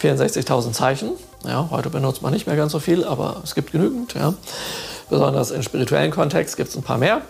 64.000 0.00 0.72
Zeichen, 0.72 1.10
ja, 1.44 1.68
heute 1.70 1.90
benutzt 1.90 2.22
man 2.22 2.32
nicht 2.32 2.46
mehr 2.46 2.56
ganz 2.56 2.72
so 2.72 2.78
viel, 2.78 3.04
aber 3.04 3.40
es 3.42 3.54
gibt 3.54 3.72
genügend, 3.72 4.14
ja, 4.14 4.34
besonders 5.10 5.50
im 5.50 5.62
spirituellen 5.62 6.10
Kontext 6.10 6.56
gibt 6.56 6.70
es 6.70 6.76
ein 6.76 6.82
paar 6.82 6.98
mehr, 6.98 7.22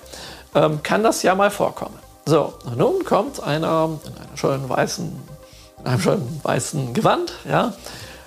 ähm, 0.55 0.83
kann 0.83 1.03
das 1.03 1.23
ja 1.23 1.35
mal 1.35 1.51
vorkommen. 1.51 1.99
So, 2.27 2.53
nun 2.77 3.05
kommt 3.05 3.43
einer 3.43 3.99
in 4.05 4.13
einer 4.13 4.37
schönen 4.37 4.69
weißen, 4.69 5.13
in 5.81 5.87
einem 5.87 6.01
schönen 6.01 6.41
weißen 6.43 6.93
Gewand, 6.93 7.33
ja, 7.49 7.73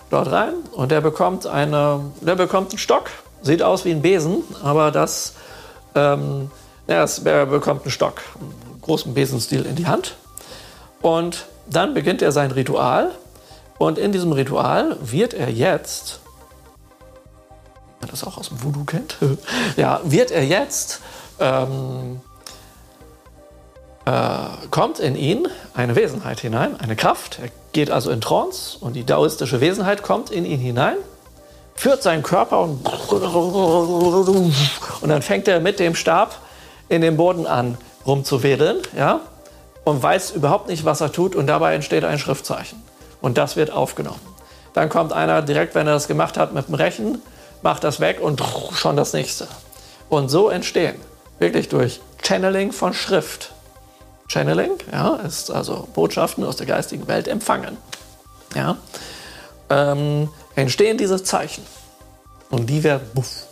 dort 0.10 0.32
rein 0.32 0.54
und 0.72 0.92
der 0.92 1.02
bekommt, 1.02 1.46
eine, 1.48 2.02
der 2.22 2.36
bekommt 2.36 2.72
einen 2.72 2.80
Stock. 2.80 3.10
Sieht 3.44 3.64
aus 3.64 3.86
wie 3.86 3.92
ein 3.92 4.02
Besen, 4.02 4.44
aber 4.64 4.92
das, 4.92 5.34
ähm, 5.96 6.52
ja, 6.88 7.06
er 7.26 7.46
bekommt 7.46 7.84
einen 7.84 7.92
Stock, 7.92 8.22
einen 8.40 8.82
großen 8.82 9.14
Besenstil 9.14 9.66
in 9.66 9.76
die 9.76 9.88
Hand. 9.88 10.16
Und 11.02 11.46
dann 11.68 11.94
beginnt 11.94 12.22
er 12.22 12.32
sein 12.32 12.52
Ritual. 12.52 13.12
Und 13.78 13.98
in 13.98 14.12
diesem 14.12 14.32
Ritual 14.32 14.96
wird 15.02 15.34
er 15.34 15.50
jetzt, 15.50 16.20
man 18.02 18.10
das 18.10 18.24
auch 18.24 18.38
aus 18.38 18.50
dem 18.50 18.64
Voodoo 18.64 18.84
kennt, 18.84 19.18
ja, 19.78 20.02
wird 20.04 20.32
er 20.32 20.44
jetzt 20.44 21.02
ähm, 21.40 22.20
äh, 24.06 24.12
kommt 24.70 25.00
in 25.00 25.16
ihn 25.16 25.48
eine 25.74 25.96
Wesenheit 25.96 26.40
hinein, 26.40 26.80
eine 26.80 26.96
Kraft. 26.96 27.40
Er 27.42 27.50
geht 27.72 27.92
also 27.92 28.12
in 28.12 28.22
Trance 28.22 28.78
und 28.80 28.94
die 28.94 29.04
daoistische 29.04 29.62
Wesenheit 29.62 30.04
kommt 30.04 30.32
in 30.32 30.46
ihn 30.46 30.60
hinein, 30.60 30.98
führt 31.76 32.04
seinen 32.04 32.24
Körper 32.24 32.62
und, 32.62 32.86
und 35.02 35.10
dann 35.10 35.22
fängt 35.22 35.48
er 35.48 35.60
mit 35.60 35.80
dem 35.80 35.96
Stab 35.96 36.40
in 36.90 37.02
den 37.02 37.16
Boden 37.16 37.48
an 37.48 37.78
rumzuwedeln, 38.06 38.80
ja, 38.98 39.22
und 39.84 40.02
weiß 40.02 40.32
überhaupt 40.32 40.68
nicht, 40.68 40.86
was 40.86 41.02
er 41.02 41.12
tut 41.12 41.36
und 41.36 41.48
dabei 41.48 41.76
entsteht 41.76 42.04
ein 42.04 42.20
Schriftzeichen 42.20 42.82
und 43.22 43.38
das 43.38 43.56
wird 43.56 43.72
aufgenommen. 43.72 44.20
Dann 44.74 44.90
kommt 44.90 45.14
einer 45.14 45.42
direkt, 45.42 45.76
wenn 45.76 45.88
er 45.88 45.94
das 45.94 46.08
gemacht 46.08 46.38
hat, 46.38 46.54
mit 46.54 46.68
dem 46.68 46.76
Rechen, 46.76 47.22
macht 47.62 47.84
das 47.84 48.00
weg 48.00 48.20
und 48.22 48.42
schon 48.74 48.96
das 48.96 49.14
nächste. 49.14 49.48
Und 50.10 50.30
so 50.30 50.50
entstehen 50.50 50.96
wirklich 51.40 51.70
durch 51.70 52.02
Channeling 52.22 52.72
von 52.72 52.94
Schrift 52.94 53.54
Channeling, 54.32 54.72
ja, 54.92 55.16
ist 55.18 55.52
also 55.52 55.90
Botschaften 55.94 56.46
aus 56.46 56.56
der 56.56 56.66
geistigen 56.66 57.06
Welt 57.10 57.28
empfangen. 57.28 57.78
Ja, 58.56 58.78
ähm, 59.70 60.30
entstehen 60.56 60.98
diese 60.98 61.22
Zeichen 61.22 61.66
und 62.50 62.70
die 62.70 62.84
werden 62.84 63.10
buff, 63.14 63.46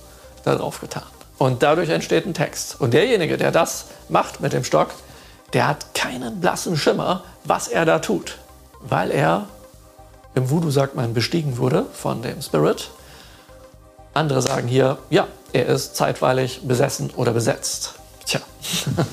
da 0.46 0.56
drauf 0.56 0.80
getan. 0.80 1.04
Und 1.38 1.64
dadurch 1.64 1.90
entsteht 1.90 2.26
ein 2.26 2.34
Text. 2.34 2.80
Und 2.80 2.94
derjenige, 2.94 3.38
der 3.38 3.52
das 3.52 3.86
macht 4.08 4.40
mit 4.40 4.54
dem 4.54 4.64
Stock, 4.64 4.92
der 5.52 5.68
hat 5.68 5.94
keinen 5.94 6.40
blassen 6.40 6.78
Schimmer, 6.78 7.24
was 7.44 7.68
er 7.68 7.86
da 7.86 8.00
tut, 8.00 8.38
weil 8.80 9.12
er 9.12 9.48
im 10.36 10.50
Voodoo 10.50 10.70
sagt 10.70 10.96
man 10.96 11.14
bestiegen 11.14 11.58
wurde 11.58 11.86
von 11.94 12.22
dem 12.22 12.42
Spirit. 12.42 12.90
Andere 14.14 14.42
sagen 14.42 14.68
hier, 14.68 14.98
ja, 15.10 15.28
er 15.54 15.68
ist 15.68 15.96
zeitweilig 15.96 16.62
besessen 16.64 17.12
oder 17.16 17.32
besetzt. 17.32 17.94
Tja, 18.26 18.42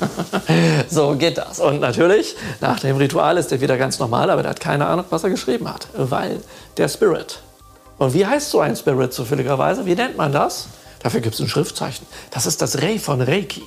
so 0.91 1.15
geht 1.17 1.39
das. 1.39 1.61
Und 1.61 1.81
natürlich, 1.81 2.37
nach 2.61 2.81
dem 2.81 2.97
Ritual 2.97 3.39
ist 3.39 3.51
er 3.53 3.61
wieder 3.61 3.79
ganz 3.79 3.99
normal, 3.99 4.31
aber 4.31 4.43
er 4.45 4.51
hat 4.51 4.61
keine 4.61 4.87
Ahnung, 4.87 5.07
was 5.11 5.25
er 5.25 5.31
geschrieben 5.31 5.73
hat, 5.73 5.89
weil 5.95 6.41
der 6.77 6.89
Spirit. 6.89 7.41
Und 7.99 8.13
wie 8.13 8.27
heißt 8.27 8.51
so 8.51 8.61
ein 8.61 8.77
Spirit 8.77 9.15
zufälligerweise? 9.15 9.87
Wie 9.87 9.95
nennt 9.95 10.17
man 10.17 10.33
das? 10.33 10.69
Dafür 11.03 11.21
gibt 11.21 11.35
es 11.35 11.41
ein 11.41 11.49
Schriftzeichen. 11.49 12.07
Das 12.31 12.47
ist 12.47 12.61
das 12.61 12.83
Rei 12.83 12.99
von 12.99 13.23
Reiki. 13.23 13.63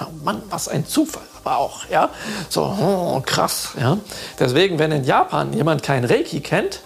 Oh 0.00 0.06
Mann, 0.24 0.42
was 0.50 0.68
ein 0.68 0.86
Zufall, 0.86 1.22
aber 1.44 1.58
auch, 1.58 1.88
ja. 1.88 2.10
So, 2.48 2.62
oh, 2.62 3.22
krass, 3.24 3.70
ja. 3.78 3.98
Deswegen, 4.38 4.78
wenn 4.78 4.90
in 4.90 5.04
Japan 5.04 5.52
jemand 5.52 5.82
kein 5.82 6.04
Reiki 6.04 6.40
kennt 6.40 6.80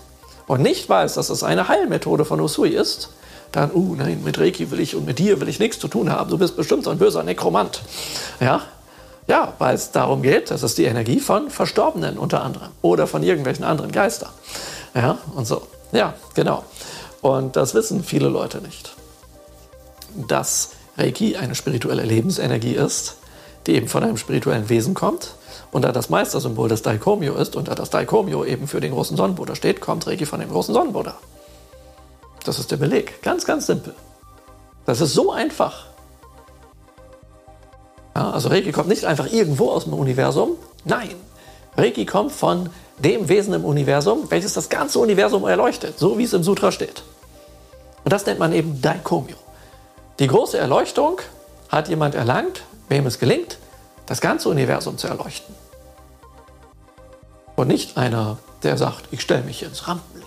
und 0.46 0.60
nicht 0.60 0.88
weiß, 0.88 1.14
dass 1.14 1.30
es 1.30 1.42
eine 1.42 1.68
Heilmethode 1.68 2.24
von 2.24 2.40
Usui 2.40 2.70
ist, 2.70 3.10
dann, 3.52 3.70
uh, 3.72 3.94
nein, 3.94 4.22
mit 4.24 4.38
Reiki 4.38 4.70
will 4.70 4.80
ich 4.80 4.94
und 4.94 5.06
mit 5.06 5.18
dir 5.18 5.40
will 5.40 5.48
ich 5.48 5.58
nichts 5.58 5.78
zu 5.78 5.88
tun 5.88 6.10
haben. 6.10 6.30
Du 6.30 6.38
bist 6.38 6.56
bestimmt 6.56 6.84
so 6.84 6.90
ein 6.90 6.98
böser 6.98 7.22
Nekromant. 7.22 7.80
Ja, 8.40 8.62
ja, 9.28 9.52
weil 9.58 9.74
es 9.74 9.90
darum 9.90 10.22
geht, 10.22 10.50
das 10.50 10.62
ist 10.62 10.78
die 10.78 10.84
Energie 10.84 11.20
von 11.20 11.50
Verstorbenen 11.50 12.18
unter 12.18 12.42
anderem 12.42 12.70
oder 12.80 13.06
von 13.06 13.22
irgendwelchen 13.22 13.64
anderen 13.64 13.92
Geistern. 13.92 14.30
Ja, 14.94 15.18
und 15.34 15.46
so. 15.46 15.62
Ja, 15.92 16.14
genau. 16.34 16.64
Und 17.20 17.56
das 17.56 17.74
wissen 17.74 18.02
viele 18.02 18.28
Leute 18.28 18.62
nicht. 18.62 18.94
Dass 20.28 20.70
Reiki 20.96 21.36
eine 21.36 21.54
spirituelle 21.54 22.04
Lebensenergie 22.04 22.74
ist, 22.74 23.16
die 23.66 23.74
eben 23.74 23.88
von 23.88 24.02
einem 24.02 24.16
spirituellen 24.16 24.70
Wesen 24.70 24.94
kommt. 24.94 25.34
Und 25.70 25.82
da 25.82 25.92
das 25.92 26.08
Meistersymbol 26.08 26.70
des 26.70 26.80
Daikomyo 26.80 27.34
ist 27.34 27.54
und 27.54 27.68
da 27.68 27.74
das 27.74 27.90
Daikomyo 27.90 28.44
eben 28.44 28.66
für 28.66 28.80
den 28.80 28.92
großen 28.92 29.16
Sonnenbuddha 29.16 29.54
steht, 29.54 29.82
kommt 29.82 30.06
Reiki 30.06 30.24
von 30.24 30.40
dem 30.40 30.48
großen 30.48 30.72
Sonnenbuddha. 30.72 31.18
Das 32.48 32.58
ist 32.58 32.70
der 32.70 32.78
Beleg. 32.78 33.20
Ganz, 33.20 33.44
ganz 33.44 33.66
simpel. 33.66 33.94
Das 34.86 35.02
ist 35.02 35.12
so 35.12 35.30
einfach. 35.32 35.84
Ja, 38.16 38.30
also 38.30 38.48
Reiki 38.48 38.72
kommt 38.72 38.88
nicht 38.88 39.04
einfach 39.04 39.30
irgendwo 39.30 39.70
aus 39.70 39.84
dem 39.84 39.92
Universum. 39.92 40.52
Nein, 40.86 41.14
Reiki 41.76 42.06
kommt 42.06 42.32
von 42.32 42.70
dem 42.96 43.28
Wesen 43.28 43.52
im 43.52 43.66
Universum, 43.66 44.30
welches 44.30 44.54
das 44.54 44.70
ganze 44.70 44.98
Universum 44.98 45.46
erleuchtet, 45.46 45.98
so 45.98 46.16
wie 46.16 46.24
es 46.24 46.32
im 46.32 46.42
Sutra 46.42 46.72
steht. 46.72 47.02
Und 48.04 48.14
das 48.14 48.24
nennt 48.24 48.38
man 48.38 48.54
eben 48.54 48.80
Daikomyo. 48.80 49.36
Die 50.18 50.26
große 50.26 50.56
Erleuchtung 50.56 51.18
hat 51.68 51.90
jemand 51.90 52.14
erlangt, 52.14 52.62
wem 52.88 53.04
es 53.04 53.18
gelingt, 53.18 53.58
das 54.06 54.22
ganze 54.22 54.48
Universum 54.48 54.96
zu 54.96 55.06
erleuchten. 55.06 55.54
Und 57.56 57.68
nicht 57.68 57.98
einer, 57.98 58.38
der 58.62 58.78
sagt, 58.78 59.04
ich 59.10 59.20
stelle 59.20 59.42
mich 59.42 59.62
ins 59.62 59.86
Rampenlicht. 59.86 60.17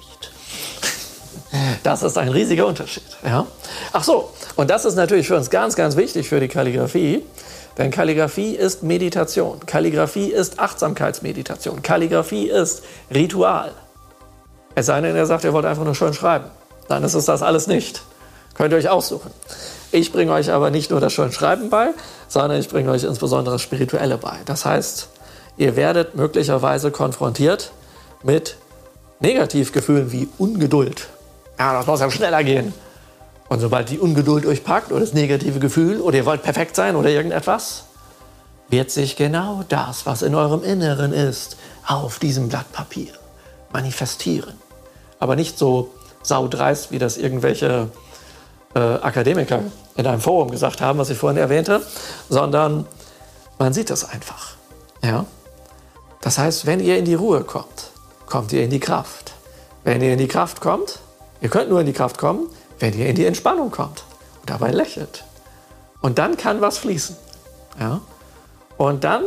Das 1.84 2.04
ist 2.04 2.18
ein 2.18 2.30
riesiger 2.30 2.66
Unterschied. 2.66 3.04
Ja? 3.26 3.46
Ach 3.92 4.04
so, 4.04 4.32
und 4.56 4.70
das 4.70 4.86
ist 4.86 4.96
natürlich 4.96 5.28
für 5.28 5.36
uns 5.36 5.50
ganz, 5.50 5.76
ganz 5.76 5.96
wichtig 5.98 6.30
für 6.30 6.40
die 6.40 6.48
Kalligrafie. 6.48 7.24
Denn 7.78 7.90
Kalligrafie 7.90 8.56
ist 8.56 8.84
Meditation. 8.84 9.60
Kalligrafie 9.66 10.28
ist 10.28 10.60
Achtsamkeitsmeditation. 10.60 11.82
Kalligrafie 11.82 12.50
ist 12.50 12.84
Ritual. 13.14 13.72
Es 14.76 14.86
sei 14.86 15.02
denn, 15.02 15.16
er 15.16 15.26
sagt, 15.26 15.44
ihr 15.44 15.54
wollt 15.54 15.66
einfach 15.66 15.84
nur 15.84 15.96
schön 15.96 16.14
schreiben. 16.14 16.46
Dann 16.88 17.04
ist 17.04 17.14
es 17.14 17.26
das 17.26 17.42
alles 17.42 17.68
nicht. 17.68 18.04
Könnt 18.54 18.74
ihr 18.74 18.78
euch 18.78 18.90
aussuchen. 18.90 19.32
Ich 19.92 20.12
bringe 20.12 20.32
euch 20.34 20.52
aber 20.52 20.70
nicht 20.72 20.92
nur 20.92 21.00
das 21.00 21.14
schön 21.14 21.32
Schreiben 21.32 21.70
bei, 21.70 21.90
sondern 22.28 22.60
ich 22.60 22.70
bringe 22.70 22.92
euch 22.92 23.04
insbesondere 23.04 23.56
das 23.56 23.62
Spirituelle 23.62 24.18
bei. 24.18 24.38
Das 24.46 24.66
heißt, 24.66 25.10
ihr 25.58 25.76
werdet 25.76 26.16
möglicherweise 26.16 26.92
konfrontiert 26.92 27.72
mit 28.24 28.58
Negativgefühlen 29.20 30.12
wie 30.12 30.30
Ungeduld, 30.38 31.08
ja, 31.60 31.74
das 31.74 31.88
muss 31.88 32.00
ja 32.00 32.10
schneller 32.10 32.44
gehen. 32.44 32.74
Und 33.50 33.60
sobald 33.60 33.90
die 33.90 34.00
Ungeduld 34.00 34.46
euch 34.46 34.64
packt 34.64 34.92
oder 34.92 35.02
das 35.02 35.14
negative 35.14 35.60
Gefühl 35.60 36.00
oder 36.00 36.18
ihr 36.18 36.26
wollt 36.26 36.42
perfekt 36.42 36.76
sein 36.76 36.96
oder 36.96 37.10
irgendetwas, 37.10 37.84
wird 38.70 38.90
sich 38.92 39.18
genau 39.18 39.64
das, 39.68 40.06
was 40.06 40.22
in 40.22 40.34
eurem 40.34 40.64
Inneren 40.64 41.12
ist, 41.12 41.58
auf 41.86 42.20
diesem 42.20 42.48
Blatt 42.48 42.72
Papier 42.72 43.12
manifestieren. 43.74 44.54
Aber 45.20 45.36
nicht 45.36 45.58
so 45.58 45.92
saudreist, 46.24 46.92
wie 46.92 47.00
das 47.00 47.18
irgendwelche 47.18 47.90
äh, 48.74 48.80
Akademiker 48.80 49.64
in 49.96 50.08
einem 50.08 50.22
Forum 50.22 50.50
gesagt 50.52 50.80
haben, 50.80 51.00
was 51.00 51.10
ich 51.10 51.18
vorhin 51.18 51.38
erwähnte, 51.38 51.82
sondern 52.30 52.86
man 53.60 53.74
sieht 53.74 53.90
das 53.90 54.10
einfach. 54.10 54.56
Ja? 55.04 55.26
Das 56.22 56.38
heißt, 56.38 56.66
wenn 56.66 56.80
ihr 56.80 56.98
in 56.98 57.06
die 57.06 57.16
Ruhe 57.16 57.44
kommt, 57.44 57.92
kommt 58.28 58.54
ihr 58.54 58.64
in 58.64 58.70
die 58.70 58.80
Kraft. 58.80 59.34
Wenn 59.84 60.02
ihr 60.02 60.14
in 60.14 60.20
die 60.20 60.28
Kraft 60.28 60.62
kommt, 60.62 61.00
Ihr 61.42 61.50
könnt 61.50 61.70
nur 61.70 61.80
in 61.80 61.86
die 61.86 61.94
Kraft 61.94 62.18
kommen, 62.18 62.48
wenn 62.80 62.98
ihr 62.98 63.08
in 63.08 63.16
die 63.16 63.26
Entspannung 63.26 63.72
kommt 63.72 64.04
und 64.42 64.50
dabei 64.50 64.72
lächelt. 64.72 65.24
Und 66.02 66.18
dann 66.18 66.38
kann 66.38 66.62
was 66.62 66.78
fließen. 66.78 67.16
Ja? 67.80 68.02
Und 68.78 69.04
dann 69.04 69.24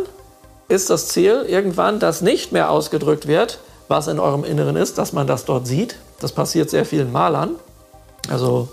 ist 0.68 0.90
das 0.90 1.08
Ziel 1.08 1.44
irgendwann, 1.48 1.98
dass 1.98 2.20
nicht 2.20 2.52
mehr 2.52 2.70
ausgedrückt 2.70 3.26
wird, 3.26 3.58
was 3.88 4.08
in 4.08 4.18
eurem 4.18 4.44
Inneren 4.44 4.76
ist, 4.76 4.98
dass 4.98 5.12
man 5.12 5.26
das 5.26 5.44
dort 5.44 5.66
sieht. 5.66 5.96
Das 6.20 6.32
passiert 6.32 6.70
sehr 6.70 6.84
vielen 6.84 7.12
Malern. 7.12 7.56
Also 8.30 8.68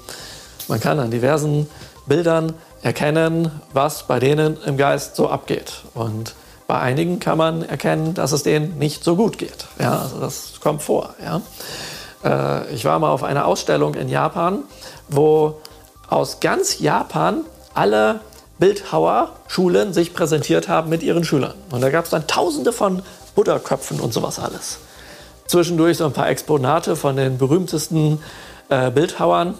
man 0.67 0.79
kann 0.79 0.99
an 0.99 1.11
diversen 1.11 1.67
Bildern 2.05 2.53
erkennen, 2.81 3.51
was 3.73 4.07
bei 4.07 4.19
denen 4.19 4.57
im 4.65 4.77
Geist 4.77 5.15
so 5.15 5.29
abgeht. 5.29 5.83
Und 5.93 6.33
bei 6.67 6.79
einigen 6.79 7.19
kann 7.19 7.37
man 7.37 7.63
erkennen, 7.63 8.13
dass 8.13 8.31
es 8.31 8.43
denen 8.43 8.79
nicht 8.79 9.03
so 9.03 9.15
gut 9.15 9.37
geht. 9.37 9.67
Ja, 9.79 9.99
also 10.03 10.19
das 10.19 10.53
kommt 10.61 10.81
vor. 10.81 11.13
Ja. 11.23 11.41
Äh, 12.23 12.73
ich 12.73 12.85
war 12.85 12.99
mal 12.99 13.09
auf 13.09 13.23
einer 13.23 13.45
Ausstellung 13.45 13.95
in 13.95 14.09
Japan, 14.09 14.63
wo 15.09 15.61
aus 16.09 16.39
ganz 16.39 16.79
Japan 16.79 17.41
alle 17.73 18.19
Bildhauerschulen 18.59 19.93
sich 19.93 20.13
präsentiert 20.13 20.67
haben 20.67 20.89
mit 20.89 21.03
ihren 21.03 21.23
Schülern. 21.23 21.55
Und 21.71 21.81
da 21.81 21.89
gab 21.89 22.05
es 22.05 22.11
dann 22.11 22.27
tausende 22.27 22.71
von 22.71 23.01
Buddha-Köpfen 23.33 23.99
und 23.99 24.13
sowas 24.13 24.39
alles. 24.39 24.77
Zwischendurch 25.47 25.97
so 25.97 26.05
ein 26.05 26.13
paar 26.13 26.29
Exponate 26.29 26.95
von 26.95 27.15
den 27.15 27.37
berühmtesten 27.37 28.21
äh, 28.69 28.91
Bildhauern 28.91 29.55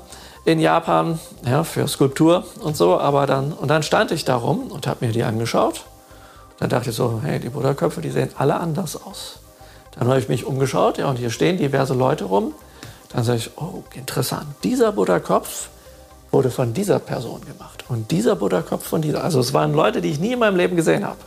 in 0.46 0.60
Japan 0.60 1.20
ja, 1.46 1.64
für 1.64 1.88
Skulptur 1.88 2.46
und 2.62 2.78
so. 2.78 3.00
Aber 3.00 3.26
dann, 3.26 3.54
und 3.54 3.70
dann 3.70 3.84
stand 3.84 4.12
ich 4.12 4.24
da 4.24 4.36
rum 4.36 4.72
und 4.72 4.88
habe 4.88 5.06
mir 5.06 5.12
die 5.12 5.24
angeschaut. 5.24 5.86
Dann 6.60 6.70
dachte 6.70 6.92
ich 6.92 6.96
so, 6.96 7.22
hey, 7.24 7.40
die 7.40 7.50
Buddha-Köpfe, 7.50 8.02
die 8.02 8.12
sehen 8.12 8.30
alle 8.38 8.60
anders 8.60 9.02
aus. 9.02 9.41
Dann 9.92 10.08
habe 10.08 10.20
ich 10.20 10.30
mich 10.30 10.46
umgeschaut, 10.46 10.98
ja, 10.98 11.10
und 11.10 11.18
hier 11.18 11.30
stehen 11.30 11.58
diverse 11.58 11.94
Leute 11.94 12.26
rum. 12.26 12.54
Dann 13.14 13.24
sage 13.24 13.40
ich, 13.40 13.52
oh, 13.58 13.84
interessant. 13.94 14.48
Dieser 14.64 14.94
Buddha-Kopf 14.94 15.70
wurde 16.32 16.50
von 16.50 16.74
dieser 16.74 17.00
Person 17.00 17.42
gemacht. 17.46 17.84
Und 17.90 18.10
dieser 18.12 18.36
Buddha-Kopf 18.36 18.88
von 18.88 19.02
dieser. 19.02 19.24
Also 19.24 19.40
es 19.42 19.54
waren 19.54 19.74
Leute, 19.74 20.02
die 20.02 20.12
ich 20.12 20.20
nie 20.20 20.34
in 20.34 20.40
meinem 20.40 20.56
Leben 20.56 20.76
gesehen 20.76 21.06
habe. 21.06 21.18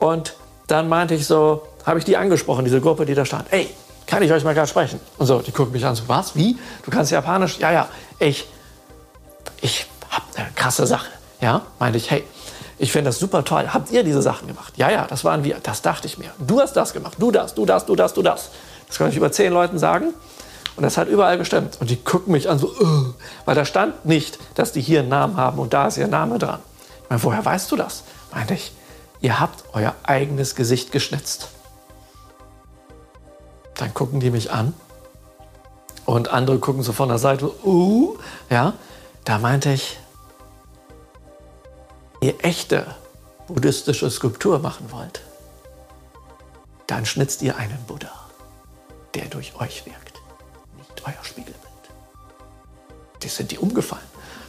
Und 0.00 0.34
dann 0.66 0.88
meinte 0.88 1.14
ich 1.14 1.26
so, 1.26 1.62
habe 1.86 1.98
ich 1.98 2.04
die 2.04 2.16
angesprochen, 2.16 2.64
diese 2.64 2.80
Gruppe, 2.80 3.06
die 3.06 3.14
da 3.14 3.24
stand. 3.24 3.52
Ey, 3.52 3.70
kann 4.06 4.22
ich 4.22 4.32
euch 4.32 4.42
mal 4.42 4.54
gerade 4.54 4.66
sprechen? 4.66 4.98
Und 5.18 5.26
so, 5.26 5.38
die 5.38 5.52
gucken 5.52 5.72
mich 5.72 5.84
an, 5.86 5.94
so, 5.94 6.04
was, 6.08 6.34
wie? 6.34 6.58
Du 6.84 6.90
kannst 6.90 7.12
Japanisch? 7.12 7.58
Ja, 7.58 7.70
ja, 7.70 7.88
ich, 8.18 8.46
ich 9.60 9.86
habe 10.10 10.24
eine 10.34 10.48
krasse 10.54 10.86
Sache. 10.86 11.08
Ja, 11.40 11.62
meinte 11.78 11.98
ich, 11.98 12.10
hey, 12.10 12.24
ich 12.80 12.92
finde 12.92 13.10
das 13.10 13.18
super 13.18 13.44
toll. 13.44 13.68
Habt 13.68 13.90
ihr 13.90 14.02
diese 14.02 14.22
Sachen 14.22 14.48
gemacht? 14.48 14.72
Ja, 14.78 14.90
ja, 14.90 15.06
das 15.06 15.22
waren 15.22 15.44
wir. 15.44 15.58
Das 15.62 15.82
dachte 15.82 16.06
ich 16.06 16.16
mir. 16.16 16.30
Du 16.38 16.60
hast 16.60 16.72
das 16.72 16.94
gemacht. 16.94 17.16
Du 17.18 17.30
das, 17.30 17.54
du 17.54 17.66
das, 17.66 17.84
du 17.84 17.94
das, 17.94 18.14
du 18.14 18.22
das. 18.22 18.50
Das 18.88 18.96
kann 18.96 19.10
ich 19.10 19.16
über 19.16 19.30
zehn 19.30 19.52
Leuten 19.52 19.78
sagen. 19.78 20.14
Und 20.76 20.82
das 20.84 20.96
hat 20.96 21.06
überall 21.08 21.36
gestimmt. 21.36 21.76
Und 21.78 21.90
die 21.90 21.96
gucken 21.96 22.32
mich 22.32 22.48
an 22.48 22.58
so, 22.58 22.68
uh, 22.68 23.12
weil 23.44 23.54
da 23.54 23.66
stand 23.66 24.06
nicht, 24.06 24.38
dass 24.54 24.72
die 24.72 24.80
hier 24.80 25.00
einen 25.00 25.10
Namen 25.10 25.36
haben 25.36 25.58
und 25.58 25.74
da 25.74 25.88
ist 25.88 25.98
ihr 25.98 26.08
Name 26.08 26.38
dran. 26.38 26.60
Ich 27.04 27.10
meine, 27.10 27.22
woher 27.22 27.44
weißt 27.44 27.70
du 27.70 27.76
das? 27.76 28.02
Meinte 28.32 28.54
ich, 28.54 28.72
ihr 29.20 29.38
habt 29.38 29.62
euer 29.74 29.94
eigenes 30.04 30.54
Gesicht 30.54 30.90
geschnitzt. 30.90 31.48
Dann 33.74 33.92
gucken 33.92 34.20
die 34.20 34.30
mich 34.30 34.52
an 34.52 34.72
und 36.06 36.28
andere 36.28 36.58
gucken 36.58 36.82
so 36.82 36.92
von 36.92 37.10
der 37.10 37.18
Seite, 37.18 37.50
uh, 37.62 38.16
ja. 38.48 38.72
Da 39.26 39.38
meinte 39.38 39.70
ich, 39.70 39.99
ihr 42.20 42.34
echte 42.44 42.86
buddhistische 43.48 44.10
Skulptur 44.10 44.58
machen 44.58 44.90
wollt, 44.90 45.22
dann 46.86 47.06
schnitzt 47.06 47.42
ihr 47.42 47.56
einen 47.56 47.82
Buddha, 47.86 48.12
der 49.14 49.26
durch 49.26 49.54
euch 49.60 49.86
wirkt, 49.86 50.20
nicht 50.76 51.02
euer 51.06 51.24
Spiegelbild. 51.24 51.56
Die 53.22 53.28
sind 53.28 53.50
die 53.50 53.58
umgefallen. 53.58 54.02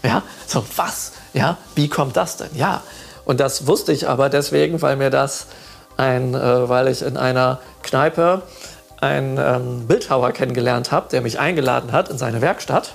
Ja, 0.04 0.24
so 0.48 0.64
was? 0.76 1.14
Ja, 1.34 1.58
wie 1.76 1.88
kommt 1.88 2.18
das 2.18 2.38
denn? 2.38 2.50
Ja, 2.56 2.82
und 3.26 3.40
das 3.40 3.68
wusste 3.68 3.92
ich 3.94 4.08
aber 4.10 4.30
deswegen, 4.30 4.82
weil 4.82 4.96
mir 4.96 5.10
das 5.10 5.48
ein, 5.98 6.34
äh, 6.34 6.70
weil 6.70 6.88
ich 6.88 7.02
in 7.04 7.18
einer 7.18 7.60
Kneipe 7.84 8.42
einen 9.02 9.38
ähm, 9.40 9.88
Bildhauer 9.88 10.32
kennengelernt 10.32 10.92
habe, 10.92 11.10
der 11.10 11.22
mich 11.22 11.40
eingeladen 11.40 11.92
hat 11.92 12.10
in 12.10 12.18
seine 12.18 12.42
Werkstatt. 12.42 12.92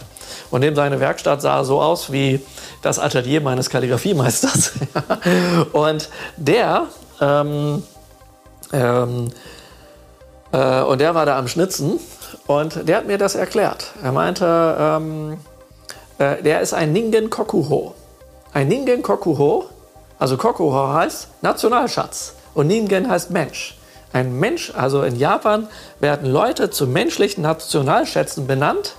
Und 0.50 0.60
neben 0.60 0.76
seine 0.76 1.00
Werkstatt 1.00 1.42
sah 1.42 1.64
so 1.64 1.80
aus 1.80 2.12
wie 2.12 2.40
das 2.82 2.98
Atelier 2.98 3.40
meines 3.40 3.68
Kalligrafiemeisters. 3.68 4.72
und 5.72 6.08
der, 6.36 6.86
ähm, 7.20 7.82
ähm, 8.72 9.30
äh, 10.52 10.82
und 10.82 11.00
der 11.00 11.14
war 11.14 11.26
da 11.26 11.38
am 11.38 11.48
Schnitzen 11.48 11.98
und 12.46 12.88
der 12.88 12.98
hat 12.98 13.06
mir 13.06 13.18
das 13.18 13.34
erklärt. 13.34 13.92
Er 14.02 14.12
meinte, 14.12 14.76
ähm, 14.78 15.38
äh, 16.18 16.42
der 16.42 16.60
ist 16.60 16.72
ein 16.72 16.92
Ningen 16.92 17.30
Kokuho. 17.30 17.94
Ein 18.52 18.68
Ningen 18.68 19.02
Kokuho, 19.02 19.66
also 20.18 20.36
Kokuho 20.36 20.92
heißt 20.92 21.28
Nationalschatz 21.42 22.34
und 22.54 22.68
Ningen 22.68 23.10
heißt 23.10 23.30
Mensch. 23.30 23.75
Ein 24.12 24.38
Mensch, 24.38 24.72
also 24.74 25.02
in 25.02 25.16
Japan 25.16 25.68
werden 26.00 26.30
Leute 26.30 26.70
zu 26.70 26.86
menschlichen 26.86 27.42
Nationalschätzen 27.42 28.46
benannt, 28.46 28.94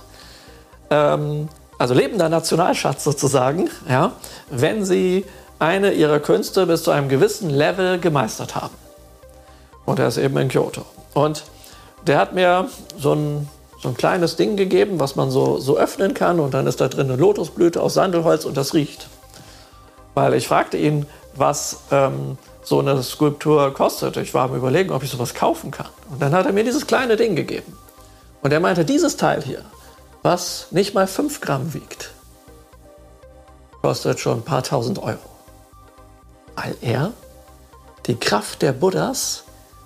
ähm, 0.90 1.48
also 1.78 1.94
lebender 1.94 2.28
Nationalschatz 2.28 3.04
sozusagen, 3.04 3.70
ja, 3.88 4.12
wenn 4.50 4.84
sie 4.84 5.24
eine 5.58 5.92
ihrer 5.92 6.20
Künste 6.20 6.66
bis 6.66 6.82
zu 6.82 6.90
einem 6.90 7.08
gewissen 7.08 7.50
Level 7.50 7.98
gemeistert 7.98 8.54
haben. 8.54 8.74
Und 9.84 9.98
er 9.98 10.08
ist 10.08 10.18
eben 10.18 10.36
in 10.36 10.48
Kyoto. 10.48 10.84
Und 11.14 11.44
der 12.06 12.18
hat 12.18 12.34
mir 12.34 12.68
so 12.98 13.14
ein, 13.14 13.48
so 13.80 13.88
ein 13.88 13.96
kleines 13.96 14.36
Ding 14.36 14.56
gegeben, 14.56 15.00
was 15.00 15.16
man 15.16 15.30
so, 15.30 15.58
so 15.58 15.76
öffnen 15.76 16.14
kann. 16.14 16.40
Und 16.40 16.54
dann 16.54 16.66
ist 16.66 16.80
da 16.80 16.88
drin 16.88 17.10
eine 17.10 17.16
Lotusblüte 17.16 17.82
aus 17.82 17.94
Sandelholz 17.94 18.44
und 18.44 18.56
das 18.56 18.74
riecht. 18.74 19.08
Weil 20.14 20.34
ich 20.34 20.46
fragte 20.46 20.76
ihn, 20.76 21.06
was 21.34 21.80
ähm, 21.90 22.38
so 22.68 22.80
eine 22.80 23.02
Skulptur 23.02 23.72
kostet. 23.72 24.16
Ich 24.18 24.34
war 24.34 24.44
am 24.44 24.54
Überlegen, 24.54 24.92
ob 24.92 25.02
ich 25.02 25.10
sowas 25.10 25.34
kaufen 25.34 25.70
kann. 25.70 25.88
Und 26.10 26.20
dann 26.20 26.32
hat 26.32 26.46
er 26.46 26.52
mir 26.52 26.64
dieses 26.64 26.86
kleine 26.86 27.16
Ding 27.16 27.34
gegeben. 27.34 27.76
Und 28.42 28.52
er 28.52 28.60
meinte, 28.60 28.84
dieses 28.84 29.16
Teil 29.16 29.42
hier, 29.42 29.64
was 30.22 30.66
nicht 30.70 30.94
mal 30.94 31.06
5 31.06 31.40
Gramm 31.40 31.72
wiegt, 31.74 32.10
kostet 33.80 34.20
schon 34.20 34.38
ein 34.38 34.44
paar 34.44 34.62
tausend 34.62 34.98
Euro. 34.98 35.18
Weil 36.56 36.76
er 36.82 37.12
die 38.06 38.16
Kraft 38.16 38.62
der 38.62 38.72
Buddhas 38.72 39.44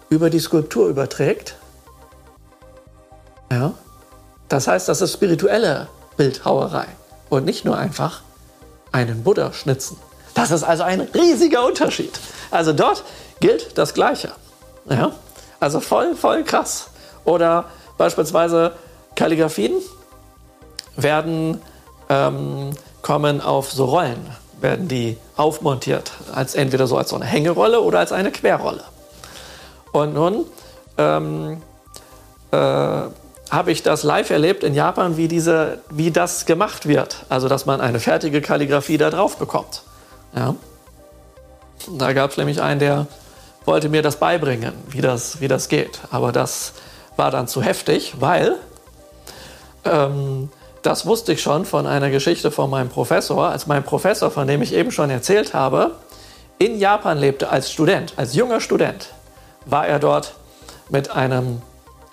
über 0.08 0.28
die 0.28 0.40
Skulptur 0.40 0.88
überträgt. 0.88 1.56
Ja? 3.50 3.74
Das 4.48 4.66
heißt, 4.66 4.88
das 4.88 5.00
ist 5.00 5.12
spirituelle 5.12 5.88
Bildhauerei 6.16 6.86
und 7.30 7.44
nicht 7.44 7.64
nur 7.64 7.76
einfach 7.78 8.22
einen 8.90 9.22
Buddha 9.22 9.52
schnitzen. 9.52 9.96
Das 10.34 10.50
ist 10.50 10.62
also 10.62 10.82
ein 10.82 11.00
riesiger 11.00 11.64
Unterschied. 11.64 12.18
Also 12.52 12.72
dort 12.72 13.02
gilt 13.40 13.76
das 13.76 13.94
Gleiche. 13.94 14.30
Ja? 14.88 15.12
Also 15.58 15.80
voll, 15.80 16.14
voll 16.14 16.44
krass. 16.44 16.90
Oder 17.24 17.64
beispielsweise 17.98 18.72
Kalligraphien 19.16 19.72
werden, 20.96 21.60
ähm, 22.08 22.70
kommen 23.00 23.40
auf 23.40 23.72
so 23.72 23.86
Rollen, 23.86 24.26
werden 24.60 24.86
die 24.86 25.16
aufmontiert, 25.36 26.12
als 26.32 26.54
entweder 26.54 26.86
so 26.86 26.96
als 26.96 27.10
so 27.10 27.16
eine 27.16 27.24
Hängerolle 27.24 27.80
oder 27.80 27.98
als 27.98 28.12
eine 28.12 28.30
Querrolle. 28.30 28.84
Und 29.92 30.14
nun 30.14 30.44
ähm, 30.98 31.62
äh, 32.50 32.56
habe 32.56 33.70
ich 33.70 33.82
das 33.82 34.02
live 34.02 34.30
erlebt 34.30 34.62
in 34.62 34.74
Japan, 34.74 35.16
wie, 35.16 35.28
diese, 35.28 35.78
wie 35.90 36.10
das 36.10 36.46
gemacht 36.46 36.86
wird. 36.86 37.24
Also, 37.28 37.48
dass 37.48 37.66
man 37.66 37.80
eine 37.80 38.00
fertige 38.00 38.40
Kalligrafie 38.40 38.98
da 38.98 39.10
drauf 39.10 39.36
bekommt. 39.36 39.82
Ja. 40.34 40.54
Da 41.90 42.12
gab 42.12 42.30
es 42.30 42.36
nämlich 42.36 42.60
einen, 42.60 42.80
der 42.80 43.06
wollte 43.64 43.88
mir 43.88 44.02
das 44.02 44.16
beibringen, 44.16 44.72
wie 44.88 45.00
das, 45.00 45.40
wie 45.40 45.48
das 45.48 45.68
geht. 45.68 46.00
Aber 46.10 46.32
das 46.32 46.72
war 47.16 47.30
dann 47.30 47.48
zu 47.48 47.62
heftig, 47.62 48.14
weil 48.18 48.56
ähm, 49.84 50.48
das 50.82 51.06
wusste 51.06 51.32
ich 51.32 51.42
schon 51.42 51.64
von 51.64 51.86
einer 51.86 52.10
Geschichte 52.10 52.50
von 52.50 52.70
meinem 52.70 52.88
Professor, 52.88 53.48
als 53.48 53.66
mein 53.66 53.84
Professor, 53.84 54.30
von 54.30 54.46
dem 54.46 54.62
ich 54.62 54.74
eben 54.74 54.90
schon 54.90 55.10
erzählt 55.10 55.54
habe, 55.54 55.92
in 56.58 56.78
Japan 56.78 57.18
lebte 57.18 57.48
als 57.48 57.70
Student, 57.70 58.14
als 58.16 58.34
junger 58.34 58.60
Student, 58.60 59.08
war 59.66 59.86
er 59.86 59.98
dort 59.98 60.34
mit 60.88 61.10
einem 61.10 61.62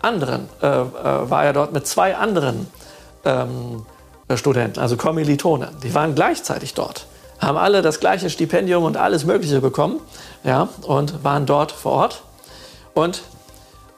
anderen, 0.02 0.50
äh, 0.62 0.68
äh, 0.68 0.86
war 1.30 1.44
er 1.44 1.54
dort 1.54 1.74
mit 1.74 1.88
zwei 1.88 2.16
anderen 2.16 2.68
ähm, 3.26 3.86
Studenten, 4.36 4.80
also 4.80 4.98
Kommilitonen. 4.98 5.70
Die 5.84 5.94
waren 5.94 6.16
gleichzeitig 6.16 6.74
dort 6.74 7.08
haben 7.40 7.58
alle 7.58 7.82
das 7.82 8.00
gleiche 8.00 8.30
Stipendium 8.30 8.84
und 8.84 8.98
alles 8.98 9.26
Mögliche 9.26 9.62
bekommen 9.62 10.00
ja, 10.44 10.70
und 10.84 11.24
waren 11.24 11.46
dort 11.46 11.72
vor 11.72 11.94
Ort. 11.94 12.24
Und 12.94 13.22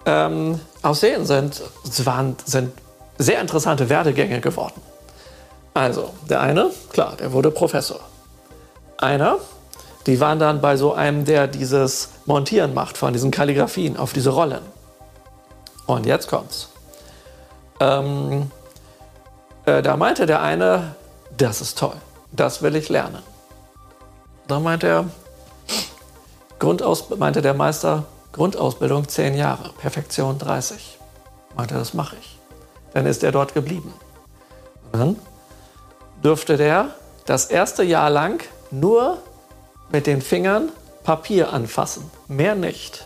ähm, 0.06 0.60
aus 0.82 1.00
denen 1.00 1.26
sind, 1.26 1.62
waren, 2.06 2.36
sind 2.46 2.72
sehr 3.18 3.42
interessante 3.42 3.90
Werdegänge 3.90 4.42
geworden. 4.42 4.82
Also, 5.74 6.14
der 6.30 6.42
eine, 6.42 6.70
klar, 6.92 7.16
der 7.18 7.32
wurde 7.32 7.52
Professor. 7.52 8.00
Einer, 8.98 9.38
die 10.06 10.20
waren 10.20 10.40
dann 10.40 10.62
bei 10.62 10.76
so 10.76 10.94
einem, 10.94 11.26
der 11.26 11.48
dieses 11.48 12.10
Montieren 12.26 12.74
macht 12.74 12.98
von 12.98 13.14
diesen 13.14 13.32
Kalligrafien 13.32 13.98
auf 13.98 14.14
diese 14.14 14.32
Rollen. 14.32 14.62
Und 15.86 16.06
jetzt 16.06 16.28
kommt's. 16.28 16.70
Ähm, 17.80 18.52
äh, 19.66 19.82
da 19.82 19.98
meinte 19.98 20.26
der 20.26 20.42
eine, 20.42 20.96
das 21.38 21.62
ist 21.62 21.78
toll, 21.78 21.96
das 22.32 22.62
will 22.62 22.76
ich 22.76 22.90
lernen. 22.90 23.24
Da 24.52 24.60
meinte 24.60 24.86
er, 24.86 25.06
Grundaus 26.60 27.10
meinte 27.10 27.42
der 27.42 27.54
Meister, 27.54 28.04
Grundausbildung 28.34 29.08
10 29.08 29.36
Jahre, 29.36 29.72
Perfektion 29.80 30.40
30. 30.40 31.00
Meinte, 31.56 31.76
das 31.76 31.94
mache 31.94 32.18
ich. 32.20 32.38
Dann 32.94 33.06
ist 33.06 33.24
er 33.24 33.32
dort 33.32 33.54
geblieben. 33.54 33.94
Und 34.92 35.00
dann 35.00 35.16
durfte 36.22 36.58
der 36.58 36.90
das 37.26 37.46
erste 37.46 37.84
Jahr 37.84 38.10
lang 38.10 38.44
nur 38.72 39.20
mit 39.90 40.06
den 40.06 40.22
Fingern 40.22 40.68
Papier 41.06 41.54
anfassen, 41.54 42.12
mehr 42.28 42.56
nicht. 42.56 43.06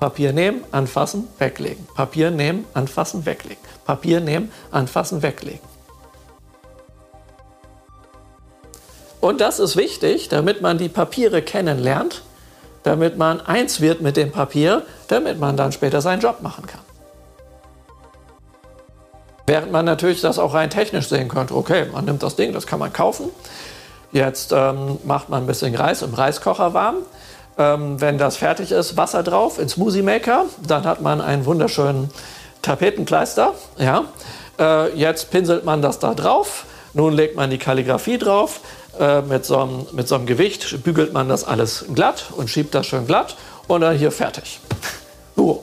Papier 0.00 0.32
nehmen, 0.32 0.64
anfassen, 0.72 1.28
weglegen. 1.36 1.86
Papier 1.94 2.30
nehmen, 2.30 2.64
anfassen, 2.72 3.26
weglegen. 3.26 3.62
Papier 3.84 4.20
nehmen, 4.20 4.50
anfassen, 4.70 5.20
weglegen. 5.20 5.73
Und 9.24 9.40
das 9.40 9.58
ist 9.58 9.74
wichtig, 9.74 10.28
damit 10.28 10.60
man 10.60 10.76
die 10.76 10.90
Papiere 10.90 11.40
kennenlernt, 11.40 12.20
damit 12.82 13.16
man 13.16 13.40
eins 13.40 13.80
wird 13.80 14.02
mit 14.02 14.18
dem 14.18 14.30
Papier, 14.30 14.82
damit 15.08 15.40
man 15.40 15.56
dann 15.56 15.72
später 15.72 16.02
seinen 16.02 16.20
Job 16.20 16.42
machen 16.42 16.66
kann. 16.66 16.82
Während 19.46 19.72
man 19.72 19.86
natürlich 19.86 20.20
das 20.20 20.38
auch 20.38 20.52
rein 20.52 20.68
technisch 20.68 21.08
sehen 21.08 21.28
könnte. 21.28 21.56
Okay, 21.56 21.86
man 21.90 22.04
nimmt 22.04 22.22
das 22.22 22.36
Ding, 22.36 22.52
das 22.52 22.66
kann 22.66 22.78
man 22.78 22.92
kaufen. 22.92 23.30
Jetzt 24.12 24.52
ähm, 24.52 24.98
macht 25.04 25.30
man 25.30 25.44
ein 25.44 25.46
bisschen 25.46 25.74
Reis 25.74 26.02
im 26.02 26.12
Reiskocher 26.12 26.74
warm. 26.74 26.96
Ähm, 27.56 27.98
wenn 28.02 28.18
das 28.18 28.36
fertig 28.36 28.72
ist, 28.72 28.98
Wasser 28.98 29.22
drauf 29.22 29.58
ins 29.58 29.72
Smoothie 29.72 30.02
Maker. 30.02 30.44
Dann 30.68 30.84
hat 30.84 31.00
man 31.00 31.22
einen 31.22 31.46
wunderschönen 31.46 32.10
Tapetenkleister. 32.60 33.54
Ja. 33.78 34.04
Äh, 34.58 34.94
jetzt 34.98 35.30
pinselt 35.30 35.64
man 35.64 35.80
das 35.80 35.98
da 35.98 36.12
drauf. 36.12 36.66
Nun 36.92 37.14
legt 37.14 37.36
man 37.36 37.48
die 37.48 37.58
Kalligrafie 37.58 38.18
drauf. 38.18 38.60
Äh, 38.98 39.22
mit, 39.22 39.44
so 39.44 39.58
einem, 39.58 39.86
mit 39.92 40.06
so 40.06 40.14
einem 40.14 40.26
Gewicht 40.26 40.82
bügelt 40.84 41.12
man 41.12 41.28
das 41.28 41.44
alles 41.44 41.86
glatt 41.94 42.26
und 42.36 42.48
schiebt 42.48 42.74
das 42.74 42.86
schön 42.86 43.06
glatt. 43.06 43.36
Und 43.66 43.80
dann 43.80 43.96
hier 43.96 44.12
fertig. 44.12 44.60
Uh. 45.36 45.58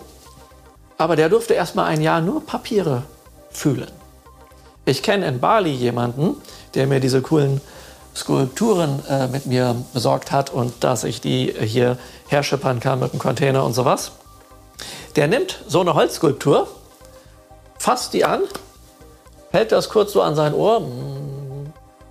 Aber 0.98 1.16
der 1.16 1.30
durfte 1.30 1.54
erst 1.54 1.76
mal 1.76 1.86
ein 1.86 2.02
Jahr 2.02 2.22
nur 2.22 2.46
Papiere 2.46 3.04
fühlen. 3.52 3.88
Ich 4.86 5.04
kenne 5.04 5.28
in 5.28 5.40
Bali 5.40 5.72
jemanden, 5.72 6.36
der 6.74 6.88
mir 6.88 7.00
diese 7.00 7.22
coolen 7.22 7.62
Skulpturen 8.16 9.04
äh, 9.08 9.28
mit 9.28 9.46
mir 9.46 9.76
besorgt 9.94 10.32
hat 10.32 10.50
und 10.50 10.84
dass 10.84 11.04
ich 11.04 11.22
die 11.22 11.54
hier 11.60 11.98
herschippern 12.28 12.80
kann 12.80 13.00
mit 13.00 13.14
dem 13.14 13.20
Container 13.20 13.64
und 13.64 13.74
sowas. 13.74 14.12
Der 15.16 15.28
nimmt 15.28 15.64
so 15.68 15.82
eine 15.82 15.94
Holzskulptur, 15.94 16.68
fasst 17.78 18.14
die 18.14 18.26
an, 18.26 18.42
hält 19.52 19.72
das 19.72 19.90
kurz 19.90 20.14
so 20.14 20.22
an 20.22 20.36
sein 20.36 20.54
Ohr 20.54 20.82
mm, 20.82 21.31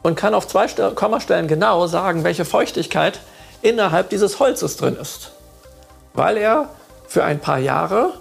und 0.03 0.17
kann 0.17 0.35
auf 0.35 0.49
zwei 0.49 0.67
Kommastellen 0.95 1.49
genau 1.49 1.87
sagen, 1.87 2.25
welche 2.25 2.45
Feuchtigkeit 2.45 3.21
innerhalb 3.63 4.11
dieses 4.11 4.39
Holzes 4.41 4.77
drin 4.77 4.97
ist. 4.97 5.33
Weil 6.15 6.37
er 6.37 6.71
für 7.07 7.25
ein 7.25 7.41
paar 7.41 7.59
Jahre 7.59 8.15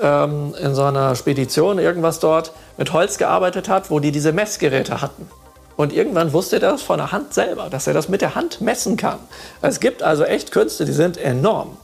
ähm, 0.00 0.54
in 0.60 0.74
so 0.74 0.82
einer 0.82 1.14
Spedition 1.14 1.78
irgendwas 1.78 2.20
dort 2.20 2.52
mit 2.76 2.92
Holz 2.92 3.18
gearbeitet 3.18 3.68
hat, 3.68 3.90
wo 3.90 4.00
die 4.00 4.12
diese 4.12 4.32
Messgeräte 4.32 5.00
hatten. 5.00 5.28
Und 5.76 5.92
irgendwann 5.92 6.32
wusste 6.32 6.56
er 6.56 6.60
das 6.60 6.82
von 6.82 6.98
der 6.98 7.12
Hand 7.12 7.34
selber, 7.34 7.68
dass 7.70 7.86
er 7.86 7.94
das 7.94 8.08
mit 8.08 8.22
der 8.22 8.34
Hand 8.34 8.60
messen 8.60 8.96
kann. 8.96 9.18
Es 9.60 9.80
gibt 9.80 10.02
also 10.02 10.24
echt 10.24 10.50
Künste, 10.50 10.84
die 10.84 10.92
sind 10.92 11.18
enorm. 11.18 11.76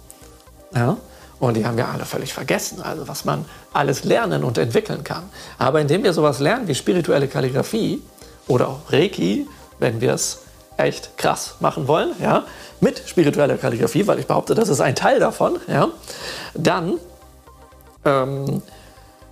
Ja? 0.75 0.97
Und 1.39 1.57
die 1.57 1.67
haben 1.67 1.77
wir 1.77 1.89
alle 1.89 2.05
völlig 2.05 2.33
vergessen, 2.33 2.81
also 2.83 3.09
was 3.09 3.25
man 3.25 3.45
alles 3.73 4.05
lernen 4.05 4.45
und 4.45 4.59
entwickeln 4.59 5.05
kann. 5.05 5.25
Aber 5.59 5.81
indem 5.81 6.05
wir 6.05 6.13
sowas 6.13 6.39
lernen 6.39 6.69
wie 6.69 6.75
spirituelle 6.75 7.29
Kalligrafie 7.29 8.01
oder 8.49 8.69
auch 8.69 8.93
Reiki, 8.93 9.47
wenn 9.79 10.01
wir 10.01 10.15
es 10.15 10.41
echt 10.77 11.17
krass 11.17 11.57
machen 11.61 11.87
wollen, 11.87 12.11
ja, 12.21 12.45
mit 12.81 13.03
spiritueller 13.07 13.57
Kalligrafie, 13.57 14.07
weil 14.07 14.19
ich 14.19 14.27
behaupte, 14.27 14.55
das 14.55 14.69
ist 14.69 14.81
ein 14.81 14.95
Teil 14.95 15.21
davon, 15.21 15.59
ja, 15.69 15.89
dann 16.55 16.99
ähm, 18.05 18.63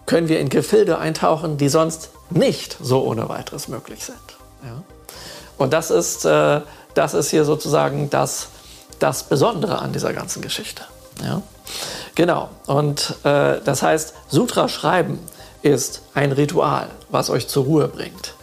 können 0.06 0.28
wir 0.28 0.40
in 0.40 0.48
Gefilde 0.48 0.98
eintauchen, 0.98 1.56
die 1.56 1.68
sonst 1.68 2.10
nicht 2.30 2.76
so 2.80 3.04
ohne 3.04 3.28
weiteres 3.28 3.68
möglich 3.68 4.04
sind. 4.04 4.16
Ja? 4.64 4.82
Und 5.56 5.72
das 5.72 5.90
ist, 5.90 6.24
äh, 6.24 6.60
das 6.94 7.14
ist 7.14 7.30
hier 7.30 7.44
sozusagen 7.44 8.10
das, 8.10 8.48
das 8.98 9.24
Besondere 9.24 9.78
an 9.78 9.92
dieser 9.92 10.12
ganzen 10.12 10.42
Geschichte. 10.42 10.82
Ja? 11.22 11.42
Genau. 12.14 12.48
Und 12.66 13.14
äh, 13.24 13.60
das 13.64 13.82
heißt, 13.82 14.14
Sutra 14.28 14.68
schreiben 14.68 15.18
ist 15.62 16.02
ein 16.14 16.32
Ritual, 16.32 16.88
was 17.10 17.30
euch 17.30 17.48
zur 17.48 17.64
Ruhe 17.64 17.88
bringt. 17.88 18.34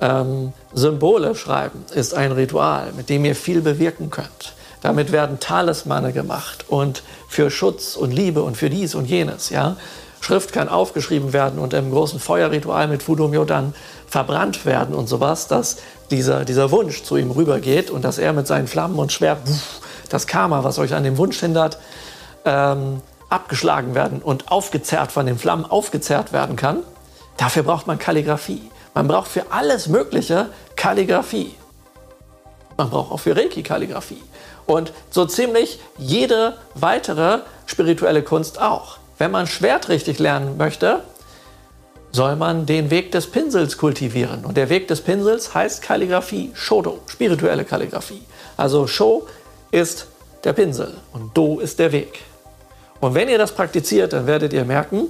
Ähm, 0.00 0.52
Symbole 0.74 1.34
schreiben 1.34 1.84
ist 1.94 2.14
ein 2.14 2.32
Ritual, 2.32 2.92
mit 2.96 3.08
dem 3.08 3.24
ihr 3.24 3.34
viel 3.34 3.60
bewirken 3.60 4.10
könnt. 4.10 4.54
Damit 4.82 5.10
werden 5.10 5.40
Talismane 5.40 6.12
gemacht 6.12 6.66
und 6.68 7.02
für 7.28 7.50
Schutz 7.50 7.96
und 7.96 8.12
Liebe 8.12 8.42
und 8.42 8.56
für 8.56 8.70
dies 8.70 8.94
und 8.94 9.06
jenes. 9.06 9.50
Ja? 9.50 9.76
Schrift 10.20 10.52
kann 10.52 10.68
aufgeschrieben 10.68 11.32
werden 11.32 11.58
und 11.58 11.72
im 11.72 11.90
großen 11.90 12.20
Feuerritual 12.20 12.88
mit 12.88 13.02
Fudumyo 13.02 13.44
dann 13.44 13.74
verbrannt 14.06 14.66
werden 14.66 14.94
und 14.94 15.08
sowas, 15.08 15.48
dass 15.48 15.76
dieser, 16.10 16.44
dieser 16.44 16.70
Wunsch 16.70 17.02
zu 17.02 17.16
ihm 17.16 17.30
rübergeht 17.30 17.90
und 17.90 18.04
dass 18.04 18.18
er 18.18 18.32
mit 18.32 18.46
seinen 18.46 18.66
Flammen 18.66 18.98
und 18.98 19.12
Schwert 19.12 19.38
das 20.08 20.26
Karma, 20.26 20.62
was 20.62 20.78
euch 20.78 20.94
an 20.94 21.04
dem 21.04 21.16
Wunsch 21.18 21.40
hindert, 21.40 21.78
ähm, 22.44 23.00
abgeschlagen 23.28 23.94
werden 23.94 24.22
und 24.22 24.50
aufgezerrt 24.50 25.10
von 25.10 25.26
den 25.26 25.38
Flammen 25.38 25.64
aufgezerrt 25.64 26.32
werden 26.32 26.56
kann. 26.56 26.82
Dafür 27.36 27.64
braucht 27.64 27.86
man 27.86 27.98
Kalligrafie. 27.98 28.70
Man 28.96 29.08
braucht 29.08 29.28
für 29.28 29.52
alles 29.52 29.88
Mögliche 29.88 30.46
Kalligrafie. 30.74 31.54
Man 32.78 32.88
braucht 32.88 33.12
auch 33.12 33.20
für 33.20 33.36
Reiki 33.36 33.62
Kalligrafie. 33.62 34.22
Und 34.64 34.90
so 35.10 35.26
ziemlich 35.26 35.78
jede 35.98 36.56
weitere 36.74 37.40
spirituelle 37.66 38.22
Kunst 38.22 38.58
auch. 38.58 38.96
Wenn 39.18 39.30
man 39.32 39.46
Schwert 39.46 39.90
richtig 39.90 40.18
lernen 40.18 40.56
möchte, 40.56 41.00
soll 42.10 42.36
man 42.36 42.64
den 42.64 42.90
Weg 42.90 43.12
des 43.12 43.30
Pinsels 43.30 43.76
kultivieren. 43.76 44.46
Und 44.46 44.56
der 44.56 44.70
Weg 44.70 44.88
des 44.88 45.02
Pinsels 45.02 45.52
heißt 45.52 45.82
Kalligrafie, 45.82 46.52
Shodo, 46.54 47.00
spirituelle 47.06 47.66
Kalligrafie. 47.66 48.22
Also 48.56 48.86
Sho 48.86 49.26
ist 49.72 50.06
der 50.42 50.54
Pinsel 50.54 50.94
und 51.12 51.36
Do 51.36 51.58
ist 51.58 51.78
der 51.80 51.92
Weg. 51.92 52.20
Und 53.00 53.14
wenn 53.14 53.28
ihr 53.28 53.36
das 53.36 53.52
praktiziert, 53.52 54.14
dann 54.14 54.26
werdet 54.26 54.54
ihr 54.54 54.64
merken, 54.64 55.08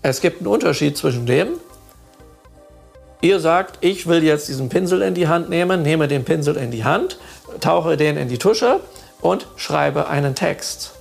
es 0.00 0.22
gibt 0.22 0.38
einen 0.38 0.46
Unterschied 0.46 0.96
zwischen 0.96 1.26
dem, 1.26 1.60
ihr 3.20 3.40
sagt, 3.40 3.78
ich 3.84 4.06
will 4.06 4.22
jetzt 4.22 4.48
diesen 4.48 4.68
Pinsel 4.68 5.02
in 5.02 5.14
die 5.14 5.28
Hand 5.28 5.48
nehmen, 5.48 5.82
nehme 5.82 6.08
den 6.08 6.24
Pinsel 6.24 6.56
in 6.56 6.70
die 6.70 6.84
Hand, 6.84 7.18
tauche 7.60 7.96
den 7.96 8.16
in 8.16 8.28
die 8.28 8.38
Tusche 8.38 8.80
und 9.20 9.46
schreibe 9.56 10.08
einen 10.08 10.34
Text. 10.34 10.92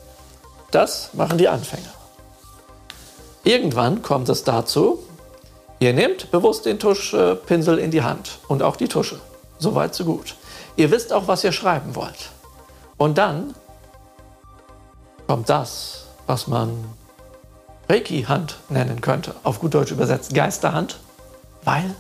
Das 0.72 1.12
machen 1.14 1.38
die 1.38 1.48
Anfänger. 1.48 1.94
Irgendwann 3.44 4.02
kommt 4.02 4.30
es 4.30 4.44
dazu, 4.44 5.00
ihr 5.80 5.94
nehmt 5.94 6.30
bewusst 6.32 6.66
den 6.66 6.78
Tuschpinsel 6.78 7.80
in 7.80 7.92
die 7.92 8.04
Hand 8.04 8.40
und 8.48 8.62
auch 8.62 8.76
die 8.76 8.88
Tusche. 8.88 9.20
Soweit, 9.58 9.96
so 9.96 10.06
gut. 10.06 10.36
Ihr 10.76 10.92
wisst 10.92 11.12
auch, 11.12 11.28
was 11.28 11.44
ihr 11.44 11.52
schreiben 11.52 11.96
wollt. 11.96 12.32
Und 12.98 13.18
dann 13.18 13.56
kommt 15.28 15.50
das, 15.50 16.06
was 16.28 16.48
man 16.48 16.72
Reiki-Hand 17.90 18.58
nennen 18.70 19.02
könnte, 19.02 19.34
auf 19.44 19.60
gut 19.60 19.74
Deutsch 19.74 19.92
übersetzt 19.92 20.34
Geisterhand, 20.34 21.00
weil 21.64 21.96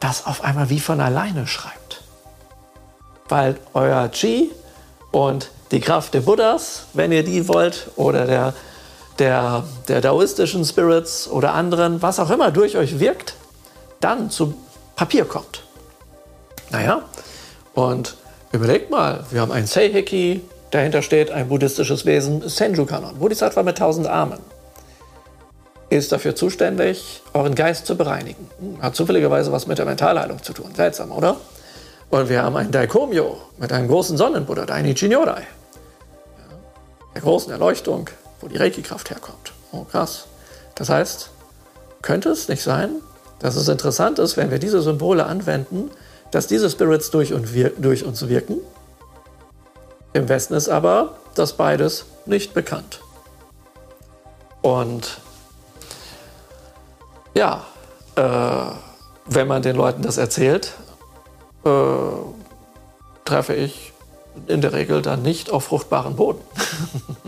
das 0.00 0.26
auf 0.26 0.44
einmal 0.44 0.70
wie 0.70 0.80
von 0.80 1.00
alleine 1.00 1.46
schreibt. 1.46 2.02
Weil 3.28 3.56
euer 3.74 4.08
Chi 4.10 4.50
und 5.10 5.50
die 5.70 5.80
Kraft 5.80 6.14
der 6.14 6.20
Buddhas, 6.20 6.86
wenn 6.92 7.12
ihr 7.12 7.24
die 7.24 7.48
wollt, 7.48 7.88
oder 7.96 8.26
der 8.26 8.54
der, 9.18 9.64
der 9.88 10.00
daoistischen 10.00 10.64
Spirits 10.64 11.28
oder 11.28 11.54
anderen, 11.54 12.02
was 12.02 12.18
auch 12.20 12.30
immer 12.30 12.50
durch 12.50 12.76
euch 12.76 12.98
wirkt, 12.98 13.34
dann 14.00 14.30
zu 14.30 14.54
Papier 14.94 15.24
kommt. 15.24 15.62
Naja, 16.70 17.02
und 17.74 18.16
überlegt 18.52 18.90
mal, 18.90 19.24
wir 19.30 19.40
haben 19.40 19.52
ein 19.52 19.66
Seiheki, 19.66 20.42
dahinter 20.70 21.02
steht 21.02 21.30
ein 21.30 21.48
buddhistisches 21.48 22.04
Wesen, 22.04 22.48
Senju-Kanon, 22.48 23.18
Bodhisattva 23.18 23.62
mit 23.62 23.78
tausend 23.78 24.06
Armen. 24.06 24.38
Ist 25.88 26.10
dafür 26.10 26.34
zuständig, 26.34 27.22
euren 27.32 27.54
Geist 27.54 27.86
zu 27.86 27.96
bereinigen. 27.96 28.50
Hat 28.80 28.96
zufälligerweise 28.96 29.52
was 29.52 29.66
mit 29.66 29.78
der 29.78 29.86
Mentalheilung 29.86 30.42
zu 30.42 30.52
tun. 30.52 30.74
Seltsam, 30.74 31.12
oder? 31.12 31.36
Und 32.10 32.28
wir 32.28 32.42
haben 32.42 32.56
ein 32.56 32.70
Daikomyo 32.70 33.36
mit 33.58 33.72
einem 33.72 33.88
großen 33.88 34.16
Sonnenbuddha, 34.16 34.66
Dainichi 34.66 35.08
Nyorai. 35.08 35.42
Der 37.14 37.22
großen 37.22 37.52
Erleuchtung, 37.52 38.10
wo 38.40 38.48
die 38.48 38.56
Reiki-Kraft 38.56 39.10
herkommt. 39.10 39.52
Oh, 39.72 39.84
krass. 39.84 40.26
Das 40.74 40.88
heißt, 40.88 41.30
könnte 42.02 42.30
es 42.30 42.48
nicht 42.48 42.62
sein, 42.62 42.90
dass 43.38 43.56
es 43.56 43.68
interessant 43.68 44.18
ist, 44.18 44.36
wenn 44.36 44.50
wir 44.50 44.58
diese 44.58 44.82
Symbole 44.82 45.26
anwenden, 45.26 45.90
dass 46.30 46.46
diese 46.46 46.68
Spirits 46.68 47.10
durch, 47.10 47.32
und 47.32 47.54
wir 47.54 47.70
durch 47.70 48.04
uns 48.04 48.28
wirken? 48.28 48.58
Im 50.12 50.28
Westen 50.28 50.54
ist 50.54 50.68
aber 50.68 51.16
das 51.34 51.54
beides 51.54 52.06
nicht 52.24 52.54
bekannt. 52.54 53.00
Und 54.62 55.18
ja, 57.36 57.62
äh, 58.16 58.72
wenn 59.26 59.46
man 59.46 59.62
den 59.62 59.76
Leuten 59.76 60.02
das 60.02 60.16
erzählt, 60.16 60.72
äh, 61.64 61.70
treffe 63.24 63.54
ich 63.54 63.92
in 64.46 64.60
der 64.60 64.72
Regel 64.72 65.02
dann 65.02 65.22
nicht 65.22 65.50
auf 65.50 65.64
fruchtbaren 65.64 66.16
Boden. 66.16 66.40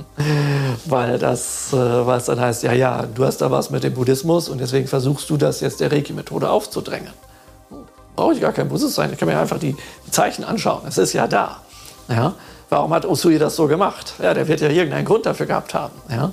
weil, 0.87 1.19
das, 1.19 1.73
äh, 1.73 1.77
es 1.77 2.25
dann 2.25 2.41
heißt, 2.41 2.63
ja, 2.63 2.73
ja, 2.73 3.03
du 3.03 3.25
hast 3.25 3.39
da 3.39 3.51
was 3.51 3.71
mit 3.71 3.85
dem 3.85 3.95
Buddhismus 3.95 4.49
und 4.49 4.59
deswegen 4.59 4.89
versuchst 4.89 5.29
du 5.31 5.37
das 5.37 5.61
jetzt 5.61 5.81
der 5.81 5.93
Reiki-Methode 5.93 6.49
aufzudrängen. 6.49 7.13
Brauche 8.17 8.33
ich 8.33 8.41
gar 8.41 8.53
kein 8.53 8.69
Buddhist 8.69 8.95
sein, 8.95 9.13
ich 9.13 9.19
kann 9.19 9.29
mir 9.29 9.39
einfach 9.39 9.59
die, 9.59 9.77
die 10.07 10.11
Zeichen 10.11 10.45
anschauen. 10.45 10.83
Es 10.89 10.99
ist 10.99 11.13
ja 11.13 11.27
da. 11.27 11.61
Ja? 12.09 12.35
Warum 12.71 12.93
hat 12.95 13.05
Usui 13.05 13.39
das 13.39 13.57
so 13.57 13.67
gemacht? 13.67 14.15
Ja, 14.23 14.35
der 14.35 14.49
wird 14.49 14.61
ja 14.61 14.69
irgendeinen 14.69 15.05
Grund 15.05 15.27
dafür 15.27 15.47
gehabt 15.47 15.75
haben. 15.75 15.95
Ja? 16.11 16.33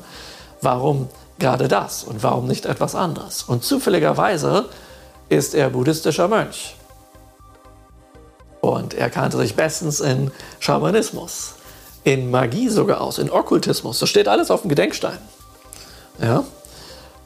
Warum 0.62 1.10
gerade 1.40 1.68
das 1.68 2.04
und 2.04 2.24
warum 2.24 2.48
nicht 2.48 2.66
etwas 2.66 2.96
anderes? 2.96 3.44
Und 3.44 3.64
zufälligerweise 3.64 4.66
ist 5.30 5.56
er 5.56 5.70
buddhistischer 5.70 6.28
Mönch. 6.28 6.76
Und 8.62 8.94
er 8.94 9.10
kannte 9.10 9.38
sich 9.38 9.56
bestens 9.56 10.00
in 10.00 10.32
Schamanismus, 10.60 11.56
in 12.04 12.32
Magie 12.32 12.70
sogar 12.70 13.02
aus, 13.02 13.20
in 13.20 13.30
Okkultismus. 13.30 14.00
Das 14.00 14.10
steht 14.10 14.28
alles 14.28 14.50
auf 14.50 14.62
dem 14.62 14.70
Gedenkstein. 14.70 15.20
Ja? 16.20 16.44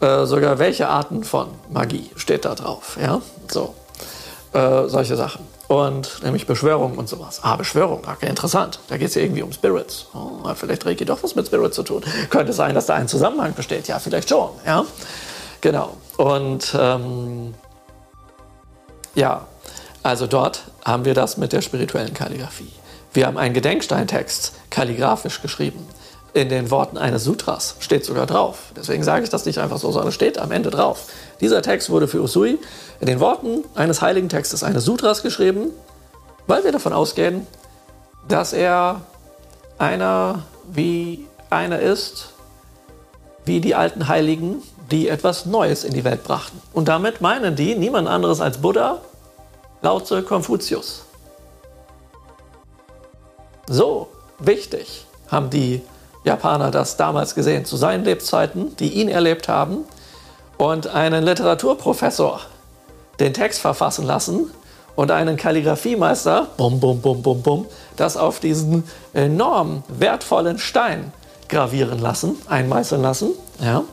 äh, 0.02 0.26
sogar 0.26 0.60
welche 0.60 0.88
Arten 0.88 1.24
von 1.24 1.50
Magie 1.70 2.10
steht 2.16 2.46
da 2.46 2.56
drauf. 2.56 2.98
Ja, 3.02 3.22
so 3.50 3.76
äh, 4.54 4.88
solche 4.88 5.16
Sachen. 5.16 5.46
Und 5.70 6.24
nämlich 6.24 6.48
Beschwörung 6.48 6.98
und 6.98 7.08
sowas. 7.08 7.42
Ah, 7.44 7.56
Beschwörung, 7.56 8.02
okay, 8.12 8.28
interessant. 8.28 8.80
Da 8.88 8.98
geht 8.98 9.10
es 9.10 9.16
ja 9.16 9.22
irgendwie 9.22 9.44
um 9.44 9.54
Spirits. 9.54 10.08
Oh, 10.16 10.52
vielleicht 10.56 10.84
Reiki 10.84 11.06
doch 11.06 11.22
was 11.22 11.36
mit 11.36 11.46
Spirits 11.46 11.76
zu 11.76 11.84
tun. 11.84 12.04
Könnte 12.32 12.54
sein, 12.54 12.74
dass 12.74 12.88
da 12.88 12.96
ein 12.96 13.08
Zusammenhang 13.08 13.54
besteht. 13.54 13.88
Ja, 13.88 14.00
vielleicht 14.00 14.30
schon. 14.30 14.50
Ja, 14.66 14.84
genau. 15.62 15.96
Und 16.18 16.76
ähm, 16.76 17.54
ja, 19.14 19.46
also 20.02 20.26
dort 20.26 20.64
haben 20.86 21.06
wir 21.06 21.14
das 21.14 21.38
mit 21.38 21.54
der 21.54 21.62
spirituellen 21.62 22.16
Kalligraphie. 22.16 22.72
Wir 23.14 23.28
haben 23.28 23.38
einen 23.38 23.54
Gedenksteintext 23.54 24.54
kalligrafisch 24.72 25.40
geschrieben. 25.44 25.88
In 26.34 26.50
den 26.50 26.72
Worten 26.72 26.98
eines 26.98 27.24
Sutras 27.24 27.76
steht 27.80 28.06
sogar 28.06 28.26
drauf. 28.26 28.72
Deswegen 28.76 29.04
sage 29.04 29.24
ich 29.24 29.30
das 29.30 29.46
nicht 29.46 29.60
einfach 29.60 29.78
so, 29.78 29.92
sondern 29.92 30.12
steht 30.12 30.40
am 30.40 30.52
Ende 30.52 30.72
drauf. 30.72 31.06
Dieser 31.42 31.62
Text 31.62 31.92
wurde 31.92 32.08
für 32.08 32.22
Usui 32.22 32.58
in 33.00 33.08
den 33.08 33.20
Worten 33.20 33.64
eines 33.76 34.02
heiligen 34.02 34.30
Textes, 34.30 34.64
eines 34.64 34.86
Sutras 34.86 35.24
geschrieben, 35.24 35.72
weil 36.48 36.64
wir 36.64 36.72
davon 36.72 36.94
ausgehen, 36.94 37.48
dass 38.28 38.54
er 38.54 39.02
einer 39.78 40.44
wie 40.72 41.26
einer 41.50 41.80
ist, 41.80 42.34
wie 43.46 43.62
die 43.62 43.76
alten 43.76 44.08
Heiligen, 44.08 44.62
die 44.92 45.08
etwas 45.08 45.46
Neues 45.46 45.84
in 45.84 45.94
die 45.94 46.04
Welt 46.04 46.24
brachten. 46.24 46.62
Und 46.74 46.88
damit 46.88 47.22
meinen 47.22 47.56
die 47.56 47.76
niemand 47.76 48.08
anderes 48.08 48.42
als 48.42 48.58
Buddha, 48.58 49.00
Lao 49.82 50.00
Tzu, 50.00 50.22
Konfuzius. 50.24 51.06
So 53.68 54.10
wichtig 54.40 55.06
haben 55.30 55.50
die 55.50 55.82
Japaner 56.24 56.70
das 56.72 56.98
damals 56.98 57.34
gesehen, 57.34 57.66
zu 57.66 57.78
seinen 57.78 58.04
Lebzeiten, 58.04 58.76
die 58.78 58.94
ihn 58.94 59.08
erlebt 59.08 59.48
haben, 59.48 59.86
und 60.58 60.88
einen 60.88 61.24
Literaturprofessor 61.24 62.42
den 63.20 63.34
Text 63.34 63.60
verfassen 63.60 64.06
lassen 64.06 64.50
und 64.96 65.12
einen 65.12 65.38
Kalligrafiemeister, 65.38 66.48
bum, 66.58 66.80
bum, 66.80 67.02
bum, 67.02 67.22
bum, 67.22 67.42
bum, 67.42 67.66
das 67.96 68.18
auf 68.18 68.40
diesen 68.40 68.84
enorm 69.14 69.84
wertvollen 69.88 70.58
Stein 70.58 71.14
gravieren 71.48 72.00
lassen, 72.00 72.38
einmeißeln 72.48 73.02
lassen. 73.02 73.32
Ja, 73.62 73.84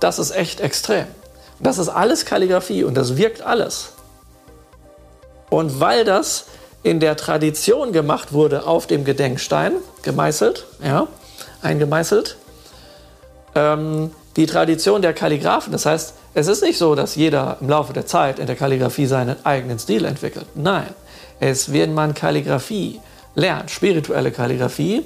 das 0.00 0.18
ist 0.18 0.30
echt 0.30 0.60
extrem. 0.60 1.06
Das 1.60 1.78
ist 1.78 1.88
alles 1.88 2.24
Kalligrafie 2.24 2.84
und 2.84 2.94
das 2.94 3.16
wirkt 3.16 3.42
alles. 3.42 3.92
Und 5.50 5.80
weil 5.80 6.04
das 6.04 6.46
in 6.82 7.00
der 7.00 7.16
Tradition 7.16 7.92
gemacht 7.92 8.32
wurde 8.32 8.66
auf 8.66 8.86
dem 8.86 9.04
Gedenkstein, 9.04 9.72
gemeißelt, 10.02 10.66
ja, 10.82 11.08
eingemeißelt, 11.62 12.36
ähm, 13.54 14.12
die 14.36 14.46
Tradition 14.46 15.02
der 15.02 15.14
Kalligraphen. 15.14 15.72
Das 15.72 15.86
heißt, 15.86 16.14
es 16.38 16.46
ist 16.46 16.62
nicht 16.62 16.78
so, 16.78 16.94
dass 16.94 17.16
jeder 17.16 17.56
im 17.60 17.68
Laufe 17.68 17.92
der 17.92 18.06
Zeit 18.06 18.38
in 18.38 18.46
der 18.46 18.54
Kalligrafie 18.54 19.06
seinen 19.06 19.44
eigenen 19.44 19.80
Stil 19.80 20.04
entwickelt. 20.04 20.46
Nein, 20.54 20.86
es, 21.40 21.72
wenn 21.72 21.94
man 21.94 22.14
Kalligrafie 22.14 23.00
lernt, 23.34 23.72
spirituelle 23.72 24.30
Kalligrafie, 24.30 25.04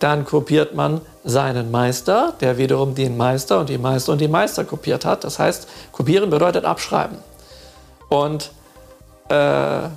dann 0.00 0.24
kopiert 0.24 0.74
man 0.74 1.00
seinen 1.22 1.70
Meister, 1.70 2.34
der 2.40 2.58
wiederum 2.58 2.96
den 2.96 3.16
Meister 3.16 3.60
und 3.60 3.68
die 3.68 3.78
Meister 3.78 4.12
und 4.12 4.20
die 4.20 4.26
Meister 4.26 4.64
kopiert 4.64 5.04
hat. 5.04 5.22
Das 5.22 5.38
heißt, 5.38 5.68
kopieren 5.92 6.30
bedeutet 6.30 6.64
abschreiben. 6.64 7.18
Und 8.08 8.50
äh, 9.28 9.88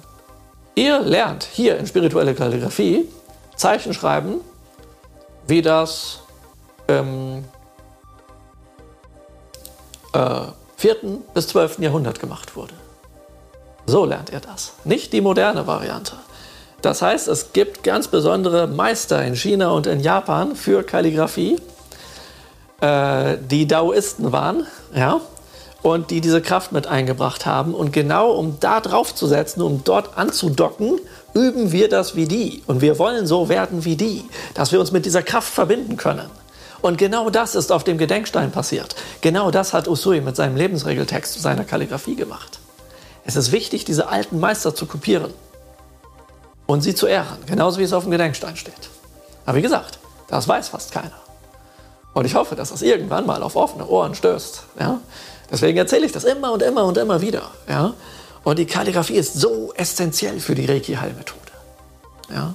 ihr 0.75 0.99
lernt 0.99 1.47
hier 1.51 1.79
in 1.79 1.87
spirituelle 1.87 2.35
Kalligrafie 2.35 3.09
Zeichen 3.55 3.93
schreiben, 3.95 4.35
wie 5.47 5.63
das 5.63 6.19
im 6.87 7.43
äh, 10.13 10.58
4. 10.79 10.95
bis 11.33 11.49
12. 11.49 11.79
Jahrhundert 11.79 12.21
gemacht 12.21 12.55
wurde. 12.55 12.73
So 13.85 14.05
lernt 14.05 14.29
er 14.31 14.39
das, 14.39 14.71
nicht 14.85 15.11
die 15.11 15.19
moderne 15.19 15.67
Variante. 15.67 16.13
Das 16.81 17.01
heißt, 17.01 17.27
es 17.27 17.51
gibt 17.51 17.83
ganz 17.83 18.07
besondere 18.07 18.65
Meister 18.65 19.21
in 19.25 19.35
China 19.35 19.71
und 19.71 19.87
in 19.87 19.99
Japan 19.99 20.55
für 20.55 20.83
Kalligrafie, 20.83 21.57
äh, 22.79 23.35
die 23.51 23.67
Daoisten 23.67 24.31
waren, 24.31 24.67
ja, 24.95 25.19
und 25.81 26.11
die 26.11 26.21
diese 26.21 26.41
Kraft 26.41 26.71
mit 26.71 26.87
eingebracht 26.87 27.45
haben. 27.45 27.73
Und 27.73 27.91
genau 27.91 28.31
um 28.31 28.61
da 28.61 28.79
drauf 28.79 29.13
zu 29.13 29.27
setzen, 29.27 29.61
um 29.61 29.83
dort 29.83 30.17
anzudocken, 30.17 30.97
üben 31.33 31.73
wir 31.73 31.89
das 31.89 32.15
wie 32.15 32.25
die. 32.25 32.63
Und 32.67 32.79
wir 32.79 32.97
wollen 32.97 33.27
so 33.27 33.49
werden 33.49 33.83
wie 33.83 33.97
die, 33.97 34.23
dass 34.53 34.71
wir 34.71 34.79
uns 34.79 34.93
mit 34.93 35.05
dieser 35.05 35.23
Kraft 35.23 35.53
verbinden 35.53 35.97
können. 35.97 36.29
Und 36.81 36.97
genau 36.97 37.29
das 37.29 37.55
ist 37.55 37.71
auf 37.71 37.83
dem 37.83 37.97
Gedenkstein 37.97 38.51
passiert. 38.51 38.95
Genau 39.21 39.51
das 39.51 39.73
hat 39.73 39.87
Usui 39.87 40.21
mit 40.21 40.35
seinem 40.35 40.55
Lebensregeltext 40.55 41.33
zu 41.33 41.39
seiner 41.39 41.65
Kalligrafie 41.65 42.15
gemacht. 42.15 42.59
Es 43.25 43.35
ist 43.35 43.51
wichtig, 43.51 43.85
diese 43.85 44.07
alten 44.07 44.39
Meister 44.39 44.73
zu 44.73 44.85
kopieren 44.85 45.33
und 46.65 46.81
sie 46.81 46.95
zu 46.95 47.05
ehren, 47.07 47.37
genauso 47.45 47.79
wie 47.79 47.83
es 47.83 47.93
auf 47.93 48.03
dem 48.03 48.11
Gedenkstein 48.11 48.55
steht. 48.55 48.89
Aber 49.45 49.57
wie 49.57 49.61
gesagt, 49.61 49.99
das 50.27 50.47
weiß 50.47 50.69
fast 50.69 50.91
keiner. 50.91 51.19
Und 52.13 52.25
ich 52.25 52.35
hoffe, 52.35 52.55
dass 52.55 52.69
das 52.69 52.81
irgendwann 52.81 53.25
mal 53.25 53.43
auf 53.43 53.55
offene 53.55 53.87
Ohren 53.87 54.15
stößt. 54.15 54.63
Ja? 54.79 54.99
Deswegen 55.51 55.77
erzähle 55.77 56.05
ich 56.05 56.11
das 56.11 56.23
immer 56.23 56.51
und 56.51 56.61
immer 56.61 56.85
und 56.85 56.97
immer 56.97 57.21
wieder. 57.21 57.43
Ja? 57.67 57.93
Und 58.43 58.59
die 58.59 58.65
Kalligrafie 58.65 59.15
ist 59.15 59.35
so 59.35 59.73
essentiell 59.75 60.39
für 60.39 60.55
die 60.55 60.65
Reiki-Heilmethode. 60.65 61.39
Ja? 62.33 62.53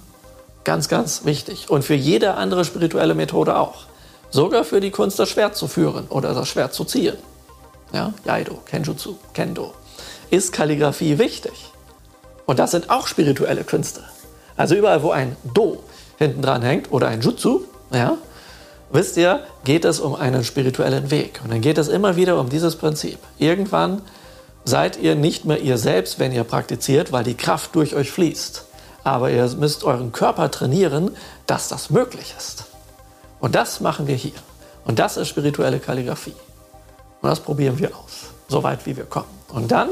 Ganz, 0.65 0.89
ganz 0.89 1.25
wichtig. 1.25 1.71
Und 1.71 1.85
für 1.85 1.95
jede 1.95 2.35
andere 2.35 2.65
spirituelle 2.65 3.15
Methode 3.15 3.57
auch. 3.57 3.85
Sogar 4.35 4.65
für 4.65 4.81
die 4.81 4.91
Kunst, 4.91 5.21
das 5.21 5.29
Schwert 5.29 5.55
zu 5.55 5.69
führen 5.69 6.09
oder 6.09 6.35
das 6.35 6.49
Schwert 6.49 6.75
zu 6.75 6.85
ziehen. 6.85 7.15
Ja, 7.93 8.13
Jaido, 8.25 8.59
Kenjutsu, 8.67 9.15
Kendo. 9.33 9.75
Ist 10.29 10.53
Kalligrafie 10.53 11.19
wichtig? 11.19 11.53
Und 12.45 12.59
das 12.59 12.73
sind 12.73 12.91
auch 12.91 13.07
spirituelle 13.07 13.63
Künste. 13.63 14.03
Also 14.57 14.75
überall, 14.75 15.05
wo 15.05 15.13
ein 15.13 15.37
Do 15.55 15.85
hinten 16.19 16.43
dran 16.43 16.63
hängt 16.63 16.91
oder 16.91 17.07
ein 17.07 17.21
Jutsu, 17.21 17.61
ja, 17.93 18.19
wisst 18.91 19.17
ihr, 19.19 19.47
geht 19.63 19.85
es 19.85 20.01
um 20.01 20.17
einen 20.17 20.43
spirituellen 20.43 21.13
Weg. 21.13 21.41
Und 21.45 21.53
dann 21.53 21.61
geht 21.61 21.79
es 21.79 21.87
immer 21.87 22.17
wieder 22.17 22.41
um 22.41 22.49
dieses 22.49 22.75
Prinzip. 22.75 23.21
Irgendwann 23.39 24.03
seid 24.65 24.99
ihr 24.99 25.15
nicht 25.15 25.45
mehr 25.45 25.61
ihr 25.61 25.79
selbst, 25.79 26.19
wenn 26.19 26.33
ihr 26.33 26.43
praktiziert, 26.43 27.13
weil 27.13 27.23
die 27.23 27.37
Kraft 27.37 27.77
durch 27.77 27.95
euch 27.95 28.11
fließt. 28.11 28.65
Aber 29.05 29.31
ihr 29.31 29.49
müsst 29.51 29.85
euren 29.85 30.11
Körper 30.11 30.51
trainieren, 30.51 31.13
dass 31.47 31.69
das 31.69 31.91
möglich 31.91 32.35
ist. 32.37 32.65
Und 33.45 33.55
das 33.55 33.81
machen 33.81 34.07
wir 34.07 34.15
hier. 34.15 34.33
Und 34.87 34.99
das 34.99 35.19
ist 35.19 35.29
spirituelle 35.29 35.79
Kalligrafie. 35.79 36.33
Und 37.21 37.29
das 37.29 37.41
probieren 37.41 37.79
wir 37.79 37.95
aus, 37.95 38.31
so 38.49 38.63
weit 38.63 38.87
wie 38.87 38.97
wir 38.97 39.05
kommen. 39.05 39.29
Und 39.51 39.71
dann, 39.71 39.91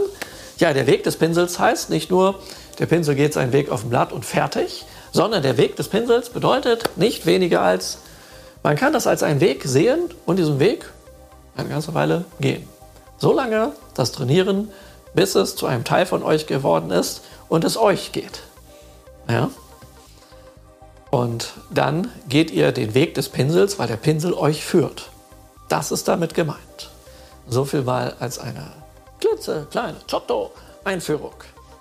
ja, 0.57 0.73
der 0.73 0.87
Weg 0.87 1.05
des 1.05 1.19
Pinsels 1.19 1.59
heißt 1.59 1.91
nicht 1.91 2.11
nur, 2.11 2.37
der 2.79 2.87
Pinsel 2.87 3.15
geht 3.15 3.35
seinen 3.35 3.53
Weg 3.53 3.69
auf 3.69 3.83
dem 3.83 3.91
Blatt 3.91 4.11
und 4.11 4.24
fertig, 4.24 4.87
sondern 5.12 5.43
der 5.43 5.59
Weg 5.59 5.77
des 5.77 5.89
Pinsels 5.89 6.31
bedeutet 6.31 6.97
nicht 6.97 7.27
weniger 7.27 7.61
als, 7.61 7.99
man 8.62 8.74
kann 8.77 8.95
das 8.95 9.07
als 9.07 9.23
einen 9.23 9.43
Weg 9.43 9.65
sehen 9.65 10.01
und 10.24 10.39
diesen 10.39 10.59
Weg 10.59 10.87
eine 11.55 11.69
ganze 11.69 11.93
Weile 11.93 12.24
gehen. 12.41 12.66
So 13.19 13.35
lange 13.35 13.73
das 13.93 14.12
Trainieren, 14.12 14.70
bis 15.12 15.35
es 15.35 15.57
zu 15.57 15.66
einem 15.66 15.85
Teil 15.85 16.07
von 16.07 16.23
euch 16.23 16.47
geworden 16.47 16.91
ist 16.91 17.20
und 17.51 17.65
es 17.65 17.77
euch 17.77 18.12
geht. 18.12 18.45
Ja? 19.29 19.51
Und 21.13 21.53
dann 21.69 22.11
geht 22.27 22.51
ihr 22.51 22.73
den 22.73 22.95
Weg 22.95 23.13
des 23.13 23.29
Pinsels, 23.29 23.79
weil 23.79 23.87
der 23.87 23.99
Pinsel 23.99 24.33
euch 24.33 24.65
führt. 24.65 25.11
Das 25.69 25.93
ist 25.93 26.09
damit 26.09 26.33
gemeint. 26.33 26.91
So 27.47 27.67
viel 27.67 27.83
mal 27.83 28.17
als 28.19 28.39
eine 28.39 28.73
klitzekleine 29.21 29.99
Giotto-Einführung 30.07 31.35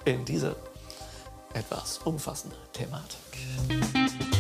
in 0.04 0.26
diese 0.26 0.54
etwas 1.54 2.00
umfassende 2.04 2.58
Thematik. 2.74 4.31